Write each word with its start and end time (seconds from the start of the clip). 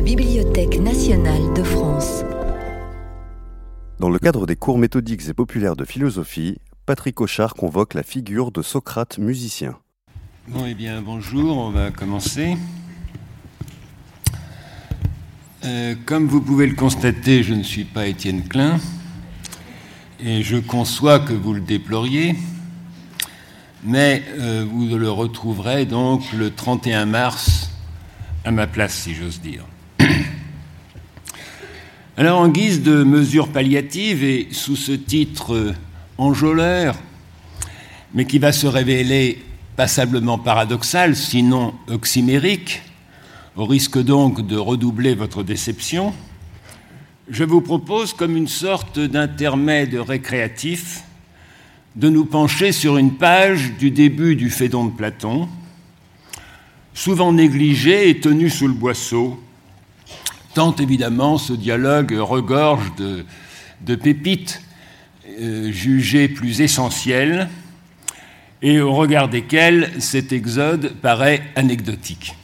la 0.00 0.06
Bibliothèque 0.06 0.80
nationale 0.80 1.52
de 1.54 1.62
France. 1.62 2.24
Dans 3.98 4.08
le 4.08 4.18
cadre 4.18 4.46
des 4.46 4.56
cours 4.56 4.78
méthodiques 4.78 5.28
et 5.28 5.34
populaires 5.34 5.76
de 5.76 5.84
philosophie, 5.84 6.56
Patrick 6.86 7.20
Auchard 7.20 7.52
convoque 7.52 7.92
la 7.92 8.02
figure 8.02 8.50
de 8.50 8.62
Socrate 8.62 9.18
musicien. 9.18 9.76
Bon, 10.48 10.64
eh 10.66 10.72
bien, 10.72 11.02
bonjour, 11.02 11.58
on 11.58 11.68
va 11.68 11.90
commencer. 11.90 12.56
Euh, 15.66 15.94
comme 16.06 16.28
vous 16.28 16.40
pouvez 16.40 16.66
le 16.66 16.76
constater, 16.76 17.42
je 17.42 17.52
ne 17.52 17.62
suis 17.62 17.84
pas 17.84 18.06
Étienne 18.06 18.48
Klein, 18.48 18.78
et 20.18 20.42
je 20.42 20.56
conçois 20.56 21.18
que 21.18 21.34
vous 21.34 21.52
le 21.52 21.60
déploriez, 21.60 22.36
mais 23.84 24.22
euh, 24.38 24.64
vous 24.66 24.96
le 24.96 25.10
retrouverez 25.10 25.84
donc 25.84 26.22
le 26.32 26.50
31 26.50 27.04
mars 27.04 27.68
à 28.46 28.50
ma 28.50 28.66
place, 28.66 28.94
si 28.94 29.14
j'ose 29.14 29.42
dire. 29.42 29.66
Alors, 32.20 32.40
en 32.40 32.48
guise 32.48 32.82
de 32.82 33.02
mesure 33.02 33.48
palliative 33.48 34.22
et 34.24 34.48
sous 34.50 34.76
ce 34.76 34.92
titre 34.92 35.54
euh, 35.54 35.74
enjôleur, 36.18 36.94
mais 38.12 38.26
qui 38.26 38.38
va 38.38 38.52
se 38.52 38.66
révéler 38.66 39.42
passablement 39.74 40.36
paradoxal, 40.38 41.16
sinon 41.16 41.72
oxymérique, 41.88 42.82
au 43.56 43.64
risque 43.64 43.98
donc 43.98 44.46
de 44.46 44.58
redoubler 44.58 45.14
votre 45.14 45.42
déception, 45.42 46.12
je 47.30 47.42
vous 47.42 47.62
propose, 47.62 48.12
comme 48.12 48.36
une 48.36 48.48
sorte 48.48 48.98
d'intermède 48.98 49.94
récréatif, 49.94 51.04
de 51.96 52.10
nous 52.10 52.26
pencher 52.26 52.72
sur 52.72 52.98
une 52.98 53.14
page 53.14 53.78
du 53.78 53.90
début 53.90 54.36
du 54.36 54.50
Phédon 54.50 54.84
de 54.84 54.92
Platon, 54.92 55.48
souvent 56.92 57.32
négligé 57.32 58.10
et 58.10 58.20
tenu 58.20 58.50
sous 58.50 58.68
le 58.68 58.74
boisseau, 58.74 59.42
tant 60.54 60.74
évidemment 60.76 61.38
ce 61.38 61.52
dialogue 61.52 62.16
regorge 62.18 62.92
de, 62.96 63.94
pépites 63.94 64.62
euh, 65.40 65.70
jugées 65.70 66.28
plus 66.28 66.60
essentielles 66.60 67.48
et 68.62 68.80
au 68.80 68.92
regard 68.92 69.28
desquelles 69.28 69.90
cet 70.00 70.32
exode 70.32 70.94
paraît 71.00 71.42
anecdotique. 71.56 72.34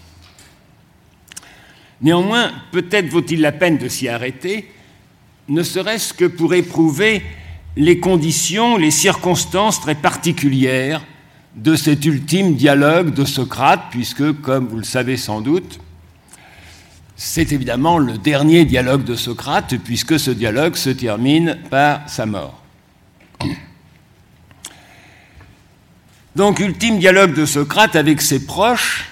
Néanmoins, 2.00 2.52
peut-être 2.72 3.08
vaut-il 3.08 3.40
la 3.40 3.52
peine 3.52 3.78
de 3.78 3.88
s'y 3.88 4.08
arrêter, 4.08 4.70
ne 5.48 5.62
serait-ce 5.62 6.12
que 6.12 6.24
pour 6.24 6.54
éprouver 6.54 7.22
les 7.76 8.00
conditions, 8.00 8.76
les 8.76 8.90
circonstances 8.90 9.80
très 9.80 9.94
particulières 9.94 11.04
de 11.56 11.74
cet 11.74 12.04
ultime 12.04 12.54
dialogue 12.54 13.14
de 13.14 13.24
Socrate, 13.24 13.84
puisque, 13.90 14.40
comme 14.40 14.66
vous 14.68 14.78
le 14.78 14.84
savez 14.84 15.16
sans 15.16 15.40
doute, 15.40 15.80
c'est 17.16 17.52
évidemment 17.52 17.98
le 17.98 18.18
dernier 18.18 18.66
dialogue 18.66 19.02
de 19.02 19.14
Socrate, 19.14 19.76
puisque 19.78 20.20
ce 20.20 20.30
dialogue 20.30 20.76
se 20.76 20.90
termine 20.90 21.58
par 21.70 22.08
sa 22.08 22.26
mort. 22.26 22.62
Donc, 26.36 26.60
ultime 26.60 26.98
dialogue 26.98 27.34
de 27.34 27.46
Socrate 27.46 27.96
avec 27.96 28.20
ses 28.20 28.44
proches, 28.44 29.08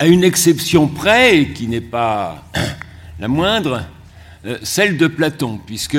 à 0.00 0.06
une 0.06 0.24
exception 0.24 0.88
près, 0.88 1.38
et 1.38 1.52
qui 1.52 1.68
n'est 1.68 1.80
pas 1.80 2.44
la 3.20 3.28
moindre, 3.28 3.84
euh, 4.44 4.58
celle 4.64 4.96
de 4.96 5.06
Platon, 5.06 5.60
puisque 5.64 5.98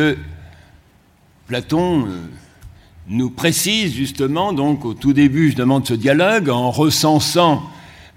Platon 1.48 2.06
euh, 2.06 2.22
nous 3.08 3.30
précise 3.30 3.94
justement, 3.94 4.52
donc 4.52 4.84
au 4.84 4.94
tout 4.94 5.14
début 5.14 5.48
justement 5.48 5.80
de 5.80 5.88
ce 5.88 5.94
dialogue, 5.94 6.50
en 6.50 6.70
recensant 6.70 7.64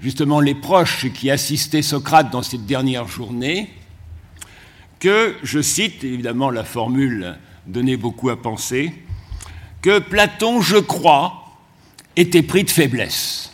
justement 0.03 0.41
les 0.41 0.55
proches 0.55 1.11
qui 1.13 1.31
assistaient 1.31 1.83
Socrate 1.83 2.31
dans 2.31 2.43
cette 2.43 2.67
dernière 2.67 3.09
journée, 3.09 3.71
que, 4.99 5.35
je 5.43 5.61
cite 5.61 6.05
évidemment 6.05 6.51
la 6.51 6.65
formule 6.65 7.39
donnait 7.67 7.97
beaucoup 7.97 8.31
à 8.31 8.41
penser, 8.41 8.93
que 9.83 9.99
Platon, 9.99 10.61
je 10.61 10.77
crois, 10.77 11.57
était 12.17 12.43
pris 12.43 12.65
de 12.65 12.71
faiblesse. 12.71 13.53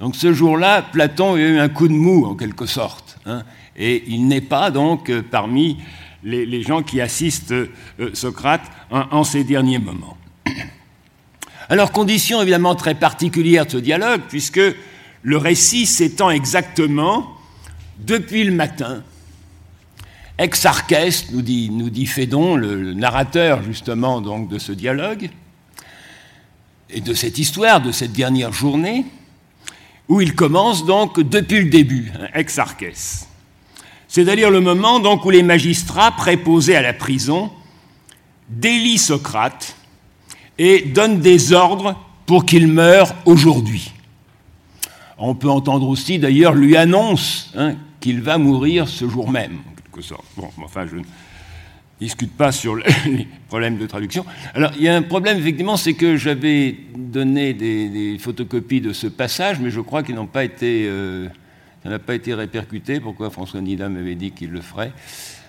Donc 0.00 0.16
ce 0.16 0.32
jour-là, 0.32 0.82
Platon 0.82 1.34
a 1.34 1.38
eu 1.38 1.58
un 1.58 1.68
coup 1.68 1.88
de 1.88 1.92
mou 1.92 2.24
en 2.26 2.34
quelque 2.34 2.66
sorte, 2.66 3.18
hein, 3.26 3.44
et 3.76 4.04
il 4.08 4.26
n'est 4.26 4.40
pas 4.40 4.70
donc 4.70 5.12
parmi 5.30 5.78
les, 6.24 6.62
gens 6.62 6.82
qui 6.82 7.00
assistent 7.00 7.52
euh, 7.52 7.70
Socrate 8.12 8.62
en, 8.90 9.22
ces 9.24 9.44
derniers 9.44 9.78
moments. 9.78 10.16
Alors 11.68 11.92
condition 11.92 12.42
évidemment 12.42 12.74
très 12.74 12.94
particulière 12.94 13.66
de 13.66 13.70
ce 13.72 13.76
dialogue, 13.76 14.22
puisque 14.28 14.60
le 15.28 15.36
récit 15.36 15.84
s'étend 15.84 16.30
exactement 16.30 17.36
depuis 17.98 18.44
le 18.44 18.52
matin. 18.52 19.02
Exarchès, 20.38 21.26
nous 21.32 21.42
dit, 21.42 21.68
nous 21.68 21.90
Phédon, 22.06 22.56
le, 22.56 22.94
narrateur 22.94 23.62
justement 23.62 24.22
donc 24.22 24.48
de 24.48 24.58
ce 24.58 24.72
dialogue, 24.72 25.28
et 26.88 27.02
de 27.02 27.12
cette 27.12 27.36
histoire, 27.36 27.82
de 27.82 27.92
cette 27.92 28.12
dernière 28.12 28.54
journée, 28.54 29.04
où 30.08 30.22
il 30.22 30.34
commence 30.34 30.86
donc 30.86 31.20
depuis 31.20 31.60
le 31.60 31.68
début, 31.68 32.10
hein, 32.18 32.28
ex 32.32 32.58
arches. 32.58 33.26
C'est-à-dire 34.08 34.50
le 34.50 34.62
moment 34.62 34.98
donc 34.98 35.26
où 35.26 35.30
les 35.30 35.42
magistrats 35.42 36.12
préposés 36.12 36.74
à 36.74 36.80
la 36.80 36.94
prison 36.94 37.52
délient 38.48 38.96
Socrate 38.96 39.76
et 40.56 40.80
donnent 40.80 41.20
des 41.20 41.52
ordres 41.52 41.96
pour 42.24 42.46
qu'il 42.46 42.66
meure 42.66 43.14
aujourd'hui. 43.26 43.92
On 45.18 45.34
peut 45.34 45.50
entendre 45.50 45.88
aussi 45.88 46.18
d'ailleurs 46.18 46.54
lui 46.54 46.76
annonce 46.76 47.52
hein, 47.56 47.74
qu'il 48.00 48.20
va 48.22 48.38
mourir 48.38 48.88
ce 48.88 49.08
jour 49.08 49.30
même, 49.30 49.58
en 49.70 49.74
quelque 49.74 50.02
sorte. 50.02 50.24
Bon, 50.36 50.48
enfin, 50.62 50.86
je, 50.86 50.98
discute 52.00 52.32
pas 52.32 52.52
sur 52.52 52.76
les 53.06 53.26
problèmes 53.48 53.78
de 53.78 53.86
traduction. 53.86 54.24
Alors, 54.54 54.72
il 54.76 54.82
y 54.82 54.88
a 54.88 54.96
un 54.96 55.02
problème, 55.02 55.38
effectivement, 55.38 55.76
c'est 55.76 55.94
que 55.94 56.16
j'avais 56.16 56.76
donné 56.96 57.54
des, 57.54 58.16
photocopies 58.18 58.80
de 58.80 58.92
ce 58.92 59.06
passage, 59.06 59.58
mais 59.60 59.70
je 59.70 59.80
crois 59.80 60.02
qu'ils 60.02 60.14
n'ont 60.14 60.26
pas 60.26 60.44
été, 60.44 60.86
euh, 60.88 61.28
ça 61.82 61.90
n'a 61.90 61.98
pas 61.98 62.14
été 62.14 62.34
répercuté. 62.34 63.00
Pourquoi 63.00 63.30
François 63.30 63.60
Nida 63.60 63.88
m'avait 63.88 64.14
dit 64.14 64.30
qu'il 64.30 64.50
le 64.50 64.60
ferait? 64.60 64.92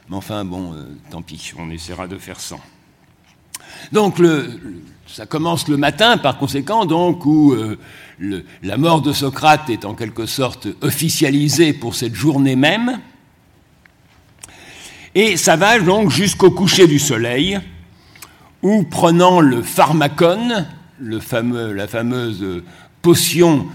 Mais 0.09 0.16
enfin, 0.16 0.44
bon, 0.46 0.74
euh, 0.74 0.86
tant 1.12 1.22
pis, 1.22 1.53
on 1.57 1.69
essaiera 1.69 2.07
de 2.07 2.18
faire 2.18 2.40
sans. 2.40 2.59
Donc, 3.91 4.19
ça 5.12 5.25
commence 5.25 5.68
le 5.68 5.78
matin, 5.78 6.18
par 6.18 6.38
conséquent, 6.38 6.86
donc, 6.86 7.25
où 7.25 7.53
euh, 7.53 7.78
la 8.62 8.78
mort 8.78 9.02
de 9.02 9.12
Socrate 9.12 9.70
est 9.70 9.86
en 9.86 9.96
quelque 9.96 10.25
sorte 10.25 10.68
officialisée 10.81 11.74
pour 11.74 11.96
cette 11.96 12.14
journée 12.14 12.56
même. 12.56 13.00
Et 15.16 15.36
ça 15.36 15.56
va 15.56 15.80
donc 15.80 16.12
jusqu'au 16.12 16.52
coucher 16.52 16.86
du 16.86 17.00
soleil, 17.00 17.59
où 18.62 18.84
prenant 18.84 19.42
le 19.42 19.64
pharmacone, 19.64 20.68
le 21.00 21.19
fameux, 21.19 21.74
la 21.74 21.88
fameuse 21.88 22.62
potion 23.02 23.66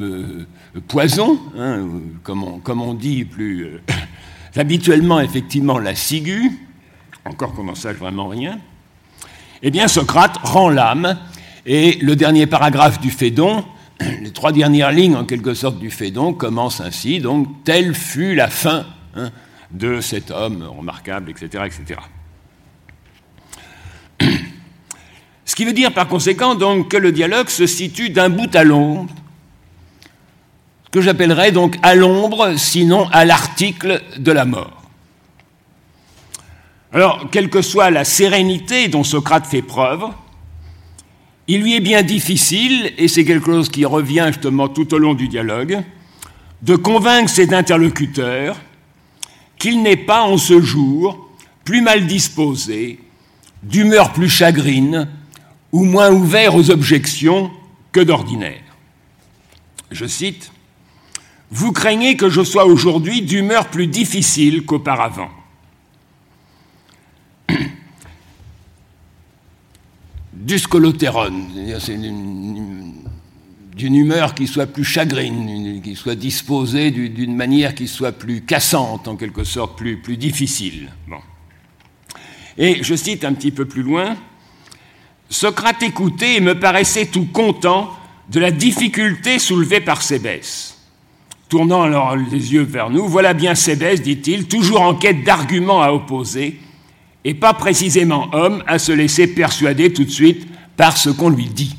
euh, 0.00 0.46
poison, 0.88 1.38
hein, 1.58 1.86
comme, 2.22 2.80
on, 2.80 2.94
dit 2.94 3.24
plus 3.24 3.64
euh, 3.64 3.80
habituellement 4.56 5.20
effectivement 5.20 5.78
la 5.78 5.94
ciguë, 5.94 6.52
encore 7.26 7.52
qu'on 7.52 7.64
n'en 7.64 7.74
sache 7.74 7.96
vraiment 7.96 8.28
rien, 8.28 8.60
eh 9.62 9.70
bien 9.70 9.88
Socrate 9.88 10.38
rend 10.42 10.68
l'âme, 10.70 11.18
et 11.66 11.98
le 12.00 12.16
dernier 12.16 12.46
paragraphe 12.46 13.00
du 13.00 13.10
Phédon, 13.10 13.64
les 14.00 14.32
trois 14.32 14.52
dernières 14.52 14.92
lignes 14.92 15.16
en 15.16 15.24
quelque 15.24 15.54
sorte 15.54 15.78
du 15.78 15.90
Phédon 15.90 16.32
commencent 16.32 16.80
ainsi, 16.80 17.20
donc 17.20 17.46
telle 17.64 17.94
fut 17.94 18.34
la 18.34 18.48
fin 18.48 18.86
hein, 19.14 19.30
de 19.70 20.00
cet 20.00 20.30
homme 20.30 20.62
remarquable, 20.62 21.30
etc. 21.30 21.64
etc. 21.66 22.00
Ce 25.44 25.54
qui 25.54 25.64
veut 25.64 25.72
dire 25.72 25.92
par 25.92 26.08
conséquent 26.08 26.54
donc 26.54 26.88
que 26.88 26.96
le 26.96 27.12
dialogue 27.12 27.48
se 27.48 27.66
situe 27.66 28.10
d'un 28.10 28.30
bout 28.30 28.54
à 28.54 28.64
l'autre, 28.64 29.12
ce 30.84 30.90
que 30.90 31.02
j'appellerais 31.02 31.52
donc 31.52 31.76
à 31.82 31.94
l'ombre, 31.94 32.54
sinon 32.56 33.08
à 33.12 33.24
l'article 33.24 34.02
de 34.16 34.32
la 34.32 34.44
mort. 34.44 34.79
Alors, 36.92 37.28
quelle 37.30 37.50
que 37.50 37.62
soit 37.62 37.90
la 37.90 38.04
sérénité 38.04 38.88
dont 38.88 39.04
Socrate 39.04 39.46
fait 39.46 39.62
preuve, 39.62 40.04
il 41.46 41.62
lui 41.62 41.74
est 41.74 41.80
bien 41.80 42.02
difficile, 42.02 42.92
et 42.98 43.08
c'est 43.08 43.24
quelque 43.24 43.46
chose 43.46 43.68
qui 43.68 43.84
revient 43.84 44.26
justement 44.28 44.68
tout 44.68 44.92
au 44.94 44.98
long 44.98 45.14
du 45.14 45.28
dialogue, 45.28 45.82
de 46.62 46.76
convaincre 46.76 47.30
ses 47.30 47.54
interlocuteurs 47.54 48.56
qu'il 49.58 49.82
n'est 49.82 49.96
pas 49.96 50.22
en 50.22 50.36
ce 50.36 50.60
jour 50.60 51.28
plus 51.64 51.80
mal 51.80 52.06
disposé, 52.06 52.98
d'humeur 53.62 54.12
plus 54.12 54.28
chagrine 54.28 55.08
ou 55.72 55.84
moins 55.84 56.10
ouvert 56.10 56.54
aux 56.56 56.70
objections 56.70 57.50
que 57.92 58.00
d'ordinaire. 58.00 58.62
Je 59.90 60.06
cite, 60.06 60.50
Vous 61.52 61.72
craignez 61.72 62.16
que 62.16 62.30
je 62.30 62.42
sois 62.42 62.64
aujourd'hui 62.64 63.22
d'humeur 63.22 63.68
plus 63.68 63.86
difficile 63.86 64.64
qu'auparavant. 64.64 65.30
Duscolotérone, 70.40 71.48
c'est 71.78 71.98
d'une 71.98 73.94
humeur 73.94 74.34
qui 74.34 74.46
soit 74.46 74.66
plus 74.66 74.84
chagrine, 74.84 75.82
qui 75.82 75.94
soit 75.94 76.14
disposée 76.14 76.90
d'une 76.90 77.36
manière 77.36 77.74
qui 77.74 77.86
soit 77.86 78.12
plus 78.12 78.40
cassante, 78.40 79.06
en 79.06 79.16
quelque 79.16 79.44
sorte, 79.44 79.76
plus, 79.76 80.16
difficile. 80.16 80.88
Bon. 81.06 81.18
Et 82.56 82.82
je 82.82 82.94
cite 82.94 83.24
un 83.24 83.34
petit 83.34 83.50
peu 83.50 83.66
plus 83.66 83.82
loin, 83.82 84.16
Socrate 85.28 85.82
écoutait 85.82 86.36
et 86.36 86.40
me 86.40 86.58
paraissait 86.58 87.06
tout 87.06 87.26
content 87.26 87.92
de 88.30 88.40
la 88.40 88.50
difficulté 88.50 89.38
soulevée 89.38 89.80
par 89.80 90.02
Sébès. 90.02 90.76
Tournant 91.48 91.82
alors 91.82 92.16
les 92.16 92.52
yeux 92.52 92.62
vers 92.62 92.90
nous, 92.90 93.06
voilà 93.06 93.34
bien 93.34 93.54
Sébès, 93.54 93.98
dit-il, 93.98 94.48
toujours 94.48 94.80
en 94.80 94.94
quête 94.94 95.22
d'arguments 95.22 95.82
à 95.82 95.92
opposer, 95.92 96.60
et 97.24 97.34
pas 97.34 97.54
précisément 97.54 98.28
homme 98.32 98.62
à 98.66 98.78
se 98.78 98.92
laisser 98.92 99.26
persuader 99.26 99.92
tout 99.92 100.04
de 100.04 100.10
suite 100.10 100.46
par 100.76 100.96
ce 100.96 101.10
qu'on 101.10 101.30
lui 101.30 101.46
dit. 101.46 101.76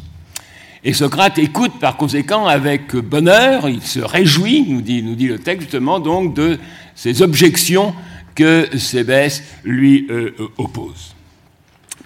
Et 0.83 0.93
Socrate 0.93 1.37
écoute 1.37 1.73
par 1.79 1.97
conséquent 1.97 2.47
avec 2.47 2.95
bonheur, 2.95 3.69
il 3.69 3.81
se 3.81 3.99
réjouit, 3.99 4.65
nous 4.67 4.81
dit, 4.81 5.01
le 5.01 5.39
texte 5.39 5.63
justement, 5.63 5.99
donc 5.99 6.33
de 6.33 6.57
ces 6.95 7.21
objections 7.21 7.93
que 8.33 8.67
Sébès 8.77 9.43
lui 9.63 10.07
euh, 10.09 10.33
oppose. 10.57 11.15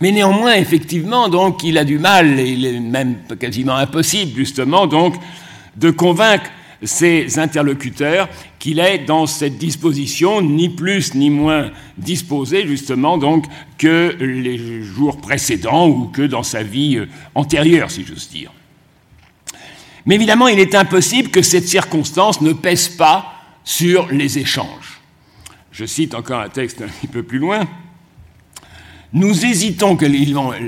Mais 0.02 0.12
néanmoins, 0.12 0.56
effectivement, 0.56 1.30
donc, 1.30 1.64
il 1.64 1.78
a 1.78 1.86
du 1.86 2.00
mal, 2.00 2.40
et 2.40 2.50
il 2.50 2.66
est 2.66 2.80
même 2.80 3.16
quasiment 3.40 3.76
impossible, 3.76 4.36
justement, 4.36 4.88
donc, 4.88 5.16
de 5.78 5.90
convaincre 5.90 6.50
ses 6.84 7.40
interlocuteurs 7.40 8.30
qu'il 8.60 8.80
est 8.80 9.00
dans 9.00 9.28
cette 9.28 9.58
disposition, 9.58 10.42
ni 10.42 10.70
plus 10.70 11.14
ni 11.16 11.30
moins 11.30 11.72
disposé, 11.98 12.68
justement, 12.68 13.18
donc, 13.18 13.46
que 13.78 14.16
les 14.20 14.82
jours 14.82 15.18
précédents 15.18 15.88
ou 15.88 16.06
que 16.08 16.22
dans 16.22 16.44
sa 16.44 16.64
vie 16.64 16.98
euh, 16.98 17.08
antérieure, 17.36 17.92
si 17.92 18.04
j'ose 18.06 18.30
dire. 18.30 18.52
Mais 20.06 20.16
évidemment, 20.16 20.48
il 20.48 20.60
est 20.60 20.76
impossible 20.76 21.30
que 21.30 21.42
cette 21.42 21.68
circonstance 21.68 22.42
ne 22.42 22.54
pèse 22.54 22.90
pas 22.90 23.34
sur 23.64 24.08
les 24.12 24.38
échanges. 24.38 25.02
Je 25.72 25.86
cite 25.86 26.14
encore 26.14 26.42
un 26.42 26.50
texte 26.50 26.82
un 26.82 26.88
petit 26.88 27.08
peu 27.08 27.24
plus 27.24 27.40
loin. 27.40 27.68
Nous 29.16 29.46
hésitons 29.46 29.96
que 29.96 30.06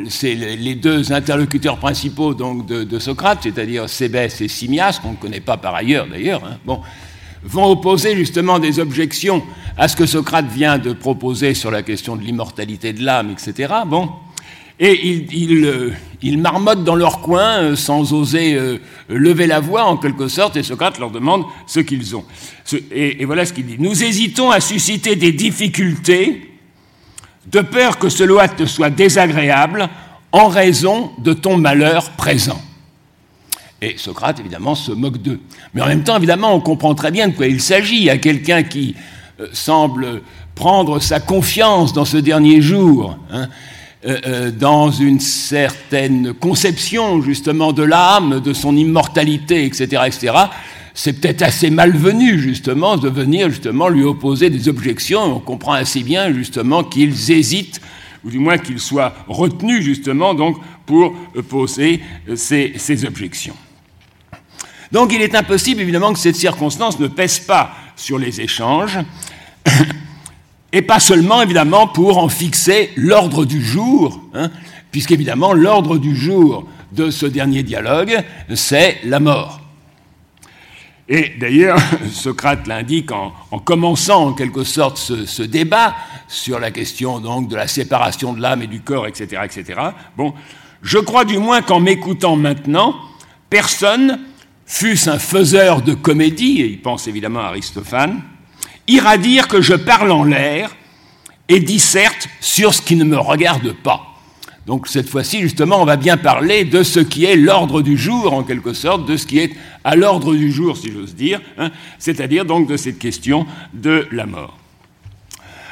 c'est 0.08 0.34
les 0.34 0.76
deux 0.76 1.12
interlocuteurs 1.12 1.80
principaux 1.80 2.34
donc 2.34 2.66
de, 2.66 2.98
Socrate, 2.98 3.40
c'est-à-dire 3.44 3.90
Sébès 3.90 4.40
et 4.40 4.48
Simias, 4.48 5.02
qu'on 5.04 5.12
ne 5.12 5.18
connaît 5.18 5.42
pas 5.42 5.58
par 5.58 5.76
ailleurs 5.76 6.08
d'ailleurs, 6.08 6.46
hein, 6.46 6.58
bon, 6.66 6.80
vont 7.44 7.70
opposer 7.70 8.16
justement 8.16 8.58
des 8.58 8.80
objections 8.80 9.44
à 9.76 9.90
ce 9.90 9.98
que 9.98 10.06
Socrate 10.06 10.46
vient 10.50 10.78
de 10.78 10.94
proposer 10.94 11.56
sur 11.56 11.72
la 11.72 11.84
question 11.84 12.16
de 12.16 12.22
l'immortalité 12.22 12.94
de 12.94 13.04
l'âme, 13.04 13.32
etc. 13.32 13.74
Bon, 13.86 14.12
et 14.80 14.94
ils, 14.94 15.66
euh, 15.66 16.38
marmottent 16.38 16.86
dans 16.86 16.96
leur 16.96 17.20
coin 17.20 17.62
euh, 17.62 17.76
sans 17.76 18.14
oser 18.14 18.54
euh, 18.54 18.78
lever 19.10 19.48
la 19.48 19.60
voix 19.60 19.84
en 19.84 19.98
quelque 19.98 20.30
sorte, 20.30 20.56
et 20.56 20.64
Socrate 20.64 21.00
leur 21.00 21.12
demande 21.12 21.44
ce 21.66 21.82
qu'ils 21.82 22.16
ont. 22.16 22.24
et, 22.92 23.26
voilà 23.26 23.46
ce 23.46 23.52
qu'il 23.52 23.66
dit. 23.66 23.76
Nous 23.78 24.06
hésitons 24.06 24.52
à 24.52 24.62
susciter 24.62 25.18
des 25.18 25.34
difficultés 25.34 26.47
de 27.48 27.62
peur 27.62 27.98
que 27.98 28.10
cela 28.10 28.48
te 28.48 28.66
soit 28.66 28.90
désagréable 28.90 29.90
en 30.32 30.48
raison 30.48 31.12
de 31.18 31.34
ton 31.34 31.58
malheur 31.58 32.12
présent. 32.12 32.62
Et 33.82 33.98
Socrate, 33.98 34.40
évidemment, 34.40 34.76
se 34.76 34.92
moque 34.92 35.22
d'eux. 35.22 35.40
Mais 35.74 35.82
en 35.82 35.88
même 35.88 36.04
temps, 36.04 36.18
évidemment, 36.18 36.54
on 36.54 36.60
comprend 36.60 36.96
très 36.96 37.12
bien 37.12 37.28
de 37.28 37.36
quoi 37.36 37.48
il 37.48 37.62
s'agit. 37.62 38.10
A 38.10 38.18
quelqu'un 38.18 38.64
qui 38.64 38.96
semble 39.54 40.22
prendre 40.56 41.00
sa 41.00 41.20
confiance 41.20 41.94
dans 41.94 42.06
ce 42.06 42.18
dernier 42.18 42.62
jour, 42.62 43.18
hein, 43.32 43.48
euh, 44.06 44.18
euh, 44.26 44.52
dans 44.52 44.90
une 44.92 45.20
certaine 45.20 46.34
conception 46.34 47.22
justement 47.22 47.74
de 47.74 47.84
l'âme, 47.84 48.42
de 48.42 48.54
son 48.54 48.76
immortalité, 48.76 49.66
etc., 49.66 50.04
etc., 50.08 50.34
c'est 50.98 51.14
peut-être 51.14 51.44
assez 51.44 51.70
malvenu 51.70 52.40
justement 52.40 52.98
de 52.98 53.08
venir 53.08 53.52
justement 53.52 53.88
lui 53.88 54.04
opposer 54.04 54.50
des 54.50 54.68
objections. 54.68 55.36
On 55.36 55.40
comprend 55.40 55.74
assez 55.74 56.02
bien 56.02 56.34
justement 56.34 56.84
qu'ils 56.84 57.32
hésitent, 57.32 57.80
ou 58.26 58.32
du 58.32 58.40
moins 58.40 58.58
qu'ils 58.58 58.80
soient 58.80 59.14
retenus 59.28 59.84
justement 59.84 60.34
donc 60.34 60.58
pour 60.88 61.14
poser 61.50 62.02
ces, 62.36 62.74
ces 62.78 63.06
objections. 63.06 63.56
Donc 64.92 65.14
il 65.14 65.22
est 65.22 65.36
impossible 65.36 65.82
évidemment 65.82 66.14
que 66.14 66.20
cette 66.20 66.36
circonstance 66.36 67.00
ne 67.00 67.08
pèse 67.08 67.38
pas 67.38 67.76
sur 67.96 68.18
les 68.18 68.42
échanges 68.42 68.98
et 70.74 70.82
pas 70.82 71.00
seulement 71.00 71.44
évidemment 71.44 71.88
pour 71.88 72.18
en 72.18 72.28
fixer 72.28 72.90
l'ordre 72.96 73.46
du 73.46 73.64
jour, 73.64 74.20
hein, 74.34 74.50
puisqu'évidemment 74.92 75.54
l'ordre 75.54 76.00
du 76.00 76.16
jour 76.16 76.68
de 76.92 77.12
ce 77.12 77.28
dernier 77.28 77.62
dialogue, 77.62 78.24
c'est 78.56 78.98
la 79.04 79.20
mort. 79.20 79.62
Et 81.10 81.34
d'ailleurs, 81.40 81.80
Socrate 82.12 82.68
l'indique 82.68 83.12
en, 83.12 83.32
commençant 83.60 84.28
en 84.28 84.34
quelque 84.34 84.64
sorte 84.64 84.98
ce, 84.98 85.42
débat 85.44 85.96
sur 86.28 86.60
la 86.60 86.72
question 86.72 87.20
donc 87.20 87.48
de 87.48 87.56
la 87.56 87.68
séparation 87.68 88.34
de 88.34 88.42
l'âme 88.42 88.62
et 88.62 88.68
du 88.68 88.82
corps, 88.82 89.08
etc., 89.08 89.42
etc. 89.46 89.80
Bon, 90.18 90.34
je 90.82 90.98
crois 90.98 91.26
du 91.26 91.38
moins 91.38 91.62
qu'en 91.62 91.80
m'écoutant 91.80 92.36
maintenant, 92.36 92.96
personne, 93.50 94.20
fût-ce 94.66 95.10
un 95.10 95.20
faiseur 95.20 95.82
de 95.82 95.94
comédie, 95.94 96.62
et 96.62 96.68
il 96.68 96.82
pense 96.82 97.08
évidemment 97.08 97.40
à 97.40 97.48
Aristophane, 97.48 98.22
ira 98.88 99.18
dire 99.18 99.48
que 99.48 99.62
je 99.62 99.74
parle 99.74 100.12
en 100.12 100.24
l'air 100.24 100.76
et 101.50 101.60
disserte 101.62 102.28
sur 102.42 102.74
ce 102.74 102.82
qui 102.82 102.96
ne 102.96 103.06
me 103.06 103.18
regarde 103.18 103.72
pas. 103.72 104.07
Donc 104.68 104.90
cette 104.90 105.08
fois-ci, 105.08 105.40
justement, 105.40 105.82
on 105.82 105.86
va 105.86 105.96
bien 105.96 106.18
parler 106.18 106.66
de 106.66 106.84
ce 106.84 107.00
qui 107.00 107.24
est 107.24 107.38
l'ordre 107.38 107.82
du 107.82 107.98
jour, 107.98 108.34
en 108.34 108.44
quelque 108.44 108.74
sorte, 108.74 109.08
de 109.08 109.16
ce 109.16 109.26
qui 109.26 109.40
est 109.40 109.52
à 109.86 109.96
l'ordre 109.96 110.36
du 110.36 110.52
jour, 110.52 110.76
si 110.76 110.92
j'ose 110.92 111.16
dire, 111.16 111.40
hein, 111.58 111.72
c'est-à-dire 111.98 112.44
donc 112.44 112.68
de 112.68 112.76
cette 112.76 113.00
question 113.00 113.48
de 113.74 114.06
la 114.12 114.26
mort. 114.26 114.58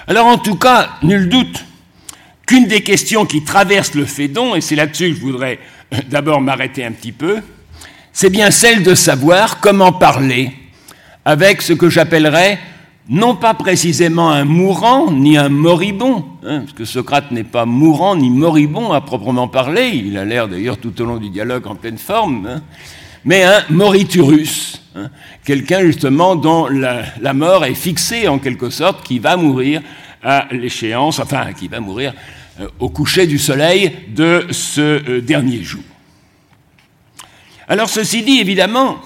Alors 0.08 0.28
en 0.28 0.38
tout 0.38 0.56
cas, 0.56 0.92
nul 1.04 1.28
doute 1.28 1.66
qu'une 2.48 2.68
des 2.68 2.84
questions 2.84 3.26
qui 3.26 3.44
traversent 3.44 3.96
le 3.96 4.06
Fédon, 4.06 4.56
et 4.56 4.62
c'est 4.62 4.78
là-dessus 4.78 5.10
que 5.10 5.16
je 5.16 5.22
voudrais 5.22 5.60
euh, 5.94 5.98
d'abord 6.08 6.40
m'arrêter 6.40 6.86
un 6.86 6.94
petit 6.94 7.12
peu, 7.12 7.42
c'est 8.14 8.30
bien 8.30 8.50
celle 8.50 8.82
de 8.82 8.96
savoir 8.96 9.60
comment 9.60 9.92
parler 9.92 10.54
avec 11.26 11.62
ce 11.62 11.74
que 11.74 11.90
j'appellerais 11.90 12.60
non 13.10 13.36
pas 13.36 13.54
précisément 13.54 14.32
un 14.32 14.46
mourant 14.46 15.12
ni 15.12 15.38
un 15.38 15.50
moribond, 15.50 16.26
hein, 16.44 16.62
parce 16.62 16.74
que 16.74 16.86
Socrate 16.86 17.32
n'est 17.32 17.44
pas 17.44 17.66
mourant 17.66 18.16
ni 18.16 18.30
moribond 18.30 18.94
à 18.94 19.02
proprement 19.02 19.48
parler, 19.48 19.90
il 19.94 20.18
a 20.18 20.26
l'air 20.26 20.48
d'ailleurs 20.48 20.78
tout 20.78 21.00
au 21.02 21.06
long 21.06 21.18
du 21.18 21.30
dialogue 21.30 21.68
en 21.68 21.76
pleine 21.76 22.00
forme, 22.00 22.48
hein, 22.48 22.62
mais 23.24 23.44
un 23.44 23.64
moriturus, 23.70 24.82
hein, 24.96 25.10
quelqu'un 25.44 25.82
justement 25.82 26.36
dont 26.36 26.68
la, 26.68 27.34
mort 27.34 27.66
est 27.66 27.76
fixée 27.76 28.28
en 28.28 28.40
quelque 28.40 28.72
sorte, 28.72 29.06
qui 29.06 29.20
va 29.20 29.38
mourir 29.38 29.82
à 30.24 30.48
l'échéance, 30.52 31.20
enfin 31.20 31.54
qui 31.54 31.68
va 31.68 31.80
mourir 31.80 32.14
euh, 32.60 32.68
au 32.80 32.90
coucher 32.90 33.28
du 33.28 33.38
soleil 33.38 33.92
de 34.16 34.48
ce 34.50 34.82
euh, 34.82 35.22
dernier 35.22 35.62
jour. 35.62 35.84
Alors 37.68 37.90
ceci 37.90 38.24
dit, 38.24 38.40
évidemment, 38.40 38.98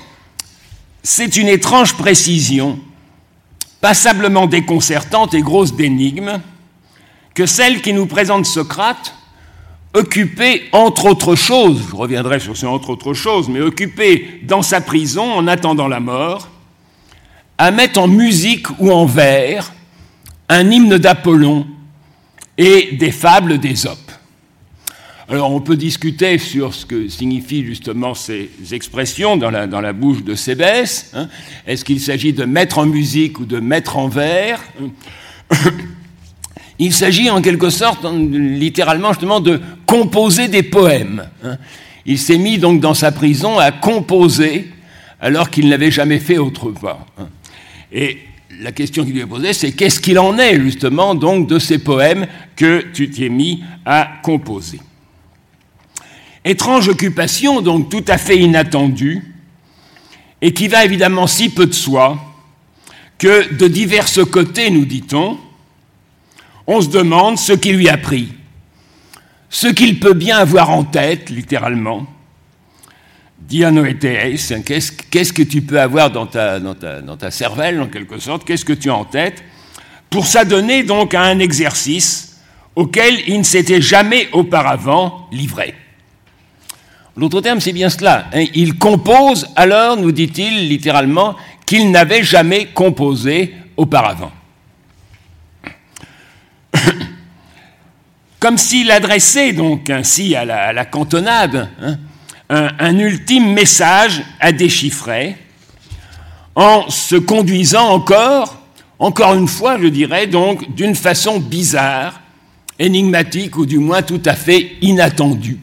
c'est 1.04 1.36
une 1.36 1.48
étrange 1.48 1.96
précision 1.96 2.80
passablement 3.82 4.48
déconcertante 4.48 5.34
et 5.34 5.42
grosse 5.42 5.76
d'énigmes, 5.76 6.40
que 7.34 7.46
celle 7.46 7.82
qui 7.82 7.94
nous 7.94 8.06
présente 8.06 8.46
Socrate, 8.46 9.14
occupé 9.94 10.64
entre 10.72 11.06
autres 11.06 11.36
choses, 11.36 11.82
je 11.90 11.96
reviendrai 11.96 12.40
sur 12.40 12.56
ce 12.56 12.66
entre 12.66 12.92
autres 12.92 13.14
choses, 13.14 13.50
mais 13.50 13.62
occupé 13.62 14.42
dans 14.44 14.62
sa 14.62 14.82
prison 14.82 15.32
en 15.32 15.48
attendant 15.48 15.88
la 15.88 16.00
mort, 16.00 16.50
à 17.58 17.72
mettre 17.72 18.00
en 18.00 18.08
musique 18.08 18.68
ou 18.80 18.92
en 18.92 19.06
vers 19.06 19.72
un 20.48 20.70
hymne 20.70 20.98
d'Apollon 20.98 21.68
et 22.58 22.98
des 23.00 23.12
fables 23.12 23.58
d'Ésope. 23.58 24.09
Alors 25.32 25.52
on 25.52 25.62
peut 25.62 25.76
discuter 25.76 26.40
sur 26.40 26.74
ce 26.74 26.88
que 26.88 27.08
signifient 27.08 27.64
justement 27.64 28.16
ces 28.16 28.50
expressions 28.72 29.38
dans 29.38 29.52
la, 29.52 29.94
bouche 29.94 30.24
de 30.24 30.34
Sébès. 30.34 31.12
Hein. 31.14 31.30
Est-ce 31.68 31.86
qu'il 31.86 32.00
s'agit 32.00 32.34
de 32.34 32.46
mettre 32.46 32.80
en 32.80 32.88
musique 32.88 33.40
ou 33.40 33.46
de 33.46 33.60
mettre 33.60 33.98
en 33.98 34.08
vers 34.08 34.60
Il 36.80 36.94
s'agit 36.94 37.30
en 37.30 37.44
quelque 37.44 37.70
sorte, 37.70 38.08
littéralement 38.12 39.10
justement, 39.10 39.40
de 39.40 39.62
composer 39.86 40.48
des 40.48 40.64
poèmes. 40.64 41.30
Hein. 41.44 41.58
Il 42.08 42.18
s'est 42.18 42.40
mis 42.40 42.58
donc 42.58 42.80
dans 42.80 42.96
sa 42.96 43.12
prison 43.12 43.60
à 43.60 43.72
composer 43.72 44.72
alors 45.22 45.52
qu'il 45.52 45.70
n'avait 45.70 45.92
jamais 45.92 46.20
fait. 46.20 46.38
Hein. 46.38 47.28
Et 47.92 48.18
la 48.62 48.72
question 48.72 49.06
qui 49.06 49.12
lui 49.12 49.20
est 49.20 49.28
posée, 49.28 49.54
c'est 49.54 49.74
qu'est-ce 49.74 50.00
qu'il 50.00 50.18
en 50.18 50.40
est 50.40 50.60
justement 50.60 51.14
donc 51.14 51.48
de 51.48 51.60
ces 51.60 51.78
poèmes 51.78 52.26
que 52.56 52.84
tu 52.94 53.12
t'es 53.12 53.30
mis 53.30 53.62
à 53.86 54.10
composer? 54.24 54.80
Étrange 56.50 56.88
occupation, 56.88 57.62
donc 57.62 57.90
tout 57.90 58.04
à 58.08 58.18
fait 58.18 58.40
inattendue, 58.40 59.24
et 60.42 60.52
qui 60.52 60.68
va 60.68 60.84
évidemment 60.84 61.28
si 61.28 61.50
peu 61.50 61.68
de 61.68 61.74
soi 61.74 62.18
que 63.20 63.54
de 63.54 63.68
divers 63.68 64.08
côtés, 64.32 64.72
nous 64.72 64.86
dit-on, 64.86 65.38
on 66.66 66.82
se 66.82 66.88
demande 66.88 67.38
ce 67.38 67.54
qui 67.54 67.72
lui 67.72 67.88
a 67.88 67.98
pris, 67.98 68.30
ce 69.52 69.68
qu'il 69.68 70.00
peut 70.00 70.16
bien 70.16 70.40
avoir 70.40 70.72
en 70.72 70.84
tête, 70.84 71.30
littéralement, 71.30 72.08
Dianoetes, 73.42 74.64
qu'est-ce 75.12 75.34
que 75.34 75.44
tu 75.44 75.62
peux 75.62 75.80
avoir 75.80 76.10
dans 76.10 76.26
ta 76.26 77.30
cervelle, 77.30 77.80
en 77.80 77.88
quelque 77.90 78.18
sorte, 78.18 78.44
qu'est-ce 78.44 78.66
que 78.66 78.74
tu 78.74 78.90
as 78.90 78.96
en 78.96 79.06
tête, 79.06 79.44
pour 80.10 80.26
s'adonner 80.26 80.82
donc 80.82 81.14
à 81.14 81.22
un 81.22 81.38
exercice 81.38 82.40
auquel 82.76 83.20
il 83.28 83.38
ne 83.38 83.44
s'était 83.44 83.84
jamais 83.84 84.30
auparavant 84.32 85.28
livré. 85.32 85.76
L'autre 87.20 87.42
terme, 87.42 87.60
c'est 87.60 87.74
bien 87.74 87.90
cela. 87.90 88.28
Hein. 88.34 88.46
Il 88.54 88.78
compose 88.78 89.46
alors, 89.58 89.98
nous 89.98 90.14
dit-il 90.14 90.70
littéralement, 90.70 91.36
qu'il 91.66 91.92
n'avait 91.92 92.24
jamais 92.24 92.68
composé 92.68 93.54
auparavant. 93.76 94.32
Comme 98.40 98.58
s'il 98.58 98.90
adressait 98.90 99.52
donc 99.52 99.90
ainsi 99.90 100.34
à 100.34 100.46
la, 100.46 100.86
cantonade 100.86 101.68
hein, 101.82 101.98
un, 102.50 102.98
ultime 102.98 103.52
message 103.52 104.24
à 104.40 104.54
déchiffrer, 104.54 105.36
en 106.56 106.90
se 106.90 107.18
conduisant 107.18 107.90
encore, 107.90 108.62
encore 108.98 109.34
une 109.34 109.50
fois, 109.50 109.78
je 109.78 109.88
dirais, 109.88 110.26
donc 110.26 110.74
d'une 110.74 110.96
façon 110.96 111.42
bizarre, 111.42 112.22
énigmatique 112.80 113.58
ou 113.58 113.66
du 113.66 113.80
moins 113.80 114.04
tout 114.04 114.22
à 114.26 114.36
fait 114.36 114.78
inattendue. 114.82 115.60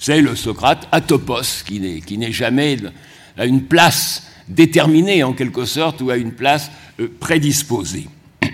C'est 0.00 0.22
le 0.22 0.34
Socrate 0.34 0.88
atopos, 0.92 1.62
qui 1.66 1.78
n'est 1.78 2.32
jamais 2.32 2.78
à 3.36 3.44
une 3.44 3.64
place 3.64 4.22
déterminée 4.48 5.22
en 5.22 5.34
quelque 5.34 5.66
sorte 5.66 6.00
ou 6.00 6.08
à 6.08 6.16
une 6.16 6.32
place 6.32 6.70
euh, 6.98 7.08
prédisposée. 7.20 8.08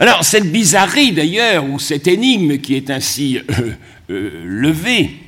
Alors 0.00 0.24
cette 0.24 0.50
bizarrerie 0.50 1.12
d'ailleurs, 1.12 1.64
ou 1.70 1.78
cette 1.78 2.08
énigme 2.08 2.58
qui 2.58 2.74
est 2.74 2.90
ainsi 2.90 3.38
euh, 3.38 3.70
euh, 4.10 4.42
levée, 4.44 5.20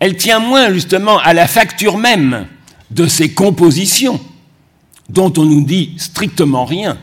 elle 0.00 0.16
tient 0.16 0.40
moins 0.40 0.72
justement 0.72 1.18
à 1.18 1.34
la 1.34 1.46
facture 1.46 1.96
même 1.96 2.48
de 2.90 3.06
ces 3.06 3.32
compositions, 3.32 4.20
dont 5.08 5.32
on 5.38 5.44
nous 5.44 5.64
dit 5.64 5.94
strictement 5.98 6.64
rien. 6.64 6.98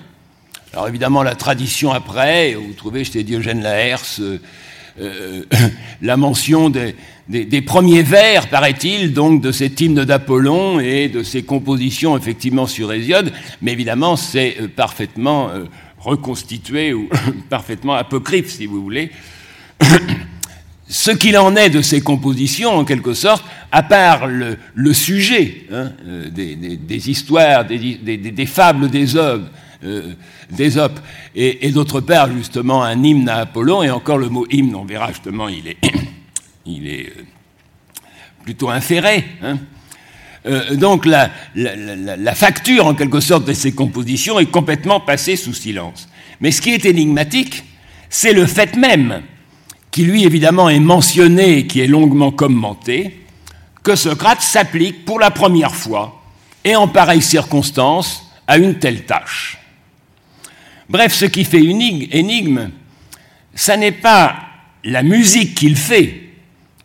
Alors 0.74 0.90
évidemment, 0.90 1.24
la 1.24 1.36
tradition 1.36 1.94
après, 1.94 2.54
vous 2.54 2.74
trouvez 2.74 3.06
chez 3.06 3.24
Diogène 3.24 3.62
Laërce 3.62 4.22
euh, 5.00 5.44
euh, 5.54 5.58
la 6.02 6.18
mention 6.18 6.70
des, 6.70 6.96
des, 7.28 7.62
premiers 7.62 8.04
vers, 8.04 8.50
paraît-il, 8.50 9.14
donc 9.14 9.42
de 9.42 9.52
cet 9.52 9.80
hymne 9.80 10.04
d'Apollon 10.04 10.80
et 10.80 11.10
de 11.10 11.24
ses 11.24 11.44
compositions 11.44 12.18
effectivement 12.18 12.68
sur 12.68 12.92
Hésiode, 12.92 13.32
mais 13.62 13.72
évidemment 13.72 14.16
c'est 14.16 14.58
euh, 14.60 14.68
parfaitement 14.68 15.50
reconstitué 15.98 16.94
ou 16.94 17.10
parfaitement 17.50 17.94
apocryphe, 17.94 18.50
si 18.50 18.66
vous 18.66 18.82
voulez. 18.82 19.12
ce 20.92 21.12
qu'il 21.12 21.38
en 21.38 21.56
est 21.56 21.70
de 21.70 21.82
ces 21.82 22.02
compositions, 22.02 22.72
en 22.72 22.84
quelque 22.84 23.14
sorte, 23.14 23.46
à 23.72 23.82
part 23.82 24.28
le, 24.28 24.94
sujet 24.94 25.64
hein, 25.72 25.94
euh, 26.06 26.30
des, 26.30 27.10
histoires, 27.10 27.66
des, 27.66 28.46
fables 28.46 28.90
des 28.90 29.16
euh, 29.84 30.14
et, 31.36 31.72
d'autre 31.72 32.02
part, 32.02 32.32
justement, 32.32 32.84
un 32.84 33.04
hymne 33.04 33.30
à 33.30 33.38
Apollon, 33.38 33.84
et 33.84 33.90
encore 33.90 34.18
le 34.18 34.30
mot 34.30 34.46
hymne, 34.50 34.76
on 34.76 34.86
verra 34.86 35.08
justement, 35.10 35.48
il 35.48 35.68
est, 35.68 35.78
il 36.66 36.88
est 36.88 37.08
euh, 37.08 37.24
plutôt 38.44 38.70
inféré. 38.70 39.26
Hein. 39.44 39.58
donc 40.74 41.06
la, 41.06 41.30
la, 41.56 42.36
facture, 42.36 42.88
en 42.88 42.96
quelque 42.96 43.20
sorte, 43.20 43.46
de 43.46 43.54
ces 43.54 43.74
compositions 43.74 44.40
est 44.40 44.48
complètement 44.48 45.00
passée 45.00 45.36
sous 45.36 45.54
silence. 45.54 46.10
Mais 46.40 46.52
ce 46.52 46.62
qui 46.62 46.72
est 46.72 46.86
énigmatique, 46.86 47.64
c'est 48.10 48.34
le 48.34 48.46
fait 48.46 48.76
même 48.76 49.22
qui 49.92 50.04
lui 50.04 50.24
évidemment 50.24 50.70
est 50.70 50.80
mentionné 50.80 51.58
et 51.58 51.68
qui 51.68 51.82
est 51.82 51.88
longuement 51.88 52.32
commenté, 52.32 53.20
que 53.84 53.96
Socrate 53.96 54.42
s'applique 54.42 55.06
pour 55.06 55.20
la 55.20 55.32
première 55.32 55.76
fois, 55.76 56.24
et 56.64 56.76
en 56.76 56.88
pareille 56.88 57.22
circonstance, 57.22 58.26
à 58.48 58.58
une 58.58 58.80
telle 58.80 59.06
tâche. 59.06 59.61
Bref, 60.90 61.14
ce 61.14 61.26
qui 61.26 61.44
fait 61.44 61.62
une 61.62 61.82
énigme, 61.82 62.70
ça 63.56 63.78
n'est 63.78 63.92
pas 63.92 64.36
la 64.84 65.04
musique 65.04 65.56
qu'il 65.56 65.76
fait, 65.76 66.22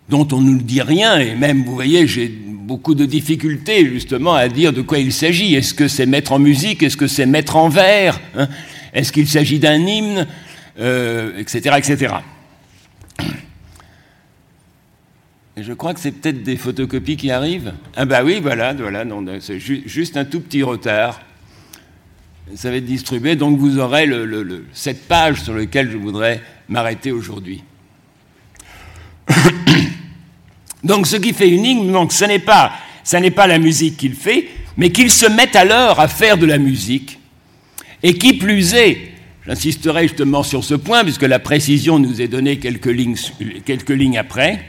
dont 0.08 0.26
on 0.32 0.40
ne 0.40 0.50
nous 0.50 0.62
dit 0.62 0.82
rien, 0.82 1.18
et 1.18 1.34
même, 1.34 1.64
vous 1.64 1.74
voyez, 1.74 2.06
j'ai 2.06 2.28
beaucoup 2.66 2.94
de 2.94 3.06
difficultés 3.06 3.86
justement 3.86 4.34
à 4.34 4.48
dire 4.48 4.72
de 4.72 4.82
quoi 4.82 4.98
il 4.98 5.12
s'agit. 5.12 5.54
Est-ce 5.54 5.72
que 5.72 5.88
c'est 5.88 6.06
mettre 6.06 6.32
en 6.32 6.38
musique? 6.38 6.82
Est-ce 6.82 6.96
que 6.96 7.06
c'est 7.06 7.26
mettre 7.26 7.56
en 7.56 7.68
vers 7.68 8.20
hein? 8.36 8.48
Est-ce 8.92 9.12
qu'il 9.12 9.28
s'agit 9.28 9.58
d'un 9.58 9.86
hymne? 9.86 10.26
Etc. 10.78 10.80
Euh, 10.80 11.38
etc. 11.38 12.14
je 15.56 15.72
crois 15.72 15.94
que 15.94 16.00
c'est 16.00 16.12
peut-être 16.12 16.42
des 16.42 16.56
photocopies 16.56 17.16
qui 17.16 17.30
arrivent. 17.30 17.72
Ah 17.96 18.04
bah 18.04 18.22
oui, 18.22 18.40
voilà, 18.42 18.74
voilà, 18.74 19.04
c'est 19.40 19.58
juste 19.58 20.18
un 20.18 20.26
tout 20.26 20.40
petit 20.40 20.62
retard. 20.62 21.20
Ça 22.54 22.70
va 22.70 22.76
être 22.76 22.84
distribué, 22.84 23.34
donc 23.34 23.58
vous 23.58 23.78
aurez 23.78 24.08
cette 24.72 25.08
page 25.08 25.42
sur 25.42 25.54
laquelle 25.54 25.90
je 25.90 25.96
voudrais 25.96 26.40
m'arrêter 26.68 27.10
aujourd'hui. 27.10 27.64
donc 30.84 31.06
ce 31.06 31.16
qui 31.16 31.32
fait 31.32 31.48
unique, 31.48 31.90
donc 31.90 32.12
ce 32.12 32.24
n'est 32.24 32.38
pas, 32.38 32.72
ce 33.02 33.16
n'est 33.16 33.32
pas 33.32 33.46
la 33.46 33.58
musique 33.58 33.96
qu'il 33.96 34.14
fait, 34.14 34.48
mais 34.76 34.90
qu'il 34.90 35.10
se 35.10 35.26
mette 35.26 35.56
alors 35.56 35.98
à 35.98 36.06
faire 36.06 36.38
de 36.38 36.46
la 36.46 36.58
musique, 36.58 37.18
et 38.02 38.14
qui 38.14 38.34
plus 38.34 38.74
est, 38.74 39.16
J'insisterai 39.46 40.08
justement 40.08 40.42
sur 40.42 40.64
ce 40.64 40.74
point, 40.74 41.04
puisque 41.04 41.22
la 41.22 41.38
précision 41.38 42.00
nous 42.00 42.20
est 42.20 42.26
donnée 42.26 42.58
quelques 42.58 42.86
lignes 42.86 44.18
après, 44.18 44.60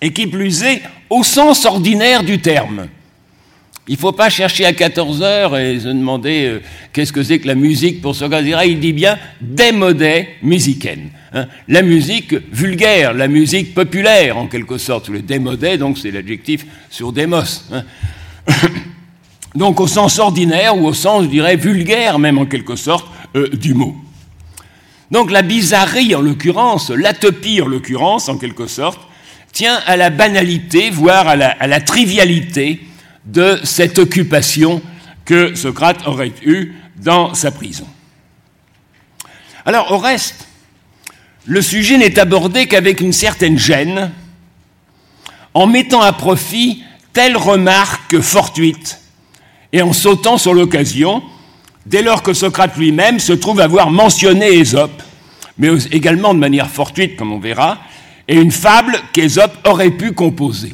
et 0.00 0.12
qui 0.12 0.26
plus 0.26 0.64
est, 0.64 0.82
au 1.10 1.22
sens 1.22 1.64
ordinaire 1.64 2.24
du 2.24 2.40
terme. 2.40 2.88
Il 3.86 3.94
ne 3.94 3.98
faut 3.98 4.12
pas 4.12 4.30
chercher 4.30 4.64
à 4.64 4.72
14 4.72 5.22
heures 5.22 5.58
et 5.58 5.78
se 5.78 5.88
demander 5.88 6.46
euh, 6.46 6.62
qu'est-ce 6.92 7.12
que 7.12 7.22
c'est 7.22 7.38
que 7.38 7.46
la 7.46 7.54
musique 7.54 8.00
pour 8.00 8.16
ce 8.16 8.24
cas 8.24 8.40
Il 8.64 8.80
dit 8.80 8.94
bien 8.94 9.18
des 9.42 9.72
modèles 9.72 10.26
musicaines. 10.42 11.10
Hein. 11.34 11.46
La 11.68 11.82
musique 11.82 12.34
vulgaire, 12.50 13.12
la 13.12 13.28
musique 13.28 13.74
populaire 13.74 14.38
en 14.38 14.46
quelque 14.46 14.78
sorte. 14.78 15.08
Le 15.08 15.20
démodé, 15.20 15.76
donc 15.76 15.98
c'est 15.98 16.10
l'adjectif 16.10 16.64
sur 16.88 17.12
démos. 17.12 17.68
Hein. 17.72 17.84
donc 19.54 19.80
au 19.80 19.86
sens 19.86 20.18
ordinaire 20.18 20.76
ou 20.78 20.86
au 20.86 20.94
sens, 20.94 21.24
je 21.24 21.28
dirais, 21.28 21.56
vulgaire 21.56 22.18
même 22.18 22.38
en 22.38 22.46
quelque 22.46 22.76
sorte, 22.76 23.06
euh, 23.36 23.48
du 23.48 23.74
mot. 23.74 23.96
Donc 25.10 25.30
la 25.30 25.42
bizarrerie 25.42 26.14
en 26.14 26.20
l'occurrence, 26.20 26.90
l'atopie 26.90 27.60
en 27.60 27.66
l'occurrence 27.66 28.28
en 28.28 28.38
quelque 28.38 28.66
sorte, 28.66 29.00
tient 29.52 29.78
à 29.86 29.96
la 29.96 30.10
banalité, 30.10 30.90
voire 30.90 31.28
à 31.28 31.36
la, 31.36 31.80
trivialité 31.80 32.80
de 33.26 33.58
cette 33.64 33.98
occupation 33.98 34.82
que 35.24 35.54
Socrate 35.54 36.06
aurait 36.06 36.32
eue 36.44 36.74
dans 36.96 37.34
sa 37.34 37.50
prison. 37.50 37.86
Alors 39.64 39.92
au 39.92 39.98
reste, 39.98 40.46
le 41.46 41.62
sujet 41.62 41.98
n'est 41.98 42.18
abordé 42.18 42.66
qu'avec 42.66 43.00
une 43.00 43.12
certaine 43.12 43.58
gêne, 43.58 44.12
en 45.54 45.66
mettant 45.66 46.02
à 46.02 46.12
profit 46.12 46.82
telle 47.12 47.36
remarque 47.36 48.20
fortuite 48.20 49.00
et 49.72 49.82
en 49.82 49.92
sautant 49.92 50.36
sur 50.36 50.52
l'occasion 50.52 51.22
dès 51.86 52.02
lors 52.02 52.22
que 52.22 52.32
Socrate 52.32 52.76
lui-même 52.76 53.18
se 53.20 53.32
trouve 53.32 53.60
avoir 53.60 53.90
mentionné 53.90 54.52
Ésope, 54.52 55.02
mais 55.58 55.68
également 55.92 56.34
de 56.34 56.38
manière 56.38 56.70
fortuite, 56.70 57.16
comme 57.16 57.32
on 57.32 57.38
verra, 57.38 57.78
et 58.26 58.36
une 58.36 58.50
fable 58.50 58.96
qu'Ésope 59.12 59.56
aurait 59.64 59.90
pu 59.90 60.12
composer. 60.12 60.72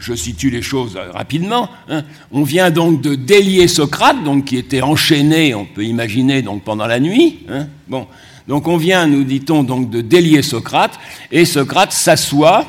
Je 0.00 0.14
situe 0.14 0.50
les 0.50 0.62
choses 0.62 0.98
rapidement. 1.12 1.68
Hein. 1.88 2.02
On 2.32 2.42
vient 2.42 2.70
donc 2.70 3.02
de 3.02 3.14
délier 3.14 3.68
Socrate, 3.68 4.24
donc 4.24 4.46
qui 4.46 4.56
était 4.56 4.80
enchaîné, 4.80 5.54
on 5.54 5.66
peut 5.66 5.84
imaginer, 5.84 6.42
donc 6.42 6.64
pendant 6.64 6.86
la 6.86 6.98
nuit. 6.98 7.40
Hein. 7.48 7.68
Bon, 7.86 8.06
donc 8.48 8.66
on 8.66 8.78
vient, 8.78 9.06
nous 9.06 9.24
dit-on, 9.24 9.62
donc 9.62 9.90
de 9.90 10.00
délier 10.00 10.42
Socrate, 10.42 10.98
et 11.30 11.44
Socrate 11.44 11.92
s'assoit 11.92 12.66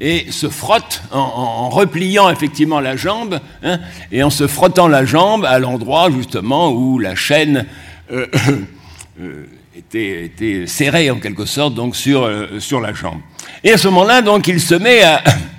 et 0.00 0.30
se 0.30 0.48
frotte 0.48 1.02
en, 1.12 1.68
repliant 1.70 2.30
effectivement 2.30 2.80
la 2.80 2.96
jambe, 2.96 3.40
hein, 3.62 3.80
et 4.12 4.22
en 4.22 4.30
se 4.30 4.46
frottant 4.46 4.88
la 4.88 5.04
jambe 5.04 5.44
à 5.44 5.58
l'endroit 5.58 6.10
justement 6.10 6.70
où 6.70 6.98
la 6.98 7.14
chaîne 7.14 7.66
euh, 8.12 8.26
euh, 9.20 9.46
était, 9.76 10.66
serrée 10.66 11.10
en 11.10 11.16
quelque 11.16 11.46
sorte 11.46 11.74
donc 11.74 11.96
sur, 11.96 12.24
euh, 12.24 12.60
sur 12.60 12.80
la 12.80 12.92
jambe. 12.92 13.20
Et 13.62 13.72
à 13.72 13.78
ce 13.78 13.88
moment-là, 13.88 14.22
donc, 14.22 14.46
il 14.48 14.60
se 14.60 14.74
met 14.74 15.02
à, 15.02 15.22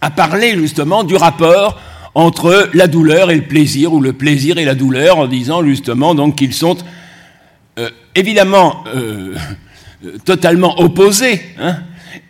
à 0.00 0.10
parler 0.10 0.56
justement 0.56 1.04
du 1.04 1.16
rapport 1.16 1.80
entre 2.14 2.70
la 2.74 2.86
douleur 2.86 3.30
et 3.30 3.36
le 3.36 3.42
plaisir, 3.42 3.92
ou 3.92 4.00
le 4.00 4.12
plaisir 4.12 4.58
et 4.58 4.64
la 4.64 4.74
douleur, 4.74 5.18
en 5.18 5.26
disant 5.26 5.62
justement 5.62 6.30
qu'ils 6.32 6.54
sont 6.54 6.78
évidemment 8.14 8.84
totalement 10.24 10.80
opposés. 10.80 11.40
Hein, 11.60 11.76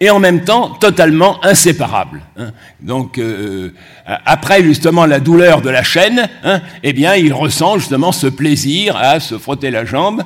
et 0.01 0.11
en 0.11 0.19
même 0.19 0.45
temps 0.45 0.71
totalement 0.71 1.45
inséparables. 1.45 2.23
Hein. 2.39 2.53
Donc, 2.81 3.19
euh, 3.19 3.73
après 4.07 4.63
justement 4.63 5.07
la 5.07 5.21
douleur 5.21 5.61
de 5.61 5.71
la 5.71 5.83
chaîne, 5.83 6.29
hein, 6.45 6.61
eh 6.83 6.93
bien, 6.93 7.15
il 7.17 7.33
ressent 7.33 7.79
justement 7.79 8.13
ce 8.13 8.27
plaisir 8.27 8.97
à 8.97 9.21
se 9.21 9.39
frotter 9.39 9.71
la 9.71 9.85
jambe. 9.85 10.23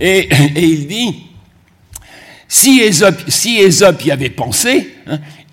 Et, 0.00 0.28
il 0.56 0.86
dit, 0.86 1.26
Si 2.48 2.80
Ésope, 2.80 4.04
y 4.04 4.10
avait 4.10 4.30
pensé, 4.30 4.94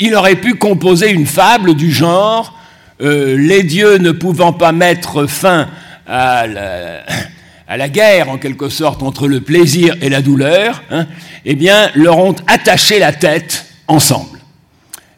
il 0.01 0.15
aurait 0.15 0.36
pu 0.36 0.55
composer 0.55 1.12
une 1.12 1.25
fable 1.25 1.75
du 1.75 1.91
genre 1.91 2.58
euh, 3.01 3.36
les 3.36 3.63
dieux 3.63 3.98
ne 3.98 4.12
pouvant 4.12 4.53
pas 4.53 4.72
mettre 4.72 5.25
fin 5.25 5.67
à 6.08 6.46
la, 6.46 7.89
guerre, 7.89 8.29
en 8.29 8.38
quelque 8.38 8.70
sorte, 8.70 9.01
entre 9.01 9.27
le 9.27 9.41
plaisir 9.41 9.96
et 10.01 10.10
la 10.10 10.22
douleur, 10.22 10.84
hein, 10.91 11.08
eh 11.46 11.55
bien, 11.55 11.89
leur 11.96 12.20
ont 12.20 12.36
attaché 12.48 13.00
la 13.00 13.13
tête 13.13 13.65
ensemble. 13.88 14.39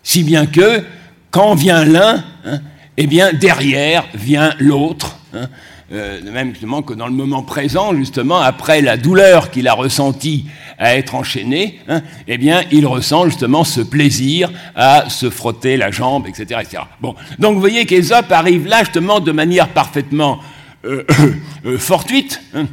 Si 0.04 0.24
bien 0.24 0.46
que, 0.46 0.84
quand 1.32 1.56
vient 1.56 1.84
l'un, 1.84 2.24
hein, 2.46 2.62
eh 2.96 3.08
bien, 3.08 3.34
derrière 3.34 4.06
vient 4.14 4.54
l'autre. 4.60 5.18
Hein, 5.34 5.48
euh, 5.94 6.20
même 6.24 6.50
justement 6.50 6.82
que 6.82 6.94
dans 6.94 7.06
le 7.06 7.14
moment 7.14 7.44
présent, 7.44 7.96
justement, 7.96 8.40
après 8.40 8.82
la 8.82 8.98
douleur 8.98 9.52
qu'il 9.52 9.68
a 9.68 9.74
ressentie 9.74 10.46
à 10.80 10.96
être 10.96 11.14
enchaîné, 11.14 11.80
hein, 11.88 12.02
eh 12.28 12.40
bien, 12.40 12.64
il 12.72 12.88
ressent 12.88 13.26
justement 13.26 13.64
ce 13.64 13.82
plaisir 13.82 14.52
à 14.76 15.10
se 15.10 15.30
frotter 15.30 15.78
la 15.78 15.92
jambe, 15.92 16.26
etc. 16.28 16.62
etc. 16.64 16.84
Bon, 17.00 17.14
donc 17.38 17.54
vous 17.54 17.60
voyez 17.60 17.86
qu'Ésope 17.86 18.32
arrive 18.32 18.66
là 18.66 18.80
justement 18.80 19.20
de 19.20 19.32
manière 19.32 19.70
parfaitement 19.70 20.40
euh, 20.84 21.04
euh, 21.66 21.78
fortuite, 21.78 22.42
hein, 22.56 22.66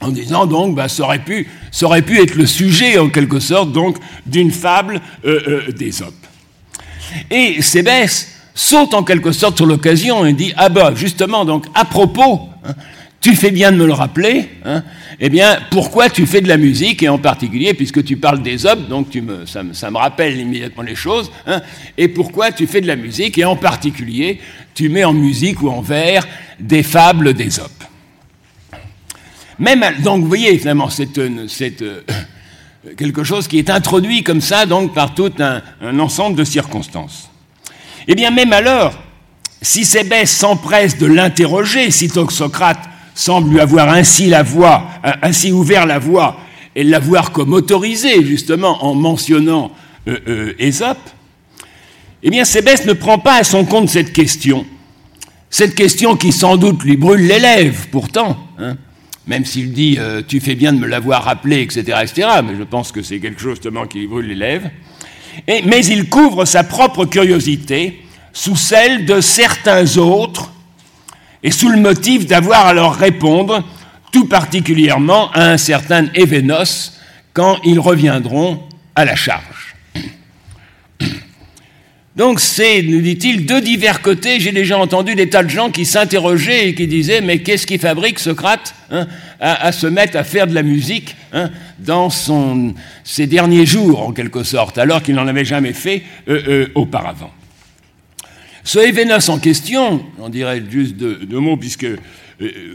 en 0.00 0.08
disant 0.08 0.46
donc, 0.46 0.74
bah, 0.74 0.88
ça, 0.88 1.02
aurait 1.02 1.18
pu, 1.18 1.46
aurait 1.82 2.00
pu 2.00 2.18
être 2.18 2.34
le 2.34 2.46
sujet 2.46 2.98
en 2.98 3.10
quelque 3.10 3.40
sorte 3.40 3.72
donc 3.72 3.98
d'une 4.24 4.50
fable 4.50 5.02
d'Ésope. 5.76 6.14
Et 7.30 7.60
Sébès 7.60 8.33
saute 8.54 8.94
en 8.94 9.02
quelque 9.02 9.32
sorte 9.32 9.56
sur 9.56 9.66
l'occasion 9.66 10.24
et 10.24 10.32
dit 10.32 10.52
Ah 10.56 10.68
bah 10.68 10.92
justement, 10.94 11.44
donc 11.44 11.66
à 11.74 11.84
propos, 11.84 12.48
hein, 12.64 12.74
tu 13.20 13.34
fais 13.34 13.50
bien 13.50 13.72
de 13.72 13.76
me 13.76 13.86
le 13.86 13.92
rappeler, 13.92 14.50
hein, 14.64 14.82
eh 15.18 15.28
bien 15.28 15.58
pourquoi 15.70 16.08
tu 16.08 16.26
fais 16.26 16.40
de 16.40 16.48
la 16.48 16.56
musique 16.56 17.02
et 17.02 17.08
en 17.08 17.18
particulier, 17.18 17.74
puisque 17.74 18.04
tu 18.04 18.16
parles 18.16 18.42
des 18.42 18.64
hommes, 18.64 18.86
donc 18.86 19.10
tu 19.10 19.22
me, 19.22 19.44
ça, 19.46 19.62
me 19.62 19.96
rappelle 19.96 20.38
immédiatement 20.38 20.82
les 20.82 20.94
choses, 20.94 21.30
hein, 21.46 21.60
et 21.98 22.08
pourquoi 22.08 22.52
tu 22.52 22.66
fais 22.66 22.80
de 22.80 22.86
la 22.86 22.96
musique 22.96 23.36
et 23.38 23.44
en 23.44 23.56
particulier 23.56 24.40
tu 24.74 24.88
mets 24.88 25.04
en 25.04 25.12
musique 25.12 25.62
ou 25.62 25.68
en 25.68 25.80
vers 25.80 26.26
des 26.60 26.82
fables 26.82 27.34
des 27.34 27.58
hommes. 27.58 27.68
Même, 29.58 29.84
donc 30.02 30.22
vous 30.22 30.28
voyez 30.28 30.58
finalement, 30.58 30.90
c'est 30.90 31.18
euh, 31.18 32.00
quelque 32.96 33.24
chose 33.24 33.48
qui 33.48 33.58
est 33.58 33.70
introduit 33.70 34.22
comme 34.22 34.40
ça 34.40 34.66
donc 34.66 34.94
par 34.94 35.14
tout 35.14 35.32
un 35.38 35.98
ensemble 35.98 36.36
de 36.36 36.44
circonstances. 36.44 37.30
Eh 38.06 38.14
bien, 38.14 38.30
même 38.30 38.52
alors, 38.52 38.94
si 39.62 39.84
Sébès 39.84 40.26
s'empresse 40.26 40.98
de 40.98 41.06
l'interroger, 41.06 41.90
si 41.90 42.08
Socrate 42.08 42.80
semble 43.14 43.50
lui 43.50 43.60
avoir 43.60 43.88
euh, 43.88 44.02
ainsi 45.22 45.52
ouvert 45.52 45.86
la 45.86 45.98
voie 45.98 46.38
et 46.76 46.84
l'avoir 46.84 47.32
comme 47.32 47.52
autorisé, 47.54 48.24
justement, 48.24 48.84
en 48.84 48.94
mentionnant 48.94 49.72
euh, 50.08 50.18
euh, 50.28 50.54
Ésope, 50.58 50.98
eh 52.22 52.30
bien, 52.30 52.44
Sébès 52.44 52.84
ne 52.84 52.92
prend 52.92 53.18
pas 53.18 53.36
à 53.36 53.44
son 53.44 53.64
compte 53.64 53.88
cette 53.88 54.12
question. 54.12 54.66
Cette 55.48 55.74
question 55.74 56.16
qui 56.16 56.32
sans 56.32 56.56
doute 56.56 56.82
lui 56.82 56.96
brûle 56.96 57.26
les 57.26 57.38
lèvres, 57.38 57.86
pourtant, 57.90 58.36
hein, 58.58 58.76
même 59.26 59.44
s'il 59.44 59.72
dit 59.72 59.98
Tu 60.26 60.40
fais 60.40 60.54
bien 60.56 60.72
de 60.72 60.78
me 60.78 60.86
l'avoir 60.86 61.24
rappelé, 61.24 61.62
etc., 61.62 61.98
etc., 62.02 62.28
mais 62.44 62.56
je 62.58 62.64
pense 62.64 62.92
que 62.92 63.02
c'est 63.02 63.20
quelque 63.20 63.40
chose 63.40 63.52
justement 63.52 63.86
qui 63.86 64.00
lui 64.00 64.06
brûle 64.08 64.26
les 64.26 64.34
lèvres 64.34 64.70
mais 65.46 65.84
il 65.86 66.08
couvre 66.08 66.44
sa 66.44 66.64
propre 66.64 67.04
curiosité 67.04 68.02
sous 68.32 68.56
celle 68.56 69.06
de 69.06 69.20
certains 69.20 69.96
autres 69.96 70.50
et 71.42 71.50
sous 71.50 71.68
le 71.68 71.78
motif 71.78 72.26
d'avoir 72.26 72.66
à 72.66 72.72
leur 72.72 72.94
répondre, 72.94 73.62
tout 74.10 74.26
particulièrement 74.26 75.30
à 75.32 75.50
un 75.50 75.58
certain 75.58 76.06
Événos, 76.14 76.92
quand 77.32 77.58
ils 77.64 77.80
reviendront 77.80 78.62
à 78.94 79.04
la 79.04 79.14
charge. 79.14 79.53
Donc 82.16 82.38
c'est, 82.38 82.82
nous 82.82 83.00
dit-il, 83.00 83.44
de 83.44 83.58
divers 83.58 84.00
côtés, 84.00 84.38
j'ai 84.38 84.52
déjà 84.52 84.78
entendu 84.78 85.16
des 85.16 85.28
tas 85.28 85.42
de 85.42 85.50
gens 85.50 85.70
qui 85.70 85.84
s'interrogeaient 85.84 86.68
et 86.68 86.74
qui 86.74 86.86
disaient, 86.86 87.20
mais 87.20 87.40
qu'est-ce 87.40 87.66
qui 87.66 87.76
fabrique 87.76 88.20
Socrate 88.20 88.72
hein, 88.92 89.08
à, 89.40 89.72
se 89.72 89.88
mettre 89.88 90.16
à 90.16 90.22
faire 90.22 90.46
de 90.46 90.54
la 90.54 90.62
musique 90.62 91.16
hein, 91.32 91.50
dans 91.80 92.10
ses 92.10 93.26
derniers 93.26 93.66
jours, 93.66 94.06
en 94.06 94.12
quelque 94.12 94.44
sorte, 94.44 94.78
alors 94.78 95.02
qu'il 95.02 95.16
n'en 95.16 95.26
avait 95.26 95.44
jamais 95.44 95.72
fait 95.72 96.04
euh, 96.28 96.42
euh, 96.46 96.66
auparavant. 96.76 97.32
Ce 98.62 98.78
Événos 98.78 99.28
en 99.28 99.38
question, 99.38 100.06
on 100.18 100.28
dirait 100.28 100.62
juste 100.70 100.94
deux, 100.94 101.38
mots, 101.40 101.56
puisque 101.56 101.84
euh, 101.84 101.98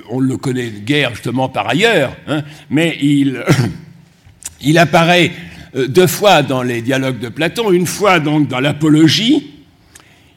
on 0.10 0.20
le 0.20 0.36
connaît 0.36 0.70
de 0.70 0.80
guerre 0.80 1.16
justement 1.16 1.48
par 1.48 1.70
ailleurs, 1.70 2.14
hein, 2.28 2.44
mais 2.70 2.98
il, 3.02 3.42
apparaît 4.78 5.32
deux 5.74 6.08
fois 6.08 6.42
dans 6.42 6.64
les 6.64 6.82
dialogues 6.82 7.20
de 7.20 7.30
Platon, 7.30 7.72
une 7.72 7.86
fois 7.86 8.20
donc 8.20 8.48
dans 8.48 8.60
l'Apologie. 8.60 9.60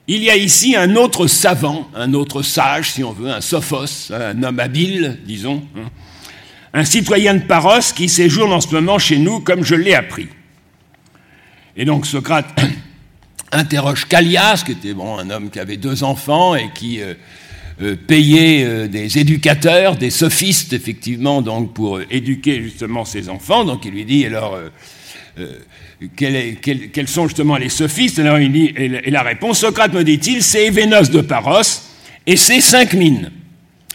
Il 0.09 0.23
y 0.23 0.31
a 0.31 0.37
ici 0.37 0.75
un 0.75 0.97
autre 0.97 1.29
savant, 1.29 1.89
un 1.95 2.13
autre 2.13 2.43
sage, 2.43 2.91
si 2.91 3.05
on 3.05 3.13
veut, 3.13 3.31
un 3.31 3.41
sophos, 3.41 4.13
un 4.13 4.43
homme 4.43 4.59
habile, 4.59 5.21
disons, 5.25 5.63
hein. 5.77 5.89
un 6.75 6.85
citoyen 6.85 7.35
de 7.35 7.45
Paros 7.45 7.93
qui 7.95 8.09
séjourne 8.09 8.53
en 8.53 8.61
ce 8.61 8.75
moment 8.75 8.99
chez 8.99 9.19
nous 9.19 9.39
comme 9.39 9.65
je 9.65 9.77
l'ai 9.77 9.95
appris. 9.95 10.27
Et 11.77 11.85
donc 11.85 12.05
Socrate 12.05 12.61
interroge 13.53 14.07
Callias, 14.07 14.65
qui 14.67 14.73
était 14.73 14.93
bon, 14.93 15.19
un 15.19 15.31
homme 15.31 15.51
qui 15.51 15.61
avait 15.61 15.77
deux 15.77 16.03
enfants 16.03 16.57
et 16.57 16.71
qui 16.75 17.01
euh, 17.01 17.15
euh, 17.81 17.95
payait 17.95 18.89
des 18.89 19.19
éducateurs, 19.19 19.97
des 19.97 20.11
sophistes, 20.11 20.73
effectivement, 20.73 21.43
donc 21.43 21.75
pour 21.75 22.01
éduquer 22.11 22.61
justement 22.61 23.05
ses 23.05 23.29
enfants. 23.29 23.65
Donc 23.65 23.85
il 23.85 23.93
lui 23.93 24.05
dit 24.05 24.27
alors 24.27 24.59
euh, 25.39 25.59
quels 26.17 27.09
sont 27.09 27.27
justement 27.27 27.57
les 27.57 27.69
sophistes 27.69 28.19
Alors 28.19 28.39
et 28.39 29.11
la 29.11 29.23
réponse, 29.23 29.61
Socrate 29.61 29.93
me 29.95 30.05
dit-il, 30.05 30.43
c'est 30.43 30.67
Événos 30.67 31.11
de 31.11 31.21
Paros 31.21 31.63
et 32.27 32.37
c'est 32.37 32.61
cinq 32.61 32.95
mines. 32.95 33.31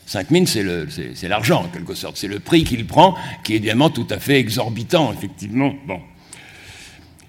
Cinq 0.05 0.31
mines, 0.31 0.47
c'est 0.47 1.27
l'argent 1.27 1.65
en 1.65 1.67
quelque 1.67 1.93
sorte, 1.93 2.17
c'est 2.17 2.29
le 2.29 2.39
prix 2.39 2.63
qu'il 2.63 2.85
prend, 2.85 3.15
qui 3.43 3.53
est 3.53 3.55
évidemment 3.57 3.89
tout 3.89 4.07
à 4.09 4.19
fait 4.19 4.39
exorbitant, 4.39 5.13
effectivement. 5.13 5.73
Bon. 5.85 5.99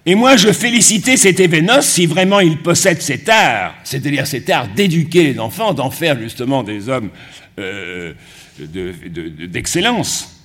Et 0.06 0.14
moi, 0.14 0.36
je 0.36 0.52
félicitais 0.52 1.16
cet 1.16 1.40
Événos 1.40 1.84
si 1.84 2.06
vraiment 2.06 2.40
il 2.40 2.58
possède 2.58 3.02
cet 3.02 3.28
art, 3.28 3.74
c'est-à-dire 3.84 4.26
cet 4.26 4.48
art 4.48 4.68
d'éduquer 4.68 5.24
les 5.24 5.38
enfants, 5.40 5.74
d'en 5.74 5.90
faire 5.90 6.18
justement 6.18 6.62
des 6.62 6.88
hommes 6.88 7.10
euh, 7.58 8.14
d'excellence 8.58 10.37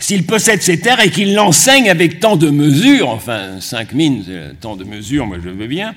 s'il 0.00 0.24
possède 0.24 0.62
ces 0.62 0.80
terres 0.80 1.00
et 1.00 1.10
qu'il 1.10 1.34
l'enseigne 1.34 1.88
avec 1.88 2.18
tant 2.18 2.36
de 2.36 2.50
mesures, 2.50 3.08
enfin 3.08 3.60
cinq 3.60 3.92
mines, 3.92 4.24
tant 4.60 4.74
de 4.74 4.84
mesures, 4.84 5.26
moi 5.26 5.36
je 5.42 5.50
veux 5.50 5.66
bien. 5.66 5.94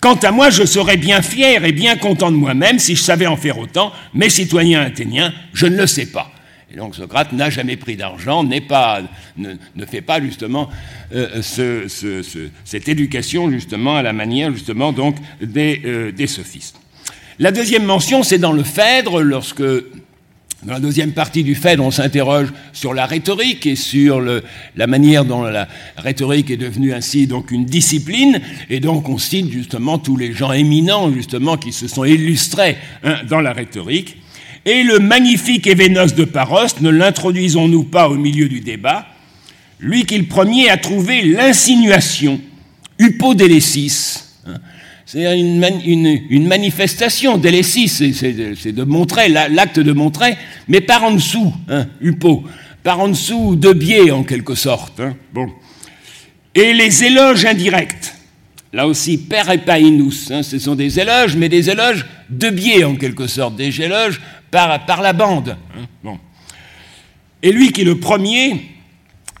Quant 0.00 0.14
à 0.14 0.30
moi, 0.30 0.48
je 0.48 0.64
serais 0.64 0.96
bien 0.96 1.20
fier 1.20 1.62
et 1.64 1.72
bien 1.72 1.96
content 1.96 2.30
de 2.30 2.36
moi-même 2.36 2.78
si 2.78 2.96
je 2.96 3.02
savais 3.02 3.26
en 3.26 3.36
faire 3.36 3.58
autant, 3.58 3.92
mais 4.14 4.30
citoyen 4.30 4.80
athénien, 4.80 5.34
je 5.52 5.66
ne 5.66 5.76
le 5.76 5.86
sais 5.86 6.06
pas. 6.06 6.32
Et 6.72 6.76
donc 6.76 6.94
Socrate 6.94 7.32
n'a 7.32 7.50
jamais 7.50 7.76
pris 7.76 7.96
d'argent, 7.96 8.48
pas, 8.68 9.02
ne, 9.36 9.56
fait 9.86 10.00
pas 10.00 10.20
justement 10.20 10.70
euh, 11.12 11.42
cette 12.64 12.88
éducation 12.88 13.50
justement 13.50 13.96
à 13.96 14.02
la 14.02 14.12
manière 14.12 14.52
justement 14.52 14.92
donc 14.92 15.16
euh, 15.42 16.12
des 16.12 16.26
sophistes. 16.28 16.76
La 17.40 17.50
deuxième 17.52 17.84
mention, 17.84 18.22
c'est 18.22 18.38
dans 18.38 18.52
le 18.52 18.62
Phèdre, 18.62 19.22
lorsque 19.22 19.62
dans 20.62 20.74
la 20.74 20.80
deuxième 20.80 21.12
partie 21.12 21.42
du 21.42 21.54
fait, 21.54 21.80
on 21.80 21.90
s'interroge 21.90 22.48
sur 22.74 22.92
la 22.92 23.06
rhétorique 23.06 23.66
et 23.66 23.76
sur 23.76 24.20
la 24.20 24.86
manière 24.86 25.24
dont 25.24 25.42
la 25.42 25.66
rhétorique 25.96 26.50
est 26.50 26.58
devenue 26.58 26.92
ainsi 26.92 27.26
donc 27.26 27.50
une 27.50 27.64
discipline, 27.64 28.40
et 28.68 28.78
donc 28.78 29.08
on 29.08 29.16
cite 29.16 29.50
justement 29.50 29.98
tous 29.98 30.18
les 30.18 30.32
gens 30.34 30.52
éminents 30.52 31.10
justement 31.10 31.56
qui 31.56 31.72
se 31.72 31.88
sont 31.88 32.04
illustrés 32.04 32.76
hein, 33.04 33.16
dans 33.28 33.40
la 33.40 33.54
rhétorique. 33.54 34.18
Et 34.66 34.82
le 34.82 34.98
magnifique 34.98 35.66
Événos 35.66 36.14
de 36.14 36.24
Paros, 36.24 36.78
ne 36.82 36.90
l'introduisons-nous 36.90 37.84
pas 37.84 38.10
au 38.10 38.16
milieu 38.16 38.46
du 38.46 38.60
débat, 38.60 39.06
lui 39.78 40.04
qui 40.04 40.18
le 40.18 40.26
premier 40.26 40.68
a 40.68 40.76
trouvé 40.76 41.22
l'insinuation, 41.22 42.38
upodélésis, 42.98 44.36
hein, 44.46 44.58
c'est 45.12 45.40
une, 45.40 46.20
une, 46.30 46.46
manifestation 46.46 47.36
d'élésis, 47.36 48.00
c'est 48.12 48.72
de 48.72 48.84
montrer, 48.84 49.28
l'acte 49.28 49.80
de 49.80 49.90
montrer, 49.90 50.36
mais 50.68 50.80
par 50.80 51.02
en 51.02 51.10
dessous, 51.10 51.52
hein, 51.68 51.88
par 52.84 53.00
en 53.00 53.08
dessous 53.08 53.56
de 53.56 53.72
biais 53.72 54.12
en 54.12 54.22
quelque 54.22 54.54
sorte. 54.54 55.00
Hein. 55.00 55.16
Et 56.54 56.72
les 56.72 57.02
éloges 57.02 57.44
indirects, 57.44 58.14
là 58.72 58.86
aussi, 58.86 59.18
per 59.18 59.52
epainus, 59.52 60.30
hein, 60.30 60.44
ce 60.44 60.60
sont 60.60 60.76
des 60.76 61.00
éloges, 61.00 61.34
mais 61.34 61.48
des 61.48 61.68
éloges 61.70 62.06
de 62.28 62.48
biais 62.48 62.84
en 62.84 62.94
quelque 62.94 63.26
sorte, 63.26 63.56
des 63.56 63.82
éloges 63.82 64.20
par, 64.52 65.02
la 65.02 65.12
bande. 65.12 65.56
Hein. 66.06 66.18
Et 67.42 67.50
lui 67.50 67.72
qui 67.72 67.80
est 67.80 67.84
le 67.84 67.98
premier, 67.98 68.64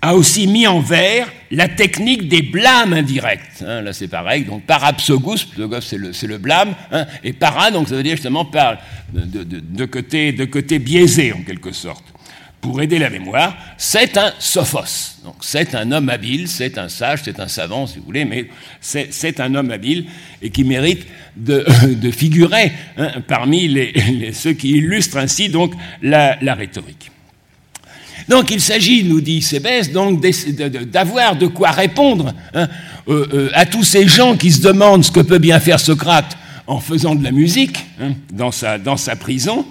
a 0.02 0.16
aussi 0.16 0.48
mis 0.48 0.66
en 0.66 0.80
vers 0.80 1.28
la 1.50 1.68
technique 1.68 2.28
des 2.28 2.42
blâmes 2.42 2.92
indirects. 2.92 3.62
Hein, 3.66 3.82
là, 3.82 3.92
c'est 3.92 4.08
pareil. 4.08 4.44
Donc, 4.44 4.64
parapsogus, 4.64 5.48
c'est 5.80 5.96
le, 5.96 6.12
le, 6.28 6.38
blâme, 6.38 6.74
hein, 6.92 7.06
et 7.24 7.32
para, 7.32 7.70
donc 7.70 7.88
ça 7.88 7.96
veut 7.96 8.02
dire 8.02 8.16
justement 8.16 8.44
par, 8.44 8.78
de, 9.12 9.42
de, 9.44 9.84
côté, 9.84 10.32
de 10.32 10.44
côté 10.44 10.78
biaisé, 10.78 11.32
en 11.32 11.42
quelque 11.42 11.72
sorte. 11.72 12.04
pour 12.60 12.80
aider 12.82 12.98
la 12.98 13.10
mémoire, 13.10 13.56
c'est 13.78 14.16
un 14.16 14.32
sophos. 14.38 15.18
Donc 15.24 15.36
c'est 15.40 15.74
un 15.74 15.90
homme 15.92 16.08
habile, 16.08 16.46
c'est 16.46 16.78
un 16.78 16.88
sage, 16.88 17.20
c'est 17.24 17.40
un 17.40 17.48
savant 17.48 17.86
si 17.86 17.98
vous 17.98 18.04
voulez, 18.04 18.24
mais 18.24 18.46
c'est 18.80 19.40
un 19.40 19.54
homme 19.54 19.70
habile 19.70 20.06
et 20.42 20.50
qui 20.50 20.64
mérite 20.64 21.06
de, 21.36 21.64
de 21.94 22.10
figurer 22.10 22.72
hein, 22.96 23.10
parmi 23.26 23.66
les, 23.66 24.32
ceux 24.32 24.52
qui 24.52 24.70
illustrent 24.70 25.16
ainsi 25.16 25.48
donc 25.48 25.74
la, 26.02 26.38
la 26.42 26.54
rhétorique. 26.54 27.10
Donc 28.28 28.50
il 28.50 28.60
s'agit, 28.60 29.04
nous 29.04 29.20
dit 29.20 29.42
Sébès, 29.42 29.90
donc 29.92 30.20
d'avoir 30.90 31.36
de 31.36 31.46
quoi 31.46 31.70
répondre 31.70 32.34
hein, 32.54 32.68
euh, 33.08 33.26
euh, 33.32 33.50
à 33.54 33.66
tous 33.66 33.84
ces 33.84 34.06
gens 34.06 34.36
qui 34.36 34.52
se 34.52 34.62
demandent 34.62 35.04
ce 35.04 35.10
que 35.10 35.20
peut 35.20 35.38
bien 35.38 35.60
faire 35.60 35.80
Socrate 35.80 36.36
en 36.66 36.80
faisant 36.80 37.14
de 37.14 37.24
la 37.24 37.32
musique 37.32 37.84
hein, 38.00 38.12
dans, 38.32 38.50
sa, 38.52 39.16
prison 39.16 39.66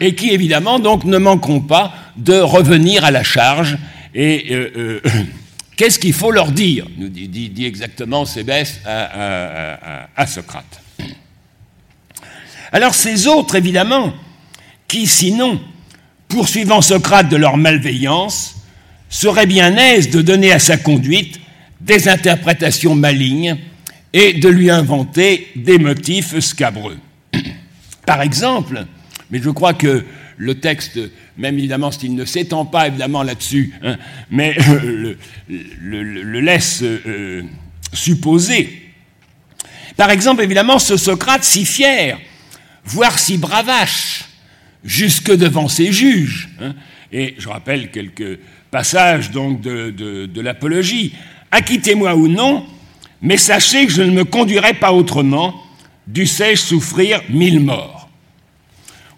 et 0.00 0.14
qui 0.14 0.30
évidemment 0.30 0.78
donc 0.78 1.04
ne 1.04 1.18
manqueront 1.18 1.60
pas 1.60 1.94
de 2.16 2.34
revenir 2.34 3.04
à 3.04 3.10
la 3.10 3.22
charge. 3.22 3.78
Et 4.14 4.46
euh, 4.52 5.00
qu'est-ce 5.76 5.98
qu'il 5.98 6.12
faut 6.12 6.30
leur 6.30 6.50
dire 6.50 6.86
nous 6.96 7.08
dit, 7.08 7.64
exactement 7.64 8.24
Sébès 8.24 8.80
à, 8.84 10.26
Socrate. 10.26 10.80
Alors 12.72 12.94
ces 12.94 13.28
autres, 13.28 13.54
évidemment, 13.54 14.12
qui 14.88 15.06
sinon, 15.06 15.60
poursuivant 16.34 16.82
Socrate 16.82 17.28
de 17.28 17.36
leur 17.36 17.56
malveillance, 17.56 18.56
seraient 19.08 19.46
bien 19.46 19.76
aises 19.76 20.10
de 20.10 20.20
donner 20.20 20.50
à 20.50 20.58
sa 20.58 20.76
conduite 20.76 21.38
des 21.80 22.08
interprétations 22.08 22.96
malignes 22.96 23.56
et 24.12 24.32
de 24.32 24.48
lui 24.48 24.68
inventer 24.68 25.46
des 25.54 25.78
motifs 25.78 26.36
scabreux. 26.40 26.98
Par 28.06 28.20
exemple, 28.20 28.84
mais 29.30 29.40
je 29.40 29.48
crois 29.48 29.74
que 29.74 30.04
le 30.36 30.54
texte, 30.56 30.98
même 31.38 31.56
évidemment 31.56 31.92
s'il 31.92 32.16
ne 32.16 32.24
s'étend 32.24 32.64
pas 32.64 32.88
évidemment 32.88 33.22
là-dessus, 33.22 33.72
hein, 33.84 33.96
mais 34.28 34.56
le, 35.46 36.40
laisse 36.40 36.82
euh, 36.82 37.44
supposer. 37.92 38.90
Par 39.96 40.10
exemple, 40.10 40.42
évidemment, 40.42 40.80
ce 40.80 40.96
Socrate 40.96 41.44
si 41.44 41.64
fier, 41.64 42.18
voire 42.84 43.20
si 43.20 43.38
bravache, 43.38 44.24
jusque 44.84 45.34
devant 45.34 45.68
ses 45.68 45.92
juges. 45.92 46.50
Hein, 46.60 46.74
et 47.12 47.34
je 47.38 47.48
rappelle 47.48 47.90
quelques 47.90 48.38
passages 48.70 49.30
donc 49.30 49.60
de, 49.60 50.40
l'apologie. 50.40 51.14
Acquittez-moi 51.50 52.14
ou 52.16 52.28
non, 52.28 52.66
mais 53.22 53.36
sachez 53.36 53.86
que 53.86 53.92
je 53.92 54.02
ne 54.02 54.10
me 54.10 54.24
conduirai 54.24 54.74
pas 54.74 54.92
autrement, 54.92 55.54
dussé-je 56.06 56.60
souffrir 56.60 57.22
mille 57.28 57.60
morts. 57.60 58.08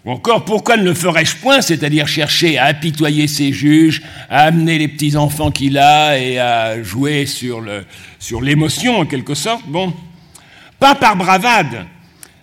Ou 0.05 0.11
encore, 0.11 0.45
pourquoi 0.45 0.77
ne 0.77 0.83
le 0.83 0.93
ferais-je 0.93 1.35
point, 1.37 1.61
c'est-à-dire 1.61 2.07
chercher 2.07 2.57
à 2.57 2.65
apitoyer 2.65 3.27
ses 3.27 3.51
juges, 3.51 4.03
à 4.29 4.43
amener 4.43 4.77
les 4.77 4.87
petits-enfants 4.87 5.51
qu'il 5.51 5.77
a 5.77 6.17
et 6.17 6.39
à 6.39 6.81
jouer 6.81 7.25
sur 7.25 7.61
l'émotion, 8.41 8.93
sur 8.93 8.99
en 9.01 9.05
quelque 9.05 9.33
sorte? 9.33 9.67
Bon, 9.67 9.91
pas 10.79 10.95
par 10.95 11.17
bravade, 11.17 11.87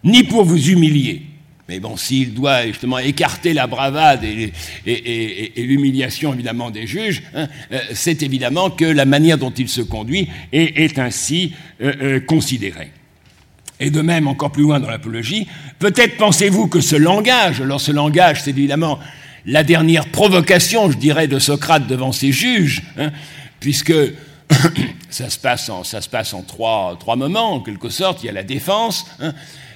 ni 0.02 0.24
pour 0.24 0.44
vous 0.44 0.68
humilier. 0.68 1.22
Mais 1.68 1.80
bon, 1.80 1.96
s'il 1.96 2.34
doit 2.34 2.66
justement 2.66 2.98
écarter 2.98 3.54
la 3.54 3.66
bravade 3.66 4.22
et, 4.24 4.52
l'humiliation 5.56 6.34
évidemment 6.34 6.70
des 6.70 6.86
juges, 6.86 7.22
hein, 7.34 7.48
euh, 7.72 7.78
c'est 7.94 8.22
évidemment 8.22 8.68
que 8.68 8.84
la 8.84 9.06
manière 9.06 9.38
dont 9.38 9.50
il 9.50 9.68
se 9.68 9.80
conduit 9.80 10.28
est, 10.52 10.98
ainsi 10.98 11.54
euh, 11.80 11.92
euh, 12.02 12.20
considérée. 12.20 12.90
Et 13.80 13.90
de 13.90 14.02
même, 14.02 14.28
encore 14.28 14.52
plus 14.52 14.62
loin 14.62 14.78
dans 14.78 14.90
l'apologie, 14.90 15.48
peut-être 15.78 16.16
pensez-vous 16.18 16.68
que 16.68 16.80
ce 16.80 16.96
langage, 16.96 17.60
alors 17.60 17.80
ce 17.80 17.92
langage, 17.92 18.42
c'est 18.42 18.50
évidemment 18.50 18.98
la 19.46 19.62
dernière 19.62 20.06
provocation, 20.08 20.90
je 20.90 20.96
dirais, 20.96 21.28
de 21.28 21.38
Socrate 21.38 21.86
devant 21.86 22.12
ses 22.12 22.30
juges, 22.30 22.82
hein, 22.98 23.10
puisque 23.60 23.92
ça 25.10 25.30
se 25.30 25.38
passe 25.38 25.68
en, 25.68 25.84
ça 25.84 26.00
se 26.00 26.08
passe 26.08 26.34
en 26.34 26.42
trois, 26.42 26.96
trois, 27.00 27.16
moments, 27.16 27.54
en 27.54 27.60
quelque 27.60 27.88
sorte. 27.88 28.22
Il 28.22 28.26
y 28.26 28.28
a 28.28 28.32
la 28.32 28.42
défense, 28.42 29.06
hein, 29.20 29.32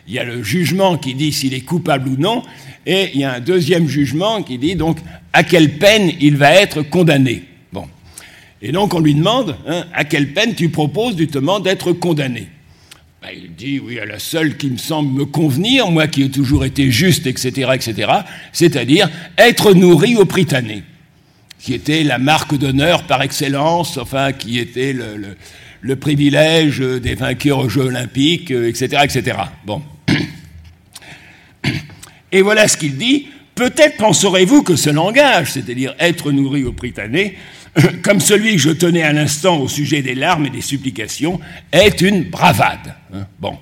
il 0.09 0.15
y 0.15 0.19
a 0.19 0.25
le 0.25 0.43
jugement 0.43 0.97
qui 0.97 1.15
dit 1.15 1.33
s'il 1.33 1.53
est 1.53 1.61
coupable 1.61 2.09
ou 2.09 2.17
non, 2.17 2.43
et 2.87 3.11
il 3.13 3.21
y 3.21 3.25
a 3.25 3.35
un 3.35 3.41
deuxième 3.41 3.87
jugement 3.87 4.43
qui 4.43 4.57
dit 4.57 4.75
donc 4.75 4.99
à 5.35 5.43
quelle 5.43 5.77
peine 5.79 6.13
il 6.21 6.37
va 6.37 6.55
être 6.55 6.83
condamné. 6.83 7.45
Bon. 7.73 7.85
Et 8.63 8.73
donc 8.73 8.95
on 8.95 9.01
lui 9.01 9.15
demande 9.15 9.57
hein, 9.67 9.85
à 9.93 10.05
quelle 10.05 10.33
peine 10.33 10.55
tu 10.55 10.71
proposes 10.71 11.19
justement 11.19 11.61
d'être 11.61 11.93
condamné. 11.93 12.49
Ben, 13.21 13.31
il 13.35 13.55
dit, 13.55 13.81
oui, 13.81 13.99
à 13.99 14.07
la 14.07 14.21
seule 14.21 14.57
qui 14.57 14.71
me 14.71 14.77
semble 14.77 15.13
me 15.13 15.25
convenir, 15.25 15.91
moi 15.91 16.07
qui 16.07 16.23
ai 16.23 16.31
toujours 16.31 16.65
été 16.65 16.89
juste, 16.93 17.27
etc., 17.27 17.73
etc., 17.75 18.13
c'est-à-dire 18.53 19.11
être 19.37 19.75
nourri 19.75 20.15
au 20.15 20.25
Prytanée, 20.25 20.85
qui 21.59 21.75
était 21.75 22.05
la 22.05 22.19
marque 22.19 22.57
d'honneur 22.57 23.03
par 23.09 23.21
excellence, 23.23 23.99
enfin, 23.99 24.33
qui 24.33 24.61
était 24.61 24.93
le, 24.93 25.37
le, 25.81 25.97
privilège 25.97 26.79
des 26.79 27.17
vainqueurs 27.17 27.59
aux 27.59 27.69
Jeux 27.69 27.87
olympiques, 27.87 28.53
etc., 28.53 29.03
etc. 29.03 29.37
Bon. 29.67 29.83
Et 32.33 32.43
voilà 32.43 32.69
ce 32.69 32.77
qu'il 32.77 32.97
dit. 32.97 33.29
Peut-être 33.55 33.97
penserez-vous 33.97 34.63
que 34.63 34.77
ce 34.77 34.91
langage, 34.91 35.53
c'est-à-dire 35.53 35.95
être 35.99 36.31
nourri 36.31 36.65
au 36.65 36.73
Prytanée, 36.73 37.37
comme 38.03 38.21
celui 38.21 38.53
que 38.53 38.63
je 38.63 38.71
tenais 38.71 39.03
à 39.03 39.13
l'instant 39.13 39.59
au 39.59 39.69
sujet 39.69 40.03
des 40.03 40.15
larmes 40.15 40.47
et 40.47 40.51
des 40.51 40.61
supplications, 40.61 41.41
est 41.73 42.01
une 42.01 42.25
bravade. 42.25 42.95
Hein, 43.13 43.27
bon. 43.41 43.57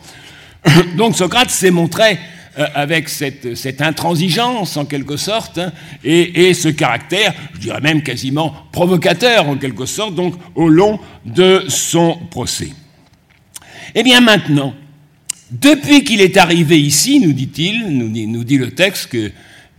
Donc 0.96 1.16
Socrate 1.16 1.50
s'est 1.50 1.70
montré 1.70 2.18
euh, 2.58 2.66
avec 2.74 3.08
cette, 3.08 3.82
intransigeance 3.82 4.76
en 4.76 4.86
quelque 4.86 5.18
sorte 5.18 5.58
hein, 5.58 5.72
et, 6.02 6.54
ce 6.54 6.68
caractère, 6.68 7.34
je 7.54 7.60
dirais 7.60 7.80
même 7.82 8.02
quasiment 8.02 8.54
provocateur 8.72 9.48
en 9.48 9.56
quelque 9.56 9.84
sorte, 9.84 10.14
donc 10.14 10.34
au 10.54 10.68
long 10.68 10.98
de 11.24 11.64
son 11.68 12.18
procès. 12.30 12.70
Eh 13.94 14.02
bien 14.02 14.20
maintenant, 14.20 14.74
depuis 15.50 16.02
qu'il 16.02 16.20
est 16.20 16.36
arrivé 16.36 16.80
ici, 16.80 17.20
nous 17.20 17.32
dit-il, 17.32 17.86
nous, 17.88 18.44
dit 18.44 18.58
le 18.58 18.72
texte 18.72 19.16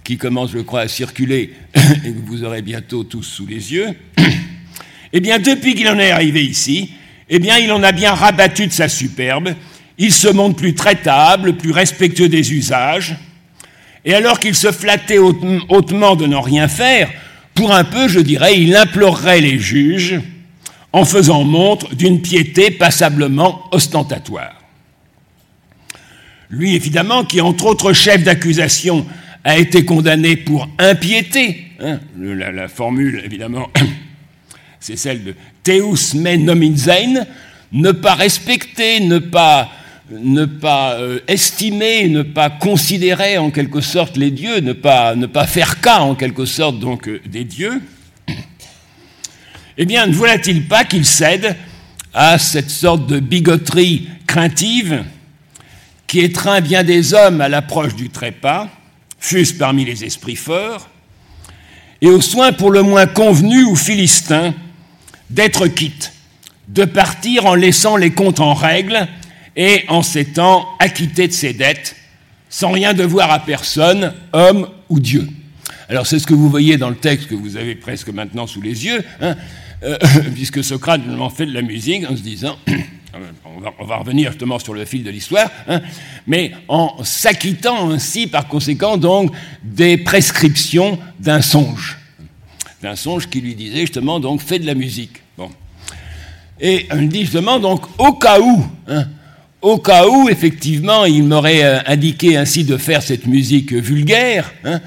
qui 0.03 0.17
commence, 0.17 0.51
je 0.51 0.59
crois, 0.59 0.81
à 0.81 0.87
circuler 0.87 1.53
et 1.75 2.11
que 2.11 2.25
vous 2.25 2.43
aurez 2.43 2.61
bientôt 2.61 3.03
tous 3.03 3.23
sous 3.23 3.45
les 3.45 3.73
yeux, 3.73 3.89
eh 5.13 5.19
bien, 5.19 5.39
depuis 5.39 5.75
qu'il 5.75 5.89
en 5.89 5.99
est 5.99 6.11
arrivé 6.11 6.45
ici, 6.45 6.91
eh 7.29 7.39
bien, 7.39 7.57
il 7.57 7.71
en 7.71 7.83
a 7.83 7.91
bien 7.91 8.13
rabattu 8.13 8.67
de 8.67 8.71
sa 8.71 8.87
superbe. 8.87 9.55
Il 9.97 10.13
se 10.13 10.29
montre 10.29 10.55
plus 10.55 10.73
traitable, 10.73 11.57
plus 11.57 11.71
respectueux 11.71 12.29
des 12.29 12.53
usages. 12.53 13.17
Et 14.05 14.13
alors 14.13 14.39
qu'il 14.39 14.55
se 14.55 14.71
flattait 14.71 15.17
hautement 15.17 16.15
de 16.15 16.27
n'en 16.27 16.41
rien 16.41 16.69
faire, 16.69 17.11
pour 17.53 17.73
un 17.73 17.83
peu, 17.83 18.07
je 18.07 18.21
dirais, 18.21 18.57
il 18.57 18.75
implorerait 18.75 19.41
les 19.41 19.59
juges 19.59 20.21
en 20.93 21.03
faisant 21.03 21.43
montre 21.43 21.93
d'une 21.93 22.21
piété 22.21 22.71
passablement 22.71 23.63
ostentatoire. 23.71 24.56
Lui, 26.49 26.75
évidemment, 26.75 27.25
qui, 27.25 27.41
entre 27.41 27.65
autres 27.65 27.93
chefs 27.93 28.23
d'accusation, 28.23 29.05
a 29.43 29.57
été 29.57 29.85
condamné 29.85 30.35
pour 30.35 30.67
impiété. 30.77 31.63
Hein, 31.79 31.99
la, 32.17 32.67
formule, 32.67 33.21
évidemment, 33.23 33.69
c'est 34.79 34.97
celle 34.97 35.23
de 35.23 35.35
Teus 35.63 36.13
me 36.15 36.35
nomin 36.37 36.75
ne 37.71 37.91
pas 37.91 38.15
respecter, 38.15 39.01
ne 39.01 39.19
pas, 39.19 39.69
euh, 40.11 41.19
estimer, 41.27 42.07
ne 42.07 42.21
pas 42.21 42.49
considérer 42.49 43.37
en 43.37 43.51
quelque 43.51 43.81
sorte 43.81 44.17
les 44.17 44.31
dieux, 44.31 44.59
ne 44.59 44.73
pas, 44.73 45.15
ne 45.15 45.25
pas 45.25 45.45
faire 45.47 45.81
cas 45.81 45.99
en 45.99 46.15
quelque 46.15 46.45
sorte 46.45 46.79
donc 46.79 47.07
euh, 47.07 47.21
des 47.25 47.43
dieux. 47.43 47.81
Eh 49.79 49.85
bien, 49.85 50.07
ne 50.07 50.11
voilà-t-il 50.11 50.67
pas 50.67 50.85
qu'il 50.85 51.05
cède 51.05 51.55
à 52.11 52.39
cette 52.39 52.71
sorte 52.71 53.05
de 53.05 53.19
bigoterie 53.19 54.09
craintive 54.25 55.03
qui 56.07 56.21
étreint 56.21 56.61
bien 56.61 56.83
des 56.83 57.13
hommes 57.13 57.41
à 57.41 57.49
l'approche 57.49 57.95
du 57.95 58.09
trépas 58.09 58.69
fût-ce 59.19 59.53
parmi 59.53 59.85
les 59.85 60.03
esprits 60.05 60.35
forts, 60.35 60.89
et 62.01 62.07
aux 62.07 62.21
soins 62.21 62.53
pour 62.53 62.71
le 62.71 62.83
moins 62.83 63.07
convenus 63.07 63.65
ou 63.65 63.75
philistins 63.75 64.53
d'être 65.29 65.67
quitte, 65.67 66.13
de 66.67 66.85
partir 66.85 67.45
en 67.45 67.55
laissant 67.55 67.97
les 67.97 68.11
comptes 68.11 68.39
en 68.39 68.53
règle 68.53 69.07
et 69.55 69.83
en 69.87 70.03
s'étant 70.03 70.67
acquitté 70.79 71.27
de 71.27 71.33
ses 71.33 71.53
dettes, 71.53 71.95
sans 72.49 72.71
rien 72.71 72.93
devoir 72.93 73.31
à 73.31 73.39
personne, 73.39 74.13
homme 74.33 74.69
ou 74.89 74.99
Dieu. 74.99 75.27
Alors 75.89 76.05
c'est 76.05 76.19
ce 76.19 76.27
que 76.27 76.33
vous 76.33 76.49
voyez 76.49 76.77
dans 76.77 76.89
le 76.89 76.95
texte 76.95 77.27
que 77.27 77.35
vous 77.35 77.57
avez 77.57 77.73
presque 77.75 78.09
maintenant 78.09 78.45
sous 78.45 78.61
les 78.61 78.85
yeux, 78.85 79.03
hein, 79.21 79.35
euh, 79.83 79.97
puisque 80.35 80.63
Socrate 80.63 81.01
en 81.19 81.29
fait 81.29 81.45
de 81.45 81.53
la 81.53 81.61
musique 81.61 82.09
en 82.09 82.15
se 82.15 82.21
disant 82.21 82.57
on 83.79 83.85
va, 83.85 83.97
revenir 83.97 84.31
justement 84.31 84.59
sur 84.59 84.73
le 84.73 84.85
fil 84.85 85.03
de 85.03 85.09
l'histoire, 85.09 85.49
hein, 85.67 85.81
mais 86.25 86.51
en 86.67 87.03
s'acquittant 87.03 87.89
ainsi 87.91 88.27
par 88.27 88.47
conséquent 88.47 88.97
donc 88.97 89.31
des 89.63 89.97
prescriptions 89.97 90.99
d'un 91.19 91.41
songe. 91.41 91.97
D'un 92.81 92.95
songe 92.95 93.27
qui 93.29 93.41
lui 93.41 93.55
disait 93.55 93.81
justement 93.81 94.19
donc 94.19 94.41
fais 94.41 94.59
de 94.59 94.65
la 94.65 94.75
musique. 94.75 95.21
Bon. 95.37 95.49
Et 96.59 96.87
on 96.91 97.01
dit 97.01 97.21
justement 97.21 97.59
donc 97.59 97.85
au 97.97 98.13
cas 98.13 98.39
où, 98.39 98.65
hein, 98.87 99.05
au 99.61 99.77
cas 99.77 100.07
où 100.07 100.29
effectivement 100.29 101.05
il 101.05 101.23
m'aurait 101.23 101.63
euh, 101.63 101.79
indiqué 101.85 102.37
ainsi 102.37 102.63
de 102.63 102.77
faire 102.77 103.01
cette 103.01 103.25
musique 103.25 103.73
vulgaire, 103.73 104.51
hein, 104.63 104.81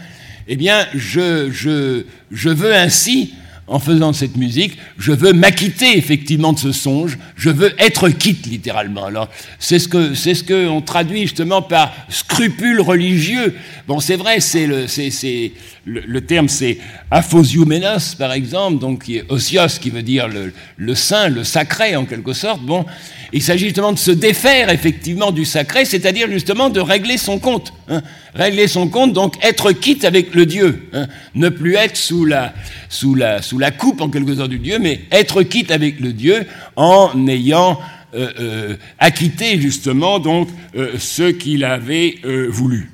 eh 0.48 0.56
bien, 0.56 0.86
je 0.94 2.04
veux 2.48 2.74
ainsi 2.74 3.34
en 3.70 3.78
faisant 3.78 4.12
cette 4.12 4.36
musique, 4.36 4.76
je 4.98 5.12
veux 5.12 5.32
m'acquitter 5.32 5.96
effectivement 5.96 6.52
de 6.52 6.58
ce 6.58 6.72
songe, 6.72 7.16
je 7.36 7.50
veux 7.50 7.72
être 7.78 8.08
quitte 8.08 8.46
littéralement. 8.46 9.04
Alors 9.04 9.28
c'est 9.60 9.78
ce 9.78 9.86
que 9.86 10.12
c'est 10.14 10.34
ce 10.34 10.42
que 10.42 10.66
on 10.68 10.82
traduit 10.82 11.22
justement 11.22 11.62
par 11.62 11.92
scrupule 12.08 12.80
religieux. 12.80 13.54
Bon, 13.86 14.00
c'est 14.00 14.16
vrai, 14.16 14.40
c'est 14.40 14.66
le 14.66 14.88
c'est, 14.88 15.52
le, 15.84 16.02
le, 16.04 16.20
terme 16.20 16.48
c'est 16.48 16.78
aphosioumenos 17.12 18.16
par 18.18 18.32
exemple, 18.32 18.80
donc 18.80 19.04
qui 19.04 19.22
osios 19.28 19.78
qui 19.80 19.90
veut 19.90 20.02
dire 20.02 20.26
le, 20.26 20.52
le 20.76 20.94
saint, 20.96 21.28
le 21.28 21.44
sacré 21.44 21.94
en 21.94 22.06
quelque 22.06 22.32
sorte. 22.32 22.62
Bon, 22.62 22.84
il 23.32 23.40
s'agit 23.40 23.66
justement 23.66 23.92
de 23.92 23.98
se 23.98 24.10
défaire 24.10 24.70
effectivement 24.70 25.30
du 25.30 25.44
sacré, 25.44 25.84
c'est-à-dire 25.84 26.28
justement 26.28 26.70
de 26.70 26.80
régler 26.80 27.18
son 27.18 27.38
compte. 27.38 27.72
Hein. 27.90 28.02
Régler 28.34 28.68
son 28.68 28.88
compte, 28.88 29.12
donc 29.12 29.34
être 29.44 29.72
quitte 29.72 30.04
avec 30.04 30.34
le 30.34 30.46
Dieu. 30.46 30.88
Hein. 30.92 31.08
Ne 31.34 31.48
plus 31.48 31.74
être 31.74 31.96
sous 31.96 32.24
la, 32.24 32.54
sous, 32.88 33.16
la, 33.16 33.42
sous 33.42 33.58
la 33.58 33.72
coupe 33.72 34.00
en 34.00 34.08
quelque 34.08 34.36
sorte 34.36 34.50
du 34.50 34.60
Dieu, 34.60 34.78
mais 34.78 35.00
être 35.10 35.42
quitte 35.42 35.72
avec 35.72 35.98
le 35.98 36.12
Dieu 36.12 36.46
en 36.76 37.26
ayant 37.26 37.80
euh, 38.14 38.28
euh, 38.40 38.76
acquitté 38.98 39.60
justement 39.60 40.18
donc 40.20 40.48
euh, 40.76 40.98
ce 40.98 41.30
qu'il 41.30 41.64
avait 41.64 42.16
voulu. 42.48 42.90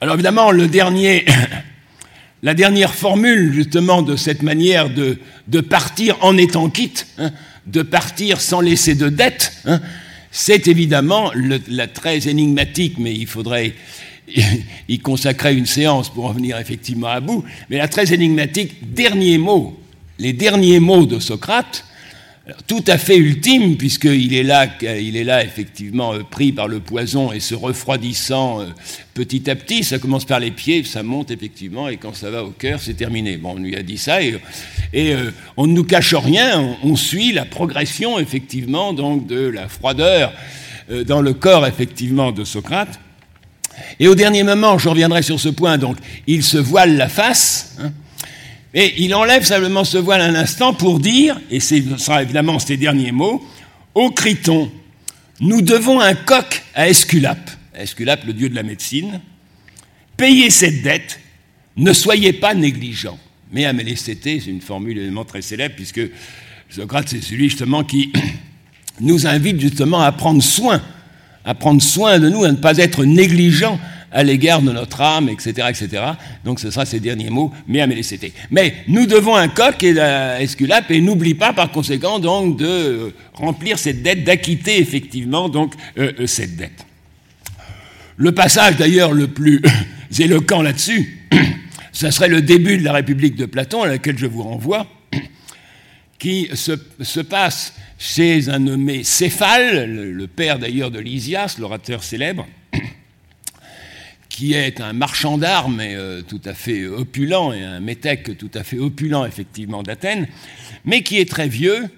Alors 0.00 0.14
évidemment, 0.14 0.50
le 0.50 0.66
dernier, 0.66 1.24
la 2.42 2.54
dernière 2.54 2.94
formule 2.94 3.52
justement 3.52 4.02
de 4.02 4.16
cette 4.16 4.42
manière 4.42 4.90
de, 4.90 5.18
de 5.46 5.60
partir 5.60 6.16
en 6.20 6.36
étant 6.36 6.68
quitte, 6.68 7.06
hein, 7.18 7.30
de 7.66 7.82
partir 7.82 8.40
sans 8.40 8.60
laisser 8.60 8.94
de 8.94 9.08
dette, 9.08 9.52
c'est 10.30 10.68
évidemment 10.68 11.32
la 11.68 11.86
très 11.86 12.28
énigmatique, 12.28 12.96
mais 12.98 13.14
il 13.14 13.26
faudrait 13.26 13.74
y 14.88 14.98
consacrer 14.98 15.54
une 15.54 15.66
séance 15.66 16.08
pour 16.10 16.26
en 16.26 16.32
venir 16.32 16.58
effectivement 16.58 17.08
à 17.08 17.20
bout, 17.20 17.44
mais 17.70 17.78
la 17.78 17.88
très 17.88 18.12
énigmatique 18.12 18.92
dernier 18.94 19.38
mot, 19.38 19.78
les 20.18 20.32
derniers 20.32 20.80
mots 20.80 21.06
de 21.06 21.18
Socrate, 21.18 21.84
tout 22.66 22.84
à 22.86 22.96
fait 22.96 23.16
ultime, 23.16 23.76
puisqu'il 23.76 24.34
est 24.34 24.42
là, 24.42 24.66
il 24.80 25.16
est 25.16 25.24
là 25.24 25.44
effectivement 25.44 26.14
euh, 26.14 26.22
pris 26.22 26.52
par 26.52 26.66
le 26.66 26.80
poison 26.80 27.30
et 27.30 27.40
se 27.40 27.54
refroidissant 27.54 28.60
euh, 28.60 28.66
petit 29.12 29.50
à 29.50 29.56
petit. 29.56 29.84
Ça 29.84 29.98
commence 29.98 30.24
par 30.24 30.40
les 30.40 30.50
pieds, 30.50 30.82
ça 30.84 31.02
monte 31.02 31.30
effectivement, 31.30 31.88
et 31.88 31.98
quand 31.98 32.14
ça 32.14 32.30
va 32.30 32.44
au 32.44 32.50
cœur, 32.50 32.80
c'est 32.80 32.94
terminé. 32.94 33.36
Bon, 33.36 33.52
on 33.56 33.58
lui 33.58 33.76
a 33.76 33.82
dit 33.82 33.98
ça, 33.98 34.22
et, 34.22 34.40
euh, 34.94 35.30
on 35.56 35.66
ne 35.66 35.72
nous 35.72 35.84
cache 35.84 36.14
rien, 36.14 36.76
on, 36.82 36.96
suit 36.96 37.32
la 37.32 37.44
progression 37.44 38.18
effectivement 38.18 38.92
donc 38.92 39.26
de 39.26 39.40
la 39.40 39.68
froideur 39.68 40.32
dans 41.06 41.20
le 41.20 41.34
corps 41.34 41.66
effectivement 41.66 42.32
de 42.32 42.44
Socrate. 42.44 42.98
Et 44.00 44.08
au 44.08 44.14
dernier 44.14 44.42
moment, 44.42 44.78
je 44.78 44.88
reviendrai 44.88 45.22
sur 45.22 45.38
ce 45.38 45.50
point, 45.50 45.78
donc 45.78 45.96
il 46.26 46.42
se 46.42 46.56
voile 46.56 46.96
la 46.96 47.08
face. 47.08 47.76
Hein, 47.80 47.92
et 48.74 49.02
il 49.02 49.14
enlève 49.14 49.44
simplement 49.44 49.84
ce 49.84 49.98
voile 49.98 50.20
un 50.20 50.34
instant 50.34 50.74
pour 50.74 51.00
dire, 51.00 51.40
et 51.50 51.60
ce 51.60 51.76
sera 51.96 52.22
évidemment 52.22 52.58
ces 52.58 52.76
derniers 52.76 53.12
mots, 53.12 53.42
Ô 53.94 54.10
Criton, 54.10 54.70
nous 55.40 55.62
devons 55.62 56.00
un 56.00 56.14
coq 56.14 56.62
à 56.74 56.88
Esculape, 56.88 57.50
Esculape 57.74 58.24
le 58.26 58.32
dieu 58.32 58.48
de 58.48 58.54
la 58.54 58.62
médecine, 58.62 59.20
payez 60.16 60.50
cette 60.50 60.82
dette, 60.82 61.20
ne 61.76 61.92
soyez 61.92 62.32
pas 62.32 62.54
négligents. 62.54 63.18
Mais 63.50 63.64
Amélestété, 63.64 64.40
c'est 64.40 64.50
une 64.50 64.60
formule 64.60 64.98
évidemment 64.98 65.24
très 65.24 65.42
célèbre, 65.42 65.74
puisque 65.74 66.02
Socrate, 66.68 67.08
c'est 67.08 67.22
celui 67.22 67.48
justement 67.48 67.82
qui 67.82 68.12
nous 69.00 69.26
invite 69.26 69.58
justement 69.58 70.00
à 70.02 70.12
prendre 70.12 70.42
soin, 70.42 70.82
à 71.44 71.54
prendre 71.54 71.80
soin 71.80 72.18
de 72.18 72.28
nous, 72.28 72.44
à 72.44 72.50
ne 72.50 72.56
pas 72.56 72.76
être 72.76 73.04
négligents 73.04 73.80
à 74.10 74.22
l'égard 74.22 74.62
de 74.62 74.72
notre 74.72 75.00
âme, 75.00 75.28
etc., 75.28 75.68
etc. 75.68 76.02
Donc 76.44 76.60
ce 76.60 76.70
sera 76.70 76.86
ces 76.86 77.00
derniers 77.00 77.30
mots, 77.30 77.52
mais 77.66 77.80
à 77.80 77.86
Mélécété. 77.86 78.32
Mais 78.50 78.74
nous 78.88 79.06
devons 79.06 79.36
un 79.36 79.48
coq 79.48 79.82
et 79.82 79.92
la 79.92 80.40
Esculape, 80.40 80.90
et 80.90 81.00
n'oublie 81.00 81.34
pas 81.34 81.52
par 81.52 81.70
conséquent 81.70 82.18
donc 82.18 82.56
de 82.56 83.12
remplir 83.34 83.78
cette 83.78 84.02
dette, 84.02 84.24
d'acquitter 84.24 84.80
effectivement 84.80 85.48
donc 85.48 85.74
euh, 85.98 86.26
cette 86.26 86.56
dette. 86.56 86.86
Le 88.16 88.32
passage 88.32 88.76
d'ailleurs 88.76 89.12
le 89.12 89.28
plus 89.28 89.62
éloquent 90.18 90.62
là-dessus, 90.62 91.26
ce 91.92 92.10
serait 92.10 92.28
le 92.28 92.42
début 92.42 92.78
de 92.78 92.84
la 92.84 92.92
République 92.92 93.36
de 93.36 93.46
Platon, 93.46 93.82
à 93.82 93.88
laquelle 93.88 94.18
je 94.18 94.26
vous 94.26 94.42
renvoie, 94.42 94.86
qui 96.18 96.48
se, 96.54 96.72
se 97.00 97.20
passe 97.20 97.74
chez 97.98 98.48
un 98.48 98.60
nommé 98.60 99.04
Céphale, 99.04 99.90
le, 99.90 100.12
le 100.12 100.26
père 100.26 100.58
d'ailleurs 100.58 100.90
de 100.90 100.98
Lysias, 100.98 101.56
l'orateur 101.58 102.02
célèbre, 102.02 102.46
qui 104.38 104.54
est 104.54 104.80
un 104.80 104.92
marchand 104.92 105.36
d'armes 105.36 105.80
euh, 105.82 106.22
tout 106.22 106.40
à 106.44 106.54
fait 106.54 106.86
opulent 106.86 107.52
et 107.52 107.64
un 107.64 107.80
métèque 107.80 108.38
tout 108.38 108.50
à 108.54 108.62
fait 108.62 108.78
opulent 108.78 109.26
effectivement 109.26 109.82
d'Athènes, 109.82 110.28
mais 110.84 111.02
qui 111.02 111.18
est 111.18 111.28
très 111.28 111.48
vieux. 111.48 111.88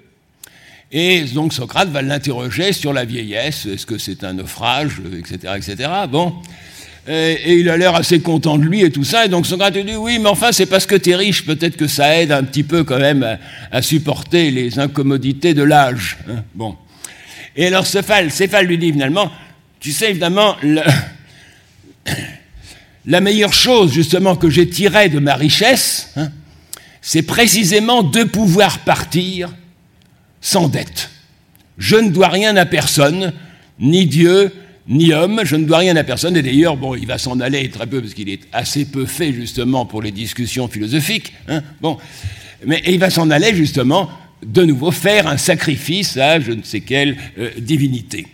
Et 0.91 1.25
donc 1.35 1.53
Socrate 1.53 1.91
va 1.91 2.01
l'interroger 2.01 2.73
sur 2.73 2.95
la 2.95 3.05
vieillesse, 3.05 3.67
est-ce 3.67 3.85
que 3.85 3.99
c'est 3.99 4.25
un 4.25 4.33
naufrage, 4.33 5.03
etc., 5.19 5.53
etc. 5.55 5.91
Bon, 6.11 6.33
et, 7.07 7.33
et 7.45 7.59
il 7.59 7.69
a 7.69 7.77
l'air 7.77 7.95
assez 7.95 8.21
content 8.21 8.57
de 8.57 8.65
lui 8.65 8.81
et 8.85 8.91
tout 8.91 9.05
ça. 9.05 9.27
Et 9.27 9.29
donc 9.29 9.47
Socrate 9.47 9.77
dit 9.77 9.97
oui, 9.97 10.19
mais 10.19 10.31
enfin 10.31 10.51
c'est 10.51 10.65
parce 10.65 10.87
que 10.87 10.95
tu 10.95 11.11
es 11.11 11.17
riche, 11.17 11.45
peut-être 11.45 11.77
que 11.77 11.89
ça 11.89 12.17
aide 12.23 12.33
un 12.33 12.43
petit 12.43 12.63
peu 12.63 12.85
quand 12.85 13.01
même 13.01 13.37
à, 13.71 13.83
supporter 13.83 14.51
les 14.51 14.79
incommodités 14.79 15.53
de 15.53 15.63
l'âge. 15.63 16.17
Hein 16.27 16.43
bon. 16.55 16.75
Et 17.55 17.67
alors 17.67 17.87
Céphale, 17.87 18.31
Céphale 18.31 18.65
lui 18.65 18.79
dit 18.79 18.93
finalement, 18.93 19.31
tu 19.79 19.93
sais 19.93 20.09
évidemment, 20.09 20.57
la 23.07 23.21
meilleure 23.21 23.53
chose 23.53 23.93
justement 23.93 24.37
que 24.37 24.51
j'ai 24.51 24.69
tirée 24.69 25.09
de 25.09 25.19
ma 25.19 25.35
richesse, 25.35 26.13
hein, 26.17 26.31
c'est 27.03 27.23
précisément 27.23 28.03
de 28.03 28.25
pouvoir 28.25 28.81
partir 28.81 29.55
sans 30.41 30.69
dette. 30.69 31.11
Je 31.79 31.97
ne 31.97 32.11
dois 32.11 32.29
rien 32.29 32.57
à 32.57 32.67
personne, 32.67 33.33
ni 33.79 34.07
Dieu, 34.07 34.53
ni 34.87 35.13
homme, 35.13 35.41
je 35.45 35.57
ne 35.57 35.65
dois 35.65 35.79
rien 35.79 35.97
à 35.97 36.05
personne. 36.05 36.37
Et 36.37 36.43
d'ailleurs, 36.43 36.77
bon, 36.77 36.95
il 36.95 37.07
va 37.07 37.17
s'en 37.17 37.41
aller 37.41 37.71
très 37.71 37.87
peu 37.87 38.01
parce 38.01 38.15
qu'il 38.15 38.29
est 38.29 38.43
assez 38.53 38.85
peu 38.85 39.07
fait 39.07 39.33
justement 39.33 39.87
pour 39.87 40.03
les 40.03 40.11
discussions 40.11 40.69
philosophiques. 40.69 41.33
Hein, 41.49 41.63
bon, 41.81 41.97
mais 42.67 42.83
il 42.87 42.99
va 42.99 43.09
s'en 43.09 43.31
aller 43.31 43.55
justement 43.55 44.11
de 44.45 44.63
nouveau 44.65 44.91
faire 44.91 45.27
un 45.27 45.37
sacrifice 45.37 46.17
à 46.17 46.41
je 46.41 46.53
ne 46.53 46.63
sais 46.63 46.81
quelle 46.81 47.17
euh, 47.39 47.51
divinité. 47.59 48.27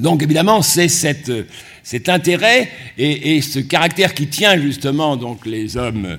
Donc 0.00 0.22
évidemment, 0.22 0.62
c'est 0.62 0.88
cet 0.88 2.08
intérêt 2.08 2.70
et, 2.96 3.40
ce 3.40 3.58
caractère 3.58 4.14
qui 4.14 4.28
tient 4.28 4.60
justement 4.60 5.16
donc 5.16 5.46
les 5.46 5.76
hommes 5.76 6.18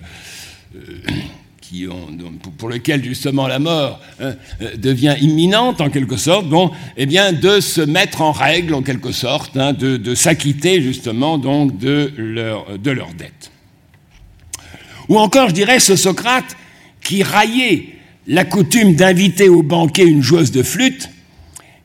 euh, 0.75 0.79
qui 1.61 1.85
pour, 2.57 2.69
lequel 2.69 3.03
justement 3.03 3.47
la 3.47 3.59
mort 3.59 4.01
hein, 4.19 4.33
devient 4.75 5.15
imminente 5.21 5.81
en 5.81 5.89
quelque 5.89 6.17
sorte, 6.17 6.47
eh 6.97 7.05
de 7.05 7.59
se 7.59 7.81
mettre 7.81 8.21
en 8.21 8.31
règle 8.31 8.73
en 8.73 8.81
quelque 8.81 9.11
sorte, 9.11 9.55
hein, 9.55 9.73
de, 9.73 10.15
s'acquitter 10.15 10.81
justement 10.81 11.37
de 11.37 12.11
leur, 12.17 12.79
de 12.79 12.91
leur 12.91 13.13
dette. 13.13 13.51
Ou 15.09 15.19
encore, 15.19 15.49
je 15.49 15.53
dirais, 15.53 15.79
ce 15.79 15.95
Socrate 15.95 16.55
qui 17.01 17.23
raillait 17.23 17.89
la 18.27 18.45
coutume 18.45 18.95
d'inviter 18.95 19.49
au 19.49 19.63
banquet 19.63 20.05
une 20.05 20.21
joueuse 20.21 20.51
de 20.51 20.63
flûte, 20.63 21.09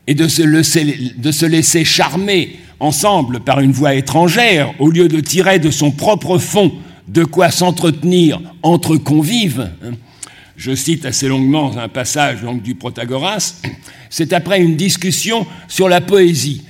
et 0.07 0.14
de 0.14 0.29
se, 0.29 1.47
laisser, 1.47 1.85
charmer 1.85 2.57
ensemble 2.81 3.40
par 3.40 3.61
une 3.61 3.73
voix 3.73 3.95
étrangère, 3.95 4.75
au 4.79 4.90
lieu 4.90 5.09
de 5.09 5.21
tirer 5.21 5.59
de 5.59 5.71
son 5.71 5.90
propre 5.90 6.38
fond 6.38 6.73
de 7.09 7.25
quoi 7.25 7.51
s'entretenir 7.51 8.40
entre 8.62 8.97
convives, 8.97 9.71
je 10.57 10.75
cite 10.75 11.05
assez 11.05 11.29
longuement 11.29 11.77
un 11.77 11.88
passage 11.88 12.43
donc, 12.43 12.62
du 12.62 12.75
Protagoras, 12.75 13.55
c'est 14.11 14.33
après 14.33 14.61
une 14.61 14.77
discussion 14.77 15.47
sur 15.69 15.88
la 15.88 16.01
poésie, 16.01 16.62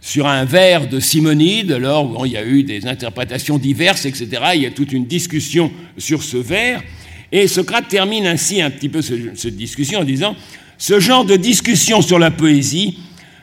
sur 0.00 0.26
un 0.26 0.44
vers 0.44 0.88
de 0.88 1.00
Simonide, 1.00 1.72
alors 1.72 2.06
bon, 2.06 2.24
il 2.24 2.32
y 2.32 2.36
a 2.36 2.44
eu 2.44 2.62
des 2.62 2.86
interprétations 2.86 3.58
diverses, 3.58 4.06
etc. 4.06 4.28
Il 4.54 4.62
y 4.62 4.66
a 4.66 4.70
toute 4.70 4.92
une 4.92 5.06
discussion 5.06 5.70
sur 5.98 6.22
ce 6.22 6.36
vers, 6.36 6.82
et 7.32 7.48
Socrate 7.48 7.88
termine 7.88 8.26
ainsi 8.26 8.62
un 8.62 8.70
petit 8.70 8.88
peu 8.88 9.02
ce, 9.02 9.14
cette 9.34 9.56
discussion 9.56 10.00
en 10.00 10.04
disant 10.04 10.36
ce 10.78 11.00
genre 11.00 11.24
de 11.24 11.36
discussion 11.36 12.02
sur 12.02 12.18
la 12.18 12.30
poésie 12.30 12.98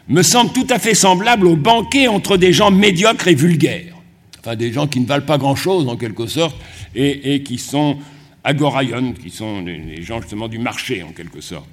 me 0.07 0.21
semble 0.21 0.51
tout 0.51 0.67
à 0.69 0.79
fait 0.79 0.93
semblable 0.93 1.47
au 1.47 1.55
banquet 1.55 2.07
entre 2.07 2.37
des 2.37 2.53
gens 2.53 2.71
médiocres 2.71 3.27
et 3.27 3.35
vulgaires. 3.35 3.95
Enfin, 4.39 4.55
des 4.55 4.73
gens 4.73 4.87
qui 4.87 4.99
ne 4.99 5.05
valent 5.05 5.25
pas 5.25 5.37
grand-chose, 5.37 5.87
en 5.87 5.95
quelque 5.95 6.27
sorte, 6.27 6.55
et, 6.95 7.41
qui 7.43 7.57
sont 7.57 7.97
agoraion, 8.43 9.13
qui 9.13 9.29
sont 9.29 9.61
les 9.61 10.03
gens 10.03 10.19
justement 10.21 10.49
du 10.49 10.59
marché, 10.59 11.01
en 11.01 11.13
quelque 11.13 11.41
sorte. 11.41 11.69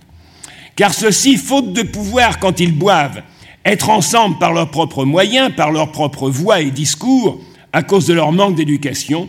Car 0.77 0.94
ceux-ci, 0.94 1.37
faute 1.37 1.73
de 1.73 1.83
pouvoir 1.83 2.38
quand 2.38 2.61
ils 2.61 2.73
boivent, 2.73 3.23
être 3.64 3.90
ensemble 3.90 4.38
par 4.38 4.53
leurs 4.53 4.70
propres 4.70 5.05
moyens, 5.05 5.51
par 5.55 5.73
leur 5.73 5.92
propre 5.92 6.31
voix 6.31 6.61
et 6.61 6.70
discours, 6.70 7.40
à 7.73 7.83
cause 7.83 8.07
de 8.07 8.14
leur 8.14 8.33
manque 8.33 8.55
d'éducation, 8.55 9.29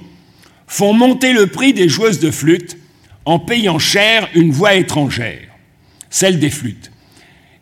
font 0.68 0.94
monter 0.94 1.34
le 1.34 1.48
prix 1.48 1.74
des 1.74 1.90
joueuses 1.90 2.20
de 2.20 2.32
flûte 2.32 2.78
en 3.26 3.40
payant 3.40 3.80
cher 3.80 4.30
une 4.34 4.52
voix 4.52 4.76
étrangère 4.76 5.51
celle 6.12 6.38
des 6.40 6.52
flûtes, 6.52 6.92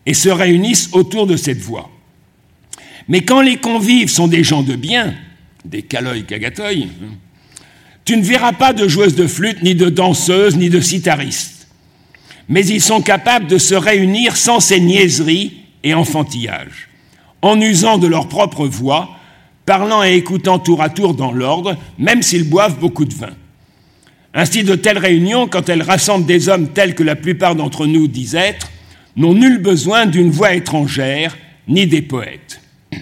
et 0.04 0.12
se 0.12 0.28
réunissent 0.28 0.90
autour 0.92 1.26
de 1.26 1.36
cette 1.36 1.60
voix. 1.60 1.90
Mais 3.08 3.22
quand 3.22 3.40
les 3.40 3.56
convives 3.56 4.10
sont 4.10 4.28
des 4.28 4.44
gens 4.44 4.62
de 4.62 4.76
bien, 4.76 5.14
des 5.64 5.82
caloi 5.82 6.20
cagatoi, 6.20 6.70
Tu 8.04 8.16
ne 8.16 8.22
verras 8.22 8.52
pas 8.52 8.72
de 8.72 8.88
joueuses 8.88 9.14
de 9.14 9.26
flûte, 9.26 9.62
ni 9.62 9.74
de 9.74 9.88
danseuses, 9.88 10.56
ni 10.56 10.68
de 10.68 10.80
citaristes. 10.80 11.68
Mais 12.48 12.66
ils 12.66 12.80
sont 12.80 13.02
capables 13.02 13.46
de 13.46 13.58
se 13.58 13.74
réunir 13.74 14.36
sans 14.36 14.58
ces 14.58 14.80
niaiseries 14.80 15.58
et 15.84 15.94
enfantillages, 15.94 16.88
en 17.42 17.60
usant 17.60 17.98
de 17.98 18.06
leur 18.06 18.28
propre 18.28 18.66
voix, 18.66 19.10
parlant 19.64 20.02
et 20.02 20.14
écoutant 20.14 20.58
tour 20.58 20.82
à 20.82 20.88
tour 20.88 21.14
dans 21.14 21.30
l'ordre, 21.30 21.76
même 21.98 22.22
s'ils 22.22 22.48
boivent 22.48 22.80
beaucoup 22.80 23.04
de 23.04 23.14
vin. 23.14 23.34
Ainsi, 24.32 24.62
de 24.62 24.74
telles 24.76 24.98
réunions, 24.98 25.48
quand 25.48 25.68
elles 25.68 25.82
rassemblent 25.82 26.26
des 26.26 26.48
hommes 26.48 26.68
tels 26.68 26.94
que 26.94 27.02
la 27.02 27.16
plupart 27.16 27.56
d'entre 27.56 27.86
nous 27.86 28.06
disent 28.06 28.36
être, 28.36 28.70
n'ont 29.16 29.34
nul 29.34 29.58
besoin 29.58 30.06
d'une 30.06 30.30
voix 30.30 30.54
étrangère, 30.54 31.36
ni 31.66 31.86
des 31.86 32.02
poètes. 32.02 32.60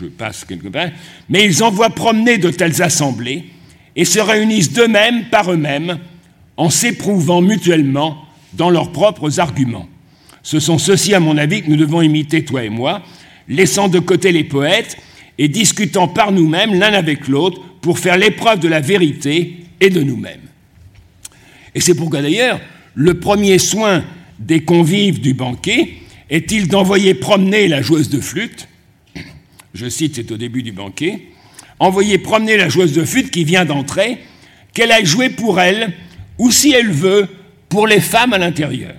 Je 0.00 0.06
passe 0.06 0.44
quelque 0.44 0.68
part. 0.68 0.90
Mais 1.28 1.44
ils 1.44 1.62
envoient 1.62 1.90
promener 1.90 2.38
de 2.38 2.50
telles 2.50 2.80
assemblées 2.82 3.44
et 3.96 4.04
se 4.04 4.20
réunissent 4.20 4.72
d'eux-mêmes 4.72 5.24
par 5.30 5.52
eux-mêmes 5.52 5.98
en 6.56 6.70
s'éprouvant 6.70 7.42
mutuellement 7.42 8.24
dans 8.52 8.70
leurs 8.70 8.92
propres 8.92 9.40
arguments. 9.40 9.88
Ce 10.42 10.60
sont 10.60 10.78
ceux-ci, 10.78 11.14
à 11.14 11.20
mon 11.20 11.38
avis, 11.38 11.62
que 11.62 11.70
nous 11.70 11.76
devons 11.76 12.02
imiter, 12.02 12.44
toi 12.44 12.64
et 12.64 12.68
moi, 12.68 13.02
laissant 13.48 13.88
de 13.88 13.98
côté 13.98 14.32
les 14.32 14.44
poètes 14.44 14.96
et 15.38 15.48
discutant 15.48 16.08
par 16.08 16.30
nous-mêmes 16.30 16.78
l'un 16.78 16.92
avec 16.92 17.26
l'autre 17.26 17.60
pour 17.80 17.98
faire 17.98 18.16
l'épreuve 18.16 18.60
de 18.60 18.68
la 18.68 18.80
vérité 18.80 19.56
et 19.80 19.90
de 19.90 20.02
nous-mêmes. 20.02 20.51
Et 21.74 21.80
c'est 21.80 21.94
pourquoi 21.94 22.22
d'ailleurs, 22.22 22.60
le 22.94 23.18
premier 23.18 23.58
soin 23.58 24.04
des 24.38 24.62
convives 24.62 25.20
du 25.20 25.34
banquet 25.34 25.94
est-il 26.30 26.68
d'envoyer 26.68 27.14
promener 27.14 27.68
la 27.68 27.82
joueuse 27.82 28.08
de 28.08 28.20
flûte 28.20 28.68
Je 29.74 29.88
cite, 29.88 30.16
c'est 30.16 30.30
au 30.32 30.36
début 30.36 30.62
du 30.62 30.72
banquet. 30.72 31.20
Envoyer 31.78 32.18
promener 32.18 32.56
la 32.56 32.68
joueuse 32.68 32.92
de 32.92 33.04
flûte 33.04 33.30
qui 33.30 33.44
vient 33.44 33.64
d'entrer, 33.64 34.18
qu'elle 34.72 34.92
aille 34.92 35.06
jouer 35.06 35.30
pour 35.30 35.60
elle, 35.60 35.92
ou 36.38 36.50
si 36.50 36.72
elle 36.72 36.90
veut, 36.90 37.28
pour 37.68 37.86
les 37.86 38.00
femmes 38.00 38.32
à 38.32 38.38
l'intérieur. 38.38 38.94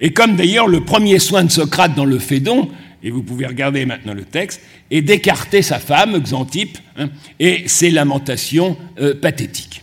Et 0.00 0.12
comme 0.12 0.36
d'ailleurs 0.36 0.68
le 0.68 0.84
premier 0.84 1.18
soin 1.18 1.44
de 1.44 1.50
Socrate 1.50 1.94
dans 1.94 2.04
le 2.04 2.18
Phédon, 2.18 2.70
et 3.02 3.10
vous 3.10 3.22
pouvez 3.22 3.46
regarder 3.46 3.86
maintenant 3.86 4.14
le 4.14 4.24
texte, 4.24 4.60
est 4.90 5.02
d'écarter 5.02 5.62
sa 5.62 5.78
femme, 5.78 6.18
Xantippe, 6.18 6.78
hein, 6.96 7.08
et 7.38 7.64
ses 7.66 7.90
lamentations 7.90 8.76
euh, 9.00 9.14
pathétiques. 9.14 9.82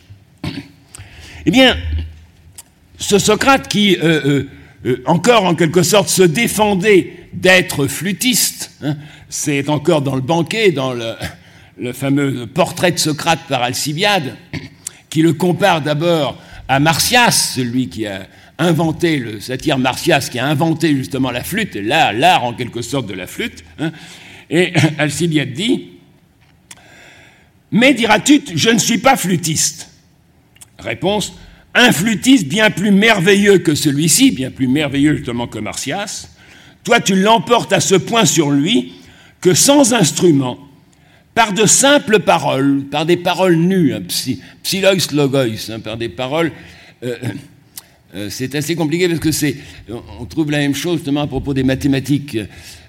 Eh 1.47 1.51
bien, 1.51 1.77
ce 2.97 3.19
Socrate 3.19 3.67
qui, 3.67 3.97
euh, 4.01 4.45
euh, 4.85 5.03
encore 5.05 5.43
en 5.43 5.53
quelque 5.53 5.83
sorte, 5.83 6.09
se 6.09 6.23
défendait 6.23 7.27
d'être 7.33 7.85
flûtiste, 7.85 8.71
hein, 8.81 8.97
c'est 9.29 9.69
encore 9.69 10.01
dans 10.01 10.15
le 10.15 10.21
banquet, 10.21 10.71
dans 10.71 10.93
le, 10.93 11.93
fameux 11.93 12.47
portrait 12.47 12.91
de 12.93 12.97
Socrate 12.97 13.41
par 13.47 13.61
Alcibiade, 13.61 14.35
qui 15.11 15.21
le 15.21 15.33
compare 15.33 15.81
d'abord 15.81 16.41
à 16.67 16.79
Martias, 16.79 17.53
celui 17.55 17.89
qui 17.89 18.07
a 18.07 18.25
inventé, 18.57 19.19
le 19.19 19.39
satire 19.39 19.77
Martias, 19.77 20.29
qui 20.31 20.39
a 20.39 20.47
inventé 20.47 20.95
justement 20.95 21.29
la 21.29 21.43
flûte, 21.43 21.75
là, 21.75 22.11
l'art 22.11 22.43
en 22.43 22.53
quelque 22.53 22.81
sorte 22.81 23.05
de 23.05 23.13
la 23.13 23.27
flûte. 23.27 23.63
Hein, 23.77 23.91
et 24.49 24.73
Alcibiade 24.97 25.53
dit 25.53 25.89
Mais 27.71 27.93
diras-tu, 27.93 28.41
je 28.55 28.69
ne 28.71 28.79
suis 28.79 28.97
pas 28.97 29.15
flûtiste 29.15 29.91
Réponse 30.85 31.33
Un 31.73 31.91
flûtiste 31.91 32.47
bien 32.47 32.69
plus 32.69 32.91
merveilleux 32.91 33.57
que 33.57 33.75
celui-ci, 33.75 34.31
bien 34.31 34.51
plus 34.51 34.67
merveilleux 34.67 35.17
justement 35.17 35.47
que 35.47 35.59
Martias, 35.59 36.29
toi 36.83 36.99
tu 36.99 37.15
l'emportes 37.15 37.73
à 37.73 37.79
ce 37.79 37.95
point 37.95 38.25
sur 38.25 38.51
lui 38.51 38.93
que 39.41 39.53
sans 39.53 39.93
instrument, 39.93 40.57
par 41.35 41.51
de 41.53 41.65
simples 41.65 42.19
paroles, 42.19 42.85
par 42.89 43.05
des 43.05 43.17
paroles 43.17 43.57
nues, 43.57 43.93
hein, 43.93 44.01
psylois 44.63 44.93
logois, 45.11 45.45
hein, 45.69 45.79
par 45.81 45.97
des 45.97 46.09
paroles. 46.09 46.51
Euh, 47.03 47.17
euh, 48.15 48.29
c'est 48.29 48.55
assez 48.55 48.75
compliqué 48.75 49.07
parce 49.09 49.19
que 49.19 49.31
c'est, 49.31 49.57
on 50.19 50.25
trouve 50.25 50.49
la 50.49 50.59
même 50.59 50.73
chose 50.73 50.97
justement 50.97 51.21
à 51.21 51.27
propos 51.27 51.53
des 51.53 51.63
mathématiques. 51.63 52.37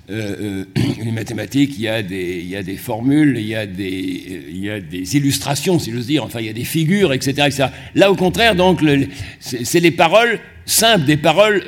Euh, 0.09 0.64
les 1.05 1.11
mathématiques, 1.11 1.75
il 1.77 1.83
y, 1.83 1.88
a 1.88 2.03
des, 2.03 2.77
formules, 2.77 3.37
il 3.38 3.47
y 3.47 3.55
a 3.55 3.66
des, 3.66 5.16
illustrations, 5.16 5.79
si 5.79 5.92
j'ose 5.92 6.07
dire, 6.07 6.25
enfin, 6.25 6.40
il 6.40 6.47
y 6.47 6.51
a 6.51 6.53
des 6.53 6.64
figures, 6.64 7.12
etc. 7.12 7.69
Là, 7.95 8.11
au 8.11 8.16
contraire, 8.16 8.55
donc, 8.55 8.81
c'est 9.40 9.81
les 9.81 9.90
paroles 9.90 10.38
simples, 10.64 11.05
des 11.05 11.16
paroles 11.16 11.62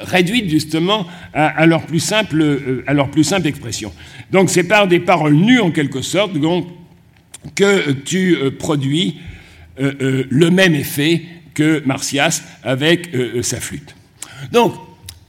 réduites 0.00 0.48
justement 0.48 1.06
à, 1.34 1.66
leur 1.66 1.86
plus 1.86 2.00
simple, 2.00 2.82
à 2.86 2.94
leur 2.94 3.10
plus 3.10 3.24
simple 3.24 3.46
expression. 3.46 3.92
Donc, 4.30 4.50
c'est 4.50 4.64
par 4.64 4.88
des 4.88 5.00
paroles 5.00 5.34
nues, 5.34 5.60
en 5.60 5.70
quelque 5.70 6.02
sorte, 6.02 6.32
que 7.54 7.92
tu 7.92 8.36
produis 8.58 9.16
le 9.78 10.50
même 10.50 10.74
effet 10.74 11.22
que 11.58 11.82
Martias 11.84 12.42
avec 12.62 13.12
euh, 13.14 13.42
sa 13.42 13.58
flûte. 13.58 13.96
Donc, 14.52 14.74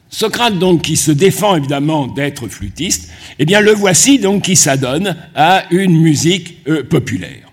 Socrate, 0.09 0.57
donc, 0.57 0.81
qui 0.81 0.97
se 0.97 1.11
défend 1.11 1.55
évidemment 1.55 2.07
d'être 2.07 2.47
flûtiste, 2.47 3.11
eh 3.37 3.45
bien, 3.45 3.61
le 3.61 3.71
voici 3.71 4.17
donc 4.17 4.43
qui 4.43 4.55
s'adonne 4.55 5.15
à 5.35 5.65
une 5.71 5.99
musique 6.01 6.57
euh, 6.67 6.83
populaire. 6.83 7.51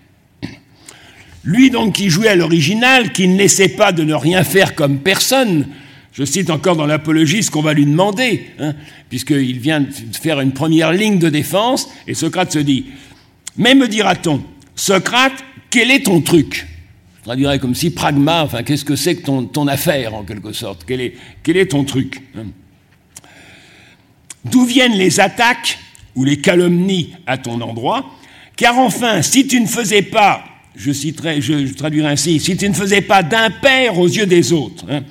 Lui, 1.43 1.69
donc, 1.69 1.93
qui 1.93 2.09
jouait 2.09 2.29
à 2.29 2.35
l'original, 2.35 3.13
qui 3.13 3.27
ne 3.27 3.37
laissait 3.37 3.69
pas 3.69 3.91
de 3.91 4.03
ne 4.03 4.15
rien 4.15 4.43
faire 4.43 4.73
comme 4.73 4.99
personne, 4.99 5.67
je 6.13 6.25
cite 6.25 6.49
encore 6.49 6.75
dans 6.75 6.87
l'apologie 6.87 7.43
ce 7.43 7.51
qu'on 7.51 7.61
va 7.61 7.73
lui 7.73 7.85
demander, 7.85 8.47
hein, 8.59 8.73
puisqu'il 9.07 9.59
vient 9.59 9.81
de 9.81 10.15
faire 10.19 10.41
une 10.41 10.51
première 10.51 10.91
ligne 10.91 11.19
de 11.19 11.29
défense, 11.29 11.87
et 12.07 12.15
Socrate 12.15 12.51
se 12.51 12.59
dit 12.59 12.87
Mais 13.55 13.75
me 13.75 13.87
dira-t-on, 13.87 14.41
Socrate, 14.75 15.43
quel 15.69 15.91
est 15.91 16.05
ton 16.05 16.21
truc? 16.21 16.65
Traduirait 17.27 17.59
comme 17.59 17.75
si 17.75 17.89
pragma, 17.89 18.43
enfin, 18.45 18.63
qu'est-ce 18.63 18.85
que 18.85 18.95
c'est 18.95 19.17
que 19.17 19.23
ton, 19.25 19.67
affaire, 19.67 20.15
en 20.15 20.23
quelque 20.23 20.53
sorte? 20.53 20.85
Quel 20.87 21.01
est, 21.01 21.13
quel 21.43 21.57
est 21.57 21.71
ton 21.71 21.83
truc 21.83 22.21
hein? 22.37 22.45
D'où 24.45 24.63
viennent 24.63 24.95
les 24.95 25.19
attaques 25.19 25.77
ou 26.15 26.23
les 26.23 26.37
calomnies 26.37 27.15
à 27.25 27.37
ton 27.37 27.59
endroit? 27.59 28.05
Car 28.55 28.79
enfin, 28.79 29.21
si 29.21 29.45
tu 29.45 29.59
ne 29.59 29.65
faisais 29.67 30.03
pas, 30.03 30.41
je 30.73 30.93
citerai, 30.93 31.41
je, 31.41 31.73
traduirai 31.73 32.11
ainsi, 32.11 32.39
si 32.39 32.55
tu 32.55 32.69
ne 32.69 32.73
faisais 32.73 33.01
pas 33.01 33.23
d'impair 33.23 33.99
aux 33.99 34.07
yeux 34.07 34.25
des 34.25 34.53
autres, 34.53 34.85
hein, 34.89 35.01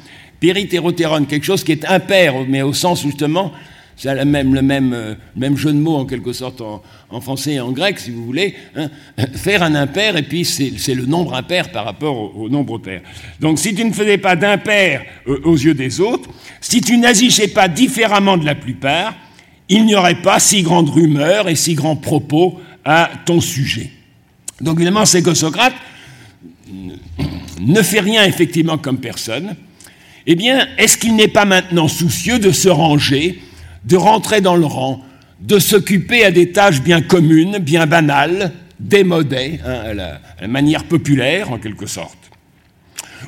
quelque 0.40 1.44
chose 1.44 1.64
qui 1.64 1.72
est 1.72 1.84
impair, 1.84 2.32
mais 2.48 2.62
au 2.62 2.72
sens 2.72 3.02
justement 3.02 3.52
c'est 3.96 4.14
le 4.14 4.24
même, 4.26 4.54
le 4.54 4.60
euh, 4.94 5.14
même 5.36 5.56
jeu 5.56 5.72
de 5.72 5.78
mots 5.78 5.96
en 5.96 6.04
quelque 6.04 6.34
sorte 6.34 6.60
en, 6.60 7.20
français 7.20 7.54
et 7.54 7.60
en 7.60 7.72
grec, 7.72 7.98
si 7.98 8.10
vous 8.10 8.24
voulez. 8.24 8.54
Hein. 8.76 8.90
Faire 9.34 9.62
un 9.62 9.74
impair, 9.74 10.16
et 10.16 10.22
puis 10.22 10.44
c'est 10.44 10.94
le 10.94 11.06
nombre 11.06 11.34
impair 11.34 11.72
par 11.72 11.86
rapport 11.86 12.36
au, 12.36 12.48
nombre 12.50 12.78
pair. 12.78 13.00
Donc 13.40 13.58
si 13.58 13.74
tu 13.74 13.84
ne 13.84 13.92
faisais 13.92 14.18
pas 14.18 14.36
d'impair 14.36 15.02
euh, 15.26 15.40
aux 15.44 15.56
yeux 15.56 15.74
des 15.74 16.00
autres, 16.00 16.28
si 16.60 16.82
tu 16.82 16.98
n'agissais 16.98 17.48
pas 17.48 17.68
différemment 17.68 18.36
de 18.36 18.44
la 18.44 18.54
plupart, 18.54 19.14
il 19.68 19.86
n'y 19.86 19.94
aurait 19.94 20.20
pas 20.20 20.38
si 20.40 20.62
grande 20.62 20.90
rumeur 20.90 21.48
et 21.48 21.56
si 21.56 21.74
grands 21.74 21.96
propos 21.96 22.60
à 22.84 23.10
ton 23.24 23.40
sujet. 23.40 23.90
Donc 24.60 24.76
évidemment, 24.76 25.06
c'est 25.06 25.22
que 25.22 25.34
Socrate 25.34 25.74
ne 27.60 27.82
fait 27.82 28.00
rien 28.00 28.24
effectivement 28.24 28.76
comme 28.76 28.98
personne. 28.98 29.56
Eh 30.26 30.34
bien, 30.34 30.68
est-ce 30.76 30.98
qu'il 30.98 31.16
n'est 31.16 31.28
pas 31.28 31.44
maintenant 31.44 31.88
soucieux 31.88 32.38
de 32.38 32.50
se 32.50 32.68
ranger 32.68 33.40
de 33.86 33.96
rentrer 33.96 34.40
dans 34.40 34.56
le 34.56 34.66
rang, 34.66 35.00
de 35.40 35.58
s'occuper 35.58 36.24
à 36.24 36.30
des 36.30 36.52
tâches 36.52 36.82
bien 36.82 37.00
communes, 37.00 37.58
bien 37.58 37.86
banales, 37.86 38.52
démodées, 38.80 39.60
hein, 39.64 39.80
à, 39.90 39.94
la, 39.94 40.20
manière 40.48 40.84
populaire 40.84 41.52
en 41.52 41.58
quelque 41.58 41.86
sorte. 41.86 42.18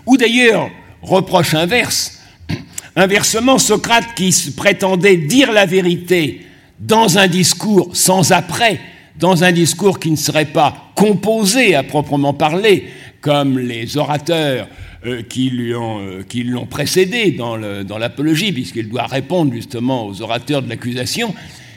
Ou 0.04 0.16
d'ailleurs, 0.16 0.68
reproche 1.00 1.54
inverse, 1.54 2.20
inversement, 2.96 3.58
Socrate 3.58 4.14
qui 4.16 4.34
prétendait 4.56 5.16
dire 5.16 5.52
la 5.52 5.64
vérité 5.64 6.44
dans 6.80 7.18
un 7.18 7.28
discours 7.28 7.90
sans 7.94 8.32
après, 8.32 8.80
dans 9.18 9.44
un 9.44 9.52
discours 9.52 9.98
qui 9.98 10.10
ne 10.10 10.16
serait 10.16 10.44
pas 10.44 10.92
composé 10.94 11.74
à 11.74 11.82
proprement 11.82 12.34
parler, 12.34 12.88
comme 13.20 13.58
les 13.58 13.96
orateurs 13.96 14.68
euh, 15.06 15.22
qui 15.22 15.50
l'ont 15.50 16.00
euh, 16.00 16.22
qui 16.22 16.42
l'ont 16.42 16.66
précédé 16.66 17.30
dans 17.30 17.56
l'apologie, 17.98 18.52
puisqu'il 18.52 18.88
doit 18.88 19.06
répondre 19.06 19.52
justement 19.52 20.06
aux 20.06 20.22
orateurs 20.22 20.62
de 20.62 20.68
l'accusation. 20.68 21.34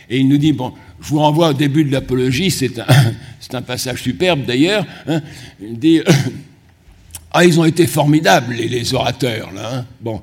Et 0.09 0.19
il 0.19 0.28
nous 0.28 0.38
dit, 0.38 0.51
bon, 0.51 0.74
je 1.01 1.09
vous 1.09 1.19
renvoie 1.19 1.49
au 1.49 1.53
début 1.53 1.86
de 1.86 1.91
l'apologie, 1.91 2.51
c'est 2.51 2.80
un, 2.80 2.86
un, 3.53 3.61
passage 3.61 4.01
superbe 4.01 4.45
d'ailleurs, 4.45 4.86
hein, 5.07 5.22
il 5.61 5.80
dit, 5.80 6.01
ah, 7.32 7.45
ils 7.45 7.59
ont 7.59 7.65
été 7.65 7.88
formidables, 7.88 8.53
les, 8.53 8.67
les 8.67 8.93
orateurs, 8.93 9.51
là. 9.53 9.72
Hein. 9.74 9.86
bon, 10.01 10.22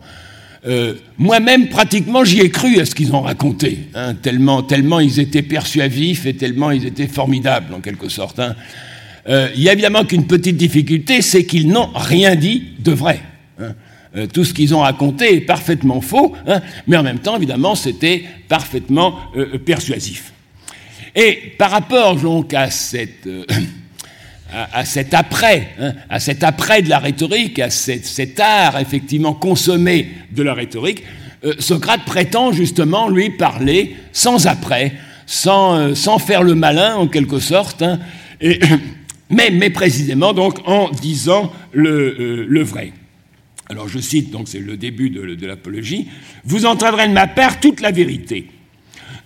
euh, 0.67 0.95
moi-même, 1.17 1.69
pratiquement, 1.69 2.25
j'y 2.25 2.41
ai 2.41 2.51
cru 2.51 2.81
à 2.81 2.85
ce 2.85 2.95
qu'ils 2.95 3.15
ont 3.15 3.23
raconté, 3.23 3.89
hein, 3.95 4.15
tellement, 4.15 4.63
tellement 4.63 5.01
ils 5.01 5.21
étaient 5.21 5.43
persuasifs 5.43 6.27
et 6.27 6.35
tellement 6.35 6.71
ils 6.71 6.85
étaient 6.85 7.07
formidables, 7.07 7.73
en 7.75 7.81
quelque 7.81 8.09
sorte. 8.09 8.41
Euh, 9.29 9.51
il 9.55 9.63
y 9.63 9.69
a 9.69 9.73
évidemment 9.73 10.05
qu'une 10.05 10.27
petite 10.27 10.57
difficulté, 10.57 11.21
c'est 11.21 11.45
qu'ils 11.45 11.69
n'ont 11.69 11.91
rien 11.95 12.35
dit 12.35 12.69
de 12.79 12.93
vrai. 12.93 13.21
Hein. 13.61 13.75
Euh, 14.17 14.27
tout 14.27 14.45
ce 14.45 14.55
qu'ils 14.55 14.75
ont 14.75 14.81
raconté 14.81 15.35
est 15.35 15.41
parfaitement 15.43 16.01
faux, 16.01 16.35
hein, 16.47 16.63
mais 16.87 16.97
en 16.97 17.03
même 17.03 17.19
temps, 17.19 17.37
évidemment, 17.37 17.75
c'était 17.75 18.25
parfaitement 18.49 19.19
euh, 19.37 19.59
persuasif. 19.59 20.33
Et 21.15 21.53
par 21.59 21.71
rapport 21.71 22.17
donc 22.17 22.55
à 22.55 22.71
cet 22.71 23.27
après, 25.13 25.69
hein, 25.79 25.93
à 26.09 26.21
cet 26.21 26.43
après 26.43 26.81
de 26.81 26.89
la 26.89 26.99
rhétorique, 26.99 27.59
à 27.59 27.69
cet, 27.69 28.41
art 28.41 28.79
effectivement 28.79 29.35
consommé 29.35 30.09
de 30.33 30.43
la 30.43 30.55
rhétorique, 30.55 31.03
Socrate 31.59 32.05
prétend 32.05 32.53
justement 32.53 33.09
lui 33.09 33.31
parler 33.31 33.95
sans 34.13 34.47
après, 34.47 34.95
sans, 35.27 35.95
sans 35.95 36.19
faire 36.19 36.43
le 36.43 36.55
malin 36.55 36.97
en 36.97 37.07
quelque 37.07 37.39
sorte, 37.39 37.85
et, 38.41 38.59
mais, 39.31 39.71
précisément 39.71 40.33
donc 40.33 40.61
en 40.67 40.91
disant 40.91 41.53
le, 41.73 42.47
le 42.49 42.63
vrai. 42.63 42.93
Alors 43.71 43.89
je 43.89 43.99
cite, 43.99 44.31
donc 44.31 44.49
c'est 44.49 44.61
le 44.61 44.77
début 44.77 45.11
de, 45.11 45.35
de 45.35 45.47
l'apologie, 45.47 46.09
Vous 46.45 46.65
entendrez 46.65 47.07
de 47.07 47.13
ma 47.13 47.27
part 47.27 47.61
toute 47.61 47.81
la 47.81 47.91
vérité, 47.91 48.47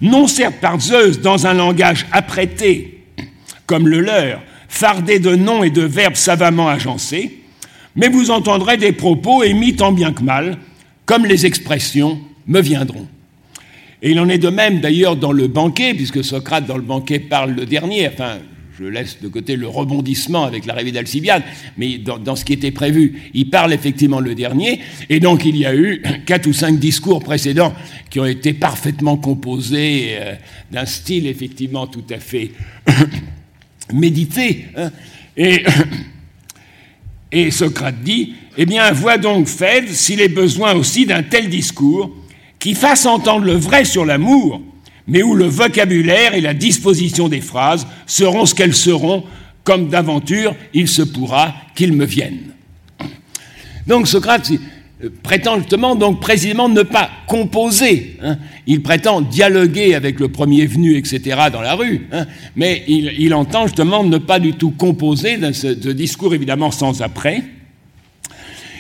non 0.00 0.26
certes 0.26 0.60
par 0.60 0.80
Zeus 0.80 1.20
dans 1.20 1.46
un 1.46 1.54
langage 1.54 2.06
apprêté 2.10 2.98
comme 3.66 3.88
le 3.88 4.00
leur, 4.00 4.42
fardé 4.68 5.18
de 5.18 5.34
noms 5.34 5.62
et 5.62 5.70
de 5.70 5.82
verbes 5.82 6.16
savamment 6.16 6.68
agencés, 6.68 7.38
mais 7.94 8.08
vous 8.08 8.30
entendrez 8.30 8.76
des 8.76 8.92
propos 8.92 9.42
émis 9.42 9.76
tant 9.76 9.92
bien 9.92 10.12
que 10.12 10.22
mal, 10.22 10.58
comme 11.06 11.24
les 11.24 11.46
expressions 11.46 12.20
me 12.46 12.60
viendront. 12.60 13.06
Et 14.02 14.10
il 14.10 14.20
en 14.20 14.28
est 14.28 14.38
de 14.38 14.48
même 14.48 14.80
d'ailleurs 14.80 15.16
dans 15.16 15.32
le 15.32 15.46
banquet, 15.46 15.94
puisque 15.94 16.24
Socrate 16.24 16.66
dans 16.66 16.76
le 16.76 16.82
banquet 16.82 17.20
parle 17.20 17.52
le 17.52 17.66
dernier, 17.66 18.08
enfin 18.08 18.38
je 18.82 18.88
laisse 18.88 19.18
de 19.20 19.28
côté 19.28 19.56
le 19.56 19.68
rebondissement 19.68 20.44
avec 20.44 20.66
l'arrivée 20.66 20.92
d'Alcibiade, 20.92 21.42
mais 21.76 21.98
dans, 21.98 22.36
ce 22.36 22.44
qui 22.44 22.52
était 22.52 22.70
prévu, 22.70 23.30
il 23.34 23.48
parle 23.48 23.72
effectivement 23.72 24.20
le 24.20 24.34
dernier, 24.34 24.80
et 25.08 25.20
donc 25.20 25.44
il 25.44 25.56
y 25.56 25.64
a 25.64 25.74
eu 25.74 26.02
quatre 26.26 26.46
ou 26.46 26.52
cinq 26.52 26.78
discours 26.78 27.22
précédents 27.22 27.72
qui 28.10 28.18
ont 28.20 28.26
été 28.26 28.52
parfaitement 28.52 29.16
composés 29.16 30.16
euh, 30.18 30.34
d'un 30.70 30.86
style 30.86 31.26
effectivement 31.26 31.86
tout 31.86 32.04
à 32.10 32.18
fait 32.18 32.50
méditer. 33.92 34.66
Hein. 34.76 34.90
et, 37.32 37.50
Socrate 37.50 38.02
dit, 38.02 38.34
eh 38.58 38.66
bien, 38.66 38.90
vois 38.92 39.18
donc, 39.18 39.46
Phèdre, 39.46 39.88
s'il 39.90 40.20
est 40.20 40.28
besoin 40.28 40.74
aussi 40.74 41.06
d'un 41.06 41.22
tel 41.22 41.48
discours 41.48 42.10
qui 42.58 42.74
fasse 42.74 43.06
entendre 43.06 43.46
le 43.46 43.54
vrai 43.54 43.84
sur 43.84 44.04
l'amour, 44.04 44.60
mais 45.06 45.22
où 45.22 45.34
le 45.34 45.46
vocabulaire 45.46 46.34
et 46.34 46.40
la 46.40 46.54
disposition 46.54 47.28
des 47.28 47.40
phrases 47.40 47.86
seront 48.06 48.46
ce 48.46 48.54
qu'elles 48.54 48.74
seront, 48.74 49.24
comme 49.64 49.88
d'aventure 49.88 50.54
il 50.74 50.88
se 50.88 51.02
pourra 51.02 51.54
qu'ils 51.74 51.92
me 51.92 52.04
viennent. 52.04 52.52
Donc 53.86 54.06
Socrate 54.06 54.50
euh, 55.02 55.10
prétend 55.22 55.58
justement, 55.58 55.96
donc 55.96 56.20
précisément, 56.20 56.68
ne 56.68 56.82
pas 56.82 57.10
composer. 57.26 58.16
Hein. 58.22 58.38
Il 58.66 58.82
prétend 58.82 59.20
dialoguer 59.20 59.94
avec 59.94 60.20
le 60.20 60.28
premier 60.28 60.66
venu, 60.66 60.96
etc., 60.96 61.38
dans 61.52 61.60
la 61.60 61.74
rue, 61.74 62.06
hein. 62.12 62.26
mais 62.56 62.84
il, 62.86 63.34
entend 63.34 63.66
justement 63.66 64.04
ne 64.04 64.18
pas 64.18 64.38
du 64.38 64.52
tout 64.52 64.70
composer 64.70 65.38
ce, 65.52 65.66
discours, 65.90 66.34
évidemment, 66.34 66.70
sans 66.70 67.02
après. 67.02 67.42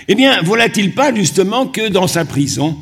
Eh 0.08 0.14
bien, 0.14 0.42
voilà-t-il 0.42 0.92
pas 0.92 1.14
justement 1.14 1.66
que 1.66 1.88
dans 1.88 2.06
sa 2.06 2.24
prison, 2.24 2.76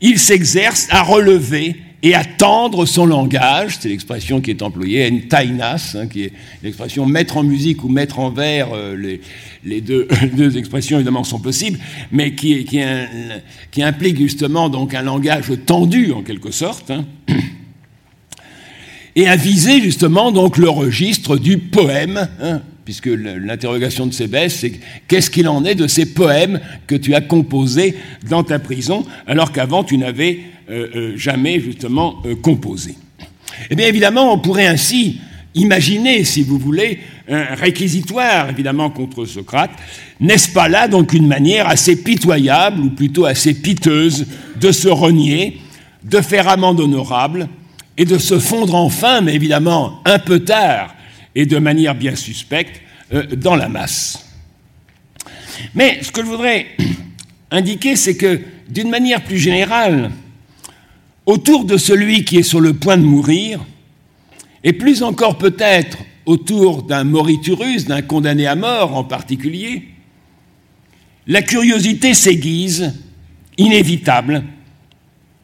il 0.00 0.18
s'exerce 0.18 0.88
à 0.90 1.02
relever 1.02 1.76
et 2.04 2.14
à 2.14 2.24
tendre 2.24 2.84
son 2.84 3.06
langage, 3.06 3.76
c'est 3.78 3.88
l'expression 3.88 4.40
qui 4.40 4.50
est 4.50 4.62
employée, 4.62 5.08
en 5.08 5.28
tainas, 5.28 5.96
hein, 5.96 6.08
qui 6.08 6.24
est 6.24 6.32
l'expression 6.64 7.06
mettre 7.06 7.36
en 7.36 7.44
musique 7.44 7.84
ou 7.84 7.88
mettre 7.88 8.18
en 8.18 8.30
vers, 8.30 8.68
euh, 8.74 9.18
les, 9.64 9.80
deux, 9.80 10.56
expressions 10.56 10.96
évidemment 10.96 11.22
sont 11.22 11.38
possibles, 11.38 11.78
mais 12.10 12.34
qui, 12.34 12.66
implique 13.78 14.18
justement 14.18 14.68
donc 14.68 14.94
un 14.94 15.02
langage 15.02 15.52
tendu 15.64 16.12
en 16.12 16.22
quelque 16.22 16.50
sorte, 16.50 16.90
hein, 16.90 17.04
et 19.14 19.28
à 19.28 19.36
viser 19.36 19.80
justement 19.80 20.32
donc 20.32 20.58
le 20.58 20.68
registre 20.68 21.36
du 21.36 21.58
poème, 21.58 22.28
hein, 22.40 22.62
puisque 22.84 23.06
l'interrogation 23.06 24.06
de 24.06 24.12
Sébès, 24.12 24.48
c'est 24.48 24.72
qu'est-ce 25.06 25.30
qu'il 25.30 25.46
en 25.46 25.64
est 25.64 25.76
de 25.76 25.86
ces 25.86 26.06
poèmes 26.06 26.60
que 26.88 26.96
tu 26.96 27.14
as 27.14 27.20
composés 27.20 27.96
dans 28.28 28.42
ta 28.42 28.58
prison, 28.58 29.04
alors 29.28 29.52
qu'avant 29.52 29.84
tu 29.84 29.98
n'avais 29.98 30.40
jamais 31.16 31.60
justement 31.60 32.22
euh, 32.24 32.34
composé. 32.34 32.94
Eh 33.70 33.76
bien 33.76 33.86
évidemment, 33.86 34.32
on 34.32 34.38
pourrait 34.38 34.66
ainsi 34.66 35.20
imaginer, 35.54 36.24
si 36.24 36.42
vous 36.42 36.58
voulez, 36.58 37.00
un 37.28 37.54
réquisitoire 37.54 38.50
évidemment 38.50 38.90
contre 38.90 39.24
Socrate. 39.24 39.70
N'est-ce 40.20 40.50
pas 40.50 40.68
là 40.68 40.88
donc 40.88 41.12
une 41.12 41.26
manière 41.26 41.68
assez 41.68 42.02
pitoyable, 42.02 42.80
ou 42.80 42.90
plutôt 42.90 43.26
assez 43.26 43.54
piteuse, 43.54 44.26
de 44.56 44.72
se 44.72 44.88
renier, 44.88 45.60
de 46.02 46.20
faire 46.20 46.48
amende 46.48 46.80
honorable 46.80 47.48
et 47.98 48.04
de 48.04 48.18
se 48.18 48.38
fondre 48.38 48.74
enfin, 48.74 49.20
mais 49.20 49.34
évidemment 49.34 50.00
un 50.04 50.18
peu 50.18 50.40
tard 50.40 50.94
et 51.34 51.46
de 51.46 51.58
manière 51.58 51.94
bien 51.94 52.16
suspecte, 52.16 52.80
dans 53.36 53.56
la 53.56 53.68
masse. 53.68 54.24
Mais 55.74 55.98
ce 56.02 56.10
que 56.10 56.22
je 56.22 56.26
voudrais 56.26 56.66
indiquer, 57.50 57.96
c'est 57.96 58.16
que 58.16 58.40
d'une 58.68 58.90
manière 58.90 59.22
plus 59.22 59.38
générale, 59.38 60.10
autour 61.26 61.64
de 61.64 61.76
celui 61.76 62.24
qui 62.24 62.38
est 62.38 62.42
sur 62.42 62.60
le 62.60 62.74
point 62.74 62.96
de 62.96 63.04
mourir, 63.04 63.64
et 64.64 64.72
plus 64.72 65.02
encore 65.02 65.38
peut-être 65.38 65.98
autour 66.26 66.82
d'un 66.82 67.04
moriturus, 67.04 67.86
d'un 67.86 68.02
condamné 68.02 68.46
à 68.46 68.54
mort 68.54 68.96
en 68.96 69.04
particulier, 69.04 69.88
la 71.26 71.42
curiosité 71.42 72.14
s'aiguise, 72.14 72.94
inévitable, 73.58 74.44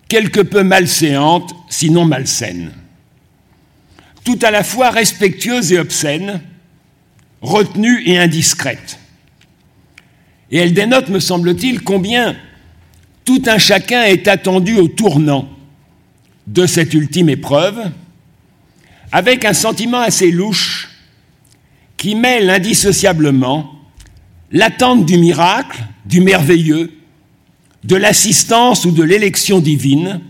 quelque 0.09 0.41
peu 0.41 0.62
malséante, 0.62 1.55
sinon 1.68 2.05
malsaine, 2.05 2.72
tout 4.24 4.39
à 4.43 4.51
la 4.51 4.64
fois 4.64 4.91
respectueuse 4.91 5.72
et 5.72 5.79
obscène, 5.79 6.41
retenue 7.41 8.03
et 8.07 8.18
indiscrète. 8.18 8.99
Et 10.51 10.59
elle 10.59 10.74
dénote, 10.74 11.09
me 11.09 11.20
semble-t-il, 11.20 11.83
combien 11.83 12.37
tout 13.24 13.43
un 13.47 13.59
chacun 13.59 14.05
est 14.05 14.26
attendu 14.26 14.76
au 14.76 14.89
tournant 14.89 15.49
de 16.49 16.66
cette 16.66 16.94
ultime 16.94 17.28
épreuve, 17.28 17.78
avec 19.12 19.44
un 19.44 19.53
sentiment 19.53 20.01
assez 20.01 20.30
louche 20.30 20.88
qui 21.96 22.14
mêle 22.14 22.49
indissociablement 22.49 23.74
l'attente 24.51 25.05
du 25.05 25.18
miracle, 25.18 25.82
du 26.07 26.20
merveilleux, 26.20 26.90
de 27.84 27.96
l'assistance 27.96 28.84
ou 28.86 28.90
de 28.90 29.03
l'élection 29.03 29.61
divine, 29.61 30.20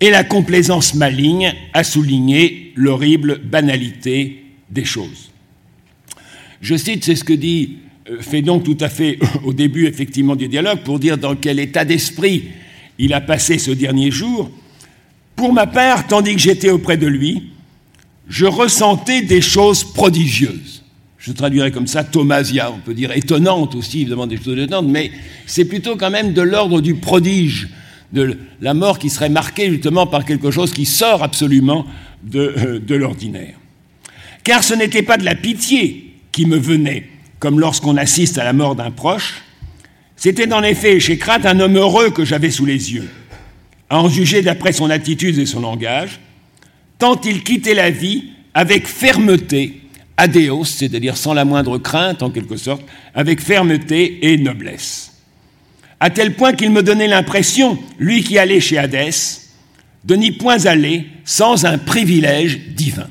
et 0.00 0.10
la 0.10 0.24
complaisance 0.24 0.94
maligne 0.94 1.54
à 1.72 1.82
souligner 1.82 2.72
l'horrible 2.76 3.40
banalité 3.42 4.44
des 4.70 4.84
choses. 4.84 5.30
Je 6.60 6.76
cite, 6.76 7.04
c'est 7.04 7.16
ce 7.16 7.24
que 7.24 7.32
dit 7.32 7.78
euh, 8.10 8.20
Fédon 8.20 8.60
tout 8.60 8.76
à 8.80 8.88
fait 8.88 9.18
au 9.44 9.52
début 9.52 9.86
effectivement 9.86 10.36
du 10.36 10.48
dialogue, 10.48 10.80
pour 10.84 10.98
dire 10.98 11.18
dans 11.18 11.34
quel 11.34 11.58
état 11.58 11.84
d'esprit 11.84 12.44
il 12.98 13.12
a 13.12 13.20
passé 13.20 13.58
ce 13.58 13.70
dernier 13.70 14.10
jour, 14.10 14.50
pour 15.38 15.52
ma 15.52 15.68
part, 15.68 16.08
tandis 16.08 16.34
que 16.34 16.40
j'étais 16.40 16.68
auprès 16.68 16.96
de 16.96 17.06
lui, 17.06 17.52
je 18.28 18.44
ressentais 18.44 19.22
des 19.22 19.40
choses 19.40 19.84
prodigieuses. 19.84 20.82
Je 21.16 21.30
traduirais 21.30 21.70
comme 21.70 21.86
ça 21.86 22.02
Thomasia, 22.02 22.72
on 22.72 22.80
peut 22.80 22.92
dire 22.92 23.12
étonnante 23.12 23.76
aussi, 23.76 24.00
évidemment 24.00 24.26
des 24.26 24.36
choses 24.36 24.58
étonnantes, 24.58 24.88
mais 24.88 25.12
c'est 25.46 25.64
plutôt 25.64 25.96
quand 25.96 26.10
même 26.10 26.32
de 26.32 26.42
l'ordre 26.42 26.80
du 26.80 26.96
prodige, 26.96 27.68
de 28.12 28.36
la 28.60 28.74
mort 28.74 28.98
qui 28.98 29.10
serait 29.10 29.28
marquée 29.28 29.70
justement 29.70 30.08
par 30.08 30.24
quelque 30.24 30.50
chose 30.50 30.72
qui 30.72 30.86
sort 30.86 31.22
absolument 31.22 31.86
de, 32.24 32.54
euh, 32.58 32.98
l'ordinaire. 32.98 33.54
Car 34.42 34.64
ce 34.64 34.74
n'était 34.74 35.02
pas 35.02 35.18
de 35.18 35.24
la 35.24 35.36
pitié 35.36 36.14
qui 36.32 36.46
me 36.46 36.56
venait, 36.56 37.06
comme 37.38 37.60
lorsqu'on 37.60 37.96
assiste 37.96 38.38
à 38.38 38.44
la 38.44 38.52
mort 38.52 38.74
d'un 38.74 38.90
proche, 38.90 39.42
c'était 40.16 40.52
en 40.52 40.64
effet 40.64 40.98
chez 40.98 41.16
Crate 41.16 41.46
un 41.46 41.60
homme 41.60 41.76
heureux 41.76 42.10
que 42.10 42.24
j'avais 42.24 42.50
sous 42.50 42.66
les 42.66 42.92
yeux 42.92 43.08
à 43.90 44.00
en 44.00 44.08
juger 44.08 44.42
d'après 44.42 44.72
son 44.72 44.90
attitude 44.90 45.38
et 45.38 45.46
son 45.46 45.60
langage, 45.60 46.20
tant 46.98 47.20
il 47.22 47.42
quittait 47.42 47.74
la 47.74 47.90
vie 47.90 48.24
avec 48.54 48.86
fermeté, 48.86 49.80
adéos, 50.16 50.64
c'est-à-dire 50.64 51.16
sans 51.16 51.32
la 51.32 51.44
moindre 51.44 51.78
crainte 51.78 52.22
en 52.22 52.30
quelque 52.30 52.56
sorte, 52.56 52.82
avec 53.14 53.40
fermeté 53.40 54.32
et 54.32 54.36
noblesse. 54.36 55.12
À 56.00 56.10
tel 56.10 56.34
point 56.34 56.52
qu'il 56.52 56.70
me 56.70 56.82
donnait 56.82 57.08
l'impression, 57.08 57.78
lui 57.98 58.22
qui 58.22 58.38
allait 58.38 58.60
chez 58.60 58.78
Hadès, 58.78 59.48
de 60.04 60.14
n'y 60.14 60.32
point 60.32 60.64
aller 60.66 61.06
sans 61.24 61.64
un 61.64 61.78
privilège 61.78 62.58
divin. 62.70 63.08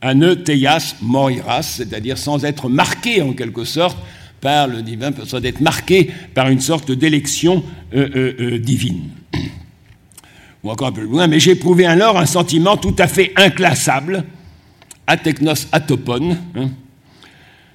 Ane 0.00 0.42
teias 0.42 0.96
moiras, 1.00 1.62
c'est-à-dire 1.62 2.18
sans 2.18 2.44
être 2.44 2.68
marqué 2.68 3.22
en 3.22 3.32
quelque 3.32 3.64
sorte 3.64 3.98
par 4.40 4.68
le 4.68 4.82
divin, 4.82 5.10
soit 5.24 5.40
d'être 5.40 5.60
marqué 5.60 6.10
par 6.34 6.48
une 6.48 6.60
sorte 6.60 6.92
d'élection 6.92 7.64
euh, 7.94 8.08
euh, 8.14 8.34
euh, 8.40 8.58
divine. 8.58 9.08
Ou 10.64 10.70
encore 10.70 10.88
un 10.88 10.92
peu 10.92 11.02
plus 11.02 11.10
loin, 11.10 11.26
mais 11.26 11.40
j'éprouvais 11.40 11.86
alors 11.86 12.18
un 12.18 12.26
sentiment 12.26 12.76
tout 12.76 12.94
à 12.98 13.06
fait 13.06 13.32
inclassable, 13.36 14.24
atechnos 15.06 15.68
atopon, 15.72 16.36
hein, 16.56 16.70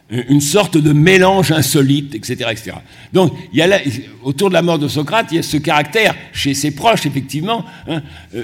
une 0.09 0.41
sorte 0.41 0.77
de 0.77 0.91
mélange 0.91 1.51
insolite, 1.51 2.13
etc. 2.13 2.49
etc. 2.51 2.71
Donc, 3.13 3.33
il 3.51 3.59
y 3.59 3.61
a 3.61 3.79
autour 4.21 4.49
de 4.49 4.53
la 4.53 4.61
mort 4.61 4.77
de 4.77 4.87
Socrate, 4.87 5.27
il 5.31 5.35
y 5.35 5.39
a 5.39 5.43
ce 5.43 5.57
caractère, 5.57 6.13
chez 6.33 6.53
ses 6.53 6.71
proches, 6.71 7.05
effectivement, 7.05 7.65
hein, 7.87 8.01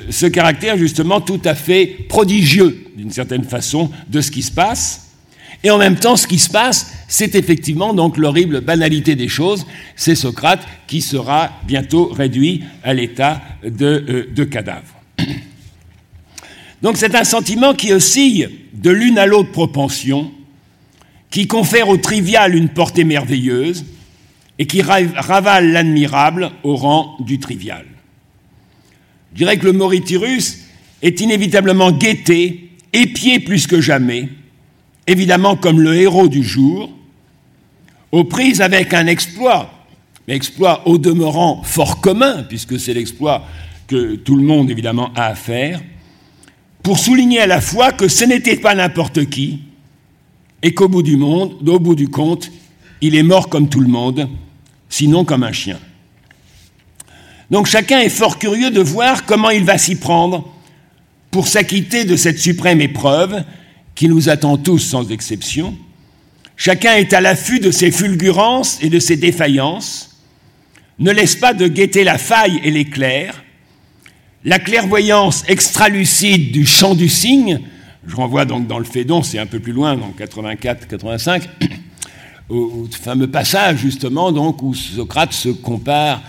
ce 0.10 0.26
caractère 0.26 0.78
justement 0.78 1.22
tout 1.22 1.41
à 1.45 1.53
fait 1.53 1.86
prodigieux, 2.07 2.88
d'une 2.95 3.12
certaine 3.12 3.43
façon, 3.43 3.91
de 4.07 4.22
ce 4.22 4.32
qui 4.32 4.41
se 4.41 4.51
passe, 4.51 5.09
Et 5.64 5.70
en 5.72 5.78
même 5.78 5.97
temps, 5.97 6.16
ce 6.16 6.28
qui 6.28 6.39
se 6.39 6.49
passe, 6.49 6.93
c'est 7.07 7.36
effectivement 7.36 7.93
donc 7.93 8.18
l'horrible 8.18 8.62
banalité 8.62 9.16
des 9.16 9.28
choses. 9.28 9.66
C'est 9.95 10.16
Socrate 10.16 10.66
qui 10.88 11.01
sera 11.01 11.51
bientôt 11.68 12.05
réduit 12.05 12.64
à 12.84 12.93
l'état 12.93 13.41
de, 13.64 14.26
euh, 14.38 14.45
cadavre. 14.45 14.95
Donc 16.82 16.95
c'est 16.95 17.14
un 17.14 17.26
sentiment 17.26 17.74
qui 17.74 17.91
oscille 17.91 18.49
de 18.74 18.89
l'une 18.89 19.18
à 19.18 19.26
l'autre 19.26 19.51
propension, 19.51 20.32
qui 21.30 21.45
confère 21.45 21.89
au 21.89 21.97
trivial 21.97 22.55
une 22.55 22.70
portée 22.70 23.03
merveilleuse 23.03 23.86
et 24.60 24.66
qui 24.66 24.82
ravale 24.82 25.72
l'admirable 25.72 26.51
au 26.64 26.78
rang 26.78 27.18
du 27.20 27.38
trivial. 27.39 27.86
Je 29.34 29.39
dirais 29.39 29.57
que 29.57 29.66
le 29.66 29.74
Mauritius 29.74 30.60
est 31.01 31.20
inévitablement 31.20 31.91
guetté, 31.91 32.72
épié 32.93 33.39
plus 33.41 33.68
que 33.68 33.82
jamais, 33.82 34.30
évidemment 35.10 35.55
comme 35.55 35.82
le 35.82 35.95
héros 35.95 36.28
du 36.28 36.43
jour, 36.43 36.91
aux 38.12 38.24
prises 38.24 38.62
avec 38.62 38.93
un 38.93 39.07
exploit, 39.07 39.72
mais 40.28 40.36
exploit 40.36 40.88
au 40.88 40.99
demeurant 40.99 41.64
fort 41.64 41.99
commun, 41.99 42.43
puisque 42.43 42.80
c'est 42.80 42.93
l'exploit 42.93 43.43
que 43.88 44.16
tout 44.16 44.36
le 44.36 44.43
monde 44.43 44.70
évidemment 44.70 45.12
a 45.16 45.26
à 45.26 45.36
faire, 45.36 45.82
pour 46.84 46.99
souligner 46.99 47.39
à 47.39 47.47
la 47.47 47.60
fois 47.60 47.91
que 47.91 48.07
ce 48.07 48.24
n'était 48.24 48.57
pas 48.57 48.76
n'importe 48.76 49.26
qui, 49.30 49.62
et 50.62 50.76
qu'au 50.76 50.88
bout 50.88 51.03
du 51.03 51.18
monde, 51.18 51.68
au 51.68 51.80
bout 51.80 51.95
du 51.95 52.10
compte, 52.10 52.51
il 53.01 53.16
est 53.16 53.24
mort 53.24 53.49
comme 53.49 53.68
tout 53.68 53.80
le 53.80 53.88
monde, 53.88 54.30
sinon 54.89 55.26
comme 55.26 55.43
un 55.43 55.53
chien. 55.53 55.80
Donc 57.49 57.66
chacun 57.66 57.99
est 57.99 58.10
fort 58.10 58.38
curieux 58.38 58.70
de 58.70 58.82
voir 58.82 59.26
comment 59.26 59.49
il 59.49 59.64
va 59.64 59.80
s'y 59.80 59.95
prendre 59.95 60.47
pour 61.32 61.47
s'acquitter 61.47 62.05
de 62.05 62.16
cette 62.16 62.38
suprême 62.38 62.82
épreuve 62.82 63.43
qui 63.99 64.07
nous 64.07 64.29
attend 64.29 64.55
tous 64.55 64.79
sans 64.79 65.11
exception. 65.11 65.77
Chacun 66.55 66.93
est 66.93 67.11
à 67.11 67.19
l'affût 67.19 67.59
de 67.59 67.69
ses 67.69 67.91
fulgurances 67.91 68.77
et 68.81 68.87
de 68.87 68.97
ses 68.97 69.17
défaillances, 69.17 70.21
ne 70.99 71.11
laisse 71.11 71.35
pas 71.35 71.53
de 71.53 71.67
guetter 71.67 72.05
la 72.05 72.17
faille 72.17 72.61
et 72.63 72.71
l'éclair, 72.71 73.43
la 74.45 74.57
clairvoyance 74.57 75.43
extralucide 75.49 76.53
du 76.53 76.65
chant 76.65 76.95
du 76.95 77.09
cygne, 77.09 77.59
je 78.07 78.15
renvoie 78.15 78.45
donc 78.45 78.67
dans 78.67 78.79
le 78.79 78.85
Fédon, 78.85 79.21
c'est 79.21 79.37
un 79.37 79.45
peu 79.45 79.59
plus 79.59 79.73
loin, 79.73 79.97
dans 79.97 80.13
84-85, 80.17 81.41
au, 82.49 82.87
fameux 83.01 83.27
passage 83.27 83.79
justement 83.79 84.31
donc 84.31 84.63
où 84.63 84.73
Socrate 84.73 85.33
se 85.33 85.49
compare 85.49 86.23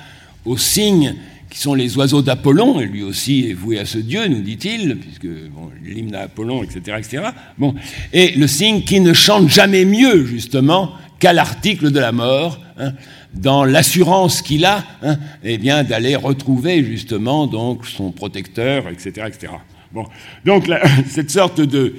au 0.45 0.57
cygne 0.57 1.15
qui 1.51 1.59
sont 1.59 1.75
les 1.75 1.97
oiseaux 1.97 2.23
d'Apollon, 2.23 2.81
et 2.81 2.87
lui 2.87 3.03
aussi 3.03 3.51
est 3.51 3.55
voué 3.55 3.79
à 3.79 3.85
ce 3.85 3.99
dieu, 3.99 4.27
nous 4.29 4.41
dit-il, 4.41 4.97
puisque 4.97 5.27
bon, 5.27 5.71
l'hymne 5.85 6.15
à 6.15 6.23
Apollon, 6.23 6.63
etc., 6.63 6.97
etc. 6.99 7.25
Bon, 7.59 7.75
et 8.13 8.31
le 8.33 8.47
cygne 8.47 8.83
qui 8.83 9.01
ne 9.01 9.13
chante 9.13 9.49
jamais 9.49 9.85
mieux, 9.85 10.25
justement, 10.25 10.93
qu'à 11.19 11.33
l'article 11.33 11.91
de 11.91 11.99
la 11.99 12.13
mort, 12.13 12.61
hein, 12.79 12.93
dans 13.35 13.65
l'assurance 13.65 14.43
qu'il 14.43 14.65
a, 14.65 14.85
hein, 15.03 15.19
eh 15.43 15.59
bien, 15.59 15.83
d'aller 15.83 16.17
retrouver 16.17 16.85
justement 16.85 17.47
donc 17.47 17.85
son 17.85 18.13
protecteur, 18.13 18.89
etc., 18.89 19.27
etc. 19.27 19.53
Bon, 19.93 20.07
donc 20.45 20.71
cette 21.09 21.31
sorte 21.31 21.61
de, 21.61 21.97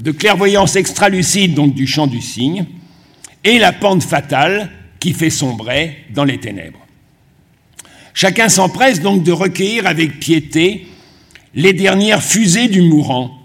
de 0.00 0.10
clairvoyance 0.10 0.74
extralucide 0.74 1.54
donc 1.54 1.74
du 1.74 1.86
chant 1.86 2.08
du 2.08 2.20
cygne, 2.20 2.66
et 3.44 3.58
la 3.58 3.72
pente 3.72 4.02
fatale 4.02 4.70
qui 4.98 5.12
fait 5.12 5.30
sombrer 5.30 5.98
dans 6.14 6.24
les 6.24 6.38
ténèbres. 6.38 6.81
Chacun 8.14 8.48
s'empresse 8.48 9.00
donc 9.00 9.22
de 9.22 9.32
recueillir 9.32 9.86
avec 9.86 10.18
piété 10.20 10.86
les 11.54 11.72
dernières 11.72 12.22
fusées 12.22 12.68
du 12.68 12.82
mourant, 12.82 13.38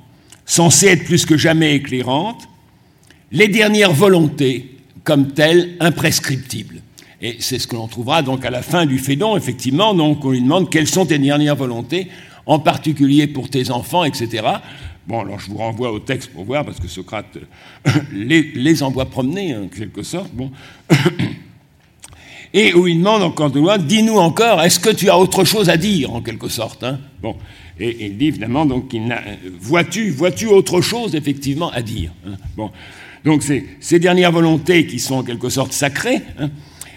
censées 0.45 0.87
être 0.87 1.05
plus 1.05 1.25
que 1.25 1.37
jamais 1.37 1.75
éclairantes, 1.75 2.47
les 3.31 3.47
dernières 3.47 3.93
volontés 3.93 4.77
comme 5.03 5.33
telles 5.33 5.75
imprescriptibles. 5.79 6.81
Et 7.21 7.37
c'est 7.39 7.59
ce 7.59 7.67
que 7.67 7.75
l'on 7.75 7.87
trouvera 7.87 8.21
donc 8.21 8.45
à 8.45 8.49
la 8.49 8.61
fin 8.61 8.85
du 8.85 8.99
Fédon, 8.99 9.35
effectivement, 9.35 9.93
donc 9.93 10.23
on 10.23 10.31
lui 10.31 10.41
demande 10.41 10.69
quelles 10.69 10.87
sont 10.87 11.05
tes 11.05 11.17
dernières 11.17 11.55
volontés, 11.55 12.07
en 12.45 12.59
particulier 12.59 13.27
pour 13.27 13.49
tes 13.49 13.71
enfants, 13.71 14.03
etc. 14.03 14.43
Bon, 15.07 15.21
alors 15.21 15.39
je 15.39 15.49
vous 15.49 15.57
renvoie 15.57 15.91
au 15.91 15.99
texte 15.99 16.31
pour 16.31 16.43
voir, 16.43 16.65
parce 16.65 16.79
que 16.79 16.87
Socrate 16.87 17.37
les, 18.13 18.51
les 18.53 18.83
envoie 18.83 19.05
promener, 19.05 19.55
en 19.55 19.67
quelque 19.67 20.03
sorte. 20.03 20.31
Bon. 20.33 20.51
Et 22.53 22.73
où 22.73 22.87
il 22.87 22.99
demande 22.99 23.23
encore 23.23 23.51
de 23.51 23.59
loin, 23.59 23.77
dis-nous 23.77 24.17
encore, 24.17 24.61
est-ce 24.61 24.79
que 24.79 24.89
tu 24.89 25.09
as 25.09 25.17
autre 25.17 25.43
chose 25.43 25.69
à 25.69 25.77
dire, 25.77 26.13
en 26.13 26.21
quelque 26.21 26.47
sorte 26.47 26.83
hein? 26.83 26.99
Bon, 27.21 27.35
et, 27.79 28.05
il 28.05 28.17
dit 28.17 28.27
évidemment, 28.27 28.65
donc, 28.65 28.95
vois-tu, 29.59 30.09
vois-tu 30.09 30.47
autre 30.47 30.81
chose, 30.81 31.15
effectivement, 31.15 31.71
à 31.71 31.81
dire 31.81 32.11
hein? 32.25 32.35
Bon, 32.55 32.71
donc 33.25 33.43
c'est 33.43 33.65
ces 33.79 33.99
dernières 33.99 34.31
volontés 34.31 34.87
qui 34.87 34.99
sont 34.99 35.15
en 35.15 35.23
quelque 35.23 35.49
sorte 35.49 35.73
sacrées, 35.73 36.21
hein? 36.39 36.49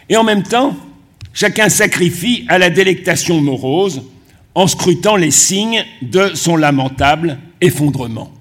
Et 0.08 0.16
en 0.16 0.24
même 0.24 0.42
temps, 0.42 0.76
chacun 1.32 1.68
sacrifie 1.68 2.44
à 2.48 2.58
la 2.58 2.68
délectation 2.68 3.40
morose 3.40 4.02
en 4.54 4.66
scrutant 4.66 5.14
les 5.16 5.30
signes 5.30 5.84
de 6.02 6.32
son 6.34 6.56
lamentable 6.56 7.38
effondrement. 7.60 8.32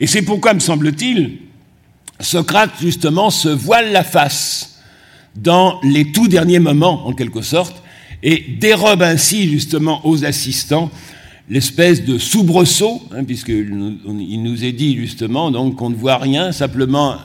Et 0.00 0.06
c'est 0.06 0.22
pourquoi, 0.22 0.54
me 0.54 0.60
semble-t-il, 0.60 1.38
Socrate, 2.18 2.72
justement, 2.80 3.30
se 3.30 3.48
voile 3.48 3.92
la 3.92 4.04
face 4.04 4.69
dans 5.36 5.80
les 5.82 6.12
tout 6.12 6.28
derniers 6.28 6.58
moments, 6.58 7.06
en 7.06 7.12
quelque 7.12 7.42
sorte, 7.42 7.82
et 8.22 8.44
dérobe 8.60 9.02
ainsi 9.02 9.48
justement 9.48 10.06
aux 10.06 10.24
assistants 10.24 10.90
l'espèce 11.48 12.04
de 12.04 12.16
soubresaut, 12.18 13.02
hein, 13.12 13.24
puisqu'il 13.24 14.42
nous 14.42 14.64
est 14.64 14.72
dit 14.72 14.96
justement 14.96 15.50
donc 15.50 15.76
qu'on 15.76 15.90
ne 15.90 15.96
voit 15.96 16.18
rien, 16.18 16.52
simplement 16.52 17.16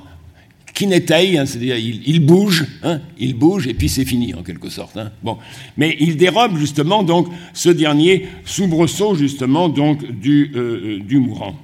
kinétaï, 0.75 1.37
hein, 1.37 1.45
c'est-à-dire 1.45 1.77
il, 1.77 2.19
bouge, 2.19 2.65
hein, 2.83 2.99
il 3.17 3.33
bouge 3.33 3.67
et 3.67 3.73
puis 3.73 3.87
c'est 3.87 4.03
fini 4.03 4.33
en 4.33 4.43
quelque 4.43 4.69
sorte. 4.69 4.97
Hein. 4.97 5.11
Bon, 5.23 5.37
mais 5.77 5.95
il 5.99 6.17
dérobe 6.17 6.57
justement 6.57 7.01
donc 7.01 7.27
ce 7.53 7.69
dernier 7.69 8.27
soubresaut 8.43 9.15
justement 9.15 9.69
donc 9.69 10.05
du, 10.19 10.51
euh, 10.55 10.97
euh, 10.97 10.99
du 10.99 11.17
mourant. 11.19 11.55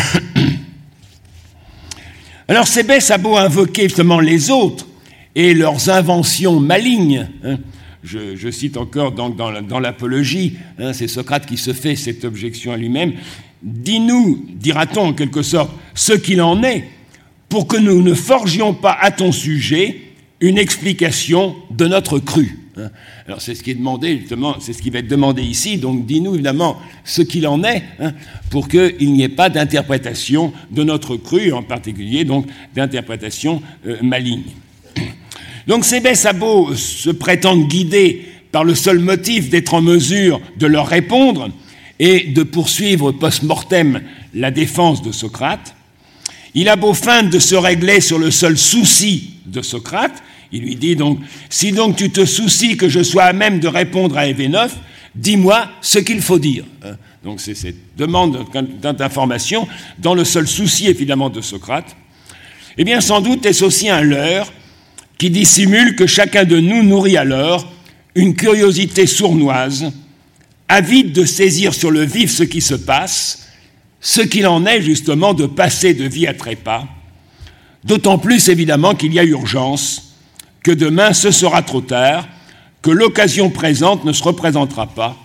Alors 2.48 2.68
Sébès 2.68 3.10
a 3.10 3.18
beau 3.18 3.36
invoquer 3.36 3.84
justement 3.84 4.20
les 4.20 4.50
autres, 4.50 4.86
et 5.34 5.54
leurs 5.54 5.88
inventions 5.88 6.60
malignes. 6.60 7.28
Hein. 7.44 7.58
Je, 8.02 8.50
cite 8.50 8.76
encore 8.76 9.12
donc 9.12 9.36
dans, 9.36 9.80
l'Apologie, 9.80 10.58
hein, 10.78 10.92
c'est 10.92 11.08
Socrate 11.08 11.46
qui 11.46 11.56
se 11.56 11.72
fait 11.72 11.96
cette 11.96 12.24
objection 12.24 12.72
à 12.72 12.76
lui-même. 12.76 13.14
Dis-nous, 13.62 14.44
dira-t-on 14.56 15.06
en 15.08 15.12
quelque 15.14 15.42
sorte, 15.42 15.70
ce 15.94 16.12
qu'il 16.12 16.42
en 16.42 16.62
est, 16.62 16.84
pour 17.48 17.66
que 17.66 17.78
nous 17.78 18.02
ne 18.02 18.12
forgions 18.12 18.74
pas 18.74 18.96
à 19.00 19.10
ton 19.10 19.32
sujet 19.32 20.02
une 20.40 20.58
explication 20.58 21.56
de 21.70 21.86
notre 21.86 22.18
cru. 22.18 22.58
Hein. 22.76 22.90
Alors 23.26 23.40
c'est 23.40 23.54
ce 23.54 23.62
qui 23.62 23.70
est 23.70 23.76
demandé 23.76 24.18
justement, 24.18 24.56
c'est 24.60 24.74
ce 24.74 24.82
qui 24.82 24.90
va 24.90 24.98
être 24.98 25.08
demandé 25.08 25.42
ici. 25.42 25.78
Donc 25.78 26.04
dis-nous 26.04 26.34
évidemment 26.34 26.76
ce 27.04 27.22
qu'il 27.22 27.46
en 27.46 27.64
est, 27.64 27.82
pour 28.50 28.68
qu'il 28.68 29.12
n'y 29.12 29.22
ait 29.22 29.28
pas 29.30 29.48
d'interprétation 29.48 30.52
de 30.70 30.82
notre 30.82 31.16
cru, 31.16 31.52
en 31.52 31.62
particulier 31.62 32.24
donc 32.24 32.46
d'interprétation 32.74 33.62
euh, 33.86 33.96
maligne. 34.02 34.42
Donc 35.66 35.84
ces 35.84 36.00
beaux 36.34 36.74
se 36.74 37.10
prétendent 37.10 37.68
guidés 37.68 38.26
par 38.52 38.64
le 38.64 38.74
seul 38.74 38.98
motif 38.98 39.48
d'être 39.48 39.74
en 39.74 39.82
mesure 39.82 40.40
de 40.58 40.66
leur 40.66 40.86
répondre 40.86 41.50
et 41.98 42.20
de 42.24 42.42
poursuivre 42.42 43.12
post-mortem 43.12 44.02
la 44.34 44.50
défense 44.50 45.02
de 45.02 45.12
Socrate. 45.12 45.74
Il 46.54 46.68
a 46.68 46.76
beau 46.76 46.94
feindre 46.94 47.30
de 47.30 47.38
se 47.38 47.54
régler 47.54 48.00
sur 48.00 48.18
le 48.18 48.30
seul 48.30 48.56
souci 48.56 49.30
de 49.46 49.62
Socrate, 49.62 50.22
il 50.52 50.62
lui 50.62 50.76
dit 50.76 50.94
donc, 50.94 51.18
si 51.50 51.72
donc 51.72 51.96
tu 51.96 52.10
te 52.10 52.24
soucies 52.24 52.76
que 52.76 52.88
je 52.88 53.02
sois 53.02 53.24
à 53.24 53.32
même 53.32 53.58
de 53.58 53.66
répondre 53.66 54.16
à 54.16 54.28
Evénof, 54.28 54.76
dis-moi 55.16 55.68
ce 55.80 55.98
qu'il 55.98 56.20
faut 56.20 56.38
dire. 56.38 56.64
Hein. 56.84 56.96
Donc 57.24 57.40
c'est 57.40 57.54
cette 57.54 57.96
demande 57.96 58.46
d'information 58.82 59.66
dans 59.98 60.14
le 60.14 60.24
seul 60.24 60.46
souci 60.46 60.86
évidemment 60.86 61.30
de 61.30 61.40
Socrate. 61.40 61.96
Eh 62.76 62.84
bien 62.84 63.00
sans 63.00 63.20
doute 63.20 63.46
est-ce 63.46 63.64
aussi 63.64 63.88
un 63.88 64.02
leurre 64.02 64.52
qui 65.24 65.30
dissimule 65.30 65.96
que 65.96 66.06
chacun 66.06 66.44
de 66.44 66.60
nous 66.60 66.82
nourrit 66.82 67.16
alors 67.16 67.72
une 68.14 68.34
curiosité 68.34 69.06
sournoise, 69.06 69.90
avide 70.68 71.12
de 71.12 71.24
saisir 71.24 71.72
sur 71.72 71.90
le 71.90 72.04
vif 72.04 72.30
ce 72.30 72.42
qui 72.42 72.60
se 72.60 72.74
passe, 72.74 73.48
ce 74.02 74.20
qu'il 74.20 74.46
en 74.46 74.66
est 74.66 74.82
justement 74.82 75.32
de 75.32 75.46
passer 75.46 75.94
de 75.94 76.04
vie 76.04 76.26
à 76.26 76.34
trépas, 76.34 76.86
d'autant 77.84 78.18
plus 78.18 78.50
évidemment 78.50 78.94
qu'il 78.94 79.14
y 79.14 79.18
a 79.18 79.24
urgence, 79.24 80.14
que 80.62 80.72
demain 80.72 81.14
ce 81.14 81.30
sera 81.30 81.62
trop 81.62 81.80
tard, 81.80 82.28
que 82.82 82.90
l'occasion 82.90 83.48
présente 83.48 84.04
ne 84.04 84.12
se 84.12 84.24
représentera 84.24 84.88
pas, 84.88 85.16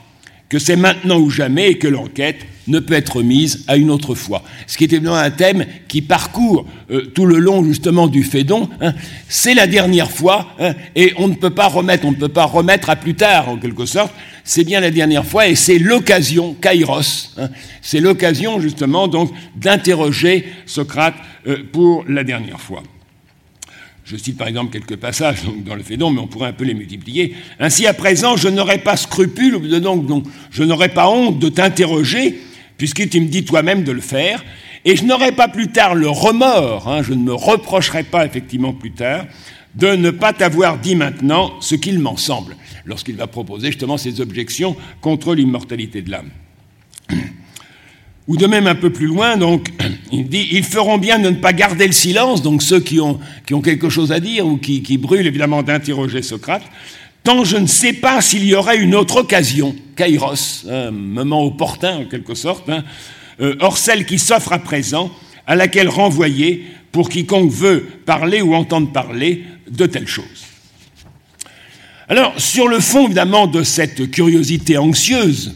que 0.49 0.57
c'est 0.59 0.75
maintenant 0.75 1.19
ou 1.19 1.29
jamais 1.29 1.71
et 1.71 1.77
que 1.77 1.87
l'enquête 1.87 2.45
ne 2.67 2.79
peut 2.79 2.93
être 2.93 3.21
mise 3.21 3.63
à 3.67 3.77
une 3.77 3.89
autre 3.89 4.15
fois. 4.15 4.43
Ce 4.67 4.77
qui 4.77 4.83
est 4.83 4.93
évidemment 4.93 5.15
un 5.15 5.31
thème 5.31 5.65
qui 5.87 6.01
parcourt 6.01 6.65
euh, 6.91 7.11
tout 7.13 7.25
le 7.25 7.39
long 7.39 7.63
justement 7.63 8.07
du 8.07 8.23
Fédon. 8.23 8.69
Hein. 8.81 8.93
C'est 9.27 9.53
la 9.53 9.67
dernière 9.67 10.11
fois 10.11 10.55
hein, 10.59 10.73
et 10.95 11.13
on 11.17 11.27
ne 11.27 11.35
peut 11.35 11.49
pas 11.49 11.67
remettre, 11.67 12.05
on 12.05 12.11
ne 12.11 12.17
peut 12.17 12.29
pas 12.29 12.45
remettre 12.45 12.89
à 12.89 12.95
plus 12.95 13.15
tard 13.15 13.49
en 13.49 13.57
quelque 13.57 13.85
sorte. 13.85 14.13
C'est 14.43 14.63
bien 14.63 14.79
la 14.79 14.91
dernière 14.91 15.25
fois 15.25 15.47
et 15.47 15.55
c'est 15.55 15.79
l'occasion, 15.79 16.55
Kairos, 16.59 17.33
hein, 17.37 17.49
c'est 17.81 17.99
l'occasion 17.99 18.59
justement 18.59 19.07
donc 19.07 19.31
d'interroger 19.55 20.47
Socrate 20.65 21.15
euh, 21.47 21.57
pour 21.71 22.05
la 22.07 22.23
dernière 22.23 22.59
fois. 22.59 22.83
Je 24.09 24.17
cite 24.17 24.37
par 24.37 24.47
exemple 24.47 24.71
quelques 24.71 24.95
passages 24.95 25.43
dans 25.63 25.75
le 25.75 25.83
Fédon, 25.83 26.09
mais 26.09 26.19
on 26.19 26.25
pourrait 26.25 26.49
un 26.49 26.53
peu 26.53 26.63
les 26.63 26.73
multiplier. 26.73 27.35
Ainsi, 27.59 27.85
à 27.85 27.93
présent, 27.93 28.37
je 28.37 28.47
n'aurai 28.47 28.79
pas 28.79 28.97
scrupule, 28.97 29.61
donc, 29.81 30.25
je 30.49 30.63
n'aurai 30.63 30.89
pas 30.89 31.07
honte 31.09 31.37
de 31.37 31.47
t'interroger 31.47 32.39
puisque 32.79 33.07
tu 33.07 33.21
me 33.21 33.27
dis 33.27 33.45
toi-même 33.45 33.83
de 33.83 33.91
le 33.91 34.01
faire, 34.01 34.43
et 34.83 34.95
je 34.95 35.03
n'aurai 35.03 35.33
pas 35.33 35.47
plus 35.47 35.67
tard 35.67 35.93
le 35.93 36.09
remords, 36.09 36.87
hein, 36.87 37.03
je 37.03 37.13
ne 37.13 37.21
me 37.21 37.33
reprocherai 37.33 38.03
pas 38.03 38.25
effectivement 38.25 38.73
plus 38.73 38.93
tard, 38.93 39.25
de 39.75 39.89
ne 39.89 40.09
pas 40.09 40.33
t'avoir 40.33 40.79
dit 40.79 40.95
maintenant 40.95 41.51
ce 41.59 41.75
qu'il 41.75 41.99
m'en 41.99 42.17
semble, 42.17 42.55
lorsqu'il 42.85 43.15
va 43.15 43.27
proposer 43.27 43.67
justement 43.67 43.97
ses 43.97 44.21
objections 44.21 44.75
contre 45.01 45.35
l'immortalité 45.35 46.01
de 46.01 46.09
l'âme. 46.09 46.31
Ou 48.29 48.37
de 48.37 48.45
même 48.45 48.67
un 48.67 48.75
peu 48.75 48.91
plus 48.91 49.07
loin, 49.07 49.37
donc, 49.37 49.69
il 50.11 50.29
dit 50.29 50.47
Ils 50.51 50.63
feront 50.63 50.99
bien 50.99 51.17
de 51.17 51.31
ne 51.31 51.35
pas 51.35 51.51
garder 51.51 51.87
le 51.87 51.93
silence, 51.93 52.43
donc 52.43 52.61
ceux 52.61 52.79
qui 52.79 52.99
ont, 52.99 53.19
quelque 53.63 53.89
chose 53.89 54.11
à 54.11 54.19
dire 54.19 54.45
ou 54.45 54.57
qui, 54.57 54.97
brûlent 54.99 55.25
évidemment 55.25 55.63
d'interroger 55.63 56.21
Socrate, 56.21 56.61
tant 57.23 57.43
je 57.43 57.57
ne 57.57 57.65
sais 57.65 57.91
pas 57.91 58.21
s'il 58.21 58.45
y 58.45 58.53
aurait 58.53 58.77
une 58.77 58.93
autre 58.93 59.21
occasion, 59.21 59.75
kairos, 59.95 60.67
un 60.69 60.91
moment 60.91 61.43
opportun 61.43 61.97
en 61.97 62.05
quelque 62.05 62.35
sorte, 62.35 62.69
hein, 62.69 62.83
euh, 63.41 63.55
hors 63.61 63.79
celle 63.79 64.05
qui 64.05 64.19
s'offre 64.19 64.53
à 64.53 64.59
présent, 64.59 65.11
à 65.47 65.55
laquelle 65.55 65.89
renvoyer 65.89 66.65
pour 66.91 67.09
quiconque 67.09 67.51
veut 67.51 67.87
parler 68.05 68.43
ou 68.43 68.53
entendre 68.53 68.91
parler 68.91 69.43
de 69.71 69.87
telles 69.87 70.07
choses. 70.07 70.45
Alors, 72.07 72.39
sur 72.39 72.67
le 72.67 72.79
fond, 72.79 73.05
évidemment, 73.05 73.47
de 73.47 73.63
cette 73.63 74.11
curiosité 74.11 74.77
anxieuse, 74.77 75.55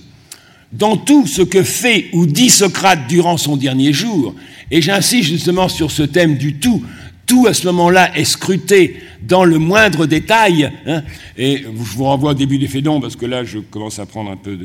dans 0.73 0.97
tout 0.97 1.27
ce 1.27 1.41
que 1.41 1.63
fait 1.63 2.07
ou 2.13 2.25
dit 2.25 2.49
Socrate 2.49 3.07
durant 3.07 3.37
son 3.37 3.55
dernier 3.55 3.93
jour, 3.93 4.35
et 4.71 4.81
j'insiste 4.81 5.29
justement 5.29 5.69
sur 5.69 5.91
ce 5.91 6.03
thème 6.03 6.35
du 6.35 6.55
tout, 6.55 6.83
tout 7.25 7.47
à 7.47 7.53
ce 7.53 7.65
moment-là 7.67 8.17
est 8.17 8.25
scruté 8.25 8.97
dans 9.21 9.45
le 9.45 9.57
moindre 9.57 10.05
détail. 10.05 10.71
Hein, 10.85 11.03
et 11.37 11.63
je 11.63 11.97
vous 11.97 12.03
renvoie 12.03 12.31
au 12.31 12.33
début 12.33 12.57
des 12.57 12.67
Fédons, 12.67 12.99
parce 12.99 13.15
que 13.15 13.25
là, 13.25 13.43
je 13.43 13.59
commence 13.59 13.99
à 13.99 14.05
prendre 14.05 14.31
un 14.31 14.35
peu 14.35 14.57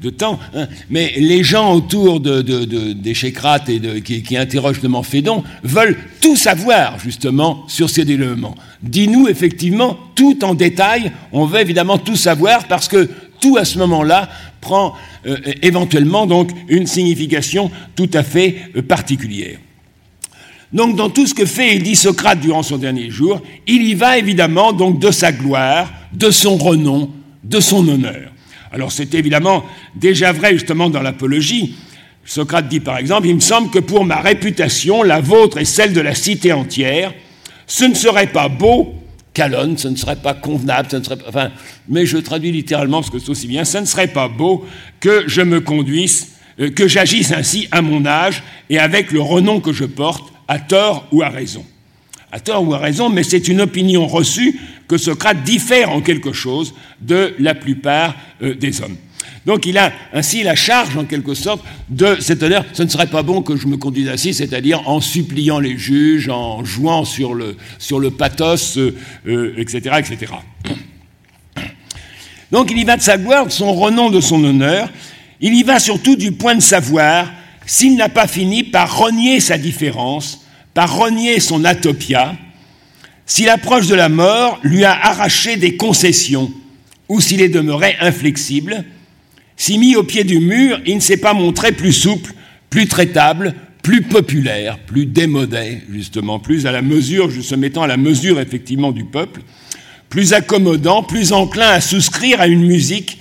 de, 0.00 0.10
temps. 0.10 0.38
Hein, 0.54 0.68
mais 0.88 1.12
les 1.16 1.42
gens 1.42 1.74
autour 1.74 2.20
de, 2.20 2.40
des 2.92 3.14
Chécrates 3.14 3.68
et 3.68 3.80
qui, 4.00 4.36
interrogent 4.36 4.76
justement 4.76 5.02
Fédon 5.02 5.44
veulent 5.62 5.96
tout 6.20 6.36
savoir, 6.36 6.98
justement, 6.98 7.64
sur 7.68 7.90
ces 7.90 8.02
éléments. 8.02 8.54
Dis-nous, 8.82 9.28
effectivement, 9.28 9.98
tout 10.14 10.44
en 10.44 10.54
détail. 10.54 11.12
On 11.32 11.44
veut 11.44 11.60
évidemment 11.60 11.98
tout 11.98 12.16
savoir, 12.16 12.66
parce 12.68 12.88
que 12.88 13.08
tout 13.40 13.56
à 13.56 13.64
ce 13.64 13.78
moment-là 13.78 14.28
prend 14.60 14.94
euh, 15.26 15.36
éventuellement 15.62 16.26
donc 16.26 16.50
une 16.68 16.86
signification 16.86 17.70
tout 17.96 18.10
à 18.14 18.22
fait 18.22 18.56
euh, 18.76 18.82
particulière. 18.82 19.58
Donc 20.72 20.96
dans 20.96 21.08
tout 21.08 21.26
ce 21.26 21.34
que 21.34 21.46
fait 21.46 21.76
et 21.76 21.78
dit 21.78 21.96
Socrate 21.96 22.40
durant 22.40 22.62
son 22.62 22.76
dernier 22.76 23.10
jour, 23.10 23.40
il 23.66 23.82
y 23.84 23.94
va 23.94 24.18
évidemment 24.18 24.72
donc 24.72 24.98
de 24.98 25.10
sa 25.10 25.32
gloire, 25.32 25.90
de 26.12 26.30
son 26.30 26.56
renom, 26.56 27.10
de 27.42 27.60
son 27.60 27.86
honneur. 27.88 28.32
Alors 28.70 28.92
c'est 28.92 29.14
évidemment 29.14 29.64
déjà 29.96 30.32
vrai 30.32 30.52
justement 30.52 30.90
dans 30.90 31.00
l'apologie. 31.00 31.74
Socrate 32.24 32.68
dit 32.68 32.80
par 32.80 32.98
exemple, 32.98 33.26
il 33.26 33.34
me 33.34 33.40
semble 33.40 33.70
que 33.70 33.78
pour 33.78 34.04
ma 34.04 34.20
réputation, 34.20 35.02
la 35.02 35.20
vôtre 35.20 35.56
et 35.56 35.64
celle 35.64 35.94
de 35.94 36.02
la 36.02 36.14
cité 36.14 36.52
entière, 36.52 37.14
ce 37.66 37.84
ne 37.84 37.94
serait 37.94 38.26
pas 38.26 38.48
beau, 38.48 38.94
calonne, 39.38 39.78
ce 39.78 39.86
ne 39.86 39.94
serait 39.94 40.16
pas 40.16 40.34
convenable, 40.34 40.88
ce 40.90 40.96
ne 40.96 41.04
serait 41.04 41.16
pas, 41.16 41.28
enfin, 41.28 41.52
mais 41.88 42.06
je 42.06 42.18
traduis 42.18 42.50
littéralement 42.50 42.98
parce 43.00 43.10
que 43.10 43.20
c'est 43.20 43.30
aussi 43.30 43.46
bien, 43.46 43.64
ce 43.64 43.78
ne 43.78 43.84
serait 43.84 44.08
pas 44.08 44.26
beau 44.26 44.66
que 44.98 45.28
je 45.28 45.42
me 45.42 45.60
conduise, 45.60 46.30
euh, 46.58 46.70
que 46.70 46.88
j'agisse 46.88 47.30
ainsi 47.30 47.68
à 47.70 47.80
mon 47.80 48.04
âge 48.04 48.42
et 48.68 48.80
avec 48.80 49.12
le 49.12 49.20
renom 49.20 49.60
que 49.60 49.72
je 49.72 49.84
porte, 49.84 50.32
à 50.48 50.58
tort 50.58 51.06
ou 51.12 51.22
à 51.22 51.28
raison. 51.28 51.64
À 52.32 52.40
tort 52.40 52.66
ou 52.66 52.74
à 52.74 52.78
raison, 52.78 53.10
mais 53.10 53.22
c'est 53.22 53.46
une 53.46 53.60
opinion 53.60 54.08
reçue 54.08 54.58
que 54.88 54.98
Socrate 54.98 55.44
diffère 55.44 55.90
en 55.90 56.00
quelque 56.00 56.32
chose 56.32 56.74
de 57.00 57.32
la 57.38 57.54
plupart 57.54 58.16
euh, 58.42 58.56
des 58.56 58.82
hommes. 58.82 58.96
Donc 59.48 59.64
il 59.64 59.78
a 59.78 59.92
ainsi 60.12 60.42
la 60.42 60.54
charge, 60.54 60.94
en 60.98 61.06
quelque 61.06 61.32
sorte, 61.32 61.64
de 61.88 62.18
cet 62.20 62.42
honneur. 62.42 62.66
Ce 62.74 62.82
ne 62.82 62.88
serait 62.88 63.06
pas 63.06 63.22
bon 63.22 63.40
que 63.40 63.56
je 63.56 63.66
me 63.66 63.78
ainsi, 64.12 64.34
c'est-à-dire 64.34 64.86
en 64.86 65.00
suppliant 65.00 65.58
les 65.58 65.78
juges, 65.78 66.28
en 66.28 66.66
jouant 66.66 67.06
sur 67.06 67.32
le, 67.32 67.56
pathos, 68.10 68.76
etc., 68.76 69.00
euh, 69.26 69.54
etc. 69.56 70.32
Euh, 71.56 71.62
Donc 72.52 72.70
il 72.70 72.76
y 72.76 72.84
va 72.84 72.98
de 72.98 73.02
sa 73.02 73.16
gloire, 73.16 73.46
de 73.46 73.50
son 73.50 73.72
renom, 73.72 74.10
de 74.10 74.20
son 74.20 74.44
honneur. 74.44 74.90
Il 75.40 75.54
y 75.54 75.62
va 75.62 75.78
surtout 75.78 76.14
du 76.14 76.32
point 76.32 76.54
de 76.54 76.60
savoir 76.60 77.32
s'il 77.64 77.96
n'a 77.96 78.10
pas 78.10 78.26
fini 78.26 78.64
par 78.64 78.98
renier 78.98 79.40
sa 79.40 79.56
différence, 79.56 80.44
par 80.74 80.94
renier 80.94 81.40
son 81.40 81.64
atopia, 81.64 82.36
si 83.24 83.46
l'approche 83.46 83.86
de 83.86 83.94
la 83.94 84.10
mort 84.10 84.60
lui 84.62 84.84
a 84.84 84.92
arraché 84.92 85.56
des 85.56 85.78
concessions, 85.78 86.52
ou 87.08 87.22
s'il 87.22 87.40
est 87.40 87.48
demeuré 87.48 87.96
inflexible, 87.98 88.84
si 89.58 89.76
mis 89.76 89.94
au 89.94 90.02
pied 90.02 90.24
du 90.24 90.40
mur, 90.40 90.80
il 90.86 90.94
ne 90.94 91.00
s'est 91.00 91.18
pas 91.18 91.34
montré 91.34 91.72
plus 91.72 91.92
souple, 91.92 92.32
plus 92.70 92.86
traitable, 92.86 93.54
plus 93.82 94.00
populaire, 94.00 94.78
plus 94.78 95.04
démodé, 95.04 95.82
justement, 95.92 96.38
plus 96.38 96.66
à 96.66 96.72
la 96.72 96.80
mesure, 96.80 97.30
se 97.30 97.54
mettant 97.54 97.82
à 97.82 97.86
la 97.86 97.98
mesure 97.98 98.40
effectivement 98.40 98.92
du 98.92 99.04
peuple, 99.04 99.42
plus 100.08 100.32
accommodant, 100.32 101.02
plus 101.02 101.32
enclin 101.34 101.68
à 101.68 101.82
souscrire 101.82 102.40
à 102.40 102.46
une 102.46 102.64
musique 102.64 103.18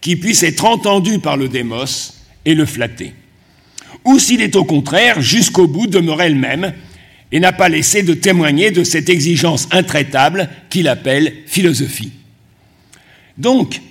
qui 0.00 0.14
puisse 0.14 0.44
être 0.44 0.64
entendue 0.64 1.18
par 1.18 1.36
le 1.36 1.48
démos 1.48 2.14
et 2.44 2.54
le 2.54 2.64
flatter 2.64 3.12
ou 4.04 4.18
s'il 4.18 4.40
est 4.40 4.56
au 4.56 4.64
contraire 4.64 5.20
jusqu'au 5.20 5.66
bout 5.66 5.86
demeuré 5.86 6.28
le 6.30 6.34
même 6.34 6.72
et 7.30 7.40
n'a 7.40 7.52
pas 7.52 7.68
laissé 7.68 8.02
de 8.02 8.14
témoigner 8.14 8.70
de 8.70 8.84
cette 8.84 9.10
exigence 9.10 9.68
intraitable 9.70 10.48
qu'il 10.70 10.88
appelle 10.88 11.34
philosophie. 11.46 12.12
Donc, 13.36 13.82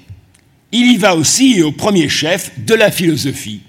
il 0.72 0.92
y 0.92 0.98
va 0.98 1.16
aussi 1.16 1.62
au 1.62 1.72
premier 1.72 2.10
chef 2.10 2.52
de 2.60 2.74
la 2.74 2.92
philosophie, 2.92 3.62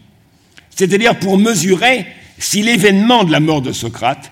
c'est-à-dire 0.71 1.19
pour 1.19 1.39
mesurer 1.39 2.07
si 2.39 2.63
l'événement 2.63 3.25
de 3.25 3.33
la 3.33 3.41
mort 3.41 3.63
de 3.63 3.73
Socrate 3.73 4.31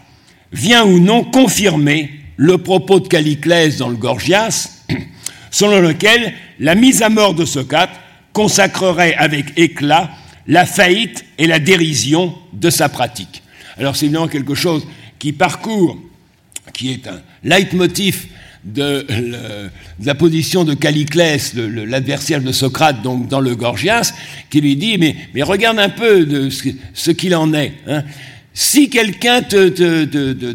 vient 0.53 0.85
ou 0.85 0.99
non 0.99 1.25
confirmer 1.25 2.11
le 2.37 2.59
propos 2.59 3.01
de 3.01 3.09
Caliclès 3.09 3.79
dans 3.79 3.89
le 3.89 3.97
Gorgias, 3.97 4.83
selon 5.51 5.81
lequel 5.81 6.35
la 6.61 6.75
mise 6.75 7.03
à 7.03 7.09
mort 7.09 7.35
de 7.35 7.45
Socrate 7.45 7.91
consacrerait 8.33 9.15
avec 9.15 9.59
éclat 9.59 10.11
la 10.47 10.67
faillite 10.67 11.25
et 11.39 11.47
la 11.47 11.59
dérision 11.59 12.35
de 12.53 12.71
sa 12.71 12.89
pratique. 12.89 13.43
Alors 13.79 13.97
c'est 13.97 14.07
évidemment 14.07 14.29
quelque 14.29 14.55
chose 14.55 14.87
qui 15.19 15.33
parcourt, 15.33 15.99
qui 16.73 16.93
est 16.93 17.07
un 17.07 17.21
leitmotiv 17.43 18.27
de, 18.67 19.07
la 20.03 20.15
position 20.15 20.65
de 20.65 20.75
Caliclès, 20.75 21.55
l'adversaire 21.55 22.41
de 22.41 22.53
Socrate, 22.53 23.03
donc 23.03 23.29
dans 23.29 23.41
le 23.41 23.55
Gorgias, 23.55 24.13
qui 24.51 24.61
lui 24.61 24.77
dit 24.77 24.99
mais, 24.99 25.17
mais 25.35 25.43
regarde 25.43 25.79
un 25.79 25.89
peu 25.89 26.27
de 26.27 26.51
ce, 26.51 27.11
qu'il 27.13 27.35
en 27.35 27.55
est. 27.55 27.73
Hein. 27.87 28.03
Si 28.53 28.89
quelqu'un 28.89 29.43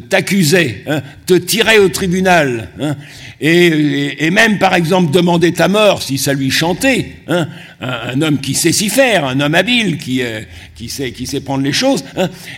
t'accusait, 0.09 0.83
te, 0.85 0.91
hein, 0.91 1.03
te 1.27 1.35
tirait 1.35 1.77
au 1.77 1.89
tribunal, 1.89 2.69
hein, 2.81 2.95
et, 3.39 4.29
même 4.31 4.57
par 4.57 4.73
exemple 4.73 5.11
demander 5.11 5.53
ta 5.53 5.67
mort 5.67 6.01
si 6.01 6.17
ça 6.17 6.33
lui 6.33 6.49
chantait, 6.51 7.17
un, 7.79 8.21
homme 8.21 8.39
qui 8.39 8.55
sait 8.55 8.71
s'y 8.71 8.89
faire, 8.89 9.25
un 9.25 9.39
homme 9.39 9.55
habile 9.55 9.97
qui, 9.97 10.23
euh, 10.23 10.41
qui, 10.75 10.89
sait, 10.89 11.11
qui 11.11 11.27
sait 11.27 11.41
prendre 11.41 11.63
les 11.63 11.73
choses, 11.73 12.03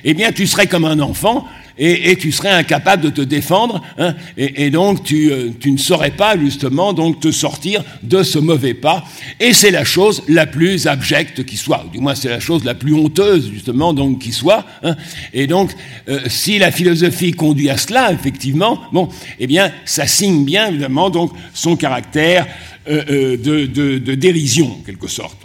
eh 0.04 0.14
bien 0.14 0.32
tu 0.32 0.48
serais 0.48 0.68
comme 0.68 0.86
un 0.86 1.00
enfant 1.00 1.46
et, 1.78 2.16
tu 2.18 2.32
serais 2.32 2.50
incapable 2.50 3.04
de 3.04 3.10
te 3.10 3.22
défendre, 3.22 3.82
hein, 3.98 4.14
et, 4.38 4.70
donc 4.70 5.04
tu, 5.04 5.32
euh, 5.32 5.50
tu, 5.60 5.72
ne 5.72 5.78
saurais 5.78 6.12
pas 6.12 6.38
justement 6.38 6.94
donc 6.94 7.20
te 7.20 7.32
sortir 7.32 7.84
de 8.04 8.22
ce 8.22 8.38
mauvais 8.38 8.74
pas. 8.74 9.04
Et 9.40 9.54
c'est 9.54 9.72
la 9.72 9.84
chose 9.84 10.24
la 10.28 10.46
plus 10.46 10.88
abjecte 10.88 11.44
qui 11.46 11.58
soit, 11.58 11.86
du 11.92 12.00
moins 12.00 12.16
c'est 12.16 12.30
la 12.30 12.40
chose 12.40 12.64
la 12.64 12.76
plus 12.76 12.94
honteuse 12.94 13.50
justement 13.52 13.94
donc 13.94 14.20
qui 14.20 14.32
soit. 14.32 14.66
Hein. 14.84 14.96
et 15.34 15.48
donc 15.48 15.72
euh, 16.10 16.20
si 16.28 16.60
la 16.60 16.72
philosophie 16.72 17.32
conduit 17.32 17.70
à 17.70 17.78
cela, 17.78 18.12
effectivement, 18.12 18.80
bon, 18.92 19.10
eh 19.40 19.48
bien 19.48 19.72
ça 19.86 20.06
signe 20.06 20.46
bien 20.46 20.68
évidemment 20.68 21.10
donc 21.10 21.32
son 21.54 21.76
caractère 21.76 22.46
euh, 22.88 23.38
de, 23.38 23.66
de, 23.66 24.16
dérision 24.16 24.68
en 24.68 24.84
quelque 24.86 25.08
sorte. 25.08 25.38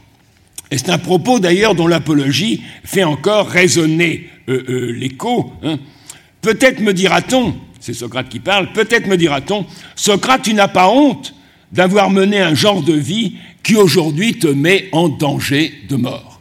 Et 0.71 0.77
c'est 0.77 0.91
un 0.91 0.99
propos 0.99 1.39
d'ailleurs 1.39 1.75
dont 1.75 1.87
l'apologie 1.87 2.61
fait 2.85 3.05
encore 3.05 3.49
résonner 3.49 4.29
l'écho. 4.47 5.53
Hein, 5.63 5.79
Peut-être 6.49 6.81
me 6.81 6.95
dira-t-on, 6.95 7.55
c'est 7.79 7.93
Socrate 7.93 8.31
qui 8.31 8.41
parle, 8.41 8.73
peut-être 8.73 9.07
me 9.07 9.19
dira-t-on, 9.19 9.67
Socrate, 9.95 10.41
tu 10.41 10.55
n'as 10.55 10.67
pas 10.67 10.89
honte 10.89 11.35
d'avoir 11.73 12.09
mené 12.09 12.41
un 12.41 12.55
genre 12.55 12.83
de 12.83 12.95
vie 12.95 13.35
qui 13.63 13.77
aujourd'hui 13.77 14.39
te 14.39 14.47
met 14.47 14.89
en 14.93 15.11
danger 15.11 15.75
de 15.91 15.97
mort 15.97 16.41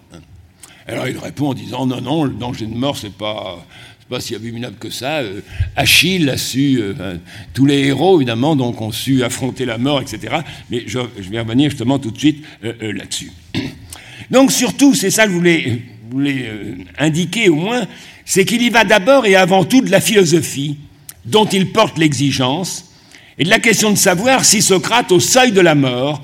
Alors 0.87 1.09
il 1.09 1.17
répond 1.17 1.49
en 1.49 1.53
disant 1.53 1.85
non, 1.85 1.99
non, 1.99 2.23
le 2.23 2.35
danger 2.35 2.67
de 2.67 2.73
mort, 2.73 2.95
c'est 2.95 3.11
pas, 3.11 3.67
pas 4.07 4.21
si 4.21 4.33
abominable 4.33 4.77
que 4.79 4.89
ça. 4.89 5.17
Euh, 5.17 5.41
Achille 5.75 6.29
a 6.29 6.37
su, 6.37 6.79
euh, 6.79 7.17
tous 7.53 7.65
les 7.65 7.87
héros 7.87 8.21
évidemment, 8.21 8.55
donc 8.55 8.79
ont 8.79 8.93
su 8.93 9.25
affronter 9.25 9.65
la 9.65 9.77
mort, 9.77 9.99
etc. 9.99 10.37
Mais 10.71 10.83
je, 10.87 10.99
vais 10.99 11.41
revenir 11.41 11.69
justement 11.69 11.99
tout 11.99 12.11
de 12.11 12.17
suite 12.17 12.45
euh, 12.63 12.93
là-dessus. 12.93 13.33
Donc 14.31 14.53
surtout, 14.53 14.95
c'est 14.95 15.11
ça 15.11 15.25
que 15.25 15.31
je 15.31 15.35
voulais, 15.35 15.81
voulais 16.09 16.49
indiquer 16.97 17.49
au 17.49 17.55
moins, 17.55 17.85
c'est 18.28 18.43
qu'il 18.43 18.61
y 18.61 18.69
va 18.69 18.84
d'abord 18.84 19.25
et 19.25 19.38
avant 19.38 19.63
tout 19.63 19.82
de 19.82 19.89
la 19.89 20.01
philosophie 20.01 20.78
dont 21.23 21.45
il 21.45 21.71
porte 21.71 21.97
l'exigence, 21.97 22.91
et 23.38 23.45
de 23.45 23.49
la 23.49 23.59
question 23.59 23.89
de 23.89 23.97
savoir 23.97 24.43
si 24.43 24.61
Socrate, 24.61 25.13
au 25.13 25.21
seuil 25.21 25.53
de 25.53 25.61
la 25.61 25.75
mort, 25.75 26.21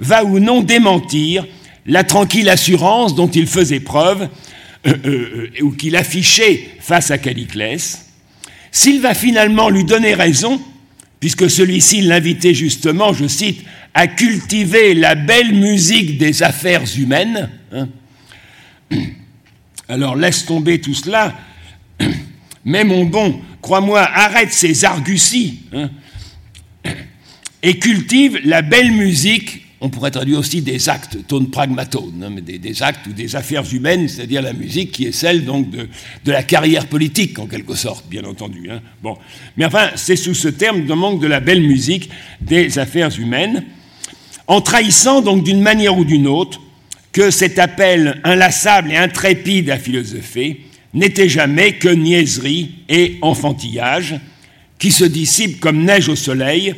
va 0.00 0.24
ou 0.24 0.40
non 0.40 0.62
démentir 0.62 1.46
la 1.86 2.02
tranquille 2.02 2.48
assurance 2.48 3.14
dont 3.14 3.28
il 3.28 3.46
faisait 3.46 3.80
preuve, 3.80 4.28
euh, 4.86 4.94
euh, 5.04 5.50
euh, 5.60 5.62
ou 5.62 5.70
qu'il 5.70 5.94
affichait 5.94 6.70
face 6.80 7.12
à 7.12 7.18
Caliclès, 7.18 8.04
s'il 8.72 9.00
va 9.00 9.14
finalement 9.14 9.70
lui 9.70 9.84
donner 9.84 10.14
raison, 10.14 10.60
puisque 11.20 11.48
celui-ci 11.48 12.00
l'invitait 12.00 12.54
justement, 12.54 13.12
je 13.12 13.28
cite, 13.28 13.64
à 13.94 14.08
cultiver 14.08 14.94
la 14.94 15.14
belle 15.14 15.54
musique 15.54 16.18
des 16.18 16.42
affaires 16.42 16.82
humaines, 16.98 17.48
hein. 17.72 17.88
Alors 19.88 20.16
laisse 20.16 20.46
tomber 20.46 20.80
tout 20.80 20.94
cela, 20.94 21.34
mais 22.64 22.84
mon 22.84 23.04
bon, 23.04 23.40
crois-moi, 23.60 24.00
arrête 24.00 24.52
ces 24.52 24.84
arguties 24.84 25.60
hein, 25.72 25.90
et 27.62 27.78
cultive 27.78 28.40
la 28.44 28.62
belle 28.62 28.92
musique. 28.92 29.60
On 29.80 29.90
pourrait 29.90 30.10
traduire 30.10 30.38
aussi 30.38 30.62
des 30.62 30.88
actes, 30.88 31.26
tone 31.26 31.50
pragmatone, 31.50 32.24
hein, 32.24 32.30
mais 32.30 32.40
des, 32.40 32.82
actes 32.82 33.06
ou 33.06 33.12
des 33.12 33.36
affaires 33.36 33.64
humaines, 33.70 34.08
c'est-à-dire 34.08 34.40
la 34.40 34.54
musique 34.54 34.92
qui 34.92 35.04
est 35.04 35.12
celle 35.12 35.44
donc 35.44 35.68
de, 35.70 35.88
la 36.24 36.42
carrière 36.42 36.86
politique 36.86 37.38
en 37.38 37.46
quelque 37.46 37.74
sorte, 37.74 38.08
bien 38.08 38.24
entendu. 38.24 38.70
Hein. 38.70 38.80
Mais 39.58 39.66
enfin, 39.66 39.90
c'est 39.96 40.16
sous 40.16 40.32
ce 40.32 40.48
terme 40.48 40.86
de 40.86 40.94
manque 40.94 41.20
de 41.20 41.26
la 41.26 41.40
belle 41.40 41.60
musique 41.60 42.08
des 42.40 42.78
affaires 42.78 43.10
humaines, 43.18 43.64
en 44.46 44.62
trahissant 44.62 45.20
donc 45.20 45.44
d'une 45.44 45.60
manière 45.60 45.98
ou 45.98 46.06
d'une 46.06 46.28
autre 46.28 46.60
que 47.14 47.30
cet 47.30 47.58
appel 47.60 48.20
inlassable 48.24 48.90
et 48.90 48.96
intrépide 48.96 49.70
à 49.70 49.78
philosopher 49.78 50.60
n'était 50.92 51.28
jamais 51.28 51.74
que 51.74 51.88
niaiserie 51.88 52.74
et 52.88 53.18
enfantillage, 53.22 54.16
qui 54.78 54.90
se 54.90 55.04
dissipent 55.04 55.60
comme 55.60 55.84
neige 55.84 56.08
au 56.08 56.16
soleil, 56.16 56.74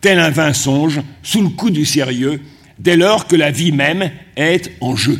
tel 0.00 0.18
un 0.18 0.30
vain 0.30 0.52
songe, 0.52 1.00
sous 1.22 1.40
le 1.40 1.48
coup 1.50 1.70
du 1.70 1.86
sérieux, 1.86 2.40
dès 2.78 2.96
lors 2.96 3.28
que 3.28 3.36
la 3.36 3.52
vie 3.52 3.72
même 3.72 4.10
est 4.36 4.72
en 4.80 4.96
jeu. 4.96 5.18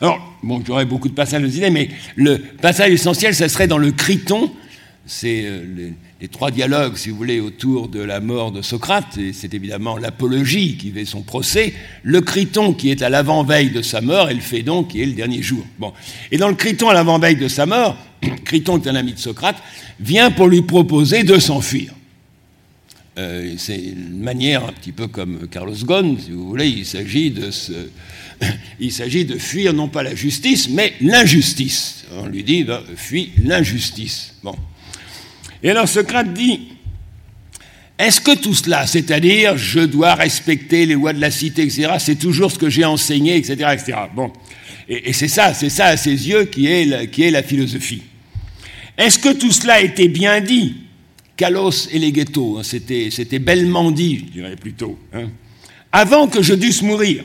Alors, 0.00 0.38
bon, 0.42 0.62
j'aurais 0.64 0.84
beaucoup 0.84 1.08
de 1.08 1.14
passages 1.14 1.42
à 1.42 1.48
dire, 1.48 1.70
mais 1.72 1.88
le 2.14 2.38
passage 2.38 2.92
essentiel, 2.92 3.34
ce 3.34 3.48
serait 3.48 3.66
dans 3.66 3.78
le 3.78 3.90
Criton, 3.90 4.52
c'est 5.04 5.42
euh, 5.46 5.90
les 6.20 6.28
trois 6.28 6.50
dialogues, 6.50 6.96
si 6.96 7.10
vous 7.10 7.16
voulez, 7.16 7.40
autour 7.40 7.88
de 7.88 8.00
la 8.00 8.20
mort 8.20 8.50
de 8.50 8.62
Socrate, 8.62 9.18
et 9.18 9.34
c'est 9.34 9.52
évidemment 9.52 9.98
l'apologie 9.98 10.78
qui 10.78 10.90
fait 10.90 11.04
son 11.04 11.20
procès, 11.20 11.74
le 12.02 12.22
Criton 12.22 12.72
qui 12.72 12.90
est 12.90 13.02
à 13.02 13.10
l'avant-veille 13.10 13.70
de 13.70 13.82
sa 13.82 14.00
mort, 14.00 14.30
et 14.30 14.34
le 14.34 14.40
Phédon 14.40 14.82
qui 14.82 15.02
est 15.02 15.06
le 15.06 15.12
dernier 15.12 15.42
jour. 15.42 15.64
Bon. 15.78 15.92
Et 16.30 16.38
dans 16.38 16.48
le 16.48 16.54
Criton 16.54 16.88
à 16.88 16.94
l'avant-veille 16.94 17.36
de 17.36 17.48
sa 17.48 17.66
mort, 17.66 17.98
Criton 18.44 18.78
est 18.78 18.88
un 18.88 18.94
ami 18.94 19.12
de 19.12 19.18
Socrate, 19.18 19.62
vient 20.00 20.30
pour 20.30 20.48
lui 20.48 20.62
proposer 20.62 21.22
de 21.22 21.38
s'enfuir. 21.38 21.92
Euh, 23.18 23.54
c'est 23.58 23.78
une 23.78 24.18
manière 24.18 24.64
un 24.64 24.72
petit 24.72 24.92
peu 24.92 25.08
comme 25.08 25.48
Carlos 25.48 25.74
Ghosn, 25.74 26.16
si 26.18 26.30
vous 26.30 26.48
voulez, 26.48 26.68
il 26.68 26.86
s'agit 26.86 27.30
de 27.30 27.50
se... 27.50 27.72
Il 28.78 28.92
s'agit 28.92 29.24
de 29.24 29.38
fuir 29.38 29.72
non 29.72 29.88
pas 29.88 30.02
la 30.02 30.14
justice, 30.14 30.68
mais 30.68 30.92
l'injustice. 31.00 32.04
On 32.12 32.26
lui 32.26 32.44
dit, 32.44 32.66
fuis 32.94 33.30
l'injustice. 33.42 34.34
Bon. 34.42 34.54
Et 35.62 35.70
alors 35.70 35.88
Socrate 35.88 36.32
dit, 36.32 36.68
est-ce 37.98 38.20
que 38.20 38.36
tout 38.36 38.54
cela, 38.54 38.86
c'est-à-dire 38.86 39.56
je 39.56 39.80
dois 39.80 40.14
respecter 40.14 40.84
les 40.84 40.94
lois 40.94 41.12
de 41.12 41.20
la 41.20 41.30
cité, 41.30 41.62
etc., 41.62 41.94
c'est 41.98 42.18
toujours 42.18 42.52
ce 42.52 42.58
que 42.58 42.68
j'ai 42.68 42.84
enseigné, 42.84 43.36
etc., 43.36 43.70
etc. 43.72 43.98
Bon, 44.14 44.30
et, 44.88 45.12
c'est 45.12 45.28
ça, 45.28 45.54
c'est 45.54 45.70
ça 45.70 45.86
à 45.86 45.96
ses 45.96 46.28
yeux 46.28 46.44
qui 46.44 46.66
est 46.66 46.84
la, 46.84 47.06
qui 47.06 47.22
est 47.22 47.30
la 47.30 47.42
philosophie. 47.42 48.02
Est-ce 48.98 49.18
que 49.18 49.32
tout 49.32 49.52
cela 49.52 49.80
était 49.80 50.08
bien 50.08 50.40
dit? 50.40 50.76
Kalos 51.36 51.88
et 51.92 51.98
les 51.98 52.12
ghettos, 52.12 52.58
hein, 52.58 52.62
c'était, 52.62 53.08
c'était 53.10 53.38
bellement 53.38 53.90
dit, 53.90 54.24
je 54.26 54.32
dirais 54.32 54.56
plutôt, 54.56 54.98
hein, 55.12 55.28
avant 55.92 56.28
que 56.28 56.42
je 56.42 56.54
dusse 56.54 56.82
mourir. 56.82 57.24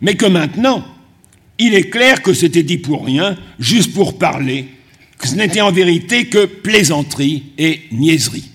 Mais 0.00 0.14
que 0.14 0.26
maintenant, 0.26 0.84
il 1.58 1.74
est 1.74 1.88
clair 1.88 2.22
que 2.22 2.34
c'était 2.34 2.62
dit 2.62 2.78
pour 2.78 3.06
rien, 3.06 3.36
juste 3.58 3.94
pour 3.94 4.18
parler, 4.18 4.66
ce 5.26 5.34
n'était 5.34 5.60
en 5.60 5.72
vérité 5.72 6.26
que 6.26 6.46
plaisanterie 6.46 7.44
et 7.58 7.80
niaiserie. 7.92 8.50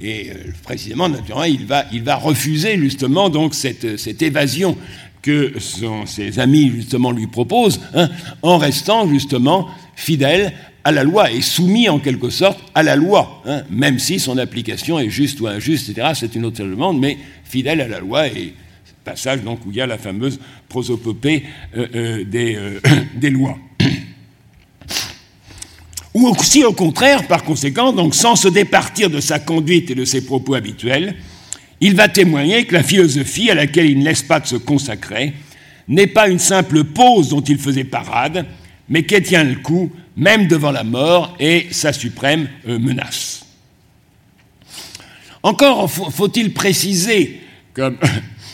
Et 0.00 0.30
euh, 0.30 0.34
précisément, 0.62 1.08
naturellement, 1.08 1.44
il 1.44 1.66
va, 2.02 2.16
refuser 2.16 2.78
justement 2.78 3.30
donc 3.30 3.54
cette, 3.54 4.22
évasion 4.22 4.76
que 5.22 5.54
ses 6.06 6.38
amis 6.38 6.70
justement 6.70 7.10
lui 7.10 7.26
proposent, 7.26 7.80
hein, 7.94 8.10
en 8.42 8.58
restant 8.58 9.08
justement 9.08 9.68
fidèle 9.96 10.52
à 10.82 10.92
la 10.92 11.02
loi 11.02 11.30
et 11.30 11.40
soumis 11.40 11.88
en 11.88 11.98
quelque 11.98 12.28
sorte 12.28 12.58
à 12.74 12.82
la 12.82 12.94
loi, 12.94 13.42
hein, 13.46 13.62
même 13.70 13.98
si 13.98 14.18
son 14.18 14.36
application 14.36 14.98
est 14.98 15.08
juste 15.08 15.40
ou 15.40 15.46
injuste, 15.46 15.88
etc. 15.88 16.08
C'est 16.14 16.34
une 16.34 16.44
autre 16.44 16.62
demande, 16.62 17.00
mais 17.00 17.16
fidèle 17.44 17.80
à 17.80 17.88
la 17.88 18.00
loi 18.00 18.26
et 18.26 18.52
passage 19.04 19.42
donc 19.42 19.64
où 19.66 19.70
il 19.70 19.76
y 19.76 19.80
a 19.80 19.86
la 19.86 19.98
fameuse 19.98 20.40
prosopopée 20.68 21.44
euh, 21.76 21.86
euh, 21.94 22.80
des 23.16 23.30
lois. 23.30 23.58
Ou 26.14 26.28
aussi 26.28 26.64
au 26.64 26.72
contraire, 26.72 27.26
par 27.26 27.42
conséquent, 27.42 27.92
donc 27.92 28.14
sans 28.14 28.36
se 28.36 28.46
départir 28.46 29.10
de 29.10 29.20
sa 29.20 29.40
conduite 29.40 29.90
et 29.90 29.96
de 29.96 30.04
ses 30.04 30.24
propos 30.24 30.54
habituels, 30.54 31.16
il 31.80 31.96
va 31.96 32.08
témoigner 32.08 32.64
que 32.66 32.74
la 32.74 32.84
philosophie 32.84 33.50
à 33.50 33.54
laquelle 33.54 33.90
il 33.90 33.98
ne 33.98 34.04
laisse 34.04 34.22
pas 34.22 34.38
de 34.38 34.46
se 34.46 34.56
consacrer 34.56 35.34
n'est 35.88 36.06
pas 36.06 36.28
une 36.28 36.38
simple 36.38 36.84
pose 36.84 37.28
dont 37.28 37.40
il 37.40 37.58
faisait 37.58 37.84
parade, 37.84 38.46
mais 38.88 39.02
qu'elle 39.02 39.24
tient 39.24 39.44
le 39.44 39.56
coup 39.56 39.90
même 40.16 40.46
devant 40.46 40.70
la 40.70 40.84
mort 40.84 41.36
et 41.40 41.66
sa 41.72 41.92
suprême 41.92 42.48
euh, 42.68 42.78
menace. 42.78 43.44
Encore 45.42 45.90
faut-il 45.90 46.54
préciser, 46.54 47.40
comme 47.74 47.98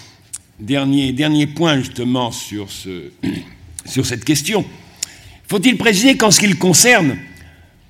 dernier, 0.59 1.13
dernier 1.13 1.47
point 1.47 1.77
justement 1.77 2.33
sur, 2.33 2.71
ce, 2.71 3.11
sur 3.85 4.07
cette 4.07 4.25
question, 4.25 4.65
faut-il 5.47 5.77
préciser 5.77 6.17
qu'en 6.17 6.31
ce 6.31 6.41
qui 6.41 6.47
le 6.47 6.57
concerne, 6.57 7.17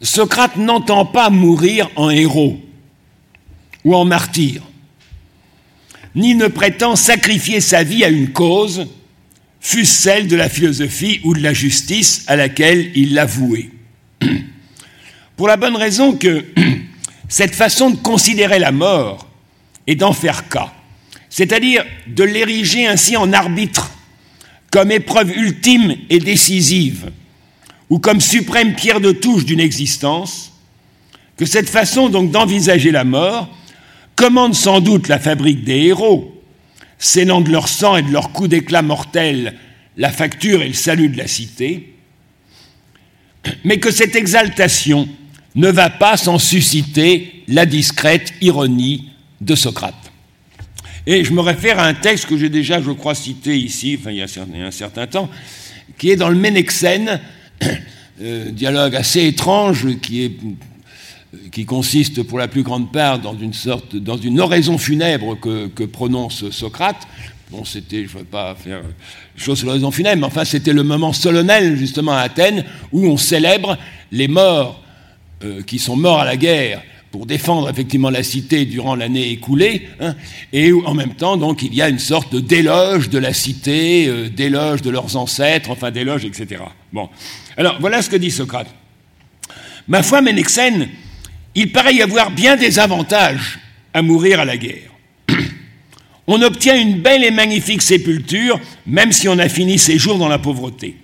Socrate 0.03 0.57
n'entend 0.57 1.05
pas 1.05 1.28
mourir 1.30 1.90
en 1.96 2.11
héros 2.11 2.61
ou 3.84 3.94
en 3.94 4.05
martyr, 4.05 4.62
ni 6.14 6.34
ne 6.34 6.48
prétend 6.48 6.96
sacrifier 6.96 7.61
sa 7.61 7.82
vie 7.82 8.05
à 8.05 8.09
une 8.09 8.32
cause, 8.32 8.86
fût-ce 9.61 10.03
celle 10.03 10.28
de 10.28 10.36
la 10.36 10.48
philosophie 10.48 11.20
ou 11.24 11.34
de 11.34 11.42
la 11.42 11.53
justice 11.53 12.24
à 12.26 12.36
laquelle 12.36 12.90
il 12.94 13.14
l'a. 13.14 13.26
Pour 15.36 15.48
la 15.48 15.57
bonne 15.57 15.76
raison 15.76 16.14
que 16.14 16.44
cette 17.28 17.55
façon 17.55 17.90
de 17.90 17.96
considérer 17.96 18.59
la 18.59 18.72
mort 18.72 19.28
et 19.86 19.94
d'en 19.94 20.12
faire 20.12 20.48
cas, 20.48 20.72
c'est-à-dire 21.28 21.84
de 22.07 22.24
l'ériger 22.24 22.86
ainsi 22.86 23.16
en 23.16 23.32
arbitre, 23.32 23.90
comme 24.70 24.90
épreuve 24.90 25.30
ultime 25.36 25.96
et 26.09 26.18
décisive, 26.18 27.11
ou 27.91 27.99
comme 27.99 28.20
suprême 28.20 28.74
pierre 28.74 29.01
de 29.01 29.12
touche 29.12 29.45
d'une 29.45 29.61
existence, 29.61 30.53
que 31.36 31.45
cette 31.45 31.68
façon 31.68 32.09
donc 32.09 32.30
d'envisager 32.30 32.93
la 32.93 33.05
mort 33.05 33.49
commande 34.14 34.55
sans 34.55 34.80
doute 34.80 35.09
la 35.09 35.18
fabrique 35.18 35.64
des 35.64 35.86
héros, 35.86 36.41
scénant 36.99 37.41
de 37.41 37.51
leur 37.51 37.68
sang 37.68 37.97
et 37.97 38.03
de 38.03 38.12
leurs 38.12 38.32
coups 38.32 38.49
d'éclat 38.51 38.82
mortels 38.82 39.57
la 39.97 40.11
facture 40.11 40.62
et 40.62 40.68
le 40.68 40.74
salut 40.74 41.09
de 41.09 41.18
la 41.18 41.26
cité, 41.26 41.95
mais 43.64 43.78
que 43.78 43.91
cette 43.91 44.14
exaltation 44.14 45.09
ne 45.55 45.68
va 45.68 45.91
pas 45.91 46.16
sans 46.16 46.38
susciter 46.38 47.43
la 47.49 47.66
discrète 47.66 48.32
ironie 48.41 49.11
de 49.41 49.55
Socrate. 49.55 49.95
Et 51.07 51.24
je 51.24 51.32
me 51.32 51.41
réfère 51.41 51.78
à 51.78 51.86
un 51.86 51.95
texte 51.95 52.26
que 52.26 52.36
j'ai 52.36 52.51
déjà, 52.51 52.80
je 52.80 52.91
crois, 52.91 53.14
cité 53.14 53.59
ici, 53.59 53.99
il 54.07 54.14
y 54.14 54.22
a 54.22 54.26
un 54.66 54.70
certain 54.70 55.07
temps, 55.07 55.28
qui 55.99 56.11
est 56.11 56.16
dans 56.16 56.28
le 56.28 56.36
Ménexène, 56.36 57.20
dialogue 58.52 58.96
assez 58.96 59.26
étrange 59.26 59.98
qui, 60.00 60.24
est, 60.24 60.32
qui 61.50 61.64
consiste 61.64 62.22
pour 62.22 62.38
la 62.38 62.48
plus 62.48 62.62
grande 62.62 62.92
part 62.92 63.18
dans 63.18 63.36
une 63.38 63.52
sorte, 63.52 63.96
dans 63.96 64.16
une 64.16 64.40
oraison 64.40 64.78
funèbre 64.78 65.38
que, 65.38 65.84
prononce 65.84 66.50
Socrate. 66.50 67.06
Bon, 67.50 67.64
c'était, 67.64 68.06
je 68.06 68.14
ne 68.14 68.18
veux 68.18 68.24
pas 68.24 68.54
faire 68.54 68.82
chose 69.36 69.58
sur 69.58 69.66
l'oraison 69.66 69.90
funèbre, 69.90 70.20
mais 70.20 70.26
enfin, 70.26 70.44
c'était 70.44 70.72
le 70.72 70.84
moment 70.84 71.12
solennel, 71.12 71.76
justement, 71.76 72.12
à 72.12 72.20
Athènes, 72.20 72.64
où 72.92 73.06
on 73.06 73.16
célèbre 73.16 73.76
les 74.12 74.28
morts 74.28 74.82
euh, 75.42 75.62
qui 75.62 75.78
sont 75.78 75.96
morts 75.96 76.20
à 76.20 76.24
la 76.24 76.36
guerre 76.36 76.82
pour 77.11 77.26
défendre 77.26 77.68
effectivement 77.68 78.11
la 78.11 78.22
cité 78.22 78.66
durant 78.66 78.94
l'année 78.94 79.30
écoulée, 79.30 79.88
hein, 79.98 80.14
et 80.52 80.72
en 80.72 80.94
même 80.94 81.14
temps, 81.14 81.36
donc, 81.36 81.62
il 81.62 81.74
y 81.74 81.82
a 81.82 81.88
une 81.88 81.98
sorte 81.98 82.36
d'éloge 82.36 83.08
de 83.08 83.18
la 83.18 83.32
cité, 83.32 84.06
euh, 84.06 84.28
d'éloge 84.28 84.82
de 84.82 84.90
leurs 84.90 85.16
ancêtres, 85.16 85.70
enfin 85.70 85.90
d'éloge, 85.90 86.24
etc. 86.24 86.62
Bon. 86.92 87.08
Alors, 87.61 87.76
voilà 87.78 88.00
ce 88.00 88.08
que 88.08 88.16
dit 88.16 88.30
Socrate. 88.30 88.74
Ma 89.86 90.02
foi, 90.02 90.22
Ménexène, 90.22 90.88
il 91.54 91.70
paraît 91.70 91.94
y 91.94 92.00
avoir 92.00 92.30
bien 92.30 92.56
des 92.56 92.78
avantages 92.78 93.58
à 93.92 94.00
mourir 94.00 94.40
à 94.40 94.46
la 94.46 94.56
guerre. 94.56 94.90
On 96.26 96.40
obtient 96.40 96.80
une 96.80 97.02
belle 97.02 97.22
et 97.22 97.30
magnifique 97.30 97.82
sépulture, 97.82 98.58
même 98.86 99.12
si 99.12 99.28
on 99.28 99.38
a 99.38 99.50
fini 99.50 99.78
ses 99.78 99.98
jours 99.98 100.16
dans 100.16 100.28
la 100.28 100.38
pauvreté. 100.38 100.96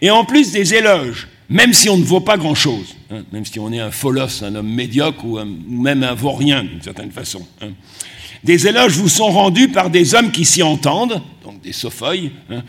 Et 0.00 0.08
en 0.08 0.24
plus 0.24 0.50
des 0.50 0.72
éloges, 0.72 1.28
même 1.50 1.74
si 1.74 1.90
on 1.90 1.98
ne 1.98 2.04
vaut 2.04 2.20
pas 2.20 2.38
grand-chose, 2.38 2.96
hein, 3.10 3.24
même 3.30 3.44
si 3.44 3.58
on 3.58 3.70
est 3.70 3.80
un 3.80 3.90
folos, 3.90 4.42
un 4.42 4.54
homme 4.54 4.72
médiocre 4.72 5.26
ou, 5.26 5.38
même 5.68 6.02
un 6.02 6.14
vaurien 6.14 6.64
d'une 6.64 6.80
certaine 6.80 7.10
façon. 7.10 7.46
Hein. 7.60 7.72
Des 8.42 8.66
éloges 8.66 8.96
vous 8.96 9.10
sont 9.10 9.30
rendus 9.30 9.68
par 9.68 9.90
des 9.90 10.14
hommes 10.14 10.30
qui 10.30 10.46
s'y 10.46 10.62
entendent, 10.62 11.20
donc 11.44 11.60
des 11.60 11.72
sopheuilles, 11.72 12.30
hein, 12.48 12.62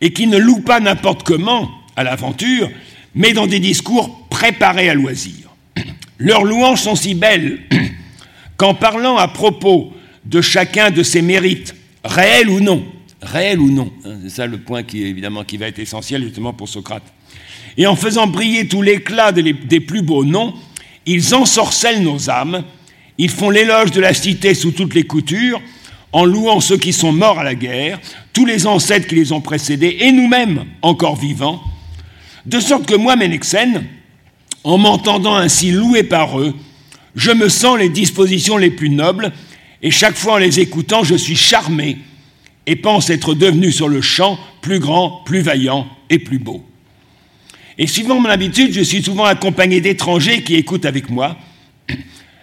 et 0.00 0.12
qui 0.12 0.28
ne 0.28 0.38
louent 0.38 0.62
pas 0.62 0.78
n'importe 0.78 1.24
comment 1.24 1.81
à 1.96 2.04
l'aventure, 2.04 2.70
mais 3.14 3.32
dans 3.32 3.46
des 3.46 3.60
discours 3.60 4.26
préparés 4.28 4.88
à 4.88 4.94
loisir. 4.94 5.54
Leurs 6.18 6.44
louanges 6.44 6.80
sont 6.80 6.96
si 6.96 7.14
belles 7.14 7.60
qu'en 8.56 8.74
parlant 8.74 9.16
à 9.16 9.28
propos 9.28 9.92
de 10.24 10.40
chacun 10.40 10.90
de 10.90 11.02
ses 11.02 11.22
mérites, 11.22 11.74
réels 12.04 12.48
ou 12.48 12.60
non, 12.60 12.84
réels 13.20 13.60
ou 13.60 13.70
non, 13.70 13.92
hein, 14.04 14.16
c'est 14.22 14.30
ça 14.30 14.46
le 14.46 14.58
point 14.58 14.82
qui 14.82 15.02
évidemment 15.02 15.44
qui 15.44 15.56
va 15.56 15.66
être 15.68 15.78
essentiel 15.78 16.22
justement 16.22 16.52
pour 16.52 16.68
Socrate. 16.68 17.02
Et 17.76 17.86
en 17.86 17.96
faisant 17.96 18.26
briller 18.26 18.68
tout 18.68 18.82
l'éclat 18.82 19.32
des, 19.32 19.52
des 19.52 19.80
plus 19.80 20.02
beaux 20.02 20.24
noms, 20.24 20.54
ils 21.06 21.34
ensorcellent 21.34 22.02
nos 22.02 22.30
âmes, 22.30 22.62
ils 23.18 23.30
font 23.30 23.50
l'éloge 23.50 23.90
de 23.90 24.00
la 24.00 24.14
cité 24.14 24.54
sous 24.54 24.72
toutes 24.72 24.94
les 24.94 25.04
coutures, 25.04 25.60
en 26.12 26.24
louant 26.24 26.60
ceux 26.60 26.76
qui 26.76 26.92
sont 26.92 27.12
morts 27.12 27.38
à 27.38 27.44
la 27.44 27.54
guerre, 27.54 27.98
tous 28.32 28.44
les 28.44 28.66
ancêtres 28.66 29.06
qui 29.06 29.14
les 29.14 29.32
ont 29.32 29.40
précédés, 29.40 29.98
et 30.00 30.12
nous-mêmes 30.12 30.64
encore 30.82 31.16
vivants, 31.16 31.62
de 32.46 32.60
sorte 32.60 32.86
que 32.86 32.94
moi, 32.94 33.16
Ménexène, 33.16 33.84
en 34.64 34.78
m'entendant 34.78 35.36
ainsi 35.36 35.70
loué 35.70 36.02
par 36.02 36.38
eux, 36.38 36.54
je 37.14 37.30
me 37.30 37.48
sens 37.48 37.78
les 37.78 37.88
dispositions 37.88 38.56
les 38.56 38.70
plus 38.70 38.90
nobles, 38.90 39.32
et 39.82 39.90
chaque 39.90 40.16
fois 40.16 40.34
en 40.34 40.38
les 40.38 40.60
écoutant, 40.60 41.02
je 41.02 41.14
suis 41.14 41.36
charmé 41.36 41.98
et 42.66 42.76
pense 42.76 43.10
être 43.10 43.34
devenu 43.34 43.72
sur 43.72 43.88
le 43.88 44.00
champ 44.00 44.38
plus 44.60 44.78
grand, 44.78 45.22
plus 45.24 45.40
vaillant 45.40 45.86
et 46.10 46.18
plus 46.18 46.38
beau. 46.38 46.64
Et 47.78 47.86
suivant 47.86 48.20
mon 48.20 48.28
habitude, 48.28 48.72
je 48.72 48.82
suis 48.82 49.02
souvent 49.02 49.24
accompagné 49.24 49.80
d'étrangers 49.80 50.42
qui 50.42 50.54
écoutent 50.54 50.84
avec 50.84 51.10
moi. 51.10 51.36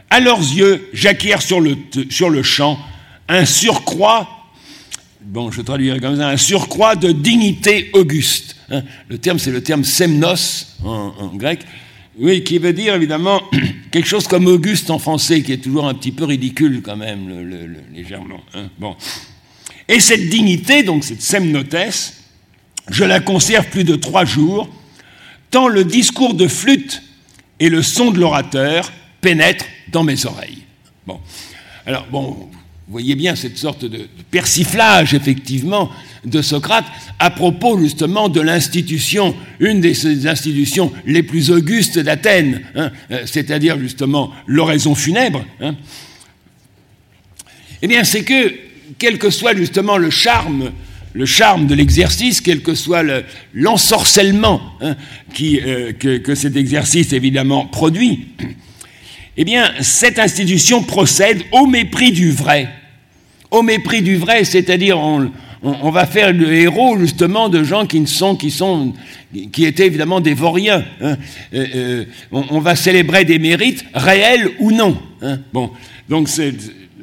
À 0.10 0.20
leurs 0.20 0.40
yeux, 0.40 0.90
j'acquiers 0.92 1.40
sur 1.40 1.62
le, 1.62 1.78
sur 2.10 2.30
le 2.30 2.44
champ 2.44 2.78
un 3.30 3.46
surcroît, 3.46 4.28
bon, 5.22 5.52
je 5.52 5.62
traduirai 5.62 6.00
comme 6.00 6.18
ça, 6.18 6.28
un 6.28 6.38
surcroît 6.38 6.96
de 6.96 7.12
dignité 7.12 7.92
auguste. 7.94 8.56
Hein. 8.72 8.84
le 9.08 9.18
terme, 9.18 9.40
c'est 9.40 9.52
le 9.52 9.62
terme 9.62 9.84
semnos 9.84 10.78
en, 10.84 11.36
grec, 11.36 11.62
oui, 12.18 12.44
qui 12.44 12.58
veut 12.58 12.74
dire 12.74 12.96
évidemment 12.96 13.42
quelque 13.92 14.08
chose 14.08 14.28
comme 14.28 14.48
Auguste 14.48 14.90
en 14.90 15.00
français, 15.00 15.42
qui 15.42 15.54
est 15.54 15.64
toujours 15.64 15.88
un 15.88 15.94
petit 15.94 16.12
peu 16.12 16.26
ridicule 16.26 16.82
quand 16.84 16.98
même, 16.98 17.30
légèrement. 17.94 18.42
Hein. 18.54 18.70
Bon. 18.78 18.96
Et 19.88 20.00
cette 20.00 20.30
dignité, 20.30 20.84
donc 20.84 21.04
cette 21.04 21.22
semnotes, 21.22 21.76
je 22.90 23.04
la 23.04 23.20
conserve 23.20 23.68
plus 23.70 23.84
de 23.84 23.96
trois 23.96 24.26
jours, 24.26 24.70
tant 25.52 25.68
le 25.68 25.84
discours 25.84 26.34
de 26.34 26.48
flûte 26.48 27.02
et 27.60 27.70
le 27.70 27.82
son 27.82 28.12
de 28.12 28.20
l'orateur 28.20 28.92
pénètrent 29.22 29.66
dans 29.92 30.04
mes 30.04 30.26
oreilles. 30.26 30.64
Bon. 31.06 31.20
Alors, 31.86 32.06
bon, 32.12 32.50
voyez 32.90 33.16
bien 33.16 33.36
cette 33.36 33.58
sorte 33.58 33.86
de, 33.86 34.08
persiflage, 34.32 35.14
effectivement, 35.14 35.92
de 36.26 36.42
Socrate 36.42 36.86
à 37.20 37.30
propos 37.30 37.80
justement 37.80 38.30
de 38.30 38.42
l'institution, 38.42 39.36
une 39.60 39.80
des 39.80 40.28
institutions 40.28 40.92
les 41.06 41.22
plus 41.22 41.52
augustes 41.52 42.00
d'Athènes, 42.00 42.62
hein, 42.76 42.92
euh, 43.12 43.22
c'est-à-dire 43.26 43.80
justement 43.80 44.32
l'oraison 44.48 44.96
funèbre. 44.96 45.46
Hein. 45.62 45.76
Eh 47.82 47.88
bien, 47.88 48.04
c'est 48.04 48.24
que, 48.24 48.54
quel 48.98 49.20
que 49.20 49.30
soit 49.30 49.56
justement 49.56 49.98
le 49.98 50.10
charme, 50.10 50.72
le 51.14 51.26
charme 51.26 51.68
de 51.68 51.76
l'exercice, 51.76 52.42
quel 52.42 52.62
que 52.62 52.74
soit 52.74 53.04
l'ensorcellement 53.54 54.62
hein, 54.82 54.96
euh, 55.42 55.94
que, 55.94 56.18
que 56.18 56.34
cet 56.34 56.56
exercice 56.56 57.14
évidemment 57.14 57.68
produit, 57.68 58.30
eh 59.38 59.46
bien, 59.46 59.72
cette 59.82 60.18
institution 60.18 60.84
procède 60.84 61.44
au 61.52 61.68
mépris 61.68 62.12
du 62.12 62.32
vrai 62.32 62.68
au 63.52 63.62
mépris 63.62 64.02
du 64.02 64.18
vrai, 64.18 64.44
c'est-à-dire 64.44 65.00
on, 65.00 65.92
va 65.92 66.06
faire 66.06 66.32
le 66.32 66.54
héros 66.54 66.98
justement 66.98 67.50
de 67.50 67.64
gens 67.64 67.86
qui 67.86 68.00
ne 68.00 68.06
sont, 68.06 68.36
qui 68.36 68.52
sont, 68.52 68.94
qui 69.52 69.66
étaient 69.66 69.88
évidemment 69.88 70.20
des 70.20 70.34
vauriens. 70.34 70.84
Hein. 71.02 71.18
Euh, 71.54 71.66
euh, 71.76 72.06
on, 72.32 72.60
va 72.60 72.76
célébrer 72.76 73.26
des 73.26 73.40
mérites 73.40 73.84
réels 73.94 74.52
ou 74.60 74.72
non. 74.72 74.98
Hein. 75.22 75.40
Bon, 75.52 75.72
donc 76.08 76.30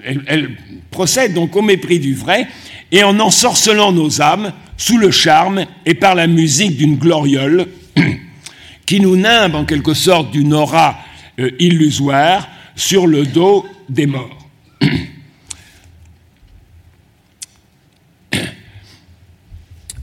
elle, 0.05 0.51
procède 0.91 1.35
donc 1.35 1.55
au 1.57 1.63
mépris 1.63 1.99
du 1.99 2.15
vrai 2.15 2.47
et 2.93 3.03
en 3.03 3.19
ensorcelant 3.21 3.93
nos 3.93 4.23
âmes 4.23 4.53
sous 4.77 4.99
le 4.99 5.11
charme 5.11 5.65
et 5.85 5.95
par 5.95 6.15
la 6.15 6.27
musique 6.27 6.77
d'une 6.77 6.97
gloriole 6.97 7.67
qui 8.87 9.01
nous 9.01 9.17
nimbe 9.17 9.57
en 9.57 9.65
quelque 9.65 9.95
sorte 9.95 10.31
d'une 10.31 10.55
aura 10.55 10.99
euh, 11.39 11.51
illusoire 11.59 12.49
sur 12.77 13.07
le 13.07 13.27
dos 13.27 13.67
des 13.89 14.07
morts. 14.07 14.49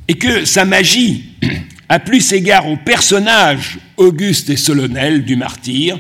et 0.08 0.16
que 0.16 0.46
sa 0.46 0.66
magie 0.66 1.24
a 1.90 2.00
plus 2.00 2.32
égard 2.34 2.68
au 2.68 2.78
personnage 2.78 3.80
auguste 3.98 4.50
et 4.50 4.58
solennel 4.58 5.24
du 5.24 5.36
martyr 5.36 6.00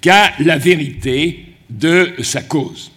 qu'à 0.00 0.32
la 0.38 0.58
vérité 0.58 1.46
de 1.70 2.14
sa 2.22 2.42
cause. 2.42 2.92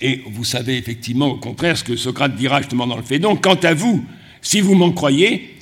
Et 0.00 0.22
vous 0.26 0.44
savez 0.44 0.76
effectivement 0.76 1.28
au 1.28 1.36
contraire 1.36 1.78
ce 1.78 1.84
que 1.84 1.96
Socrate 1.96 2.34
dira 2.34 2.60
justement 2.60 2.86
dans 2.86 2.96
le 2.96 3.02
Phédon, 3.02 3.36
quant 3.36 3.54
à 3.54 3.74
vous, 3.74 4.04
si 4.42 4.60
vous 4.60 4.74
m'en 4.74 4.92
croyez, 4.92 5.56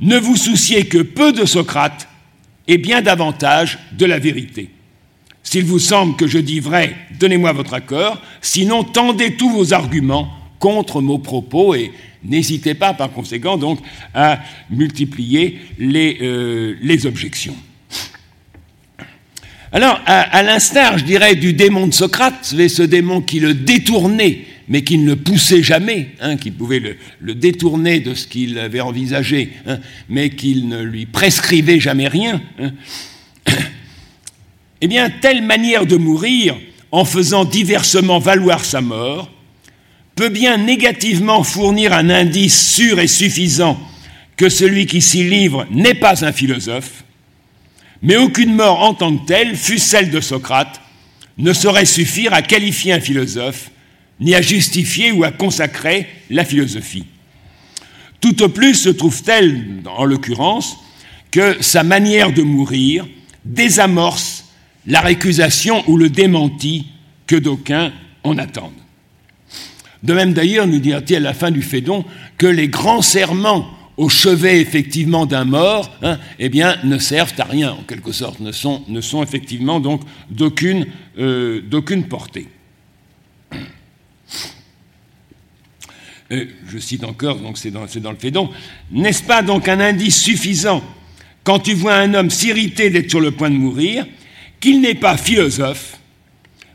ne 0.00 0.18
vous 0.18 0.36
souciez 0.36 0.86
que 0.86 0.98
peu 0.98 1.32
de 1.32 1.44
Socrate 1.44 2.08
et 2.68 2.78
bien 2.78 3.02
davantage 3.02 3.78
de 3.92 4.06
la 4.06 4.18
vérité. 4.18 4.70
S'il 5.42 5.64
vous 5.64 5.78
semble 5.78 6.16
que 6.16 6.26
je 6.26 6.38
dis 6.38 6.60
vrai, 6.60 6.94
donnez-moi 7.18 7.52
votre 7.52 7.74
accord, 7.74 8.20
sinon 8.42 8.84
tendez 8.84 9.36
tous 9.36 9.50
vos 9.50 9.72
arguments 9.72 10.30
contre 10.58 11.00
nos 11.02 11.18
propos 11.18 11.74
et 11.74 11.92
N'hésitez 12.24 12.74
pas, 12.74 12.94
par 12.94 13.12
conséquent, 13.12 13.56
donc, 13.56 13.78
à 14.12 14.40
multiplier 14.70 15.58
les, 15.78 16.18
euh, 16.20 17.00
objections. 17.04 17.56
Alors, 19.70 20.00
à, 20.06 20.42
l'instar, 20.42 20.98
je 20.98 21.04
dirais, 21.04 21.36
du 21.36 21.52
démon 21.52 21.86
de 21.86 21.94
Socrate, 21.94 22.42
ce 22.42 22.82
démon 22.82 23.20
qui 23.20 23.38
le 23.38 23.52
détournait, 23.52 24.46
mais 24.66 24.82
qui 24.82 24.98
ne 24.98 25.06
le 25.06 25.16
poussait 25.16 25.62
jamais, 25.62 26.08
hein, 26.20 26.36
qui 26.36 26.50
pouvait 26.50 26.96
le, 27.20 27.34
détourner 27.34 28.00
de 28.00 28.14
ce 28.14 28.26
qu'il 28.26 28.58
avait 28.58 28.80
envisagé, 28.80 29.52
hein, 29.66 29.78
mais 30.08 30.30
qu'il 30.30 30.68
ne 30.68 30.82
lui 30.82 31.06
prescrivait 31.06 31.80
jamais 31.80 32.08
rien, 32.08 32.42
hein, 32.58 32.72
eh 34.80 34.88
bien, 34.88 35.10
telle 35.10 35.42
manière 35.42 35.86
de 35.86 35.96
mourir, 35.96 36.56
en 36.90 37.04
faisant 37.04 37.44
diversement 37.44 38.18
valoir 38.18 38.64
sa 38.64 38.80
mort, 38.80 39.30
peut 40.18 40.30
bien 40.30 40.56
négativement 40.56 41.44
fournir 41.44 41.92
un 41.92 42.10
indice 42.10 42.72
sûr 42.72 42.98
et 42.98 43.06
suffisant 43.06 43.78
que 44.36 44.48
celui 44.48 44.86
qui 44.86 45.00
s'y 45.00 45.22
livre 45.22 45.64
n'est 45.70 45.94
pas 45.94 46.24
un 46.24 46.32
philosophe, 46.32 47.04
mais 48.02 48.16
aucune 48.16 48.52
mort 48.52 48.82
en 48.82 48.94
tant 48.94 49.16
que 49.16 49.26
telle, 49.26 49.54
fût 49.54 49.78
celle 49.78 50.10
de 50.10 50.20
Socrate, 50.20 50.80
ne 51.38 51.52
saurait 51.52 51.84
suffire 51.84 52.34
à 52.34 52.42
qualifier 52.42 52.92
un 52.94 53.00
philosophe, 53.00 53.70
ni 54.18 54.34
à 54.34 54.42
justifier 54.42 55.12
ou 55.12 55.22
à 55.22 55.30
consacrer 55.30 56.08
la 56.30 56.44
philosophie. 56.44 57.04
Tout 58.20 58.42
au 58.42 58.48
plus 58.48 58.74
se 58.74 58.88
trouve-t-elle, 58.88 59.82
en 59.86 60.04
l'occurrence, 60.04 60.78
que 61.30 61.62
sa 61.62 61.84
manière 61.84 62.32
de 62.32 62.42
mourir 62.42 63.06
désamorce 63.44 64.46
la 64.84 65.00
récusation 65.00 65.84
ou 65.86 65.96
le 65.96 66.10
démenti 66.10 66.86
que 67.28 67.36
d'aucuns 67.36 67.92
en 68.24 68.36
attendent. 68.36 68.87
De 70.02 70.14
même 70.14 70.32
d'ailleurs, 70.32 70.66
nous 70.66 70.78
dira-t-il 70.78 71.16
à 71.16 71.20
la 71.20 71.34
fin 71.34 71.50
du 71.50 71.62
Fédon, 71.62 72.04
que 72.36 72.46
les 72.46 72.68
grands 72.68 73.02
serments 73.02 73.66
au 73.96 74.08
chevet 74.08 74.60
effectivement 74.60 75.26
d'un 75.26 75.44
mort, 75.44 75.90
hein, 76.02 76.18
eh 76.38 76.48
bien, 76.48 76.76
ne 76.84 76.98
servent 76.98 77.34
à 77.38 77.44
rien 77.44 77.72
en 77.72 77.82
quelque 77.82 78.12
sorte, 78.12 78.38
ne 78.38 78.52
sont, 78.52 79.22
effectivement 79.22 79.80
donc 79.80 80.02
d'aucune 80.30 80.86
euh, 81.18 81.60
portée. 82.08 82.46
Euh, 86.30 86.44
je 86.68 86.78
cite 86.78 87.04
encore, 87.04 87.38
donc 87.38 87.58
c'est 87.58 87.70
dans, 87.70 87.86
dans, 87.86 88.10
le 88.12 88.18
Fédon, 88.18 88.50
n'est-ce 88.92 89.22
pas 89.22 89.42
donc 89.42 89.66
un 89.66 89.80
indice 89.80 90.22
suffisant 90.22 90.82
quand 91.42 91.60
tu 91.60 91.72
vois 91.72 91.94
un 91.94 92.12
homme 92.12 92.28
s'irriter 92.28 92.90
d'être 92.90 93.08
sur 93.08 93.20
le 93.20 93.30
point 93.30 93.48
de 93.48 93.56
mourir, 93.56 94.06
qu'il 94.60 94.82
n'est 94.82 94.94
pas 94.94 95.16
philosophe, 95.16 95.98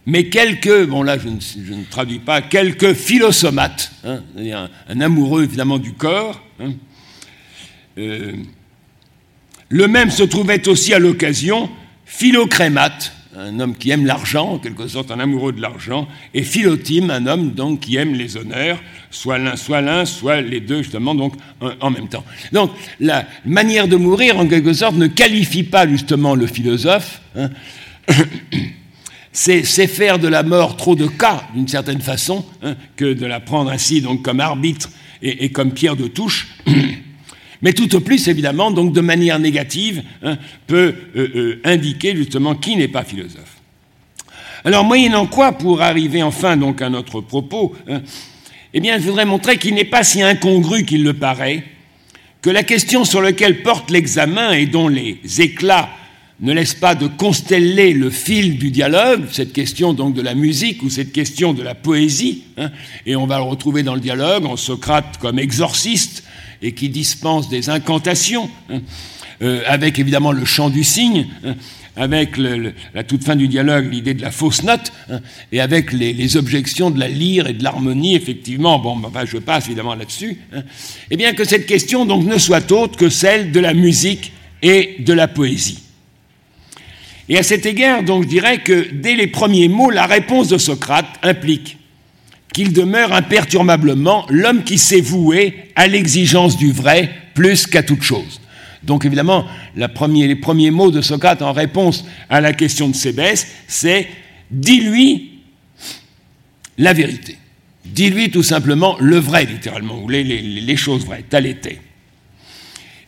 mais 0.06 0.26
quelques, 0.26 0.86
bon 0.88 1.04
là 1.04 1.18
je 1.18 1.28
ne, 1.30 1.84
traduis 1.90 2.20
pas, 2.20 2.42
quelques 2.42 2.94
philosomates, 2.94 3.92
hein, 4.04 4.22
un, 4.38 4.70
un, 4.90 5.02
amoureux 5.02 5.44
évidemment 5.44 5.80
du 5.80 5.94
corps. 5.94 6.42
Hein. 6.60 6.74
Euh, 7.98 8.34
le 9.70 9.88
même 9.88 10.12
se 10.12 10.24
trouvait 10.24 10.68
aussi 10.68 10.94
à 10.94 11.00
l'occasion 11.00 11.70
philocrémate, 12.06 13.14
un 13.36 13.60
homme 13.60 13.76
qui 13.76 13.90
aime 13.90 14.06
l'argent, 14.06 14.54
en 14.54 14.60
quelque 14.60 14.88
sorte 14.88 15.10
un 15.10 15.20
amoureux 15.20 15.54
de 15.54 15.62
l'argent, 15.62 16.08
et 16.34 16.44
Philotime, 16.44 17.10
un 17.10 17.26
homme 17.26 17.54
donc 17.54 17.80
qui 17.80 17.96
aime 17.96 18.14
les 18.14 18.38
honneurs, 18.38 18.80
soit 19.10 19.38
l'un, 19.38 19.56
soit 19.56 19.82
l'un, 19.82 20.06
soit 20.06 20.42
les 20.42 20.60
deux 20.60 20.84
justement, 20.84 21.16
donc 21.16 21.34
en 21.80 21.90
même 21.90 22.08
temps. 22.08 22.24
Donc 22.52 22.72
la 23.00 23.26
manière 23.46 23.88
de 23.88 23.96
mourir, 23.96 24.38
en 24.38 24.48
quelque 24.48 24.74
sorte, 24.74 24.96
ne 24.96 25.08
qualifie 25.08 25.64
pas 25.64 25.88
justement 25.88 26.36
le 26.36 26.46
philosophe. 26.46 27.22
Hein. 27.36 27.50
C'est, 29.34 29.64
faire 29.88 30.20
de 30.20 30.28
la 30.28 30.44
mort 30.44 30.78
trop 30.78 30.96
de 30.96 31.08
cas, 31.08 31.44
d'une 31.56 31.68
certaine 31.68 32.02
façon, 32.02 32.46
hein, 32.62 32.76
que 32.96 33.14
de 33.14 33.26
la 33.26 33.40
prendre 33.40 33.72
ainsi 33.72 34.00
donc 34.00 34.22
comme 34.22 34.40
arbitre 34.40 34.90
et, 35.22 35.50
comme 35.50 35.72
pierre 35.72 35.96
de 35.96 36.08
touche. 36.08 36.56
Mais 37.62 37.74
tout 37.74 37.96
au 37.96 38.02
plus, 38.02 38.28
évidemment, 38.28 38.72
de 38.72 39.02
manière 39.02 39.40
négative, 39.40 40.04
hein, 40.22 40.38
peut 40.68 40.94
euh, 41.16 41.30
euh, 41.36 41.62
indiquer 41.64 42.16
justement 42.16 42.56
qui 42.56 42.76
n'est 42.76 42.90
pas 42.90 43.04
philosophe. 43.04 43.58
Alors, 44.66 44.84
moyennant 44.84 45.26
quoi, 45.26 45.54
pour 45.54 45.82
arriver 45.82 46.22
enfin 46.22 46.56
donc 46.56 46.82
à 46.82 46.90
notre 46.90 47.22
propos, 47.22 47.74
hein, 47.90 48.02
eh 48.74 48.80
bien, 48.80 48.98
je 48.98 49.04
voudrais 49.04 49.26
montrer 49.26 49.58
qu'il 49.58 49.76
n'est 49.76 49.84
pas 49.84 50.04
si 50.04 50.22
incongru 50.22 50.86
qu'il 50.86 51.04
le 51.04 51.14
paraît, 51.14 51.64
que 52.42 52.50
la 52.50 52.64
question 52.64 53.06
sur 53.06 53.22
laquelle 53.22 53.64
porte 53.64 53.90
l'examen 53.90 54.52
et 54.52 54.66
dont 54.66 54.90
les 54.90 55.20
éclats 55.40 55.90
ne 56.40 56.52
laissent 56.52 56.74
pas 56.74 56.96
de 56.96 57.08
consteller 57.08 57.94
le 57.94 58.10
fil 58.10 58.58
du 58.58 58.72
dialogue, 58.72 59.26
cette 59.32 59.54
question 59.54 59.94
donc 59.94 60.14
de 60.14 60.22
la 60.22 60.36
musique 60.36 60.84
ou 60.84 60.90
cette 60.90 61.12
question 61.12 61.54
de 61.54 61.62
la 61.62 61.76
poésie, 61.76 62.44
hein, 62.58 62.72
et 63.06 63.16
on 63.16 63.26
va 63.26 63.38
le 63.38 63.44
retrouver 63.44 63.84
dans 63.84 63.96
le 63.96 64.02
dialogue 64.02 64.46
en 64.46 64.58
Socrate 64.58 65.18
comme 65.20 65.40
exorciste, 65.40 66.24
et 66.62 66.74
qui 66.74 66.90
dispense 66.90 67.50
des 67.50 67.70
incantations, 67.70 68.50
hein, 68.70 68.82
euh, 69.42 69.62
avec 69.68 70.00
évidemment 70.00 70.32
le 70.32 70.46
chant 70.46 70.70
du 70.70 70.84
cygne, 70.84 71.28
hein, 71.46 71.56
avec 71.96 72.38
la 72.38 73.04
toute 73.04 73.24
fin 73.24 73.36
du 73.36 73.48
dialogue 73.48 73.92
l'idée 73.92 74.16
de 74.16 74.22
la 74.24 74.32
fausse 74.32 74.64
note, 74.64 74.92
et 75.52 75.62
avec 75.62 75.94
les, 75.94 76.38
objections 76.38 76.90
de 76.90 77.00
la 77.00 77.08
lyre 77.08 77.48
et 77.48 77.54
de 77.54 77.64
l'harmonie, 77.64 78.16
effectivement, 78.16 78.80
bon, 78.80 79.00
enfin, 79.06 79.26
je 79.26 79.38
passe 79.38 79.68
évidemment 79.68 79.94
là-dessus, 79.94 80.40
eh 81.12 81.18
bien 81.18 81.34
que 81.34 81.44
cette 81.44 81.68
question 81.68 82.08
donc 82.08 82.26
ne 82.26 82.40
soit 82.40 82.72
autre 82.72 82.98
que 82.98 83.10
celle 83.10 83.52
de 83.52 83.60
la 83.60 83.76
musique 83.76 84.32
et 84.64 84.96
de 85.00 85.14
la 85.14 85.28
poésie. 85.28 85.83
Et 87.30 87.38
à 87.38 87.44
cet 87.44 87.66
égard, 87.66 88.06
je 88.06 88.28
dirais 88.28 88.60
que 88.60 88.90
dès 88.92 89.16
les 89.16 89.28
premiers 89.28 89.68
mots, 89.68 89.90
la 89.90 90.06
réponse 90.06 90.50
de 90.50 90.58
Socrate 90.58 91.08
implique 91.22 91.78
qu'il 92.54 92.72
demeure 92.74 93.14
imperturbablement 93.14 94.26
l'homme 94.30 94.64
qui 94.64 94.78
s'est 94.78 95.02
voué 95.02 95.72
à 95.76 95.88
l'exigence 95.88 96.58
du 96.58 96.72
vrai 96.72 97.10
plus 97.34 97.66
qu'à 97.66 97.82
toute 97.82 98.04
chose. 98.04 98.42
Donc 98.84 99.06
évidemment, 99.06 99.46
les 99.76 99.88
premiers 100.36 100.72
mots 100.72 100.92
de 100.92 101.02
Socrate 101.02 101.42
en 101.42 101.54
réponse 101.54 102.06
à 102.30 102.42
la 102.42 102.54
question 102.54 102.90
de 102.90 102.96
Sébès, 102.96 103.48
c'est 103.68 104.08
dis-lui 104.52 105.40
la 106.78 106.94
vérité. 106.94 107.38
Dis-lui 107.86 108.30
tout 108.30 108.44
simplement 108.44 108.98
le 109.00 109.18
vrai, 109.18 109.46
littéralement, 109.46 110.02
ou 110.02 110.10
les, 110.10 110.76
choses 110.78 111.06
vraies, 111.06 111.24
tel 111.30 111.46
était. 111.46 111.80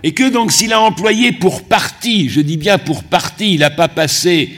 Et 0.03 0.13
que 0.13 0.29
donc 0.29 0.51
s'il 0.51 0.73
a 0.73 0.81
employé 0.81 1.31
pour 1.31 1.63
partie, 1.63 2.29
je 2.29 2.41
dis 2.41 2.57
bien 2.57 2.77
pour 2.77 3.03
partie, 3.03 3.53
il 3.53 3.59
n'a 3.59 3.69
pas 3.69 3.87
passé 3.87 4.51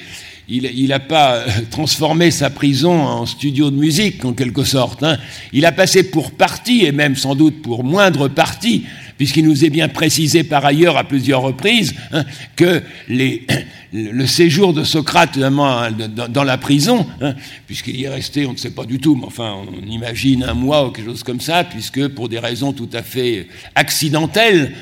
il 0.50 0.88
n'a 0.88 1.00
pas 1.00 1.36
euh, 1.36 1.48
transformé 1.70 2.32
sa 2.32 2.50
prison 2.50 3.02
en 3.02 3.26
studio 3.26 3.70
de 3.70 3.76
musique, 3.76 4.24
en 4.24 4.34
quelque 4.34 4.64
sorte. 4.64 5.04
Hein. 5.04 5.18
Il 5.52 5.66
a 5.66 5.74
passé 5.74 6.10
pour 6.10 6.32
partie, 6.32 6.86
et 6.86 6.94
même 6.94 7.18
sans 7.18 7.36
doute 7.36 7.62
pour 7.62 7.84
moindre 7.84 8.30
partie, 8.30 8.86
puisqu'il 9.18 9.46
nous 9.46 9.66
est 9.66 9.70
bien 9.70 9.90
précisé 9.90 10.44
par 10.44 10.66
ailleurs 10.66 10.98
à 10.98 11.04
plusieurs 11.04 11.42
reprises 11.42 11.96
hein, 12.12 12.24
que 12.56 12.82
le 13.10 14.26
séjour 14.26 14.74
de 14.74 14.84
Socrate 14.84 15.38
dans, 15.38 16.44
la 16.44 16.58
prison, 16.58 17.08
hein, 17.22 17.34
puisqu'il 17.66 17.96
y 17.96 18.04
est 18.04 18.10
resté, 18.10 18.46
on 18.46 18.54
ne 18.54 18.58
sait 18.58 18.72
pas 18.72 18.86
du 18.86 19.00
tout, 19.00 19.16
mais 19.16 19.26
enfin 19.26 19.56
on 19.68 19.88
imagine 19.88 20.44
un 20.44 20.54
mois 20.54 20.88
ou 20.88 20.92
quelque 20.92 21.08
chose 21.08 21.24
comme 21.24 21.42
ça, 21.42 21.64
puisque 21.64 22.08
pour 22.10 22.30
des 22.30 22.40
raisons 22.40 22.74
tout 22.74 22.90
à 22.94 23.02
fait 23.02 23.48
accidentelles, 23.76 24.74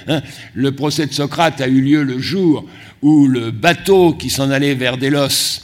le 0.53 0.71
procès 0.73 1.05
de 1.05 1.13
Socrate 1.13 1.61
a 1.61 1.67
eu 1.67 1.81
lieu 1.81 2.03
le 2.03 2.19
jour 2.19 2.65
où 3.01 3.27
le 3.27 3.51
bateau 3.51 4.13
qui 4.13 4.29
s'en 4.29 4.49
allait 4.49 4.73
vers 4.73 4.97
Délos, 4.97 5.61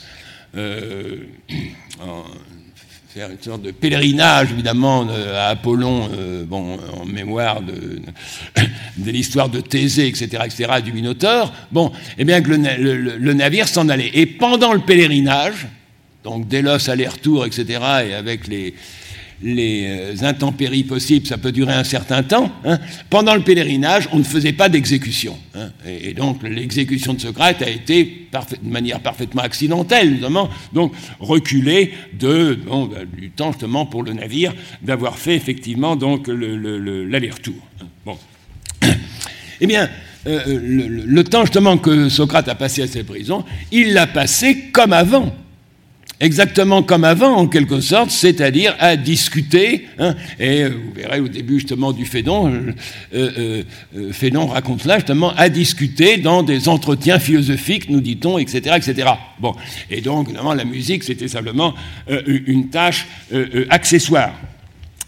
euh, 0.56 1.16
faire 3.12 3.30
une 3.30 3.42
sorte 3.42 3.60
de 3.60 3.72
pèlerinage 3.72 4.52
évidemment 4.52 5.06
à 5.34 5.48
Apollon, 5.48 6.08
euh, 6.16 6.44
bon, 6.46 6.78
en 6.98 7.04
mémoire 7.04 7.60
de, 7.60 8.00
l'histoire 9.04 9.50
de 9.50 9.60
Thésée, 9.60 10.06
etc., 10.06 10.44
etc., 10.46 10.80
du 10.82 10.94
Minotaure, 10.94 11.52
bon, 11.70 11.92
eh 12.16 12.24
bien 12.24 12.40
que 12.40 12.50
le 12.50 13.32
navire 13.34 13.68
s'en 13.68 13.90
allait. 13.90 14.10
Et 14.14 14.24
pendant 14.24 14.72
le 14.72 14.80
pèlerinage, 14.80 15.66
donc 16.24 16.48
Délos 16.48 16.88
aller-retour, 16.88 17.44
etc., 17.44 17.80
et 18.08 18.14
avec 18.14 18.46
les, 18.46 18.74
les 19.42 19.86
euh, 19.86 20.24
intempéries 20.26 20.84
possibles, 20.84 21.26
ça 21.26 21.38
peut 21.38 21.52
durer 21.52 21.74
un 21.74 21.84
certain 21.84 22.22
temps. 22.22 22.50
Hein. 22.64 22.78
Pendant 23.10 23.34
le 23.34 23.42
pèlerinage, 23.42 24.08
on 24.12 24.18
ne 24.18 24.24
faisait 24.24 24.52
pas 24.52 24.68
d'exécution. 24.68 25.36
Hein. 25.54 25.70
Et, 25.86 26.14
donc 26.14 26.42
l'exécution 26.42 27.14
de 27.14 27.20
Socrate 27.20 27.62
a 27.62 27.68
été 27.68 28.28
de 28.32 28.68
manière 28.70 29.00
parfaitement 29.00 29.42
accidentelle, 29.42 30.14
notamment, 30.14 30.48
donc 30.72 30.92
reculée 31.20 31.92
de, 32.18 32.58
bah, 32.66 32.98
du 33.16 33.30
temps 33.30 33.52
justement 33.52 33.86
pour 33.86 34.02
le 34.02 34.12
navire 34.12 34.54
d'avoir 34.82 35.18
fait 35.18 35.34
effectivement 35.34 35.96
donc 35.96 36.28
l'aller-retour. 36.28 37.54
Bon. 38.04 38.16
Eh 39.64 39.66
bien, 39.68 39.88
euh, 40.26 40.40
le, 40.46 40.88
le, 41.06 41.24
temps 41.24 41.42
justement 41.42 41.78
que 41.78 42.08
Socrate 42.08 42.48
a 42.48 42.56
passé 42.56 42.82
à 42.82 42.88
cette 42.88 43.06
prison, 43.06 43.44
il 43.70 43.92
l'a 43.92 44.08
passé 44.08 44.70
comme 44.72 44.92
avant 44.92 45.32
exactement 46.22 46.84
comme 46.84 47.02
avant, 47.04 47.34
en 47.36 47.48
quelque 47.48 47.80
sorte, 47.80 48.10
c'est-à-dire 48.10 48.74
à 48.78 48.96
discuter. 48.96 49.88
Hein, 49.98 50.14
et 50.38 50.62
euh, 50.62 50.68
vous 50.68 50.92
verrez 50.94 51.20
au 51.20 51.28
début 51.28 51.58
justement 51.58 51.92
du 51.92 52.06
Fédon, 52.06 52.46
euh, 52.48 52.72
euh, 53.14 53.62
euh, 53.96 54.12
Fédon 54.12 54.46
raconte 54.46 54.84
là 54.84 54.96
justement 54.96 55.34
à 55.36 55.48
discuter 55.48 56.18
dans 56.18 56.44
des 56.44 56.68
entretiens 56.68 57.18
philosophiques, 57.18 57.90
nous 57.90 58.00
dit-on, 58.00 58.38
etc., 58.38 58.76
etc. 58.76 59.08
Bon, 59.40 59.54
et 59.90 60.00
donc 60.00 60.28
évidemment 60.28 60.54
la 60.54 60.64
musique 60.64 61.02
c'était 61.02 61.28
simplement 61.28 61.74
une 62.26 62.70
tâche 62.70 63.06
accessoire. 63.68 64.32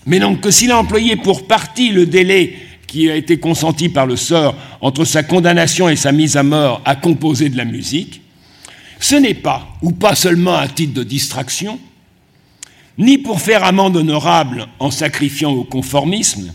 Mais 0.07 0.19
donc 0.19 0.41
que 0.41 0.51
s'il 0.51 0.73
a 0.73 0.79
employé 0.79 1.17
pour 1.17 1.47
partie 1.47 1.91
le 1.91 2.07
délai 2.07 2.57
qui 2.89 3.09
a 3.09 3.17
été 3.17 3.39
consenti 3.39 3.89
par 3.89 4.07
le 4.07 4.17
sort 4.17 4.57
entre 4.81 5.05
sa 5.05 5.23
condamnation 5.23 5.89
et 5.89 5.97
sa 5.97 6.11
mise 6.11 6.37
à 6.37 6.43
mort 6.43 6.83
à 6.85 6.97
composer 6.97 7.49
de 7.49 7.57
la 7.57 7.65
musique, 7.65 8.24
ce 9.05 9.17
n'est 9.17 9.35
pas, 9.35 9.69
ou 9.83 9.93
pas 9.93 10.15
seulement 10.15 10.55
à 10.55 10.67
titre 10.67 10.95
de 10.95 11.03
distraction, 11.03 11.79
ni 12.97 13.19
pour 13.19 13.43
faire 13.43 13.63
amende 13.63 13.99
honorable 13.99 14.67
en 14.79 14.91
sacrifiant 14.91 15.51
au 15.51 15.63
conformisme, 15.63 16.55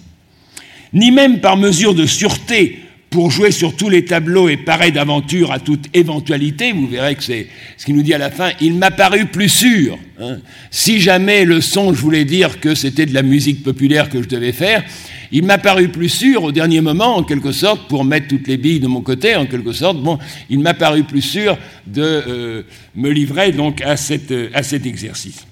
ni 0.92 1.12
même 1.12 1.42
par 1.42 1.58
mesure 1.58 1.94
de 1.94 2.08
sûreté 2.08 2.80
pour 3.12 3.30
jouer 3.30 3.52
sur 3.52 3.76
tous 3.76 3.90
les 3.90 4.04
tableaux 4.04 4.50
et 4.50 4.58
parer 4.58 4.90
d'aventure 4.90 5.52
à 5.52 5.60
toute 5.60 5.96
éventualité, 5.96 6.72
vous 6.72 6.88
verrez 6.88 7.14
que 7.14 7.24
c'est 7.24 7.46
ce 7.78 7.86
qu'il 7.86 7.96
nous 7.96 8.02
dit 8.02 8.16
à 8.16 8.18
la 8.18 8.32
fin, 8.32 8.50
il 8.60 8.74
m'a 8.74 8.90
paru 8.90 9.28
plus 9.28 9.50
sûr. 9.50 10.00
Hein. 10.20 10.40
Si 10.72 11.00
jamais 11.00 11.46
le 11.46 11.62
son, 11.62 11.94
je 11.94 12.02
voulais 12.02 12.26
dire 12.26 12.60
que 12.60 12.74
c'était 12.74 13.06
de 13.06 13.14
la 13.14 13.22
musique 13.22 13.62
populaire 13.62 14.10
que 14.10 14.24
je 14.24 14.28
devais 14.28 14.54
faire, 14.54 14.84
il 15.32 15.44
m'a 15.44 15.58
paru 15.58 15.90
plus 15.90 16.10
sûr 16.10 16.44
au 16.44 16.52
dernier 16.52 16.82
moment, 16.82 17.18
en 17.18 17.24
quelque 17.24 17.52
sorte, 17.52 17.88
pour 17.88 18.04
mettre 18.04 18.28
toutes 18.28 18.48
les 18.48 18.58
billes 18.58 18.80
de 18.80 18.88
mon 18.88 19.02
côté, 19.02 19.36
en 19.36 19.46
quelque 19.46 19.74
sorte, 19.74 20.02
bon, 20.02 20.18
il 20.50 20.60
m'a 20.60 20.74
paru 20.74 21.04
plus 21.04 21.22
sûr 21.22 21.58
de 21.86 22.02
euh, 22.02 22.64
me 22.96 23.10
livrer 23.10 23.52
donc 23.52 23.82
à, 23.82 23.96
cette, 23.98 24.34
à 24.54 24.64
cet 24.64 24.86
exercice. 24.86 25.46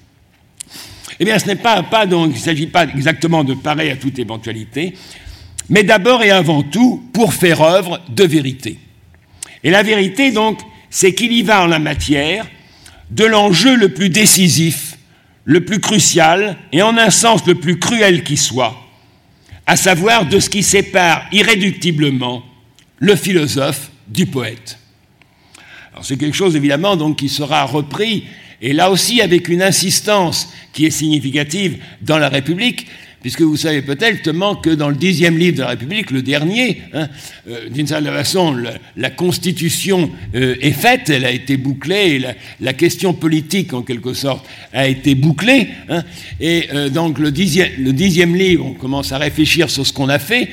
Eh 1.20 1.24
bien, 1.24 1.38
ce 1.38 1.46
n'est 1.46 1.56
pas, 1.56 1.82
pas 1.82 2.06
donc, 2.06 2.30
il 2.30 2.38
ne 2.38 2.42
s'agit 2.44 2.66
pas 2.66 2.84
exactement 2.84 3.44
de 3.44 3.54
parer 3.54 3.90
à 3.90 3.96
toute 3.96 4.18
éventualité, 4.18 4.94
mais 5.68 5.82
d'abord 5.82 6.22
et 6.22 6.30
avant 6.30 6.62
tout 6.62 7.02
pour 7.12 7.34
faire 7.34 7.60
œuvre 7.62 8.00
de 8.08 8.24
vérité. 8.24 8.78
Et 9.64 9.70
la 9.70 9.82
vérité, 9.82 10.30
donc, 10.30 10.60
c'est 10.90 11.14
qu'il 11.14 11.32
y 11.32 11.42
va 11.42 11.62
en 11.62 11.66
la 11.66 11.78
matière 11.78 12.46
de 13.10 13.24
l'enjeu 13.24 13.76
le 13.76 13.90
plus 13.90 14.10
décisif, 14.10 14.96
le 15.44 15.64
plus 15.64 15.80
crucial, 15.80 16.56
et 16.72 16.82
en 16.82 16.96
un 16.96 17.10
sens 17.10 17.46
le 17.46 17.54
plus 17.54 17.78
cruel 17.78 18.22
qui 18.22 18.36
soit, 18.36 18.76
à 19.68 19.76
savoir 19.76 20.24
de 20.24 20.40
ce 20.40 20.48
qui 20.48 20.62
sépare 20.62 21.26
irréductiblement 21.30 22.42
le 22.96 23.14
philosophe 23.14 23.90
du 24.08 24.24
poète. 24.24 24.78
C'est 26.00 26.16
quelque 26.16 26.36
chose 26.36 26.56
évidemment 26.56 27.12
qui 27.12 27.28
sera 27.28 27.64
repris 27.64 28.24
et 28.62 28.72
là 28.72 28.90
aussi 28.90 29.20
avec 29.20 29.46
une 29.48 29.60
insistance 29.60 30.50
qui 30.72 30.86
est 30.86 30.90
significative 30.90 31.82
dans 32.00 32.16
la 32.16 32.30
République, 32.30 32.86
puisque 33.20 33.42
vous 33.42 33.56
savez 33.56 33.82
peut-être 33.82 34.22
que 34.62 34.70
dans 34.70 34.88
le 34.88 34.94
dixième 34.94 35.38
livre 35.38 35.56
de 35.56 35.62
la 35.62 35.68
République, 35.68 36.10
le 36.10 36.22
dernier, 36.22 36.82
hein, 36.92 37.08
euh, 37.48 37.68
d'une 37.68 37.86
certaine 37.86 38.12
façon, 38.12 38.56
la, 38.96 39.10
Constitution 39.10 40.10
euh, 40.34 40.54
est 40.60 40.72
faite, 40.72 41.10
elle 41.10 41.24
a 41.24 41.30
été 41.30 41.56
bouclée, 41.56 42.22
la, 42.60 42.72
question 42.72 43.12
politique 43.12 43.72
en 43.74 43.82
quelque 43.82 44.14
sorte 44.14 44.46
a 44.72 44.86
été 44.86 45.14
bouclée, 45.14 45.68
hein, 45.88 46.02
et 46.40 46.68
euh, 46.72 46.88
donc 46.88 47.18
le 47.18 47.32
dixième, 47.32 48.36
livre, 48.36 48.66
on 48.66 48.74
commence 48.74 49.12
à 49.12 49.18
réfléchir 49.18 49.70
sur 49.70 49.86
ce 49.86 49.92
qu'on 49.92 50.08
a 50.08 50.18
fait, 50.18 50.48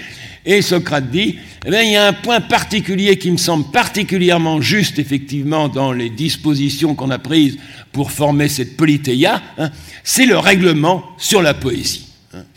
et 0.46 0.62
Socrate 0.62 1.10
dit, 1.10 1.36
eh 1.66 1.70
il 1.84 1.92
y 1.92 1.96
a 1.96 2.08
un 2.08 2.14
point 2.14 2.40
particulier 2.40 3.18
qui 3.18 3.32
me 3.32 3.38
semble 3.38 3.66
particulièrement 3.72 4.62
juste, 4.62 5.00
effectivement, 5.00 5.68
dans 5.68 5.92
les 5.92 6.10
dispositions 6.10 6.94
qu'on 6.94 7.10
a 7.10 7.18
prises 7.18 7.58
pour 7.92 8.12
former 8.12 8.48
cette 8.48 8.78
polythéia, 8.78 9.42
hein, 9.58 9.72
c'est 10.04 10.28
le 10.28 10.38
règlement 10.38 11.04
sur 11.18 11.42
la 11.42 11.54
poésie. 11.54 12.05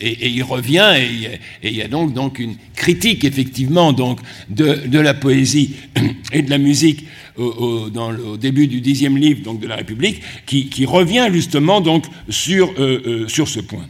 Et, 0.01 0.29
il 0.29 0.43
revient, 0.43 0.93
et, 0.97 1.39
il 1.63 1.77
y 1.77 1.83
a 1.83 1.89
donc, 1.89 2.39
une 2.39 2.57
critique, 2.75 3.25
effectivement, 3.25 3.93
donc, 3.93 4.21
de, 4.49 4.99
la 4.99 5.15
poésie 5.15 5.75
et 6.33 6.43
de 6.43 6.51
la 6.51 6.59
musique 6.59 7.05
au, 7.37 7.89
début 8.37 8.67
du 8.67 8.81
dixième 8.81 9.17
livre 9.17 9.43
donc, 9.43 9.61
de 9.61 9.67
la 9.67 9.77
République, 9.77 10.21
qui, 10.47 10.87
revient 10.87 11.29
justement 11.33 11.81
donc, 11.81 12.05
sur, 12.29 12.73
euh, 12.79 13.03
euh, 13.07 13.29
sur 13.29 13.49
ce 13.49 13.61
point. 13.61 13.87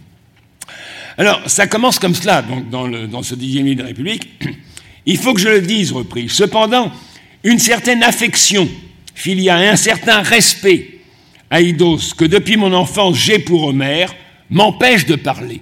Alors, 1.16 1.42
ça 1.46 1.66
commence 1.66 1.98
comme 1.98 2.14
cela, 2.14 2.42
donc, 2.42 2.70
dans, 3.10 3.22
ce 3.22 3.34
dixième 3.34 3.66
livre 3.66 3.78
de 3.78 3.82
la 3.82 3.88
République. 3.88 4.28
Il 5.06 5.16
faut 5.16 5.34
que 5.34 5.40
je 5.40 5.48
le 5.48 5.62
dise, 5.62 5.92
repris. 5.92 6.28
Cependant, 6.28 6.92
une 7.42 7.58
certaine 7.58 8.02
affection 8.02 8.68
filiale, 9.14 9.68
un 9.68 9.76
certain 9.76 10.22
respect, 10.22 11.00
Aïdos, 11.50 12.14
que 12.16 12.24
depuis 12.24 12.56
mon 12.56 12.72
enfance 12.72 13.16
j'ai 13.16 13.38
pour 13.38 13.64
Homère, 13.64 14.14
m'empêche 14.50 15.06
de 15.06 15.16
parler. 15.16 15.60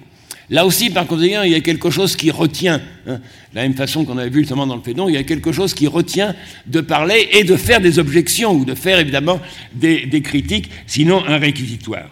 Là 0.49 0.65
aussi, 0.65 0.91
par 0.91 1.07
conséquent, 1.07 1.43
il 1.43 1.51
y 1.51 1.57
a 1.57 1.61
quelque 1.61 1.91
chose 1.91 2.15
qui 2.15 2.31
retient, 2.31 2.81
hein, 3.07 3.15
de 3.15 3.57
la 3.57 3.63
même 3.63 3.75
façon 3.75 4.05
qu'on 4.05 4.17
avait 4.17 4.31
vu 4.31 4.41
justement 4.41 4.67
dans 4.67 4.77
le 4.77 4.83
Fédon, 4.83 5.09
il 5.09 5.15
y 5.15 5.19
a 5.19 5.25
quelque 5.25 5.51
chose 5.51 5.75
qui 5.75 5.89
retient 5.89 6.35
de 6.67 6.81
parler 6.81 7.29
et 7.33 7.43
de 7.43 7.57
faire 7.57 7.81
des 7.81 7.99
objections 7.99 8.53
ou 8.53 8.65
de 8.65 8.75
faire 8.75 9.01
évidemment 9.01 9.41
des, 9.75 10.23
critiques, 10.23 10.71
sinon 10.87 11.25
un 11.27 11.39
réquisitoire. 11.39 12.09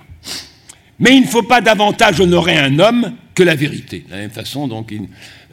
Mais 0.99 1.17
il 1.17 1.23
ne 1.23 1.27
faut 1.27 1.43
pas 1.43 1.61
davantage 1.61 2.21
honorer 2.21 2.57
un 2.57 2.79
homme 2.79 3.13
que 3.35 3.43
la 3.43 3.55
vérité. 3.55 4.05
De 4.07 4.13
la 4.13 4.19
même 4.19 4.31
façon, 4.31 4.69
donc, 4.69 4.93
il 4.93 5.03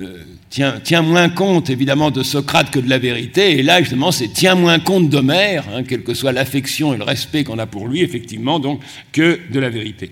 euh, 0.03 0.23
tient, 0.49 0.79
tient, 0.83 1.01
moins 1.01 1.29
compte 1.29 1.71
évidemment 1.71 2.11
de 2.11 2.21
Socrate 2.21 2.69
que 2.69 2.79
de 2.79 2.89
la 2.89 2.99
vérité, 2.99 3.57
et 3.57 3.63
là, 3.63 3.79
justement, 3.79 4.11
c'est 4.11 4.27
tient 4.27 4.53
moins 4.55 4.79
compte 4.79 5.09
d'Homère, 5.09 5.65
hein, 5.73 5.83
quelle 5.83 6.03
que 6.03 6.13
soit 6.13 6.31
l'affection 6.31 6.93
et 6.93 6.97
le 6.97 7.03
respect 7.03 7.43
qu'on 7.43 7.57
a 7.57 7.65
pour 7.65 7.87
lui, 7.87 8.01
effectivement, 8.01 8.59
donc, 8.59 8.81
que 9.11 9.39
de 9.51 9.59
la 9.59 9.69
vérité. 9.69 10.11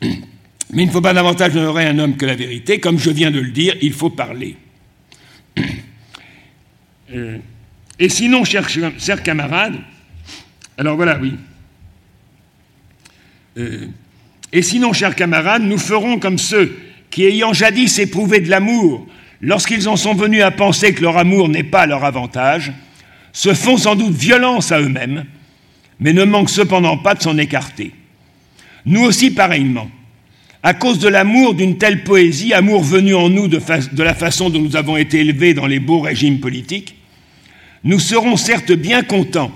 Mais 0.72 0.82
il 0.82 0.86
ne 0.86 0.92
faut 0.92 1.00
pas 1.00 1.14
davantage 1.14 1.54
honorer 1.56 1.86
un 1.86 1.98
homme 1.98 2.16
que 2.16 2.26
la 2.26 2.34
vérité, 2.34 2.80
comme 2.80 2.98
je 2.98 3.10
viens 3.10 3.30
de 3.30 3.40
le 3.40 3.50
dire, 3.50 3.76
il 3.82 3.92
faut 3.92 4.10
parler. 4.10 4.56
Euh, 7.12 7.38
et 7.98 8.08
sinon, 8.08 8.44
chers, 8.44 8.66
camarades, 9.22 9.76
alors 10.76 10.96
voilà, 10.96 11.18
oui. 11.20 11.34
Euh, 13.56 13.86
et 14.52 14.62
sinon, 14.62 14.92
chers 14.92 15.14
camarades, 15.14 15.62
nous 15.62 15.78
ferons 15.78 16.18
comme 16.18 16.38
ceux 16.38 16.76
qui, 17.10 17.24
ayant 17.24 17.52
jadis 17.52 17.98
éprouvé 17.98 18.40
de 18.40 18.50
l'amour, 18.50 19.06
lorsqu'ils 19.40 19.88
en 19.88 19.96
sont 19.96 20.14
venus 20.14 20.42
à 20.42 20.50
penser 20.50 20.94
que 20.94 21.02
leur 21.02 21.16
amour 21.16 21.48
n'est 21.48 21.62
pas 21.62 21.86
leur 21.86 22.04
avantage, 22.04 22.72
se 23.32 23.54
font 23.54 23.76
sans 23.76 23.94
doute 23.94 24.14
violence 24.14 24.72
à 24.72 24.80
eux-mêmes, 24.80 25.24
mais 26.00 26.12
ne 26.12 26.24
manquent 26.24 26.50
cependant 26.50 26.96
pas 26.96 27.14
de 27.14 27.22
s'en 27.22 27.38
écarter. 27.38 27.92
Nous 28.86 29.02
aussi, 29.02 29.30
pareillement, 29.30 29.90
à 30.64 30.72
cause 30.72 30.98
de 30.98 31.08
l'amour 31.08 31.54
d'une 31.54 31.76
telle 31.76 32.04
poésie, 32.04 32.54
amour 32.54 32.82
venu 32.82 33.14
en 33.14 33.28
nous 33.28 33.48
de, 33.48 33.60
la 34.02 34.14
façon 34.14 34.48
dont 34.48 34.62
nous 34.62 34.76
avons 34.76 34.96
été 34.96 35.20
élevés 35.20 35.52
dans 35.52 35.66
les 35.66 35.78
beaux 35.78 36.00
régimes 36.00 36.40
politiques, 36.40 36.96
nous 37.84 38.00
serons 38.00 38.38
certes 38.38 38.72
bien 38.72 39.02
contents 39.02 39.54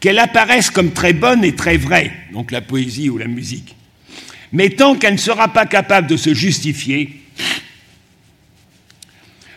qu'elle 0.00 0.18
apparaisse 0.18 0.68
comme 0.70 0.92
très 0.92 1.14
bonne 1.14 1.44
et 1.44 1.54
très 1.54 1.78
vraie, 1.78 2.12
donc 2.34 2.50
la 2.50 2.60
poésie 2.60 3.08
ou 3.08 3.16
la 3.16 3.26
musique, 3.26 3.74
mais 4.52 4.68
tant 4.68 4.96
qu'elle 4.96 5.14
ne 5.14 5.18
sera 5.18 5.48
pas 5.48 5.64
capable 5.64 6.08
de 6.08 6.18
se 6.18 6.34
justifier, 6.34 7.22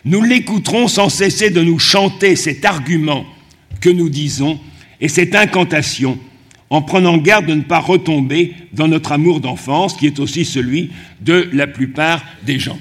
nous 0.06 0.22
l'écouterons 0.22 0.88
sans 0.88 1.10
cesser 1.10 1.50
de 1.50 1.60
nous 1.60 1.78
chanter 1.78 2.34
cet 2.34 2.64
argument 2.64 3.26
que 3.82 3.90
nous 3.90 4.08
disons 4.08 4.58
et 5.02 5.08
cette 5.08 5.34
incantation 5.34 6.18
en 6.70 6.82
prenant 6.82 7.16
garde 7.16 7.46
de 7.46 7.54
ne 7.54 7.62
pas 7.62 7.80
retomber 7.80 8.54
dans 8.72 8.88
notre 8.88 9.12
amour 9.12 9.40
d'enfance 9.40 9.94
qui 9.94 10.06
est 10.06 10.18
aussi 10.18 10.44
celui 10.44 10.90
de 11.20 11.48
la 11.52 11.66
plupart 11.66 12.22
des 12.44 12.58
gens. 12.58 12.78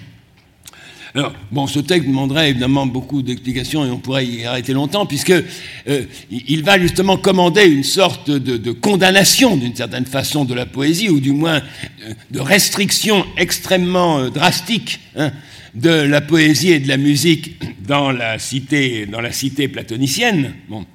Alors, 1.17 1.33
bon, 1.51 1.65
ce 1.65 1.79
texte 1.79 2.07
demanderait 2.07 2.51
évidemment 2.51 2.85
beaucoup 2.85 3.23
d'explications 3.23 3.83
et 3.83 3.89
on 3.89 3.97
pourrait 3.97 4.27
y 4.27 4.45
arrêter 4.45 4.73
longtemps, 4.73 5.07
puisque 5.07 5.31
euh, 5.31 6.03
il 6.29 6.63
va 6.63 6.79
justement 6.79 7.17
commander 7.17 7.65
une 7.65 7.83
sorte 7.83 8.29
de, 8.29 8.71
condamnation, 8.71 9.57
d'une 9.57 9.75
certaine 9.75 10.05
façon, 10.05 10.45
de 10.45 10.53
la 10.53 10.67
poésie, 10.67 11.09
ou 11.09 11.19
du 11.19 11.31
moins 11.31 11.55
euh, 11.55 12.13
de 12.29 12.39
restriction 12.39 13.25
extrêmement 13.35 14.19
euh, 14.19 14.29
drastique 14.29 14.99
hein, 15.15 15.31
de 15.73 15.89
la 15.89 16.21
poésie 16.21 16.71
et 16.71 16.79
de 16.79 16.87
la 16.87 16.97
musique 16.97 17.55
dans 17.87 18.11
la 18.11 18.37
cité, 18.37 19.07
dans 19.07 19.21
la 19.21 19.31
cité 19.31 19.67
platonicienne. 19.67 20.53
Bon. 20.69 20.85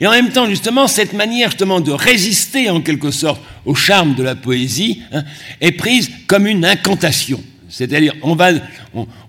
Et 0.00 0.06
en 0.06 0.10
même 0.10 0.30
temps, 0.30 0.46
justement, 0.46 0.88
cette 0.88 1.12
manière 1.12 1.50
justement 1.50 1.80
de 1.80 1.92
résister 1.92 2.70
en 2.70 2.80
quelque 2.80 3.10
sorte 3.10 3.40
au 3.64 3.74
charme 3.74 4.14
de 4.14 4.22
la 4.22 4.34
poésie 4.34 5.02
hein, 5.12 5.24
est 5.60 5.72
prise 5.72 6.10
comme 6.26 6.46
une 6.46 6.64
incantation. 6.64 7.42
C'est-à-dire, 7.68 8.14
on 8.22 8.36
va, 8.36 8.52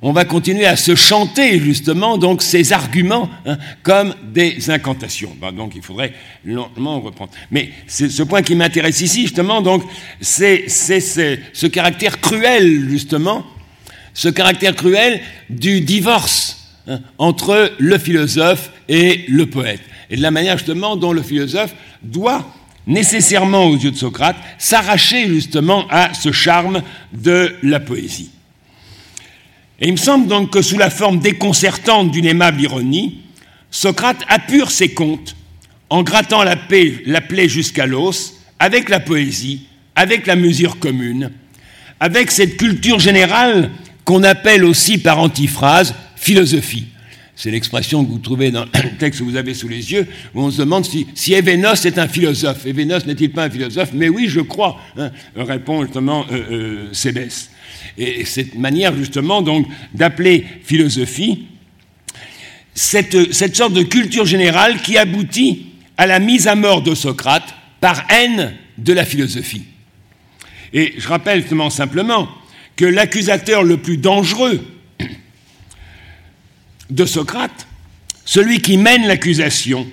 on, 0.01 0.11
va 0.11 0.23
continuer 0.23 0.67
à 0.67 0.75
se 0.75 0.93
chanter 0.93 1.59
justement 1.59 2.17
donc 2.17 2.43
ces 2.43 2.71
arguments 2.71 3.29
hein, 3.45 3.57
comme 3.81 4.13
des 4.31 4.69
incantations. 4.69 5.35
donc, 5.55 5.73
il 5.75 5.81
faudrait 5.81 6.13
lentement 6.45 7.01
reprendre. 7.01 7.31
Mais 7.49 7.71
ce 7.87 8.21
point 8.23 8.43
qui 8.43 8.53
m'intéresse 8.53 9.01
ici 9.01 9.23
justement, 9.23 9.61
donc, 9.61 9.83
c'est 10.21 10.69
ce 10.69 11.65
caractère 11.65 12.21
cruel 12.21 12.87
justement, 12.89 13.43
ce 14.13 14.29
caractère 14.29 14.75
cruel 14.75 15.19
du 15.49 15.81
divorce 15.81 16.75
hein, 16.87 16.99
entre 17.17 17.71
le 17.79 17.97
philosophe 17.97 18.71
et 18.87 19.25
le 19.29 19.47
poète, 19.47 19.81
et 20.09 20.17
de 20.17 20.21
la 20.21 20.31
manière 20.31 20.57
justement 20.57 20.95
dont 20.95 21.11
le 21.11 21.21
philosophe 21.21 21.73
doit 22.01 22.45
nécessairement 22.87 23.65
aux 23.65 23.75
yeux 23.75 23.91
de 23.91 23.97
Socrate, 23.97 24.37
s'arracher 24.57 25.27
justement 25.27 25.85
à 25.89 26.13
ce 26.13 26.31
charme 26.31 26.81
de 27.11 27.53
la 27.61 27.81
poésie. 27.81 28.31
Et 29.79 29.87
il 29.87 29.91
me 29.91 29.97
semble 29.97 30.27
donc 30.27 30.51
que 30.51 30.61
sous 30.61 30.77
la 30.77 30.89
forme 30.89 31.19
déconcertante 31.19 32.11
d'une 32.11 32.25
aimable 32.25 32.61
ironie, 32.61 33.19
Socrate 33.69 34.23
appure 34.29 34.71
ses 34.71 34.93
contes 34.93 35.35
en 35.89 36.01
grattant 36.01 36.43
la, 36.43 36.55
la 37.05 37.21
plaie 37.21 37.49
jusqu'à 37.49 37.85
l'os 37.85 38.35
avec 38.59 38.89
la 38.89 38.99
poésie, 38.99 39.67
avec 39.95 40.25
la 40.25 40.35
mesure 40.35 40.79
commune, 40.79 41.31
avec 41.99 42.31
cette 42.31 42.57
culture 42.57 42.99
générale 42.99 43.69
qu'on 44.05 44.23
appelle 44.23 44.63
aussi 44.63 44.97
par 44.97 45.19
antiphrase 45.19 45.93
philosophie. 46.15 46.87
C'est 47.37 47.51
l'expression 47.51 48.03
que 48.03 48.09
vous 48.09 48.17
trouvez 48.17 48.49
dans 48.49 48.65
le 48.65 48.97
texte 48.99 49.19
que 49.19 49.23
vous 49.25 49.35
avez 49.35 49.53
sous 49.53 49.67
les 49.67 49.91
yeux, 49.91 50.07
où 50.33 50.41
on 50.41 50.49
se 50.49 50.57
demande 50.57 50.85
si, 50.85 51.05
si 51.13 51.33
est 51.33 51.99
un 51.99 52.07
philosophe. 52.07 52.65
Événos 52.65 53.05
n'est-il 53.05 53.31
pas 53.31 53.43
un 53.43 53.49
philosophe? 53.49 53.91
Mais 53.93 54.09
oui, 54.09 54.25
je 54.27 54.39
crois, 54.39 54.81
hein, 54.97 55.11
répond 55.35 55.83
justement 55.83 56.25
euh, 56.31 56.89
euh, 56.91 57.29
Et 57.99 58.25
cette 58.25 58.55
manière 58.55 58.95
justement 58.95 59.43
donc 59.43 59.67
d'appeler 59.93 60.47
philosophie, 60.63 61.45
cette, 62.73 63.31
cette 63.31 63.55
sorte 63.55 63.73
de 63.73 63.83
culture 63.83 64.25
générale 64.25 64.81
qui 64.81 64.97
aboutit 64.97 65.67
à 65.95 66.07
la 66.07 66.17
mise 66.17 66.47
à 66.47 66.55
mort 66.55 66.81
de 66.81 66.95
Socrate 66.95 67.53
par 67.79 68.03
haine 68.09 68.55
de 68.79 68.93
la 68.93 69.05
philosophie. 69.05 69.65
Et 70.73 70.95
je 70.97 71.07
rappelle 71.07 71.41
justement 71.41 71.69
simplement 71.69 72.27
que 72.75 72.85
l'accusateur 72.85 73.63
le 73.63 73.77
plus 73.77 73.97
dangereux 73.97 74.59
de 76.89 77.05
Socrate, 77.05 77.67
celui 78.25 78.61
qui 78.61 78.77
mène 78.77 79.07
l'accusation 79.07 79.87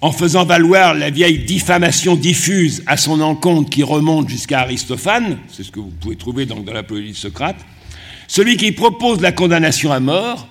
en 0.00 0.12
faisant 0.12 0.44
valoir 0.44 0.94
la 0.94 1.10
vieille 1.10 1.40
diffamation 1.40 2.14
diffuse 2.14 2.82
à 2.86 2.96
son 2.96 3.20
encontre 3.20 3.68
qui 3.70 3.82
remonte 3.82 4.28
jusqu'à 4.28 4.60
Aristophane, 4.60 5.38
c'est 5.50 5.64
ce 5.64 5.72
que 5.72 5.80
vous 5.80 5.92
pouvez 6.00 6.16
trouver 6.16 6.46
dans 6.46 6.62
la 6.72 6.82
poésie 6.82 7.12
de 7.12 7.16
Socrate, 7.16 7.56
celui 8.28 8.56
qui 8.56 8.72
propose 8.72 9.20
la 9.20 9.32
condamnation 9.32 9.90
à 9.90 9.98
mort, 9.98 10.46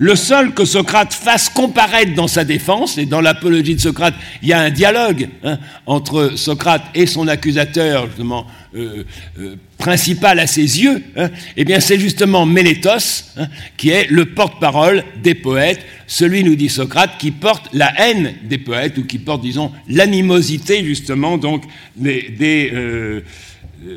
le 0.00 0.16
seul 0.16 0.54
que 0.54 0.64
Socrate 0.64 1.12
fasse 1.12 1.50
comparaître 1.50 2.14
dans 2.14 2.26
sa 2.26 2.42
défense, 2.44 2.96
et 2.96 3.04
dans 3.04 3.20
l'apologie 3.20 3.74
de 3.74 3.80
Socrate, 3.80 4.14
il 4.40 4.48
y 4.48 4.52
a 4.54 4.60
un 4.60 4.70
dialogue 4.70 5.28
hein, 5.44 5.58
entre 5.84 6.38
Socrate 6.38 6.82
et 6.94 7.04
son 7.04 7.28
accusateur, 7.28 8.06
justement, 8.06 8.46
euh, 8.74 9.04
euh, 9.38 9.56
principal 9.76 10.38
à 10.38 10.46
ses 10.46 10.82
yeux, 10.82 11.02
hein, 11.16 11.28
eh 11.54 11.66
bien 11.66 11.80
c'est 11.80 11.98
justement 11.98 12.46
Mélétos, 12.46 13.24
hein, 13.36 13.48
qui 13.76 13.90
est 13.90 14.10
le 14.10 14.24
porte-parole 14.24 15.04
des 15.22 15.34
poètes, 15.34 15.84
celui, 16.06 16.44
nous 16.44 16.56
dit 16.56 16.70
Socrate, 16.70 17.18
qui 17.18 17.30
porte 17.30 17.68
la 17.74 17.92
haine 18.00 18.36
des 18.44 18.56
poètes, 18.56 18.96
ou 18.96 19.04
qui 19.04 19.18
porte, 19.18 19.42
disons, 19.42 19.70
l'animosité, 19.86 20.82
justement, 20.82 21.36
donc, 21.36 21.64
des, 21.94 22.34
des, 22.38 22.70
euh, 22.72 23.20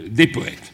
des 0.10 0.28
poètes. 0.28 0.73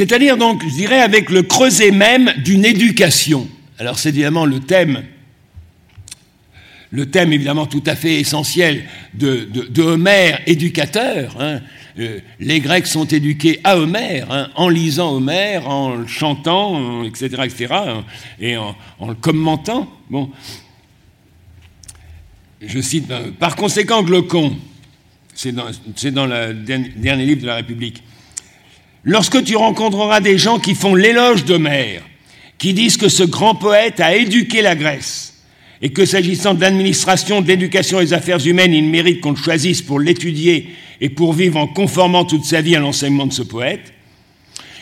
C'est-à-dire 0.00 0.38
donc, 0.38 0.62
je 0.66 0.72
dirais, 0.72 1.02
avec 1.02 1.28
le 1.28 1.42
creuset 1.42 1.90
même 1.90 2.32
d'une 2.42 2.64
éducation. 2.64 3.46
Alors 3.78 3.98
c'est 3.98 4.08
évidemment 4.08 4.46
le 4.46 4.60
thème, 4.60 5.02
le 6.90 7.10
thème 7.10 7.34
évidemment 7.34 7.66
tout 7.66 7.82
à 7.84 7.94
fait 7.94 8.18
essentiel 8.18 8.84
de, 9.12 9.82
Homère, 9.82 10.40
éducateur. 10.46 11.36
Hein. 11.38 11.60
Euh, 11.98 12.20
les 12.38 12.60
Grecs 12.60 12.86
sont 12.86 13.04
éduqués 13.04 13.60
à 13.62 13.76
Homère, 13.76 14.32
hein, 14.32 14.48
en 14.54 14.70
lisant 14.70 15.12
Homère, 15.12 15.68
en 15.68 15.96
le 15.96 16.06
chantant, 16.06 17.04
etc., 17.04 17.42
etc., 17.44 17.66
hein, 17.70 18.04
et 18.40 18.56
en, 18.56 18.74
le 19.06 19.14
commentant. 19.16 19.86
Bon. 20.08 20.30
Je 22.62 22.80
cite, 22.80 23.10
euh, 23.10 23.32
par 23.38 23.54
conséquent, 23.54 24.02
Glaucon, 24.02 24.56
c'est 25.34 25.52
dans 25.52 26.26
le 26.26 26.54
dernier 26.54 27.26
livre 27.26 27.42
de 27.42 27.46
la 27.46 27.56
République, 27.56 28.02
lorsque 29.04 29.42
tu 29.44 29.56
rencontreras 29.56 30.20
des 30.20 30.38
gens 30.38 30.58
qui 30.58 30.74
font 30.74 30.94
l'éloge 30.94 31.44
d'Homère, 31.44 32.02
qui 32.58 32.74
disent 32.74 32.96
que 32.96 33.08
ce 33.08 33.22
grand 33.22 33.54
poète 33.54 34.00
a 34.00 34.14
éduqué 34.14 34.62
la 34.62 34.74
Grèce, 34.74 35.42
et 35.82 35.90
que 35.90 36.04
s'agissant 36.04 36.54
de 36.54 36.60
l'administration, 36.60 37.40
de 37.40 37.48
l'éducation 37.48 38.00
et 38.00 38.04
des 38.04 38.12
affaires 38.12 38.44
humaines, 38.46 38.74
il 38.74 38.84
mérite 38.84 39.20
qu'on 39.20 39.30
le 39.30 39.36
choisisse 39.36 39.80
pour 39.80 39.98
l'étudier 39.98 40.68
et 41.00 41.08
pour 41.08 41.32
vivre 41.32 41.56
en 41.56 41.66
conformant 41.66 42.26
toute 42.26 42.44
sa 42.44 42.60
vie 42.60 42.76
à 42.76 42.80
l'enseignement 42.80 43.26
de 43.26 43.32
ce 43.32 43.42
poète, 43.42 43.92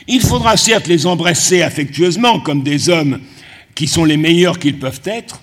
il 0.08 0.20
faudra 0.20 0.56
certes 0.56 0.88
les 0.88 1.06
embrasser 1.06 1.62
affectueusement 1.62 2.40
comme 2.40 2.62
des 2.62 2.88
hommes 2.88 3.20
qui 3.74 3.86
sont 3.86 4.04
les 4.04 4.16
meilleurs 4.16 4.58
qu'ils 4.58 4.78
peuvent 4.78 5.02
être, 5.04 5.40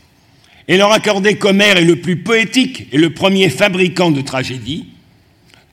et 0.68 0.77
leur 0.77 0.91
accorder 0.91 1.38
qu'Homère 1.38 1.77
est 1.77 1.85
le 1.85 1.97
plus 1.97 2.18
poétique 2.18 2.88
et 2.91 2.97
le 2.97 3.11
premier 3.11 3.49
fabricant 3.49 4.11
de 4.11 4.22
tragédies, 4.22 4.88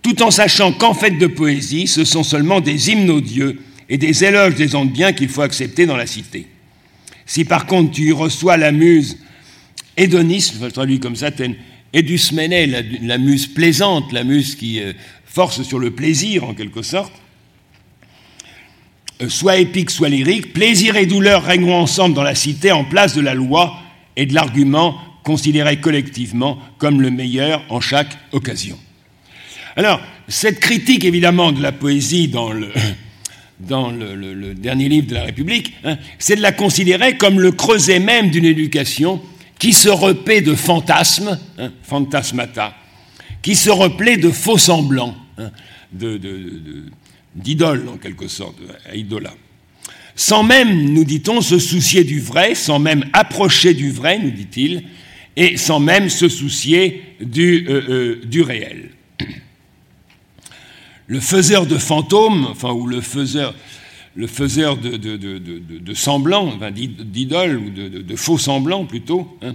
tout 0.03 0.23
en 0.23 0.31
sachant 0.31 0.73
qu'en 0.73 0.95
fait 0.95 1.13
de 1.13 1.27
poésie, 1.27 1.87
ce 1.87 2.05
sont 2.05 2.25
seulement 2.25 2.61
des 2.61 2.91
hymnes 2.91 3.11
aux 3.11 3.21
dieux 3.21 3.61
et 3.89 3.99
des 3.99 4.25
éloges 4.25 4.57
des 4.57 4.75
hommes 4.75 4.89
bien 4.89 5.13
qu'il 5.13 5.29
faut 5.29 5.43
accepter 5.43 5.87
dans 5.87 5.97
la 5.97 6.07
cité. 6.07 6.47
Si 7.25 7.45
par 7.45 7.67
contre 7.67 7.93
tu 7.93 8.13
reçois 8.13 8.57
la 8.57 8.73
muse 8.73 9.19
hédonisme, 9.97 10.59
je 10.63 10.67
traduis 10.71 11.01
comme 11.01 11.17
ça, 11.17 11.31
Edusmene, 11.93 12.71
la, 12.71 12.81
la 13.03 13.19
muse 13.19 13.47
plaisante, 13.47 14.13
la 14.13 14.25
muse 14.25 14.57
qui 14.57 14.81
euh, 14.81 14.93
force 15.27 15.63
sur 15.63 15.79
le 15.79 15.91
plaisir 15.91 16.45
en 16.45 16.55
quelque 16.55 16.83
sorte, 16.83 17.13
euh, 19.21 19.29
soit 19.29 19.59
épique, 19.59 19.91
soit 19.91 20.09
lyrique, 20.09 20.53
plaisir 20.55 20.97
et 20.97 21.07
douleur 21.07 21.45
règneront 21.45 21.81
ensemble 21.81 22.15
dans 22.15 22.23
la 22.23 22.35
cité 22.35 22.73
en 22.73 22.85
place 22.85 23.15
de 23.15 23.21
la 23.21 23.35
loi 23.35 23.77
et 24.17 24.25
de 24.25 24.35
l'argument 24.35 24.97
considéré 25.23 25.81
collectivement 25.81 26.59
comme 26.79 27.01
le 27.01 27.11
meilleur 27.11 27.63
en 27.69 27.81
chaque 27.81 28.17
occasion. 28.33 28.79
Alors, 29.77 30.01
cette 30.29 30.61
critique 30.61 31.05
évidemment 31.05 31.53
de 31.53 31.63
la 31.63 31.73
poésie 31.73 32.29
dans 32.29 32.53
le, 32.53 32.69
dernier 34.55 34.89
livre 34.89 35.07
de 35.07 35.15
la 35.15 35.25
République, 35.25 35.75
hein, 35.85 35.97
c'est 36.19 36.37
de 36.37 36.43
la 36.43 36.53
considérer 36.53 37.17
comme 37.17 37.41
le 37.41 37.53
creuset 37.53 37.99
même 37.99 38.31
d'une 38.31 38.45
éducation 38.45 39.21
qui 39.59 39.73
se 39.73 39.89
repaît 39.89 40.43
de 40.43 40.55
fantasmes, 40.55 41.39
hein, 41.59 41.73
fantasmata, 41.83 42.75
qui 43.41 43.55
se 43.55 43.71
replaît 43.71 44.17
de 44.17 44.31
faux 44.31 44.59
semblants, 44.59 45.17
hein, 45.39 45.51
d'idoles 47.35 47.89
en 47.89 47.97
quelque 47.97 48.29
sorte, 48.29 48.57
idola. 48.95 49.33
Sans 50.15 50.43
même, 50.43 50.93
nous 50.93 51.05
dit-on, 51.05 51.41
se 51.41 51.59
soucier 51.59 52.05
du 52.05 52.21
vrai, 52.21 52.55
sans 52.55 52.79
même 52.79 53.07
approcher 53.15 53.73
du 53.73 53.91
vrai, 53.91 54.19
nous 54.19 54.31
dit-il, 54.31 54.83
et 55.37 55.57
sans 55.57 55.81
même 55.81 56.11
se 56.11 56.29
soucier 56.29 57.03
du, 57.21 57.67
euh, 57.69 57.83
euh, 57.89 58.21
du 58.27 58.43
réel. 58.43 58.91
Le 61.13 61.21
faiseur 61.21 61.67
de 61.67 61.77
fantômes, 61.77 62.47
enfin, 62.51 62.73
ou 62.73 62.87
le 62.87 63.03
faiseur, 63.03 63.55
de, 64.17 65.93
semblants, 65.93 66.55
d'idoles 66.71 67.59
ou 67.59 67.69
de, 67.69 68.17
faux 68.17 68.39
semblants 68.39 68.87
plutôt, 68.87 69.29
hein, 69.43 69.55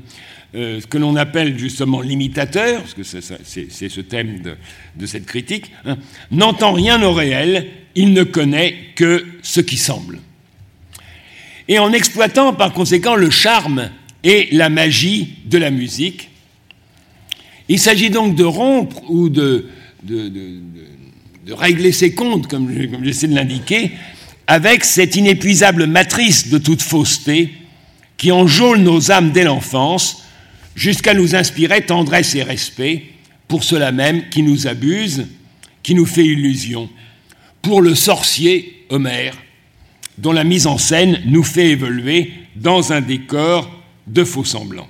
euh, 0.53 0.79
ce 0.79 0.85
que 0.85 0.99
l'on 0.99 1.15
appelle 1.15 1.57
justement 1.57 2.01
l'imitateur, 2.01 2.81
parce 2.81 2.93
que 2.93 3.01
c'est 3.01 3.89
ce 3.89 4.01
thème 4.01 4.43
de, 4.95 5.05
cette 5.07 5.25
critique, 5.25 5.71
hein, 5.85 5.97
n'entend 6.29 6.73
rien 6.73 7.01
au 7.01 7.11
réel, 7.11 7.65
il 7.95 8.13
ne 8.13 8.21
connaît 8.21 8.75
que 8.95 9.25
ce 9.41 9.59
qui 9.59 9.77
semble. 9.77 10.19
Et 11.67 11.79
en 11.79 11.91
exploitant 11.91 12.53
par 12.53 12.71
conséquent 12.71 13.15
le 13.15 13.31
charme 13.31 13.89
et 14.23 14.47
la 14.51 14.69
magie 14.69 15.39
de 15.45 15.57
la 15.57 15.71
musique, 15.71 16.29
il 17.67 17.79
s'agit 17.79 18.11
donc 18.11 18.35
de 18.35 18.43
rompre 18.43 19.09
ou 19.09 19.29
de, 19.29 19.65
régler 21.53 21.91
ses 21.91 22.13
comptes, 22.13 22.47
comme 22.47 22.73
j'essaie 23.03 23.27
de 23.27 23.35
l'indiquer, 23.35 23.91
avec 24.47 24.85
cette 24.85 25.15
inépuisable 25.15 25.87
matrice 25.87 26.49
de 26.49 26.57
toute 26.57 26.81
fausseté 26.81 27.51
qui 28.17 28.31
enjôle 28.31 28.79
nos 28.79 29.11
âmes 29.11 29.31
dès 29.31 29.43
l'enfance 29.43 30.23
jusqu'à 30.75 31.13
nous 31.13 31.35
inspirer 31.35 31.81
tendresse 31.85 32.35
et 32.35 32.43
respect 32.43 33.03
pour 33.47 33.63
cela 33.63 33.91
même 33.91 34.29
qui 34.29 34.41
nous 34.41 34.67
abuse, 34.67 35.27
qui 35.83 35.95
nous 35.95 36.05
fait 36.05 36.25
illusion, 36.25 36.89
pour 37.61 37.81
le 37.81 37.95
sorcier 37.95 38.85
Homère, 38.89 39.35
dont 40.17 40.31
la 40.31 40.43
mise 40.43 40.67
en 40.67 40.77
scène 40.77 41.21
nous 41.25 41.43
fait 41.43 41.69
évoluer 41.69 42.31
dans 42.55 42.93
un 42.93 43.01
décor 43.01 43.69
de 44.07 44.23
faux 44.23 44.45
semblants. 44.45 44.87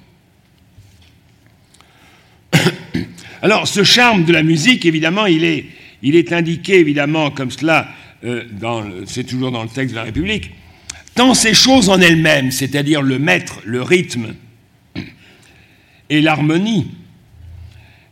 Alors, 3.41 3.67
ce 3.67 3.83
charme 3.83 4.25
de 4.25 4.33
la 4.33 4.43
musique, 4.43 4.85
évidemment, 4.85 5.25
il 5.25 5.43
est, 5.43 5.65
il 6.01 6.15
est 6.15 6.31
indiqué, 6.33 6.79
évidemment, 6.79 7.31
comme 7.31 7.51
cela, 7.51 7.87
euh, 8.23 8.43
c'est 9.05 9.23
toujours 9.25 9.51
dans 9.51 9.63
le 9.63 9.69
texte 9.69 9.91
de 9.91 9.99
la 9.99 10.03
République, 10.03 10.51
tant 11.15 11.33
ces 11.33 11.53
choses 11.53 11.89
en 11.89 11.99
elles-mêmes, 11.99 12.51
c'est-à-dire 12.51 13.01
le 13.01 13.19
maître, 13.19 13.59
le 13.65 13.81
rythme 13.81 14.35
et 16.09 16.21
l'harmonie, 16.21 16.87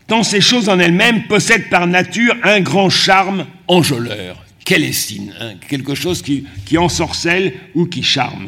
tant 0.07 0.23
ces 0.23 0.41
choses 0.41 0.69
en 0.69 0.79
elles-mêmes 0.79 1.27
possèdent 1.27 1.69
par 1.69 1.87
nature 1.87 2.35
un 2.43 2.61
grand 2.61 2.89
charme 2.89 3.45
enjôleur. 3.67 4.43
Quelle 4.63 4.83
estime, 4.83 5.31
hein, 5.39 5.53
quelque 5.67 5.93
chose 5.93 6.21
qui, 6.21 6.45
qui 6.65 6.77
ensorcelle 6.77 7.53
ou 7.75 7.85
qui 7.85 8.01
charme. 8.01 8.47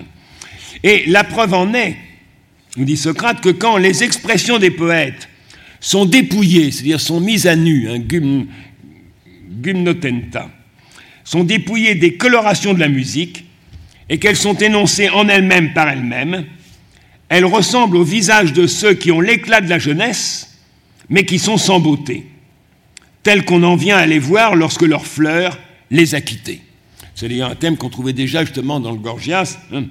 Et 0.84 1.04
la 1.08 1.24
preuve 1.24 1.54
en 1.54 1.74
est, 1.74 1.96
nous 2.76 2.86
dit 2.86 2.98
Socrate, 2.98 3.42
que 3.42 3.50
quand 3.50 3.78
les 3.78 4.04
expressions 4.04 4.60
des 4.60 4.72
poètes 4.72 5.28
sont 5.80 6.06
dépouillées, 6.06 6.72
c'est-à-dire 6.72 7.00
sont 7.00 7.20
mises 7.20 7.48
à 7.48 7.56
nu, 7.56 7.90
hein, 7.90 8.00
gymnotenta, 9.64 10.50
sont 11.24 11.44
dépouillées 11.44 11.96
des 11.96 12.16
colorations 12.16 12.74
de 12.74 12.80
la 12.80 12.88
musique 12.88 13.46
et 14.10 14.18
qu'elles 14.18 14.38
sont 14.38 14.56
énoncées 14.56 15.10
en 15.10 15.28
elles-mêmes 15.28 15.74
par 15.74 15.90
elles-mêmes, 15.90 16.46
elles 17.30 17.46
ressemblent 17.46 17.98
au 17.98 18.04
visage 18.04 18.54
de 18.54 18.68
ceux 18.68 18.94
qui 18.94 19.12
ont 19.12 19.20
l'éclat 19.20 19.62
de 19.62 19.70
la 19.70 19.80
jeunesse, 19.80 20.58
mais 21.10 21.26
qui 21.26 21.40
sont 21.40 21.58
sans 21.58 21.80
beauté, 21.80 22.26
tels 23.24 23.44
qu'on 23.44 23.64
en 23.64 23.76
vient 23.76 23.98
à 23.98 24.06
les 24.06 24.20
voir 24.20 24.56
lorsque 24.56 24.84
leur 24.84 25.06
fleur 25.06 25.60
les 25.92 26.16
a 26.16 26.22
quittés. 26.22 26.62
C'est 27.16 27.28
d'ailleurs 27.28 27.52
un 27.52 27.56
thème 27.56 27.78
qu'on 27.78 27.90
trouvait 27.90 28.14
déjà 28.14 28.46
justement 28.46 28.80
dans 28.80 28.92
le 28.92 28.98
Gorgias. 28.98 29.58
Hein. 29.74 29.86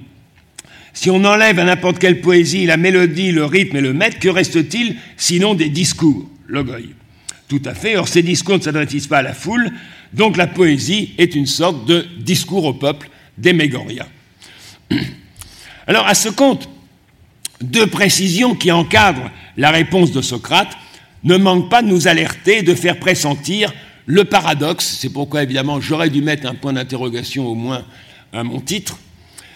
Si 0.93 1.11
on 1.11 1.23
enlève 1.25 1.59
à 1.59 1.63
n'importe 1.63 1.99
quelle 1.99 2.21
poésie 2.21 2.65
la 2.65 2.77
mélodie, 2.77 3.31
le 3.31 3.45
rythme 3.45 3.77
et 3.77 3.81
le 3.81 3.93
maître, 3.93 4.17
que 4.17 4.29
reste-t-il 4.29 4.95
sinon 5.17 5.53
des 5.53 5.69
discours, 5.69 6.27
l'ogoï? 6.47 6.89
Tout 7.47 7.61
à 7.65 7.73
fait. 7.73 7.95
Or, 7.95 8.07
ces 8.07 8.23
discours 8.23 8.57
ne 8.57 8.61
s'adressent 8.61 9.07
pas 9.07 9.19
à 9.19 9.21
la 9.21 9.33
foule, 9.33 9.71
donc 10.13 10.37
la 10.37 10.47
poésie 10.47 11.13
est 11.17 11.35
une 11.35 11.45
sorte 11.45 11.85
de 11.85 12.05
discours 12.19 12.65
au 12.65 12.73
peuple 12.73 13.09
des 13.37 13.53
Mégoriens. 13.53 14.07
Alors 15.87 16.07
à 16.07 16.13
ce 16.13 16.29
compte, 16.29 16.69
deux 17.61 17.87
précisions 17.87 18.55
qui 18.55 18.71
encadrent 18.71 19.31
la 19.55 19.71
réponse 19.71 20.11
de 20.11 20.21
Socrate 20.21 20.77
ne 21.23 21.37
manquent 21.37 21.69
pas 21.69 21.81
de 21.81 21.87
nous 21.87 22.07
alerter, 22.07 22.61
de 22.61 22.75
faire 22.75 22.99
pressentir 22.99 23.73
le 24.05 24.25
paradoxe. 24.25 24.97
C'est 24.99 25.11
pourquoi 25.11 25.43
évidemment 25.43 25.79
j'aurais 25.79 26.09
dû 26.09 26.21
mettre 26.21 26.47
un 26.47 26.55
point 26.55 26.73
d'interrogation 26.73 27.47
au 27.47 27.55
moins 27.55 27.85
à 28.33 28.43
mon 28.43 28.59
titre. 28.59 28.97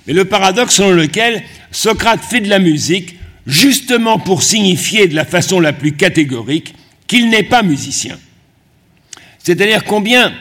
Mais 0.08 0.14
le 0.14 0.26
paradoxe 0.26 0.76
selon 0.76 0.92
lequel 0.92 1.44
Socrate 1.72 2.22
fait 2.22 2.42
de 2.42 2.50
la 2.50 2.60
musique 2.60 3.18
justement 3.46 4.18
pour 4.18 4.44
signifier 4.44 5.08
de 5.08 5.16
la 5.16 5.26
façon 5.26 5.60
la 5.60 5.74
plus 5.74 5.94
catégorique 5.94 6.74
qu'il 7.12 7.28
n'est 7.28 7.44
pas 7.44 7.62
musicien. 7.62 8.18
C'est-à-dire 9.38 9.84
combien, 9.84 10.32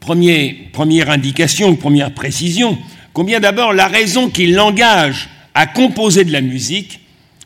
première 0.00 1.10
indication, 1.10 1.76
première 1.76 2.14
précision, 2.14 2.78
combien 3.12 3.40
d'abord 3.40 3.74
la 3.74 3.88
raison 3.88 4.30
qui 4.30 4.46
l'engage 4.46 5.28
à 5.52 5.66
composer 5.66 6.24
de 6.24 6.32
la 6.32 6.40
musique 6.40 7.00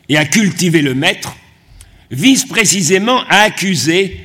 et 0.07 0.15
à 0.15 0.23
cultiver 0.23 0.81
le 0.81 0.95
maître 0.95 1.35
vise 2.09 2.45
précisément 2.45 3.25
à 3.27 3.39
accuser 3.39 4.21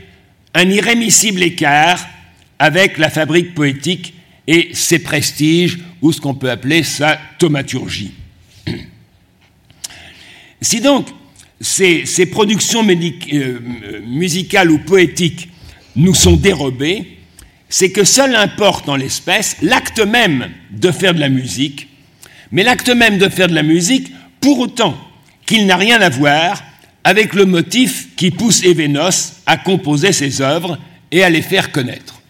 un 0.55 0.71
irrémissible 0.71 1.43
écart 1.43 2.07
avec 2.61 2.97
la 2.99 3.11
fabrique 3.11 3.57
poétique 3.57 4.15
et 4.47 4.69
ses 4.73 5.01
prestiges, 5.01 5.81
ou 6.01 6.13
ce 6.13 6.21
qu'on 6.21 6.37
peut 6.37 6.53
appeler 6.53 6.85
sa 6.85 7.19
thaumaturgie. 7.41 8.13
Si 10.63 10.81
donc 10.81 11.09
ces, 11.61 12.27
productions 12.27 12.87
euh, 12.87 13.61
musicales 14.07 14.71
ou 14.71 14.79
poétiques 14.79 15.49
nous 15.97 16.15
sont 16.15 16.37
dérobés, 16.37 17.19
c'est 17.69 17.91
que 17.91 18.05
seul 18.05 18.35
importe 18.35 18.89
en 18.89 18.97
l'espèce 18.97 19.57
l'acte 19.63 20.01
même 20.01 20.51
de 20.71 20.91
faire 20.91 21.15
de 21.15 21.21
la 21.21 21.29
musique, 21.29 21.89
mais 22.53 22.63
l'acte 22.63 22.89
même 22.89 23.19
de 23.19 23.29
faire 23.29 23.49
de 23.49 23.55
la 23.55 23.63
musique 23.63 24.13
pour 24.41 24.59
autant 24.61 24.97
qu'il 25.45 25.67
n'a 25.67 25.77
rien 25.77 26.01
à 26.01 26.09
voir 26.09 26.63
avec 27.05 27.35
le 27.35 27.45
motif 27.45 28.15
qui 28.17 28.31
pousse 28.31 28.63
Événos 28.63 29.35
à 29.47 29.57
composer 29.57 30.13
ses 30.13 30.41
œuvres 30.41 30.79
et 31.11 31.23
à 31.25 31.31
les 31.31 31.43
faire 31.43 31.73
connaître, 31.73 32.21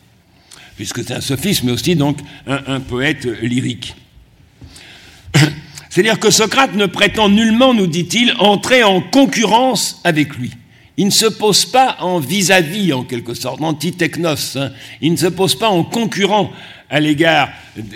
puisque 0.77 1.05
c'est 1.05 1.15
un 1.15 1.21
sophisme, 1.21 1.67
mais 1.67 1.73
aussi 1.73 1.97
donc 1.97 2.19
un 2.47 2.81
poète 2.81 3.27
lyrique. 3.43 3.95
C'est-à-dire 5.99 6.21
que 6.21 6.31
Socrate 6.31 6.77
ne 6.77 6.87
prétend 6.87 7.29
nullement, 7.29 7.75
nous 7.75 7.89
dit-il, 7.89 8.33
entrer 8.39 8.85
en 8.85 9.01
concurrence 9.01 10.01
avec 10.05 10.37
lui. 10.37 10.53
Il 10.97 11.07
ne 11.07 11.11
se 11.11 11.27
pose 11.27 11.67
pas 11.67 11.97
en 11.99 12.21
vis-à-vis, 12.21 12.93
en 12.93 13.03
quelque 13.03 13.35
sorte, 13.35 13.61
anti-technos. 13.61 14.57
Hein. 14.57 14.71
Il 15.01 15.11
ne 15.11 15.17
se 15.17 15.27
pose 15.27 15.59
pas 15.59 15.69
en 15.69 15.83
concurrent 15.83 16.53
à 16.89 17.01
l'égard 17.01 17.51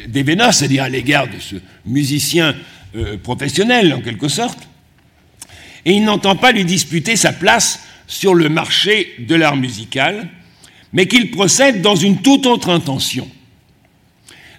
d'Événos, 0.09 0.51
c'est-à-dire 0.51 0.83
à, 0.83 0.89
l'égard 0.89 1.29
de 1.29 1.39
ce 1.39 1.55
musicien 1.87 2.57
euh, 2.97 3.19
professionnel, 3.19 3.95
en 3.95 4.01
quelque 4.01 4.27
sorte. 4.27 4.59
Et 5.85 5.93
il 5.93 6.03
n'entend 6.03 6.35
pas 6.35 6.51
lui 6.51 6.65
disputer 6.65 7.15
sa 7.15 7.33
place 7.33 7.85
sur 8.09 8.35
le 8.35 8.49
marché 8.49 9.15
de 9.21 9.37
l'art 9.37 9.55
musical, 9.55 10.29
mais 10.93 11.07
qu'il 11.07 11.31
procède 11.31 11.83
dans 11.83 11.95
une 11.95 12.21
toute 12.21 12.47
autre 12.47 12.71
intention. 12.71 13.29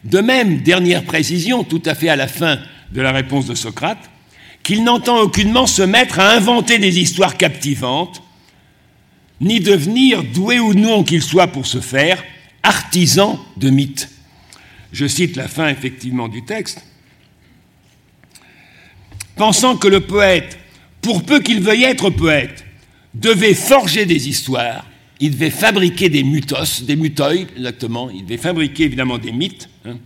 De 0.05 0.19
même, 0.19 0.61
dernière 0.61 1.03
précision, 1.03 1.65
tout 1.65 1.83
à 1.85 1.93
fait 1.93 2.07
à 2.07 2.15
la 2.15 2.29
fin 2.29 2.57
de 2.93 3.01
la 3.01 3.11
réponse 3.11 3.45
de 3.45 3.55
Socrate, 3.55 4.09
qu'il 4.61 4.83
n'entend 4.83 5.19
aucunement 5.19 5.67
se 5.67 5.81
mettre 5.81 6.19
à 6.19 6.31
inventer 6.31 6.79
des 6.79 6.99
histoires 6.99 7.37
captivantes, 7.37 8.23
ni 9.41 9.59
devenir, 9.59 10.23
doué 10.23 10.59
ou 10.59 10.73
non 10.73 11.03
qu'il 11.03 11.21
soit 11.21 11.47
pour 11.47 11.65
ce 11.65 11.81
faire, 11.81 12.23
artisan 12.61 13.43
de 13.57 13.69
mythes. 13.69 14.09
Je 14.93 15.05
cite 15.05 15.35
la 15.35 15.47
fin 15.47 15.67
effectivement 15.67 16.29
du 16.29 16.45
texte. 16.45 16.85
Pensant 19.35 19.75
que 19.75 19.87
le 19.87 20.01
poète, 20.01 20.57
pour 21.01 21.23
peu 21.23 21.39
qu'il 21.39 21.61
veuille 21.61 21.83
être 21.83 22.09
poète, 22.11 22.63
devait 23.15 23.55
forger 23.55 24.05
des 24.05 24.29
histoires, 24.29 24.85
il 25.19 25.31
devait 25.31 25.49
fabriquer 25.49 26.09
des 26.09 26.23
mutos, 26.23 26.83
des 26.83 26.95
mutoi, 26.95 27.35
exactement, 27.35 28.09
il 28.09 28.23
devait 28.23 28.37
fabriquer 28.37 28.83
évidemment 28.83 29.17
des 29.17 29.31
mythes, 29.31 29.69
hein, 29.85 29.97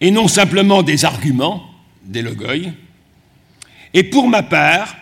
et 0.00 0.10
non 0.10 0.28
simplement 0.28 0.82
des 0.82 1.04
arguments, 1.04 1.64
des 2.04 2.22
logoi. 2.22 2.54
Et 3.94 4.02
pour 4.04 4.28
ma 4.28 4.42
part, 4.42 4.96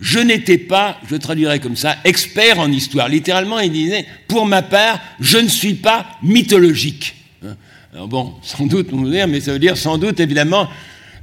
je 0.00 0.18
n'étais 0.18 0.58
pas, 0.58 0.98
je 1.08 1.16
traduirais 1.16 1.60
comme 1.60 1.76
ça, 1.76 1.96
expert 2.04 2.58
en 2.58 2.72
histoire. 2.72 3.08
Littéralement, 3.08 3.58
il 3.58 3.70
disait, 3.70 4.06
pour 4.28 4.46
ma 4.46 4.62
part, 4.62 4.98
je 5.20 5.38
ne 5.38 5.48
suis 5.48 5.74
pas 5.74 6.06
mythologique. 6.22 7.16
Hein. 7.44 7.56
Alors 7.92 8.08
bon, 8.08 8.34
sans 8.42 8.66
doute, 8.66 8.88
on 8.92 9.02
va 9.02 9.10
dire, 9.10 9.28
mais 9.28 9.40
ça 9.40 9.52
veut 9.52 9.58
dire 9.58 9.76
sans 9.76 9.98
doute, 9.98 10.20
évidemment, 10.20 10.68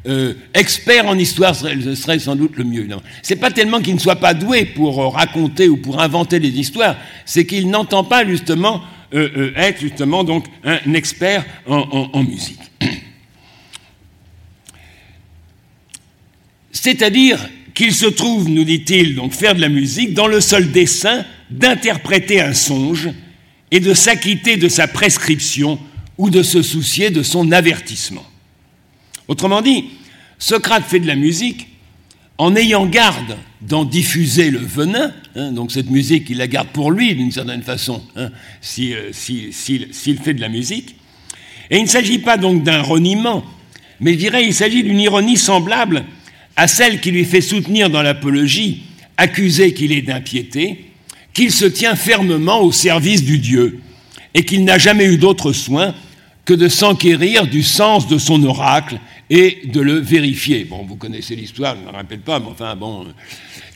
euh, 0.07 0.35
expert 0.53 1.07
en 1.07 1.18
histoire 1.18 1.56
serait, 1.56 1.95
serait 1.95 2.19
sans 2.19 2.35
doute 2.35 2.56
le 2.56 2.64
mieux. 2.64 2.88
C'est 3.23 3.35
pas 3.35 3.52
tellement 3.52 3.81
qu'il 3.81 3.95
ne 3.95 3.99
soit 3.99 4.18
pas 4.18 4.34
doué 4.34 4.65
pour 4.65 5.02
euh, 5.02 5.07
raconter 5.07 5.68
ou 5.69 5.77
pour 5.77 5.99
inventer 5.99 6.39
des 6.39 6.60
histoires, 6.60 6.95
c'est 7.26 7.45
qu'il 7.45 7.69
n'entend 7.69 8.03
pas 8.03 8.26
justement 8.26 8.81
euh, 9.14 9.52
être 9.56 9.81
justement 9.81 10.23
donc 10.23 10.45
un 10.64 10.94
expert 10.94 11.45
en 11.65 12.23
musique. 12.23 12.60
C'est-à-dire 16.88 17.50
qu'il 17.74 17.94
se 17.94 18.06
trouve, 18.06 18.48
nous 18.48 18.64
dit-il, 18.64 19.16
donc 19.16 19.34
faire 19.34 19.56
de 19.56 19.60
la 19.60 19.68
musique 19.68 20.14
dans 20.14 20.28
le 20.28 20.40
seul 20.40 20.72
dessein 20.72 21.26
d'interpréter 21.50 22.40
un 22.40 22.54
songe 22.54 23.10
et 23.72 23.82
de 23.82 23.94
s'acquitter 23.94 24.56
de 24.56 24.70
sa 24.70 24.88
prescription 24.88 25.80
ou 26.18 26.30
de 26.30 26.42
se 26.44 26.62
soucier 26.62 27.10
de 27.10 27.24
son 27.24 27.52
avertissement. 27.52 28.26
Autrement 29.28 29.62
dit, 29.62 29.84
Socrate 30.40 30.86
fait 30.86 31.02
de 31.02 31.08
la 31.08 31.18
musique 31.18 31.68
en 32.38 32.56
ayant 32.56 32.86
garde 32.86 33.36
d'en 33.60 33.84
diffuser 33.84 34.50
le 34.50 34.60
venin, 34.60 35.12
hein, 35.36 35.52
donc 35.52 35.74
cette 35.74 35.90
musique, 35.90 36.30
il 36.30 36.38
la 36.38 36.48
garde 36.48 36.70
pour 36.70 36.90
lui 36.90 37.16
d'une 37.16 37.34
certaine 37.34 37.64
façon, 37.64 38.02
hein, 38.16 38.30
s'il 38.62 38.96
si, 39.12 39.50
si, 39.52 39.88
si, 39.92 40.16
fait 40.16 40.34
de 40.34 40.40
la 40.40 40.48
musique. 40.48 40.96
Et 41.70 41.80
il 41.80 41.84
ne 41.84 41.90
s'agit 41.90 42.20
pas 42.20 42.38
donc 42.38 42.64
d'un 42.64 42.82
reniement, 42.82 43.44
mais 44.00 44.14
je 44.14 44.20
dirais 44.20 44.46
il 44.46 44.54
s'agit 44.54 44.84
d'une 44.84 45.02
ironie 45.02 45.36
semblable 45.36 46.06
à 46.58 46.68
celle 46.68 47.00
qui 47.00 47.12
lui 47.12 47.24
fait 47.24 47.40
soutenir 47.40 47.90
dans 47.90 48.02
l'apologie, 48.02 48.82
accusé 49.16 49.74
qu'il 49.74 49.92
est 49.92 50.02
d'impiété, 50.02 50.86
qu'il 51.34 51.52
se 51.52 51.66
tient 51.66 51.96
fermement 51.96 52.62
au 52.62 52.72
service 52.72 53.24
du 53.24 53.38
Dieu 53.38 53.80
et 54.34 54.44
qu'il 54.44 54.66
n'a 54.66 54.80
jamais 54.80 55.06
eu 55.06 55.18
d'autre 55.18 55.54
soin 55.54 55.94
que 56.46 56.56
de 56.56 56.68
s'enquérir 56.68 57.46
du 57.46 57.62
sens 57.62 58.08
de 58.08 58.18
son 58.18 58.44
oracle 58.44 59.00
et 59.30 59.60
de 59.66 59.82
le 59.82 60.00
vérifier. 60.00 60.66
Bon, 60.66 60.84
vous 60.84 60.96
connaissez 60.96 61.36
l'histoire, 61.36 61.76
je 61.76 61.82
ne 61.82 61.86
me 61.86 61.92
rappelle 61.92 62.22
pas, 62.22 62.40
mais 62.40 62.48
enfin, 62.48 62.76
bon, 62.76 63.06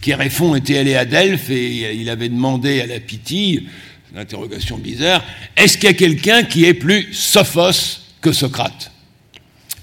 Kéréphon 0.02 0.56
était 0.56 0.78
allé 0.78 0.96
à 0.96 1.06
Delphes 1.06 1.52
et 1.52 1.94
il 1.94 2.10
avait 2.10 2.30
demandé 2.30 2.82
à 2.82 2.88
la 2.88 3.00
Pythie, 3.00 3.68
une 4.12 4.20
interrogation 4.20 4.78
bizarre, 4.78 5.24
est-ce 5.56 5.78
qu'il 5.78 5.88
y 5.88 5.92
a 5.92 5.94
quelqu'un 5.94 6.44
qui 6.44 6.66
est 6.66 6.74
plus 6.74 7.14
sophos 7.14 8.00
que 8.22 8.32
Socrate? 8.32 8.92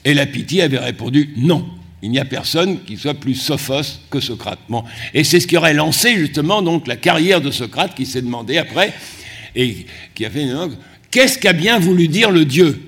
Et 0.04 0.14
la 0.14 0.26
Pythie 0.26 0.62
avait 0.62 0.78
répondu 0.78 1.30
non. 1.36 1.77
Il 2.02 2.10
n'y 2.10 2.18
a 2.18 2.24
personne 2.24 2.84
qui 2.84 2.96
soit 2.96 3.14
plus 3.14 3.34
sophos 3.34 3.98
que 4.10 4.20
Socrate. 4.20 4.60
Et 5.14 5.24
c'est 5.24 5.40
ce 5.40 5.46
qui 5.46 5.56
aurait 5.56 5.74
lancé 5.74 6.14
justement 6.16 6.62
la 6.86 6.96
carrière 6.96 7.40
de 7.40 7.50
Socrate 7.50 7.94
qui 7.94 8.06
s'est 8.06 8.22
demandé 8.22 8.56
après 8.58 8.92
et 9.56 9.86
qui 10.14 10.24
a 10.24 10.30
fait 10.30 10.46
qu'est-ce 11.10 11.38
qu'a 11.38 11.52
bien 11.52 11.78
voulu 11.78 12.08
dire 12.08 12.30
le 12.30 12.44
Dieu? 12.44 12.87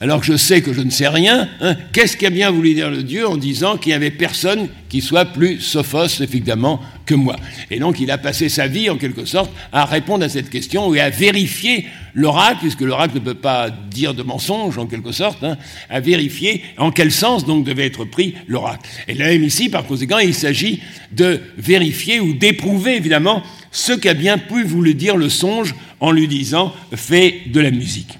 Alors 0.00 0.20
que 0.20 0.26
je 0.26 0.36
sais 0.36 0.60
que 0.60 0.74
je 0.74 0.82
ne 0.82 0.90
sais 0.90 1.08
rien, 1.08 1.48
hein, 1.60 1.74
qu'est-ce 1.92 2.18
qu'a 2.18 2.28
bien 2.28 2.50
voulu 2.50 2.74
dire 2.74 2.90
le 2.90 3.02
Dieu 3.02 3.26
en 3.26 3.38
disant 3.38 3.78
qu'il 3.78 3.90
n'y 3.90 3.94
avait 3.94 4.10
personne 4.10 4.68
qui 4.90 5.00
soit 5.00 5.24
plus 5.24 5.58
sophos, 5.60 6.20
évidemment, 6.20 6.80
que 7.06 7.14
moi 7.14 7.36
Et 7.70 7.78
donc 7.78 7.98
il 7.98 8.10
a 8.10 8.18
passé 8.18 8.50
sa 8.50 8.66
vie, 8.66 8.90
en 8.90 8.96
quelque 8.96 9.24
sorte, 9.24 9.50
à 9.72 9.86
répondre 9.86 10.22
à 10.24 10.28
cette 10.28 10.50
question 10.50 10.94
et 10.94 11.00
à 11.00 11.08
vérifier 11.08 11.86
l'oracle, 12.12 12.58
puisque 12.60 12.82
l'oracle 12.82 13.14
ne 13.14 13.20
peut 13.20 13.34
pas 13.34 13.70
dire 13.70 14.12
de 14.12 14.22
mensonge, 14.22 14.76
en 14.76 14.86
quelque 14.86 15.12
sorte, 15.12 15.42
hein, 15.42 15.56
à 15.88 16.00
vérifier 16.00 16.62
en 16.76 16.90
quel 16.90 17.10
sens 17.10 17.46
donc 17.46 17.64
devait 17.64 17.86
être 17.86 18.04
pris 18.04 18.34
l'oracle. 18.48 18.86
Et 19.08 19.14
là, 19.14 19.32
ici, 19.32 19.70
par 19.70 19.86
conséquent, 19.86 20.18
il 20.18 20.34
s'agit 20.34 20.82
de 21.12 21.40
vérifier 21.56 22.20
ou 22.20 22.34
d'éprouver, 22.34 22.96
évidemment, 22.96 23.42
ce 23.70 23.92
qu'a 23.92 24.14
bien 24.14 24.36
pu 24.36 24.62
voulu 24.62 24.94
dire 24.94 25.16
le 25.16 25.30
songe 25.30 25.74
en 26.00 26.10
lui 26.10 26.28
disant 26.28 26.74
«fais 26.94 27.42
de 27.46 27.60
la 27.60 27.70
musique». 27.70 28.18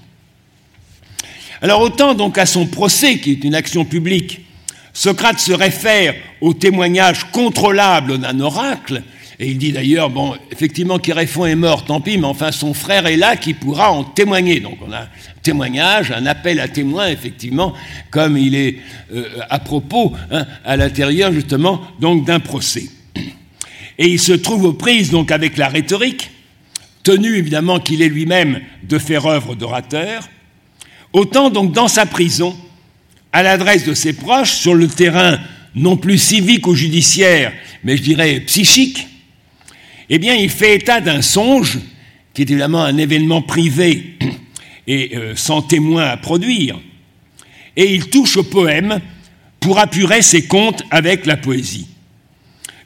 Alors 1.61 1.81
autant 1.81 2.13
donc 2.13 2.37
à 2.37 2.45
son 2.45 2.67
procès, 2.67 3.19
qui 3.19 3.31
est 3.31 3.43
une 3.43 3.55
action 3.55 3.85
publique, 3.85 4.41
Socrate 4.93 5.39
se 5.39 5.51
réfère 5.51 6.15
au 6.41 6.53
témoignage 6.53 7.25
contrôlable 7.31 8.17
d'un 8.19 8.39
oracle, 8.39 9.03
et 9.39 9.51
il 9.51 9.59
dit 9.59 9.71
d'ailleurs, 9.71 10.09
bon, 10.09 10.35
effectivement, 10.51 10.97
Kéréphon 10.97 11.45
est 11.45 11.55
mort, 11.55 11.85
tant 11.85 12.01
pis, 12.01 12.17
mais 12.17 12.25
enfin 12.25 12.51
son 12.51 12.73
frère 12.73 13.05
est 13.05 13.17
là 13.17 13.35
qui 13.35 13.53
pourra 13.53 13.91
en 13.91 14.03
témoigner. 14.03 14.59
Donc 14.59 14.79
on 14.81 14.91
a 14.91 15.01
un 15.01 15.07
témoignage, 15.43 16.11
un 16.11 16.25
appel 16.25 16.59
à 16.59 16.67
témoin, 16.67 17.07
effectivement, 17.09 17.73
comme 18.09 18.35
il 18.35 18.55
est 18.55 18.77
euh, 19.13 19.25
à 19.49 19.59
propos 19.59 20.13
hein, 20.31 20.47
à 20.65 20.75
l'intérieur 20.75 21.31
justement 21.31 21.81
donc 21.99 22.25
d'un 22.25 22.39
procès. 22.39 22.89
Et 23.99 24.07
il 24.07 24.19
se 24.19 24.33
trouve 24.33 24.63
aux 24.63 24.73
prises 24.73 25.11
donc 25.11 25.31
avec 25.31 25.57
la 25.57 25.67
rhétorique, 25.67 26.31
tenu 27.03 27.35
évidemment 27.35 27.79
qu'il 27.79 28.01
est 28.01 28.09
lui-même 28.09 28.59
de 28.83 28.97
faire 28.97 29.27
œuvre 29.27 29.53
d'orateur, 29.53 30.27
Autant 31.13 31.49
donc 31.49 31.71
dans 31.71 31.87
sa 31.87 32.05
prison, 32.05 32.55
à 33.31 33.43
l'adresse 33.43 33.85
de 33.85 33.93
ses 33.93 34.13
proches, 34.13 34.53
sur 34.53 34.73
le 34.73 34.87
terrain 34.87 35.39
non 35.75 35.97
plus 35.97 36.17
civique 36.17 36.67
ou 36.67 36.75
judiciaire, 36.75 37.53
mais 37.83 37.97
je 37.97 38.01
dirais 38.01 38.39
psychique, 38.41 39.07
eh 40.09 40.19
bien, 40.19 40.33
il 40.35 40.49
fait 40.49 40.75
état 40.75 41.01
d'un 41.01 41.21
songe, 41.21 41.79
qui 42.33 42.41
est 42.41 42.49
évidemment 42.49 42.83
un 42.83 42.97
événement 42.97 43.41
privé 43.41 44.17
et 44.87 45.15
euh, 45.15 45.35
sans 45.35 45.61
témoin 45.61 46.05
à 46.05 46.17
produire, 46.17 46.79
et 47.75 47.93
il 47.93 48.09
touche 48.09 48.37
au 48.37 48.43
poème 48.43 48.99
pour 49.59 49.79
apurer 49.79 50.21
ses 50.21 50.47
comptes 50.47 50.83
avec 50.89 51.25
la 51.25 51.37
poésie. 51.37 51.87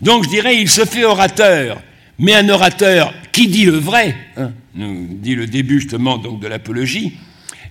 Donc, 0.02 0.24
je 0.24 0.30
dirais, 0.30 0.60
il 0.60 0.70
se 0.70 0.84
fait 0.84 1.06
orateur, 1.06 1.82
mais 2.18 2.34
un 2.34 2.50
orateur 2.50 3.14
qui 3.32 3.48
dit 3.48 3.66
le 3.66 3.78
vrai, 3.78 4.16
hein, 4.36 4.52
nous 4.76 5.08
dit 5.12 5.36
le 5.36 5.48
début 5.48 5.80
justement 5.80 6.18
donc 6.18 6.40
de 6.40 6.48
l'apologie, 6.48 7.14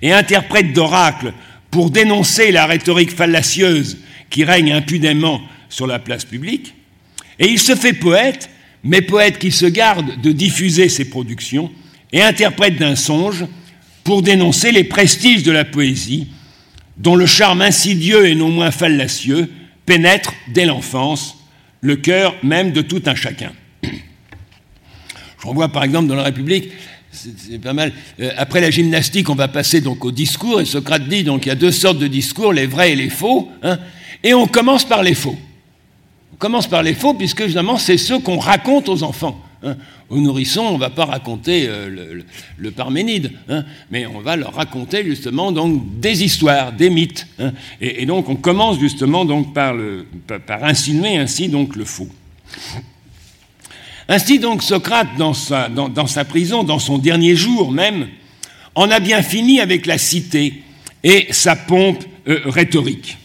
et 0.02 0.12
interprète 0.12 0.72
d'oracle 0.72 1.32
pour 1.70 1.90
dénoncer 1.90 2.50
la 2.50 2.66
rhétorique 2.66 3.14
fallacieuse 3.14 3.98
qui 4.28 4.44
règne 4.44 4.72
impudemment 4.72 5.40
sur 5.68 5.86
la 5.86 5.98
place 5.98 6.24
publique, 6.24 6.74
et 7.38 7.48
il 7.48 7.58
se 7.58 7.74
fait 7.74 7.92
poète, 7.92 8.50
mais 8.82 9.02
poète 9.02 9.38
qui 9.38 9.50
se 9.50 9.66
garde 9.66 10.20
de 10.20 10.32
diffuser 10.32 10.88
ses 10.88 11.08
productions, 11.08 11.70
et 12.12 12.22
interprète 12.22 12.76
d'un 12.76 12.96
songe 12.96 13.44
pour 14.04 14.22
dénoncer 14.22 14.72
les 14.72 14.84
prestiges 14.84 15.42
de 15.42 15.52
la 15.52 15.64
poésie, 15.64 16.28
dont 16.96 17.16
le 17.16 17.26
charme 17.26 17.62
insidieux 17.62 18.26
et 18.26 18.34
non 18.34 18.50
moins 18.50 18.70
fallacieux 18.70 19.50
pénètre 19.86 20.34
dès 20.48 20.66
l'enfance 20.66 21.36
le 21.80 21.96
cœur 21.96 22.36
même 22.42 22.72
de 22.72 22.82
tout 22.82 23.02
un 23.06 23.14
chacun. 23.14 23.52
Je 23.82 25.46
renvoie 25.46 25.68
par 25.68 25.84
exemple 25.84 26.08
dans 26.08 26.14
la 26.14 26.24
République 26.24 26.70
c'est 27.12 27.60
pas 27.60 27.72
mal. 27.72 27.92
Euh, 28.20 28.30
après 28.36 28.60
la 28.60 28.70
gymnastique, 28.70 29.28
on 29.30 29.34
va 29.34 29.48
passer 29.48 29.80
donc 29.80 30.04
au 30.04 30.12
discours, 30.12 30.60
et 30.60 30.64
Socrate 30.64 31.08
dit 31.08 31.24
donc 31.24 31.46
il 31.46 31.48
y 31.48 31.52
a 31.52 31.56
deux 31.56 31.72
sortes 31.72 31.98
de 31.98 32.06
discours, 32.06 32.52
les 32.52 32.66
vrais 32.66 32.92
et 32.92 32.96
les 32.96 33.10
faux, 33.10 33.48
hein, 33.62 33.78
et 34.22 34.34
on 34.34 34.46
commence 34.46 34.84
par 34.84 35.02
les 35.02 35.14
faux. 35.14 35.36
On 36.32 36.36
commence 36.36 36.68
par 36.68 36.82
les 36.82 36.94
faux, 36.94 37.14
puisque 37.14 37.40
évidemment, 37.40 37.78
c'est 37.78 37.98
ceux 37.98 38.18
qu'on 38.20 38.38
raconte 38.38 38.88
aux 38.88 39.02
enfants. 39.02 39.40
Hein. 39.62 39.76
Aux 40.08 40.18
nourrissons, 40.18 40.62
on 40.62 40.74
ne 40.74 40.78
va 40.78 40.90
pas 40.90 41.04
raconter 41.04 41.66
euh, 41.68 42.22
le, 42.56 42.70
Parménide, 42.70 43.32
hein, 43.48 43.64
mais 43.90 44.06
on 44.06 44.20
va 44.20 44.36
leur 44.36 44.54
raconter 44.54 45.04
justement 45.04 45.52
donc 45.52 46.00
des 46.00 46.24
histoires, 46.24 46.72
des 46.72 46.90
mythes. 46.90 47.26
Et, 47.80 48.06
donc 48.06 48.28
on 48.28 48.36
commence 48.36 48.78
justement 48.78 49.24
donc 49.24 49.52
par, 49.52 49.74
par 50.46 50.64
insinuer 50.64 51.16
ainsi 51.16 51.48
donc 51.48 51.76
le 51.76 51.84
faux. 51.84 52.08
Ainsi 54.12 54.40
donc 54.40 54.64
Socrate, 54.64 55.16
dans 55.16 55.34
sa, 55.34 56.24
prison, 56.24 56.64
dans 56.64 56.80
son 56.80 56.98
dernier 56.98 57.36
jour 57.36 57.70
même, 57.70 58.08
en 58.74 58.90
a 58.90 58.98
bien 58.98 59.22
fini 59.22 59.60
avec 59.60 59.86
la 59.86 59.98
cité 59.98 60.64
et 61.04 61.28
sa 61.30 61.54
pompe 61.54 62.02
euh, 62.26 62.40
rhétorique. 62.46 63.18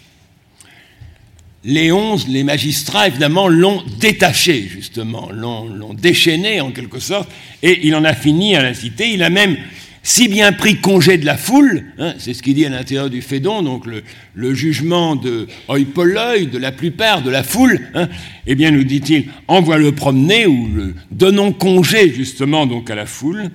Les 1.64 1.92
onze, 1.92 2.28
les 2.28 2.44
magistrats, 2.44 3.08
évidemment, 3.08 3.48
l'ont 3.48 3.84
détaché, 4.00 4.62
justement, 4.72 5.32
l'ont 5.32 5.96
déchaîné 5.96 6.62
en 6.62 6.70
quelque 6.70 7.00
sorte, 7.00 7.32
et 7.64 7.88
il 7.88 7.96
en 7.96 8.04
a 8.04 8.14
fini 8.14 8.56
à 8.56 8.62
la 8.62 8.76
cité. 8.76 9.12
Il 9.12 9.24
a 9.24 9.32
même 9.32 9.58
si 10.06 10.28
bien 10.28 10.54
pris 10.54 10.76
congé 10.76 11.18
de 11.18 11.26
la 11.26 11.36
foule, 11.36 11.84
hein, 11.98 12.14
c'est 12.20 12.36
ce 12.36 12.44
qu'il 12.44 12.54
dit 12.54 12.64
à 12.64 12.70
l'intérieur 12.70 13.10
du 13.10 13.24
Fédon, 13.24 13.64
donc 13.64 13.86
le, 13.88 14.54
jugement 14.54 15.16
de 15.16 15.48
oipoloi, 15.68 16.46
de 16.46 16.60
la 16.60 16.72
plupart 16.72 17.24
de 17.24 17.32
la 17.32 17.42
foule, 17.42 17.80
hein, 17.96 18.08
eh 18.46 18.54
bien, 18.54 18.70
nous 18.70 18.84
dit-il, 18.84 19.26
envoie-le 19.48 19.94
promener 19.94 20.46
ou 20.46 20.70
le, 20.72 20.94
donnons 21.10 21.52
congé 21.52 22.14
justement 22.14 22.68
donc 22.68 22.92
à 22.92 22.96
la 22.96 23.08
foule. 23.08 23.50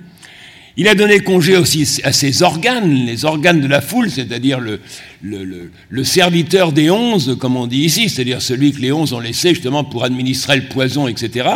Il 0.75 0.89
a 0.89 0.95
donné 0.95 1.21
congé 1.21 1.55
aussi 1.55 2.01
à 2.03 2.11
ses 2.11 2.43
organes, 2.43 3.05
les 3.05 3.23
organes 3.23 3.61
de 3.61 3.67
la 3.67 3.79
foule, 3.79 4.09
c'est-à-dire 4.09 4.59
le, 4.59 4.81
le, 5.21 6.03
serviteur 6.03 6.73
des 6.73 6.91
onze, 6.91 7.37
comme 7.39 7.55
on 7.55 7.67
dit 7.67 7.83
ici, 7.83 8.09
c'est-à-dire 8.09 8.41
celui 8.41 8.73
que 8.73 8.81
les 8.81 8.91
onze 8.91 9.13
ont 9.13 9.21
laissé 9.21 9.49
justement 9.49 9.85
pour 9.85 10.03
administrer 10.03 10.57
le 10.57 10.63
poison, 10.63 11.07
etc. 11.07 11.47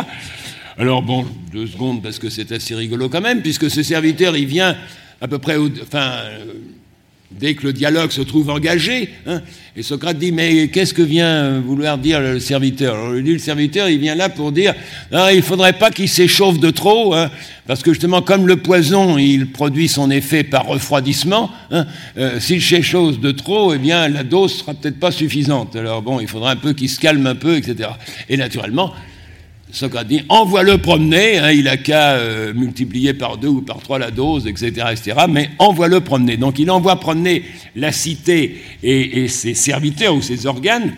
Alors 0.78 1.00
bon, 1.00 1.24
deux 1.54 1.66
secondes 1.66 2.02
parce 2.02 2.18
que 2.18 2.28
c'est 2.28 2.52
assez 2.52 2.74
rigolo 2.74 3.08
quand 3.08 3.22
même, 3.22 3.40
puisque 3.40 3.70
ce 3.70 3.82
serviteur, 3.82 4.36
il 4.36 4.44
vient 4.44 4.76
à 5.22 5.26
peu 5.26 5.38
près, 5.38 5.56
enfin, 5.56 6.10
euh, 6.24 6.44
dès 7.30 7.54
que 7.54 7.64
le 7.64 7.72
dialogue 7.72 8.10
se 8.10 8.20
trouve 8.20 8.50
engagé, 8.50 9.08
hein, 9.26 9.40
et 9.74 9.82
Socrate 9.82 10.18
dit, 10.18 10.32
mais 10.32 10.68
qu'est-ce 10.68 10.92
que 10.92 11.00
vient 11.00 11.60
vouloir 11.60 11.96
dire 11.96 12.20
le 12.20 12.40
serviteur? 12.40 12.94
Alors 12.94 13.12
lui 13.12 13.22
dit, 13.22 13.32
le 13.32 13.38
serviteur, 13.38 13.88
il 13.88 13.98
vient 13.98 14.14
là 14.14 14.28
pour 14.28 14.52
dire, 14.52 14.74
il 15.12 15.36
ne 15.36 15.40
faudrait 15.40 15.72
pas 15.72 15.90
qu'il 15.90 16.10
s'échauffe 16.10 16.60
de 16.60 16.68
trop, 16.68 17.14
hein, 17.14 17.30
parce 17.66 17.82
que 17.82 17.94
justement, 17.94 18.20
comme 18.20 18.46
le 18.46 18.56
poison, 18.56 19.16
il 19.16 19.50
produit 19.50 19.88
son 19.88 20.10
effet 20.10 20.44
par 20.44 20.66
refroidissement, 20.66 21.50
hein, 21.70 21.86
euh, 22.18 22.38
s'il 22.38 22.60
s'échauffe 22.60 23.18
de 23.18 23.30
trop, 23.32 23.72
eh 23.72 23.78
bien, 23.78 24.08
la 24.08 24.24
dose 24.24 24.58
sera 24.58 24.74
peut-être 24.74 25.00
pas 25.00 25.10
suffisante. 25.10 25.74
Alors 25.74 26.02
bon, 26.02 26.20
il 26.20 26.28
faudra 26.28 26.50
un 26.50 26.56
peu 26.56 26.74
qu'il 26.74 26.90
se 26.90 27.00
calme 27.00 27.26
un 27.26 27.34
peu, 27.34 27.56
etc. 27.56 27.88
Et 28.28 28.36
naturellement, 28.36 28.92
Socrate 29.72 30.06
dit 30.06 30.22
envoie-le 30.28 30.78
promener, 30.78 31.38
hein, 31.38 31.50
il 31.50 31.68
a 31.68 31.76
qu'à 31.76 32.12
euh, 32.12 32.54
multiplier 32.54 33.14
par 33.14 33.36
deux 33.36 33.48
ou 33.48 33.62
par 33.62 33.78
trois 33.78 33.98
la 33.98 34.10
dose, 34.10 34.46
etc., 34.46 34.86
etc., 34.92 35.26
mais 35.28 35.50
envoie-le 35.58 36.00
promener. 36.00 36.36
Donc 36.36 36.58
il 36.58 36.70
envoie 36.70 37.00
promener 37.00 37.44
la 37.74 37.90
cité 37.90 38.62
et, 38.82 39.28
ses 39.28 39.54
serviteurs 39.54 40.14
ou 40.14 40.22
ses 40.22 40.46
organes, 40.46 40.94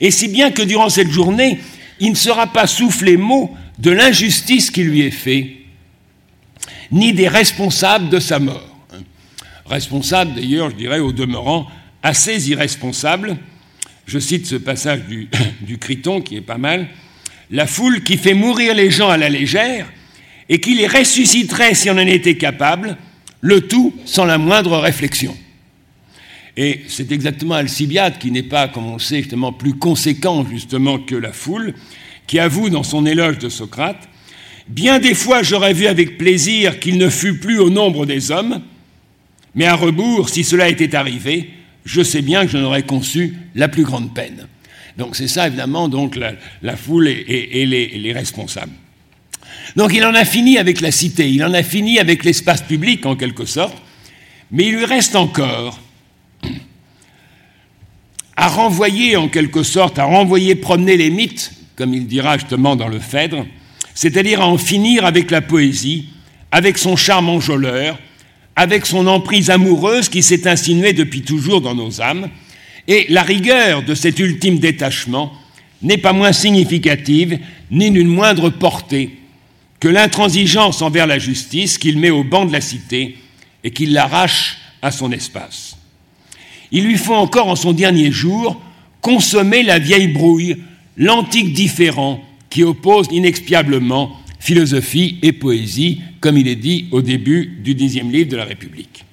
et 0.00 0.10
si 0.10 0.28
bien 0.28 0.50
que 0.52 0.62
durant 0.62 0.88
cette 0.88 1.10
journée, 1.10 1.58
il 2.00 2.10
ne 2.10 2.16
sera 2.16 2.46
pas 2.46 2.66
soufflé 2.66 3.16
mot 3.16 3.54
de 3.78 3.90
l'injustice 3.90 4.70
qui 4.70 4.84
lui 4.84 5.02
est 5.02 5.10
faite, 5.10 5.46
ni 6.92 7.12
des 7.12 7.28
responsables 7.28 8.08
de 8.08 8.20
sa 8.20 8.38
mort. 8.38 8.70
Responsable, 9.66 10.34
d'ailleurs, 10.34 10.70
je 10.70 10.76
dirais, 10.76 10.98
au 11.00 11.12
demeurant, 11.12 11.66
assez 12.02 12.50
irresponsable. 12.50 13.36
Je 14.06 14.18
cite 14.18 14.46
ce 14.46 14.56
passage 14.56 15.04
du, 15.06 15.28
du 15.62 15.78
Criton 15.78 16.20
qui 16.20 16.36
est 16.36 16.42
pas 16.42 16.58
mal 16.58 16.88
la 17.50 17.66
foule 17.66 18.02
qui 18.02 18.16
fait 18.16 18.34
mourir 18.34 18.74
les 18.74 18.90
gens 18.90 19.08
à 19.08 19.16
la 19.16 19.28
légère 19.28 19.90
et 20.48 20.60
qui 20.60 20.74
les 20.74 20.86
ressusciterait 20.86 21.74
si 21.74 21.90
on 21.90 21.94
en 21.94 21.98
était 21.98 22.36
capable, 22.36 22.96
le 23.40 23.62
tout 23.62 23.94
sans 24.04 24.24
la 24.24 24.38
moindre 24.38 24.78
réflexion. 24.78 25.36
Et 26.56 26.82
c'est 26.88 27.10
exactement 27.10 27.54
Alcibiade 27.54 28.18
qui 28.18 28.30
n'est 28.30 28.42
pas, 28.42 28.68
comme 28.68 28.86
on 28.86 28.98
sait, 28.98 29.18
justement 29.18 29.52
plus 29.52 29.74
conséquent 29.74 30.46
justement 30.48 30.98
que 30.98 31.14
la 31.14 31.32
foule, 31.32 31.74
qui 32.26 32.38
avoue 32.38 32.70
dans 32.70 32.82
son 32.82 33.06
éloge 33.06 33.38
de 33.38 33.48
Socrate 33.48 34.08
Bien 34.68 34.98
des 34.98 35.14
fois 35.14 35.42
j'aurais 35.42 35.74
vu 35.74 35.86
avec 35.86 36.16
plaisir 36.16 36.80
qu'il 36.80 36.96
ne 36.96 37.10
fût 37.10 37.38
plus 37.38 37.58
au 37.58 37.68
nombre 37.68 38.06
des 38.06 38.30
hommes, 38.30 38.62
mais 39.54 39.66
à 39.66 39.74
rebours, 39.74 40.30
si 40.30 40.42
cela 40.42 40.68
était 40.68 40.94
arrivé, 40.94 41.50
je 41.84 42.02
sais 42.02 42.22
bien 42.22 42.46
que 42.46 42.52
j'en 42.52 42.62
aurais 42.62 42.82
conçu 42.82 43.34
la 43.54 43.68
plus 43.68 43.82
grande 43.82 44.14
peine. 44.14 44.48
Donc 44.96 45.16
c'est 45.16 45.28
ça, 45.28 45.46
évidemment, 45.46 45.88
donc 45.88 46.16
la, 46.16 46.76
foule 46.76 47.08
et, 47.08 47.66
les, 47.66 48.12
responsables. 48.12 48.72
Donc 49.76 49.92
il 49.94 50.04
en 50.04 50.14
a 50.14 50.24
fini 50.24 50.58
avec 50.58 50.80
la 50.80 50.92
cité, 50.92 51.28
il 51.30 51.42
en 51.44 51.52
a 51.52 51.62
fini 51.62 51.98
avec 51.98 52.24
l'espace 52.24 52.62
public, 52.62 53.04
en 53.06 53.16
quelque 53.16 53.44
sorte, 53.44 53.76
mais 54.50 54.66
il 54.66 54.76
lui 54.76 54.84
reste 54.84 55.16
encore 55.16 55.80
à 58.36 58.48
renvoyer, 58.48 59.16
en 59.16 59.28
quelque 59.28 59.62
sorte, 59.62 59.98
à 59.98 60.04
renvoyer 60.04 60.54
promener 60.54 60.96
les 60.96 61.10
mythes, 61.10 61.52
comme 61.76 61.94
il 61.94 62.06
dira 62.06 62.38
justement 62.38 62.76
dans 62.76 62.88
le 62.88 62.98
Phèdre, 62.98 63.46
c'est-à-dire 63.94 64.40
à 64.40 64.46
en 64.46 64.58
finir 64.58 65.04
avec 65.04 65.30
la 65.30 65.40
poésie, 65.40 66.08
avec 66.50 66.78
son 66.78 66.96
charme 66.96 67.28
enjôleur, 67.28 67.98
avec 68.56 68.86
son 68.86 69.06
emprise 69.06 69.50
amoureuse 69.50 70.08
qui 70.08 70.22
s'est 70.22 70.46
insinuée 70.46 70.92
depuis 70.92 71.22
toujours 71.22 71.60
dans 71.60 71.74
nos 71.74 72.00
âmes, 72.00 72.28
et 72.86 73.06
la 73.08 73.22
rigueur 73.22 73.82
de 73.82 73.94
cet 73.94 74.18
ultime 74.18 74.58
détachement 74.58 75.32
n'est 75.82 75.98
pas 75.98 76.12
moins 76.12 76.32
significative 76.32 77.38
ni 77.70 77.90
d'une 77.90 78.08
moindre 78.08 78.50
portée 78.50 79.18
que 79.80 79.88
l'intransigeance 79.88 80.82
envers 80.82 81.06
la 81.06 81.18
justice 81.18 81.78
qu'il 81.78 81.98
met 81.98 82.10
au 82.10 82.24
banc 82.24 82.46
de 82.46 82.52
la 82.52 82.60
cité 82.60 83.18
et 83.62 83.70
qu'il 83.70 83.92
l'arrache 83.92 84.58
à 84.82 84.90
son 84.90 85.12
espace. 85.12 85.76
Il 86.72 86.84
lui 86.84 86.96
faut 86.96 87.14
encore 87.14 87.48
en 87.48 87.56
son 87.56 87.72
dernier 87.72 88.10
jour 88.10 88.60
consommer 89.00 89.62
la 89.62 89.78
vieille 89.78 90.08
brouille, 90.08 90.56
l'antique 90.96 91.52
différent 91.52 92.22
qui 92.50 92.62
oppose 92.62 93.08
inexpiablement 93.10 94.18
philosophie 94.38 95.18
et 95.22 95.32
poésie, 95.32 96.00
comme 96.20 96.36
il 96.36 96.48
est 96.48 96.56
dit 96.56 96.86
au 96.90 97.02
début 97.02 97.58
du 97.62 97.74
dixième 97.74 98.10
livre 98.10 98.30
de 98.30 98.36
la 98.36 98.44
République. 98.44 99.04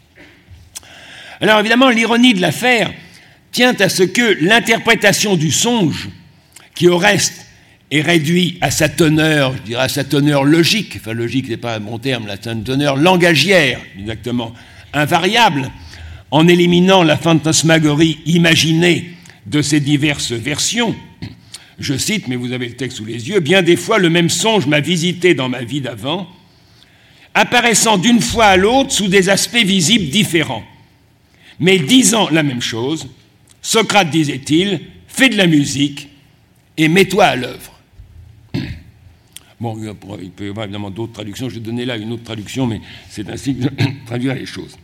Alors 1.39 1.59
évidemment, 1.59 1.89
l'ironie 1.89 2.33
de 2.33 2.41
l'affaire, 2.41 2.93
tient 3.51 3.75
à 3.79 3.89
ce 3.89 4.03
que 4.03 4.37
l'interprétation 4.41 5.35
du 5.35 5.51
songe, 5.51 6.09
qui 6.75 6.87
au 6.87 6.97
reste 6.97 7.45
est 7.91 8.01
réduit 8.01 8.57
à 8.61 8.71
sa 8.71 8.87
teneur, 8.87 9.55
je 9.57 9.61
dirais 9.63 9.83
à 9.83 9.89
sa 9.89 10.03
teneur 10.03 10.45
logique, 10.45 10.97
enfin 10.97 11.13
logique 11.13 11.49
n'est 11.49 11.57
pas 11.57 11.75
un 11.75 11.81
bon 11.81 11.99
terme, 11.99 12.25
la 12.27 12.37
teneur 12.37 12.95
langagière, 12.95 13.79
exactement, 13.99 14.53
invariable, 14.93 15.69
en 16.31 16.47
éliminant 16.47 17.03
la 17.03 17.17
fantasmagorie 17.17 18.19
imaginée 18.25 19.11
de 19.45 19.61
ces 19.61 19.81
diverses 19.81 20.31
versions. 20.31 20.95
Je 21.79 21.97
cite, 21.97 22.27
mais 22.29 22.37
vous 22.37 22.53
avez 22.53 22.69
le 22.69 22.75
texte 22.75 22.97
sous 22.97 23.05
les 23.05 23.27
yeux, 23.27 23.41
bien 23.41 23.61
des 23.61 23.75
fois 23.75 23.99
le 23.99 24.09
même 24.09 24.29
songe 24.29 24.67
m'a 24.67 24.79
visité 24.79 25.33
dans 25.33 25.49
ma 25.49 25.63
vie 25.63 25.81
d'avant, 25.81 26.29
apparaissant 27.33 27.97
d'une 27.97 28.21
fois 28.21 28.45
à 28.45 28.57
l'autre 28.57 28.91
sous 28.91 29.07
des 29.07 29.27
aspects 29.27 29.65
visibles 29.65 30.09
différents, 30.09 30.63
mais 31.59 31.79
disant 31.79 32.29
la 32.29 32.43
même 32.43 32.61
chose, 32.61 33.07
Socrate, 33.61 34.09
disait-il, 34.09 34.81
fais 35.07 35.29
de 35.29 35.37
la 35.37 35.47
musique 35.47 36.09
et 36.77 36.87
mets-toi 36.87 37.25
à 37.25 37.35
l'œuvre. 37.35 37.71
Bon, 39.59 39.77
il 40.19 40.31
peut 40.31 40.47
y 40.47 40.49
avoir 40.49 40.65
évidemment 40.65 40.89
d'autres 40.89 41.13
traductions. 41.13 41.47
Je 41.47 41.55
vais 41.55 41.59
donner 41.59 41.85
là 41.85 41.95
une 41.95 42.11
autre 42.11 42.23
traduction, 42.23 42.65
mais 42.65 42.81
c'est 43.09 43.29
ainsi 43.29 43.55
que 43.55 43.63
je 43.63 43.67
traduire 44.07 44.33
les 44.33 44.47
choses. 44.47 44.75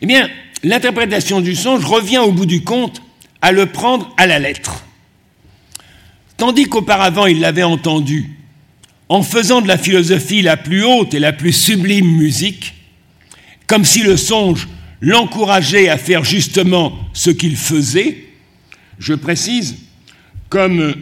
Eh 0.00 0.06
bien, 0.06 0.30
l'interprétation 0.62 1.42
du 1.42 1.54
songe 1.54 1.84
revient 1.84 2.18
au 2.18 2.32
bout 2.32 2.46
du 2.46 2.64
compte 2.64 3.02
à 3.42 3.52
le 3.52 3.66
prendre 3.66 4.10
à 4.16 4.26
la 4.26 4.38
lettre. 4.38 4.86
Tandis 6.38 6.64
qu'auparavant 6.64 7.26
il 7.26 7.40
l'avait 7.40 7.62
entendu 7.62 8.30
en 9.10 9.22
faisant 9.22 9.60
de 9.60 9.68
la 9.68 9.76
philosophie 9.76 10.40
la 10.40 10.56
plus 10.56 10.82
haute 10.82 11.12
et 11.12 11.18
la 11.18 11.34
plus 11.34 11.52
sublime 11.52 12.10
musique, 12.16 12.74
comme 13.66 13.84
si 13.84 14.02
le 14.02 14.16
songe 14.16 14.68
l'encourager 15.00 15.88
à 15.88 15.96
faire 15.96 16.24
justement 16.24 16.92
ce 17.12 17.30
qu'il 17.30 17.56
faisait, 17.56 18.24
je 18.98 19.14
précise, 19.14 19.76
comme, 20.48 20.94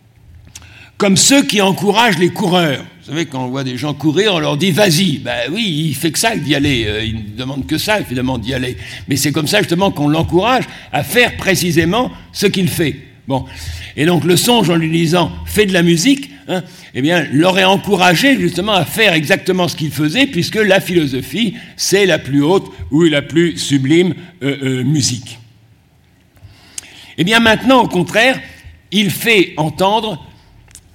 comme 0.98 1.16
ceux 1.16 1.42
qui 1.44 1.60
encouragent 1.60 2.18
les 2.18 2.30
coureurs. 2.30 2.84
Vous 3.00 3.10
savez, 3.10 3.26
quand 3.26 3.44
on 3.44 3.48
voit 3.48 3.64
des 3.64 3.76
gens 3.76 3.92
courir, 3.92 4.34
on 4.34 4.38
leur 4.38 4.56
dit 4.56 4.70
vas-y. 4.70 5.18
Ben 5.18 5.50
oui, 5.52 5.88
il 5.88 5.94
fait 5.94 6.10
que 6.10 6.18
ça 6.18 6.34
d'y 6.36 6.54
aller. 6.54 6.86
Euh, 6.86 7.04
il 7.04 7.16
ne 7.16 7.36
demande 7.36 7.66
que 7.66 7.76
ça, 7.76 8.00
évidemment, 8.00 8.38
d'y 8.38 8.54
aller. 8.54 8.78
Mais 9.08 9.16
c'est 9.16 9.30
comme 9.30 9.46
ça, 9.46 9.58
justement, 9.58 9.90
qu'on 9.90 10.08
l'encourage 10.08 10.64
à 10.90 11.02
faire 11.02 11.36
précisément 11.36 12.10
ce 12.32 12.46
qu'il 12.46 12.68
fait. 12.68 12.96
Bon. 13.28 13.44
Et 13.96 14.06
donc, 14.06 14.24
le 14.24 14.36
songe, 14.36 14.70
en 14.70 14.76
lui 14.76 14.90
disant 14.90 15.30
fais 15.44 15.66
de 15.66 15.74
la 15.74 15.82
musique, 15.82 16.30
hein, 16.48 16.62
eh 16.94 17.02
bien, 17.02 17.26
l'aurait 17.32 17.64
encouragé 17.64 18.38
justement 18.38 18.72
à 18.72 18.84
faire 18.84 19.12
exactement 19.12 19.68
ce 19.68 19.76
qu'il 19.76 19.90
faisait, 19.90 20.26
puisque 20.26 20.56
la 20.56 20.80
philosophie, 20.80 21.54
c'est 21.76 22.06
la 22.06 22.18
plus 22.18 22.42
haute 22.42 22.72
ou 22.90 23.02
la 23.04 23.22
plus 23.22 23.56
sublime 23.58 24.14
euh, 24.42 24.56
euh, 24.62 24.84
musique. 24.84 25.38
Eh 27.18 27.24
bien, 27.24 27.40
maintenant, 27.40 27.82
au 27.82 27.88
contraire, 27.88 28.40
il 28.90 29.10
fait 29.10 29.54
entendre 29.56 30.24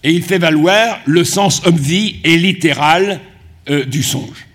et 0.04 0.12
il 0.12 0.24
fait 0.24 0.38
valoir 0.38 1.00
le 1.06 1.24
sens 1.24 1.62
obvi 1.66 2.18
et 2.24 2.38
littéral 2.38 3.20
euh, 3.70 3.86
du 3.86 4.04
songe. 4.04 4.48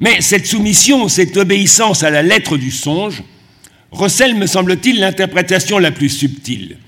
Mais 0.00 0.20
cette 0.20 0.46
soumission, 0.46 1.08
cette 1.08 1.36
obéissance 1.36 2.02
à 2.02 2.10
la 2.10 2.22
lettre 2.22 2.56
du 2.56 2.70
songe, 2.70 3.22
recèle, 3.90 4.34
me 4.34 4.46
semble-t-il, 4.46 5.00
l'interprétation 5.00 5.78
la 5.78 5.90
plus 5.90 6.08
subtile. 6.08 6.78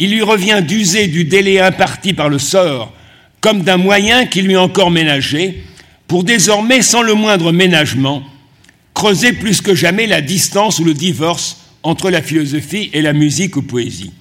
Il 0.00 0.10
lui 0.10 0.22
revient 0.22 0.62
d'user 0.66 1.06
du 1.06 1.24
délai 1.24 1.60
imparti 1.60 2.14
par 2.14 2.30
le 2.30 2.38
sort 2.38 2.92
comme 3.40 3.62
d'un 3.62 3.76
moyen 3.76 4.26
qui 4.26 4.42
lui 4.42 4.52
est 4.52 4.56
encore 4.56 4.90
ménagé, 4.90 5.62
pour 6.06 6.24
désormais, 6.24 6.82
sans 6.82 7.02
le 7.02 7.14
moindre 7.14 7.52
ménagement, 7.52 8.22
creuser 8.94 9.32
plus 9.32 9.60
que 9.60 9.74
jamais 9.74 10.06
la 10.06 10.20
distance 10.20 10.78
ou 10.78 10.84
le 10.84 10.94
divorce 10.94 11.58
entre 11.82 12.10
la 12.10 12.20
philosophie 12.20 12.90
et 12.92 13.00
la 13.00 13.12
musique 13.12 13.56
ou 13.56 13.62
poésie. 13.62 14.12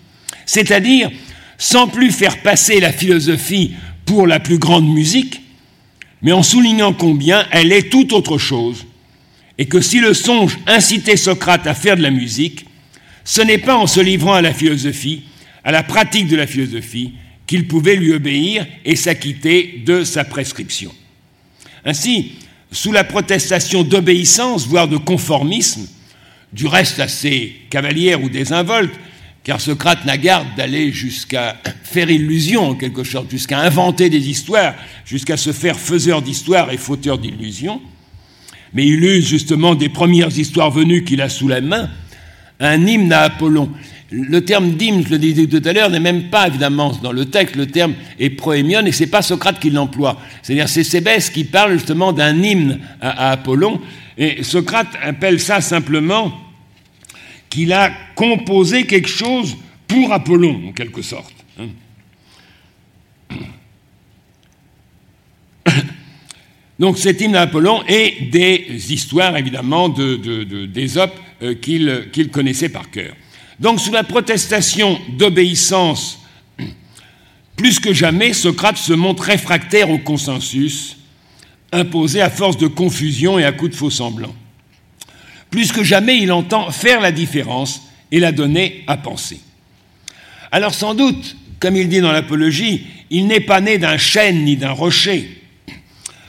C'est-à-dire, 0.46 1.10
sans 1.58 1.88
plus 1.88 2.12
faire 2.12 2.42
passer 2.42 2.80
la 2.80 2.94
philosophie 2.94 3.74
pour 4.06 4.26
la 4.26 4.40
plus 4.40 4.58
grande 4.58 4.88
musique, 4.88 5.42
mais 6.22 6.32
en 6.32 6.44
soulignant 6.44 6.94
combien 6.94 7.46
elle 7.52 7.72
est 7.72 7.90
tout 7.90 8.14
autre 8.14 8.38
chose, 8.38 8.86
et 9.58 9.66
que 9.66 9.82
si 9.82 10.00
le 10.00 10.14
songe 10.14 10.58
incitait 10.68 11.18
Socrate 11.18 11.68
à 11.68 11.74
faire 11.74 11.98
de 11.98 12.02
la 12.02 12.12
musique, 12.12 12.66
ce 13.26 13.42
n'est 13.42 13.58
pas 13.58 13.76
en 13.76 13.88
se 13.88 14.00
livrant 14.00 14.34
à 14.34 14.42
la 14.42 14.54
philosophie, 14.54 15.24
à 15.64 15.72
la 15.72 15.84
pratique 15.84 16.28
de 16.28 16.36
la 16.36 16.48
philosophie, 16.48 17.14
qu'il 17.48 17.68
pouvait 17.68 17.96
lui 17.96 18.14
obéir 18.14 18.66
et 18.86 18.96
s'acquitter 18.96 19.82
de 19.86 20.04
sa 20.04 20.24
prescription. 20.24 20.94
Ainsi, 21.84 22.34
sous 22.72 22.92
la 22.92 23.04
protestation 23.04 23.84
d'obéissance, 23.84 24.68
voire 24.68 24.88
de 24.88 24.98
conformisme, 24.98 25.88
du 26.54 26.68
reste 26.68 27.00
assez 27.00 27.54
cavalière 27.70 28.24
ou 28.24 28.30
désinvolte, 28.30 28.94
car 29.44 29.62
Socrate 29.62 30.06
n'a 30.06 30.18
garde 30.18 30.48
d'aller 30.58 30.92
jusqu'à 30.92 31.58
faire 31.84 32.10
illusion 32.10 32.70
en 32.70 32.76
quelque 32.76 33.04
sorte, 33.04 33.32
jusqu'à 33.32 33.60
inventer 33.60 34.10
des 34.10 34.30
histoires, 34.30 34.76
jusqu'à 35.06 35.38
se 35.38 35.52
faire 35.52 35.80
faiseur 35.80 36.22
d'histoires 36.22 36.72
et 36.72 36.78
fauteur 36.78 37.18
d'illusions, 37.18 37.82
mais 38.74 38.86
il 38.86 39.04
use 39.04 39.28
justement 39.28 39.76
des 39.76 39.90
premières 39.90 40.38
histoires 40.38 40.72
venues 40.72 41.04
qu'il 41.04 41.22
a 41.22 41.30
sous 41.30 41.48
la 41.48 41.62
main, 41.62 41.90
un 42.60 42.86
hymne 42.86 43.12
à 43.12 43.22
Apollon. 43.22 43.72
Le 44.12 44.44
terme 44.44 44.72
d'hymne, 44.72 45.04
je 45.06 45.10
le 45.12 45.20
disais 45.20 45.46
tout 45.46 45.62
à 45.64 45.72
l'heure, 45.74 45.92
n'est 45.92 46.00
même 46.00 46.30
pas 46.30 46.48
évidemment 46.48 46.92
dans 47.04 47.12
le 47.12 47.26
texte, 47.26 47.56
le 47.56 47.68
terme 47.68 47.94
est 48.20 48.32
proémion 48.32 48.84
et 48.86 48.92
c'est 48.92 49.08
pas 49.08 49.22
Socrate 49.22 49.60
qui 49.60 49.70
l'emploie. 49.70 50.20
C'est-à-dire 50.42 50.68
c'est 50.68 50.84
Sébès 50.84 51.30
qui 51.32 51.44
parle 51.44 51.74
justement 51.74 52.12
d'un 52.12 52.42
hymne 52.42 52.80
à, 53.02 53.32
Apollon 53.32 53.80
et 54.18 54.42
Socrate 54.44 54.88
appelle 55.02 55.40
ça 55.40 55.62
simplement 55.62 56.34
qu'il 57.50 57.72
a 57.72 57.92
composé 58.16 58.88
quelque 58.88 59.10
chose 59.10 59.56
pour 59.88 60.12
Apollon, 60.12 60.70
en 60.70 60.72
quelque 60.72 61.04
sorte. 61.04 61.34
Hein. 61.60 61.68
Donc 66.80 66.98
cet 66.98 67.22
hymne 67.22 67.36
à 67.36 67.42
Apollon 67.42 67.84
et 67.88 68.30
des 68.32 68.92
histoires 68.92 69.38
évidemment 69.38 69.90
d'Ésope 69.90 71.14
euh, 71.44 71.54
qu'il 71.54 72.30
connaissait 72.32 72.70
par 72.70 72.90
cœur. 72.90 73.14
Donc 73.60 73.80
sous 73.80 73.92
la 73.92 74.04
protestation 74.04 75.00
d'obéissance, 75.18 76.20
plus 77.56 77.80
que 77.80 77.94
jamais, 77.94 78.34
Socrate 78.34 78.78
se 78.78 78.94
montre 78.94 79.24
réfractaire 79.24 79.90
au 79.90 79.98
consensus 79.98 80.96
imposé 81.72 82.22
à 82.22 82.30
force 82.30 82.58
de 82.58 82.68
confusion 82.68 83.38
et 83.38 83.44
à 83.44 83.52
coups 83.52 83.72
de 83.72 83.76
faux 83.76 83.90
semblants. 83.90 84.36
Plus 85.50 85.72
que 85.72 85.84
jamais, 85.84 86.18
il 86.18 86.32
entend 86.32 86.72
faire 86.72 87.02
la 87.02 87.12
différence 87.12 87.82
et 88.12 88.20
la 88.20 88.32
donner 88.32 88.84
à 88.88 88.98
penser. 88.98 89.40
Alors 90.52 90.74
sans 90.74 90.96
doute, 90.96 91.36
comme 91.60 91.76
il 91.76 91.90
dit 91.90 92.02
dans 92.02 92.12
l'Apologie, 92.12 92.88
il 93.10 93.28
n'est 93.28 93.40
pas 93.40 93.62
né 93.62 93.78
d'un 93.78 93.98
chêne 93.98 94.46
ni 94.46 94.56
d'un 94.56 94.72
rocher. 94.72 95.42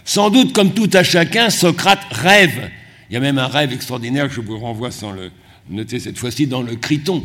Sans 0.05 0.31
doute, 0.31 0.53
comme 0.53 0.75
tout 0.75 0.91
à 0.93 1.05
chacun, 1.05 1.51
Socrate 1.51 2.05
rêve. 2.11 2.71
Il 3.09 3.15
y 3.15 3.17
a 3.17 3.21
même 3.21 3.39
un 3.39 3.47
rêve 3.47 3.73
extraordinaire 3.73 4.29
que 4.29 4.35
je 4.35 4.41
vous 4.41 4.59
renvoie 4.59 4.91
sans 4.91 5.13
le 5.13 5.31
noter 5.71 6.01
cette 6.01 6.19
fois-ci 6.19 6.47
dans 6.47 6.63
le 6.63 6.77
Criton, 6.77 7.25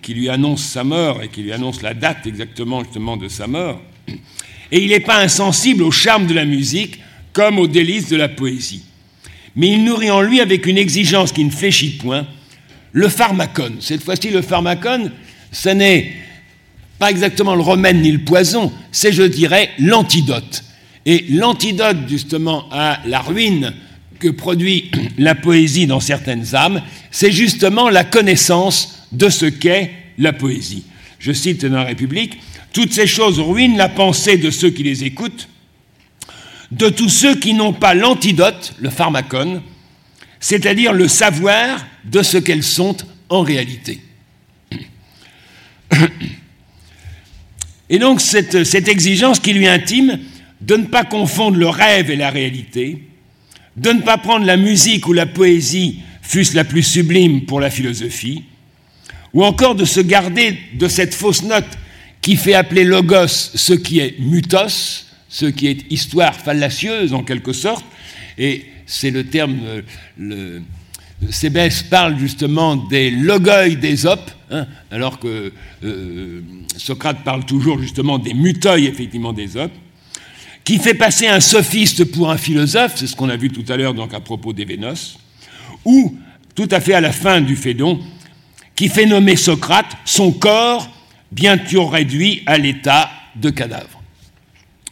qui 0.00 0.14
lui 0.14 0.28
annonce 0.28 0.64
sa 0.64 0.84
mort 0.84 1.22
et 1.22 1.28
qui 1.28 1.42
lui 1.42 1.52
annonce 1.52 1.82
la 1.82 1.94
date 1.94 2.26
exactement 2.26 2.84
justement 2.84 3.16
de 3.16 3.28
sa 3.28 3.46
mort. 3.46 3.80
Et 4.72 4.82
il 4.82 4.90
n'est 4.90 5.00
pas 5.00 5.18
insensible 5.18 5.82
au 5.82 5.90
charme 5.90 6.26
de 6.26 6.34
la 6.34 6.44
musique 6.44 7.00
comme 7.32 7.58
aux 7.58 7.66
délices 7.66 8.08
de 8.08 8.16
la 8.16 8.28
poésie 8.28 8.84
mais 9.56 9.70
il 9.70 9.84
nourrit 9.84 10.10
en 10.10 10.20
lui 10.20 10.40
avec 10.40 10.66
une 10.66 10.78
exigence 10.78 11.32
qui 11.32 11.42
ne 11.42 11.50
fléchit 11.50 11.96
point 11.96 12.26
le 12.92 13.08
pharmacone. 13.08 13.76
Cette 13.80 14.02
fois-ci, 14.02 14.30
le 14.30 14.42
pharmacone, 14.42 15.10
ce 15.50 15.70
n'est 15.70 16.12
pas 16.98 17.10
exactement 17.10 17.54
le 17.54 17.62
remède 17.62 17.96
ni 17.96 18.12
le 18.12 18.20
poison, 18.20 18.72
c'est, 18.92 19.12
je 19.12 19.22
dirais, 19.22 19.70
l'antidote. 19.78 20.62
Et 21.04 21.24
l'antidote, 21.30 21.96
justement, 22.06 22.66
à 22.70 23.00
la 23.06 23.20
ruine 23.20 23.72
que 24.18 24.28
produit 24.28 24.90
la 25.18 25.34
poésie 25.34 25.86
dans 25.86 26.00
certaines 26.00 26.54
âmes, 26.54 26.82
c'est 27.10 27.32
justement 27.32 27.88
la 27.88 28.04
connaissance 28.04 29.06
de 29.12 29.28
ce 29.28 29.46
qu'est 29.46 29.90
la 30.18 30.32
poésie. 30.32 30.84
Je 31.18 31.32
cite 31.32 31.64
dans 31.64 31.78
la 31.78 31.84
République, 31.84 32.38
toutes 32.72 32.92
ces 32.92 33.06
choses 33.06 33.40
ruinent 33.40 33.76
la 33.76 33.88
pensée 33.88 34.36
de 34.36 34.50
ceux 34.50 34.70
qui 34.70 34.82
les 34.82 35.04
écoutent, 35.04 35.48
de 36.72 36.88
tous 36.88 37.08
ceux 37.08 37.36
qui 37.36 37.54
n'ont 37.54 37.72
pas 37.72 37.94
l'antidote, 37.94 38.74
le 38.78 38.90
pharmacone, 38.90 39.62
c'est-à-dire 40.40 40.92
le 40.92 41.08
savoir 41.08 41.86
de 42.04 42.22
ce 42.22 42.36
qu'elles 42.38 42.62
sont 42.62 42.96
en 43.28 43.42
réalité. 43.42 44.00
Et 47.88 47.98
donc 47.98 48.20
cette, 48.20 48.64
cette, 48.64 48.88
exigence 48.88 49.38
qui 49.38 49.52
lui 49.52 49.68
intime 49.68 50.18
de 50.60 50.76
ne 50.76 50.86
pas 50.86 51.04
confondre 51.04 51.56
le 51.56 51.68
rêve 51.68 52.10
et 52.10 52.16
la 52.16 52.30
réalité, 52.30 52.98
de 53.76 53.90
ne 53.90 54.00
pas 54.00 54.18
prendre 54.18 54.46
la 54.46 54.56
musique 54.56 55.06
ou 55.06 55.12
la 55.12 55.26
poésie, 55.26 56.00
fût-ce 56.22 56.56
la 56.56 56.64
plus 56.64 56.82
sublime 56.82 57.42
pour 57.44 57.60
la 57.60 57.70
philosophie, 57.70 58.44
ou 59.32 59.44
encore 59.44 59.74
de 59.74 59.84
se 59.84 60.00
garder 60.00 60.58
de 60.74 60.88
cette 60.88 61.14
fausse 61.14 61.42
note 61.42 61.66
qui 62.22 62.36
fait 62.36 62.54
appeler 62.54 62.84
logos 62.84 63.28
ce 63.28 63.74
qui 63.74 63.98
est 64.00 64.18
mutos, 64.18 65.06
ce 65.28 65.46
qui 65.46 65.68
est 65.68 65.92
histoire 65.92 66.34
fallacieuse 66.34 67.12
en 67.12 67.22
quelque 67.22 67.52
sorte, 67.52 67.84
et 68.38 68.64
c'est 68.86 69.10
le 69.10 69.24
terme, 69.24 69.58
euh, 69.64 69.82
le, 70.18 70.62
parle 71.90 72.18
justement 72.18 72.76
des 72.76 73.10
logoi 73.10 73.68
d'Ésope, 73.70 74.30
hein, 74.50 74.66
alors 74.90 75.18
que 75.18 75.52
euh, 75.84 76.40
Socrate 76.76 77.24
parle 77.24 77.44
toujours 77.44 77.80
justement 77.80 78.18
des 78.18 78.34
muteuils, 78.34 78.86
effectivement, 78.86 79.32
d'Ésope, 79.32 79.72
qui 80.66 80.78
fait 80.78 80.94
passer 80.94 81.28
un 81.28 81.38
sophiste 81.38 82.04
pour 82.06 82.28
un 82.28 82.36
philosophe, 82.36 82.94
c'est 82.96 83.06
ce 83.06 83.14
qu'on 83.14 83.28
a 83.28 83.36
vu 83.36 83.50
tout 83.50 83.64
à 83.72 83.76
l'heure 83.76 83.94
donc 83.94 84.12
à 84.12 84.18
propos 84.18 84.52
des 84.52 84.64
Vénos, 84.64 85.16
ou, 85.84 86.18
tout 86.56 86.66
à 86.72 86.80
fait 86.80 86.92
à 86.92 87.00
la 87.00 87.12
fin 87.12 87.40
du 87.40 87.54
Phédon, 87.54 88.00
qui 88.74 88.88
fait 88.88 89.06
nommer 89.06 89.36
Socrate 89.36 89.96
son 90.04 90.32
corps 90.32 90.90
bientôt 91.30 91.86
réduit 91.86 92.42
à 92.46 92.58
l'état 92.58 93.08
de 93.36 93.50
cadavre. 93.50 94.02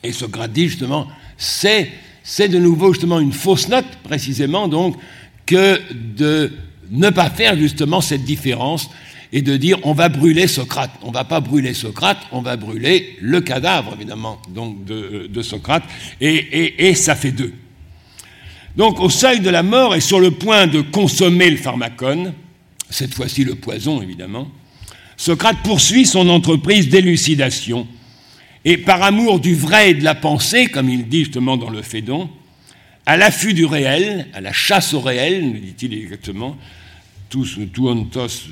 Et 0.05 0.12
Socrate 0.12 0.52
dit 0.52 0.68
justement, 0.68 1.09
c'est, 1.36 1.90
c'est 2.22 2.48
de 2.48 2.60
nouveau 2.60 2.92
justement 2.92 3.18
une 3.18 3.32
fausse 3.32 3.66
note, 3.66 3.98
précisément 4.05 4.68
donc, 4.68 4.96
que 5.44 5.80
de 5.92 6.52
ne 6.92 7.10
pas 7.10 7.30
faire 7.30 7.59
justement 7.59 8.01
cette 8.01 8.22
différence 8.22 8.90
et 9.35 9.43
de 9.43 9.56
dire 9.56 9.78
on 9.82 9.93
va 9.93 10.09
brûler 10.09 10.47
Socrate. 10.47 10.93
On 11.02 11.09
ne 11.09 11.12
va 11.12 11.24
pas 11.24 11.40
brûler 11.40 11.74
Socrate, 11.74 12.19
on 12.31 12.40
va 12.40 12.56
brûler 12.56 13.19
le 13.20 13.40
cadavre, 13.40 13.93
évidemment, 13.94 14.40
donc 14.48 14.85
de, 14.85 15.43
Socrate, 15.43 15.82
et, 16.20 16.94
ça 16.94 17.16
fait 17.16 17.32
deux. 17.32 17.52
Donc 18.77 19.01
au 19.01 19.11
seuil 19.11 19.40
de 19.40 19.51
la 19.51 19.62
mort 19.62 19.94
et 19.94 20.01
sur 20.01 20.20
le 20.20 20.31
point 20.31 20.66
de 20.66 20.81
consommer 20.81 21.51
le 21.51 21.56
pharmacone, 21.56 22.32
cette 22.89 23.12
fois-ci 23.12 23.44
le 23.44 23.56
poison 23.56 24.01
évidemment, 24.01 24.48
Socrate 25.16 25.59
poursuit 25.65 26.06
son 26.06 26.28
entreprise 26.28 26.89
d'élucidation 26.89 27.89
et 28.65 28.78
par 28.78 29.02
amour 29.02 29.40
du 29.40 29.55
vrai 29.55 29.90
et 29.90 29.94
de 29.94 30.05
la 30.05 30.15
pensée, 30.15 30.66
comme 30.66 30.89
il 30.89 31.09
dit 31.09 31.24
justement 31.24 31.56
dans 31.56 31.70
le 31.70 31.82
Phédon, 31.82 32.31
à 33.05 33.16
l'affût 33.16 33.52
du 33.52 33.65
réel, 33.65 34.28
à 34.32 34.40
la 34.40 34.52
chasse 34.52 34.94
au 34.94 35.01
réel, 35.01 35.44
nous 35.44 35.59
dit-il 35.59 35.93
exactement, 35.93 36.56
tous 37.28 37.59
tuontos 37.73 38.48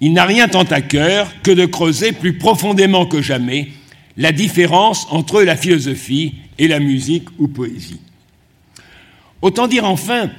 il 0.00 0.12
n'a 0.12 0.24
rien 0.24 0.48
tant 0.48 0.64
à 0.64 0.80
cœur 0.80 1.32
que 1.42 1.50
de 1.50 1.66
creuser 1.66 2.12
plus 2.12 2.38
profondément 2.38 3.06
que 3.06 3.22
jamais 3.22 3.68
la 4.16 4.32
différence 4.32 5.06
entre 5.10 5.42
la 5.42 5.56
philosophie 5.56 6.34
et 6.58 6.68
la 6.68 6.80
musique 6.80 7.28
ou 7.38 7.48
poésie. 7.48 8.00
Autant 9.42 9.66
dire 9.66 9.84
enfin 9.84 10.30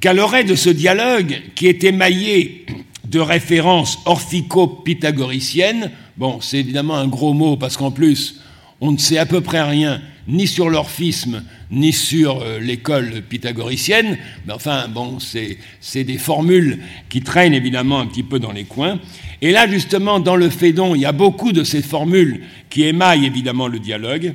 qu'à 0.00 0.12
l'oreille 0.12 0.44
de 0.44 0.54
ce 0.54 0.70
dialogue, 0.70 1.40
qui 1.54 1.66
est 1.66 1.84
émaillé 1.84 2.66
de 3.04 3.20
références 3.20 3.98
orphico-pythagoriciennes, 4.04 5.90
Bon, 6.16 6.40
c'est 6.40 6.58
évidemment 6.58 6.96
un 6.96 7.08
gros 7.08 7.34
mot 7.34 7.58
parce 7.58 7.76
qu'en 7.76 7.90
plus, 7.90 8.40
on 8.80 8.90
ne 8.90 8.96
sait 8.96 9.18
à 9.18 9.26
peu 9.26 9.42
près 9.42 9.62
rien 9.62 10.00
ni 10.28 10.46
sur 10.46 10.68
l'orphisme, 10.68 11.42
ni 11.70 11.92
sur 11.92 12.42
euh, 12.42 12.58
l'école 12.58 13.22
pythagoricienne, 13.28 14.18
mais 14.46 14.52
enfin, 14.52 14.88
bon, 14.88 15.18
c'est 15.20 16.04
des 16.04 16.18
formules 16.18 16.80
qui 17.08 17.22
traînent 17.22 17.54
évidemment 17.54 18.00
un 18.00 18.06
petit 18.06 18.22
peu 18.22 18.38
dans 18.38 18.52
les 18.52 18.64
coins. 18.64 18.98
Et 19.42 19.52
là, 19.52 19.68
justement, 19.68 20.20
dans 20.20 20.36
le 20.36 20.50
Phédon, 20.50 20.94
il 20.94 21.02
y 21.02 21.06
a 21.06 21.12
beaucoup 21.12 21.52
de 21.52 21.64
ces 21.64 21.82
formules 21.82 22.42
qui 22.70 22.84
émaillent 22.84 23.26
évidemment 23.26 23.68
le 23.68 23.78
dialogue. 23.78 24.34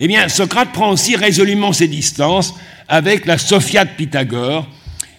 Eh 0.00 0.06
bien, 0.06 0.28
Socrate 0.28 0.72
prend 0.72 0.90
aussi 0.90 1.16
résolument 1.16 1.72
ses 1.72 1.88
distances 1.88 2.54
avec 2.86 3.26
la 3.26 3.38
Sophia 3.38 3.84
de 3.84 3.90
Pythagore, 3.90 4.68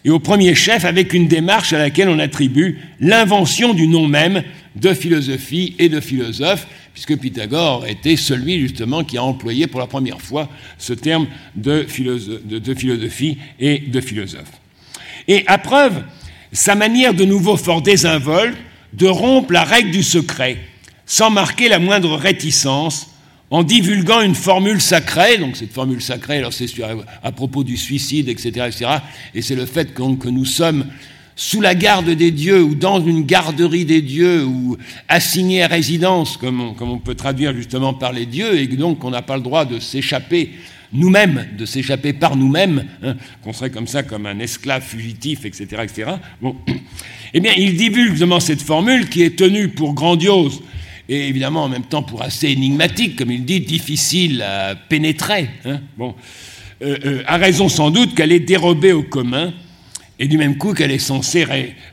et 0.05 0.09
au 0.09 0.19
premier 0.19 0.55
chef 0.55 0.85
avec 0.85 1.13
une 1.13 1.27
démarche 1.27 1.73
à 1.73 1.79
laquelle 1.79 2.07
on 2.07 2.19
attribue 2.19 2.79
l'invention 3.01 3.73
du 3.73 3.87
nom 3.87 4.07
même 4.07 4.43
de 4.75 4.93
philosophie 4.93 5.75
et 5.79 5.89
de 5.89 5.99
philosophe, 5.99 6.67
puisque 6.93 7.17
Pythagore 7.17 7.85
était 7.87 8.17
celui 8.17 8.59
justement 8.59 9.03
qui 9.03 9.17
a 9.17 9.23
employé 9.23 9.67
pour 9.67 9.79
la 9.79 9.87
première 9.87 10.21
fois 10.21 10.49
ce 10.77 10.93
terme 10.93 11.27
de, 11.55 11.85
philosophie 11.87 13.37
et 13.59 13.79
de 13.79 14.01
philosophe. 14.01 14.51
Et 15.27 15.43
à 15.47 15.57
preuve, 15.57 16.03
sa 16.51 16.75
manière 16.75 17.13
de 17.13 17.25
nouveau 17.25 17.57
fort 17.57 17.81
désinvolte 17.81 18.57
de 18.93 19.07
rompre 19.07 19.53
la 19.53 19.63
règle 19.63 19.91
du 19.91 20.03
secret, 20.03 20.57
sans 21.05 21.29
marquer 21.29 21.69
la 21.69 21.79
moindre 21.79 22.15
réticence, 22.15 23.07
en 23.51 23.63
divulguant 23.63 24.21
une 24.21 24.35
formule 24.35 24.79
sacrée, 24.79 25.37
donc 25.37 25.57
cette 25.57 25.73
formule 25.73 26.01
sacrée, 26.01 26.37
alors 26.37 26.53
c'est 26.53 26.67
à 27.23 27.31
propos 27.31 27.63
du 27.63 27.77
suicide, 27.77 28.29
etc., 28.29 28.67
etc., 28.67 28.91
et 29.33 29.41
c'est 29.41 29.55
le 29.55 29.65
fait 29.65 29.93
que 29.93 30.29
nous 30.29 30.45
sommes 30.45 30.85
sous 31.39 31.61
la 31.61 31.73
garde 31.73 32.09
des 32.09 32.31
dieux 32.31 32.61
ou 32.61 32.75
dans 32.75 33.01
une 33.01 33.23
garderie 33.23 33.85
des 33.85 34.01
dieux 34.01 34.43
ou 34.43 34.75
assigné 35.07 35.63
à 35.63 35.67
résidence, 35.67 36.35
comme 36.35 36.59
on, 36.59 36.97
peut 36.97 37.15
traduire 37.15 37.55
justement 37.55 37.93
par 37.93 38.11
les 38.11 38.25
dieux, 38.25 38.59
et 38.59 38.67
donc 38.67 39.05
on 39.05 39.09
n'a 39.09 39.21
pas 39.21 39.37
le 39.37 39.41
droit 39.41 39.63
de 39.63 39.79
s'échapper 39.79 40.51
nous-mêmes, 40.91 41.47
de 41.57 41.65
s'échapper 41.65 42.11
par 42.11 42.35
nous-mêmes, 42.35 42.83
hein, 43.01 43.15
qu'on 43.41 43.53
serait 43.53 43.69
comme 43.69 43.87
ça 43.87 44.03
comme 44.03 44.25
un 44.25 44.37
esclave 44.39 44.83
fugitif, 44.83 45.45
etc., 45.45 45.83
etc. 45.83 46.11
Bon. 46.41 46.57
Eh 47.31 47.41
bien, 47.41 47.51
il 47.55 47.77
divulgue 47.77 48.13
justement 48.13 48.39
cette 48.39 48.63
formule 48.63 49.07
qui 49.07 49.21
est 49.21 49.35
tenue 49.37 49.67
pour 49.67 49.93
grandiose 49.93 50.63
et 51.07 51.27
évidemment 51.27 51.65
en 51.65 51.69
même 51.69 51.83
temps 51.83 52.01
pour 52.01 52.23
assez 52.23 52.47
énigmatique, 52.47 53.15
comme 53.17 53.29
il 53.29 53.45
dit, 53.45 53.61
difficile 53.61 54.41
à 54.41 54.73
pénétrer. 54.75 55.47
Hein. 55.63 55.79
bon. 55.95 56.15
Euh, 56.81 56.97
euh, 57.05 57.23
a 57.27 57.37
raison 57.37 57.69
sans 57.69 57.91
doute 57.91 58.15
qu'elle 58.15 58.31
est 58.31 58.39
dérobée 58.39 58.93
au 58.93 59.03
commun 59.03 59.53
et 60.19 60.27
du 60.27 60.37
même 60.37 60.57
coup 60.57 60.73
qu'elle 60.73 60.91
est 60.91 60.99
censée 60.99 61.45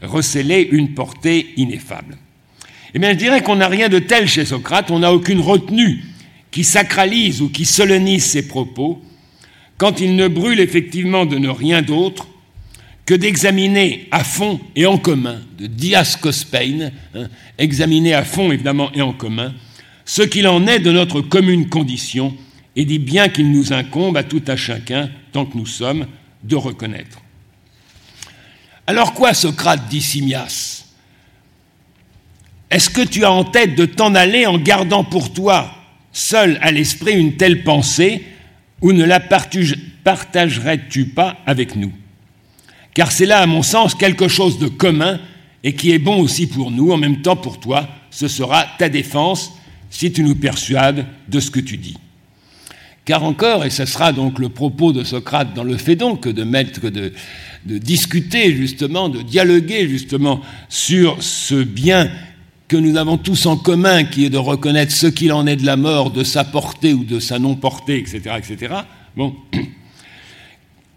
receler 0.02 0.68
une 0.72 0.94
portée 0.94 1.54
ineffable. 1.56 2.16
Eh 2.94 2.98
bien, 2.98 3.12
je 3.12 3.16
dirais 3.16 3.42
qu'on 3.42 3.56
n'a 3.56 3.68
rien 3.68 3.88
de 3.88 3.98
tel 3.98 4.26
chez 4.26 4.44
Socrate, 4.44 4.90
on 4.90 5.00
n'a 5.00 5.12
aucune 5.12 5.40
retenue 5.40 6.04
qui 6.50 6.64
sacralise 6.64 7.42
ou 7.42 7.48
qui 7.48 7.64
solennise 7.64 8.24
ses 8.24 8.48
propos, 8.48 9.02
quand 9.78 10.00
il 10.00 10.16
ne 10.16 10.28
brûle 10.28 10.60
effectivement 10.60 11.26
de 11.26 11.36
ne 11.36 11.48
rien 11.48 11.82
d'autre 11.82 12.26
que 13.04 13.14
d'examiner 13.14 14.08
à 14.10 14.24
fond 14.24 14.58
et 14.74 14.86
en 14.86 14.98
commun, 14.98 15.40
de 15.58 15.66
diascospein, 15.66 16.90
hein, 17.14 17.28
examiner 17.58 18.14
à 18.14 18.24
fond 18.24 18.50
évidemment 18.50 18.90
et 18.94 19.02
en 19.02 19.12
commun, 19.12 19.54
ce 20.04 20.22
qu'il 20.22 20.48
en 20.48 20.66
est 20.66 20.80
de 20.80 20.90
notre 20.90 21.20
commune 21.20 21.68
condition 21.68 22.34
et 22.74 22.84
des 22.84 22.98
biens 22.98 23.28
qu'il 23.28 23.52
nous 23.52 23.72
incombe 23.72 24.16
à 24.16 24.22
tout 24.22 24.42
à 24.46 24.56
chacun, 24.56 25.10
tant 25.32 25.44
que 25.44 25.56
nous 25.56 25.66
sommes, 25.66 26.06
de 26.42 26.56
reconnaître. 26.56 27.20
Alors 28.86 29.14
quoi, 29.14 29.34
Socrate 29.34 29.88
dit 29.88 30.00
Simias 30.00 30.84
Est-ce 32.70 32.88
que 32.88 33.00
tu 33.00 33.24
as 33.24 33.32
en 33.32 33.44
tête 33.44 33.74
de 33.74 33.84
t'en 33.84 34.14
aller 34.14 34.46
en 34.46 34.58
gardant 34.58 35.02
pour 35.02 35.32
toi, 35.32 35.72
seul 36.12 36.58
à 36.62 36.70
l'esprit, 36.70 37.14
une 37.14 37.36
telle 37.36 37.64
pensée, 37.64 38.24
ou 38.80 38.92
ne 38.92 39.04
la 39.04 39.20
partagerais-tu 39.20 41.06
pas 41.06 41.38
avec 41.46 41.74
nous? 41.74 41.92
Car 42.94 43.10
c'est 43.10 43.26
là, 43.26 43.40
à 43.40 43.46
mon 43.46 43.62
sens, 43.62 43.94
quelque 43.94 44.28
chose 44.28 44.58
de 44.58 44.68
commun 44.68 45.20
et 45.64 45.74
qui 45.74 45.90
est 45.90 45.98
bon 45.98 46.20
aussi 46.20 46.46
pour 46.46 46.70
nous, 46.70 46.92
en 46.92 46.96
même 46.96 47.22
temps 47.22 47.36
pour 47.36 47.58
toi, 47.58 47.88
ce 48.10 48.28
sera 48.28 48.66
ta 48.78 48.88
défense 48.88 49.52
si 49.90 50.12
tu 50.12 50.22
nous 50.22 50.36
persuades 50.36 51.06
de 51.28 51.40
ce 51.40 51.50
que 51.50 51.60
tu 51.60 51.76
dis. 51.76 51.96
Car 53.06 53.22
encore, 53.22 53.64
et 53.64 53.70
ce 53.70 53.86
sera 53.86 54.12
donc 54.12 54.38
le 54.38 54.48
propos 54.48 54.92
de 54.92 55.04
Socrate 55.04 55.54
dans 55.54 55.64
le 55.64 55.76
Phédon 55.76 56.16
que 56.16 56.28
de 56.28 56.42
mettre 56.42 56.90
de, 56.90 57.12
de 57.64 57.78
discuter 57.78 58.52
justement, 58.54 59.08
de 59.08 59.22
dialoguer 59.22 59.88
justement 59.88 60.40
sur 60.68 61.22
ce 61.22 61.62
bien 61.62 62.10
que 62.68 62.76
nous 62.76 62.96
avons 62.96 63.16
tous 63.16 63.46
en 63.46 63.56
commun, 63.56 64.04
qui 64.04 64.24
est 64.24 64.30
de 64.30 64.38
reconnaître 64.38 64.92
ce 64.92 65.06
qu'il 65.06 65.32
en 65.32 65.46
est 65.46 65.56
de 65.56 65.64
la 65.64 65.76
mort, 65.76 66.10
de 66.10 66.24
sa 66.24 66.42
portée 66.42 66.94
ou 66.94 67.04
de 67.04 67.20
sa 67.20 67.38
non-portée, 67.38 67.98
etc., 67.98 68.20
etc. 68.38 68.74
Bon. 69.16 69.34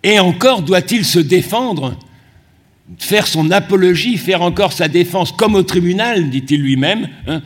Et 0.04 0.18
encore 0.20 0.64
doit-il 0.64 1.06
se 1.06 1.20
défendre, 1.20 1.96
faire 2.98 3.28
son 3.28 3.52
apologie, 3.52 4.18
faire 4.18 4.42
encore 4.42 4.74
sa 4.74 4.88
défense, 4.88 5.32
comme 5.32 5.56
au 5.56 5.64
tribunal, 5.64 6.32
dit-il 6.32 6.62
lui-même, 6.62 7.08
hein, 7.28 7.42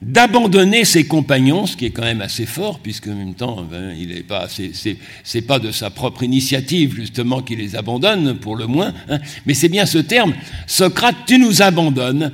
d'abandonner 0.00 0.84
ses 0.84 1.06
compagnons, 1.06 1.66
ce 1.66 1.76
qui 1.76 1.86
est 1.86 1.90
quand 1.90 2.02
même 2.02 2.20
assez 2.20 2.46
fort, 2.46 2.78
puisque 2.78 3.08
en 3.08 3.14
même 3.14 3.34
temps, 3.34 3.62
ben, 3.68 3.94
il 3.98 4.08
n'est 4.08 4.22
pas, 4.22 5.58
de 5.58 5.72
sa 5.72 5.90
propre 5.90 6.22
initiative 6.22 6.94
justement 6.94 7.42
qu'il 7.42 7.58
les 7.58 7.74
abandonne, 7.74 8.38
pour 8.38 8.56
le 8.56 8.66
moins, 8.66 8.94
hein. 9.08 9.18
mais 9.44 9.54
c'est 9.54 9.68
bien 9.68 9.86
ce 9.86 9.98
terme, 9.98 10.34
Socrate, 10.66 11.16
tu 11.26 11.38
nous 11.38 11.62
abandonnes, 11.62 12.32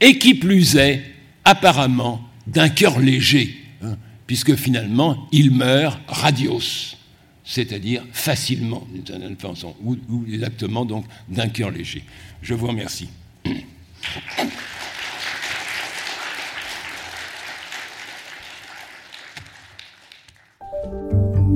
et 0.00 0.18
qui 0.18 0.34
plus 0.34 0.76
est, 0.76 1.02
apparemment, 1.44 2.20
d'un 2.46 2.68
cœur 2.68 3.00
léger, 3.00 3.56
hein, 3.82 3.96
puisque 4.26 4.54
finalement, 4.54 5.26
il 5.32 5.50
meurt 5.52 5.98
radios, 6.06 6.96
c'est-à-dire 7.44 8.02
facilement, 8.12 8.86
d'une 8.92 9.36
façon, 9.36 9.74
ou 9.82 9.96
exactement 10.30 10.84
donc 10.84 11.06
d'un 11.28 11.48
cœur 11.48 11.70
léger. 11.70 12.04
Je 12.42 12.52
vous 12.52 12.66
remercie. 12.66 13.08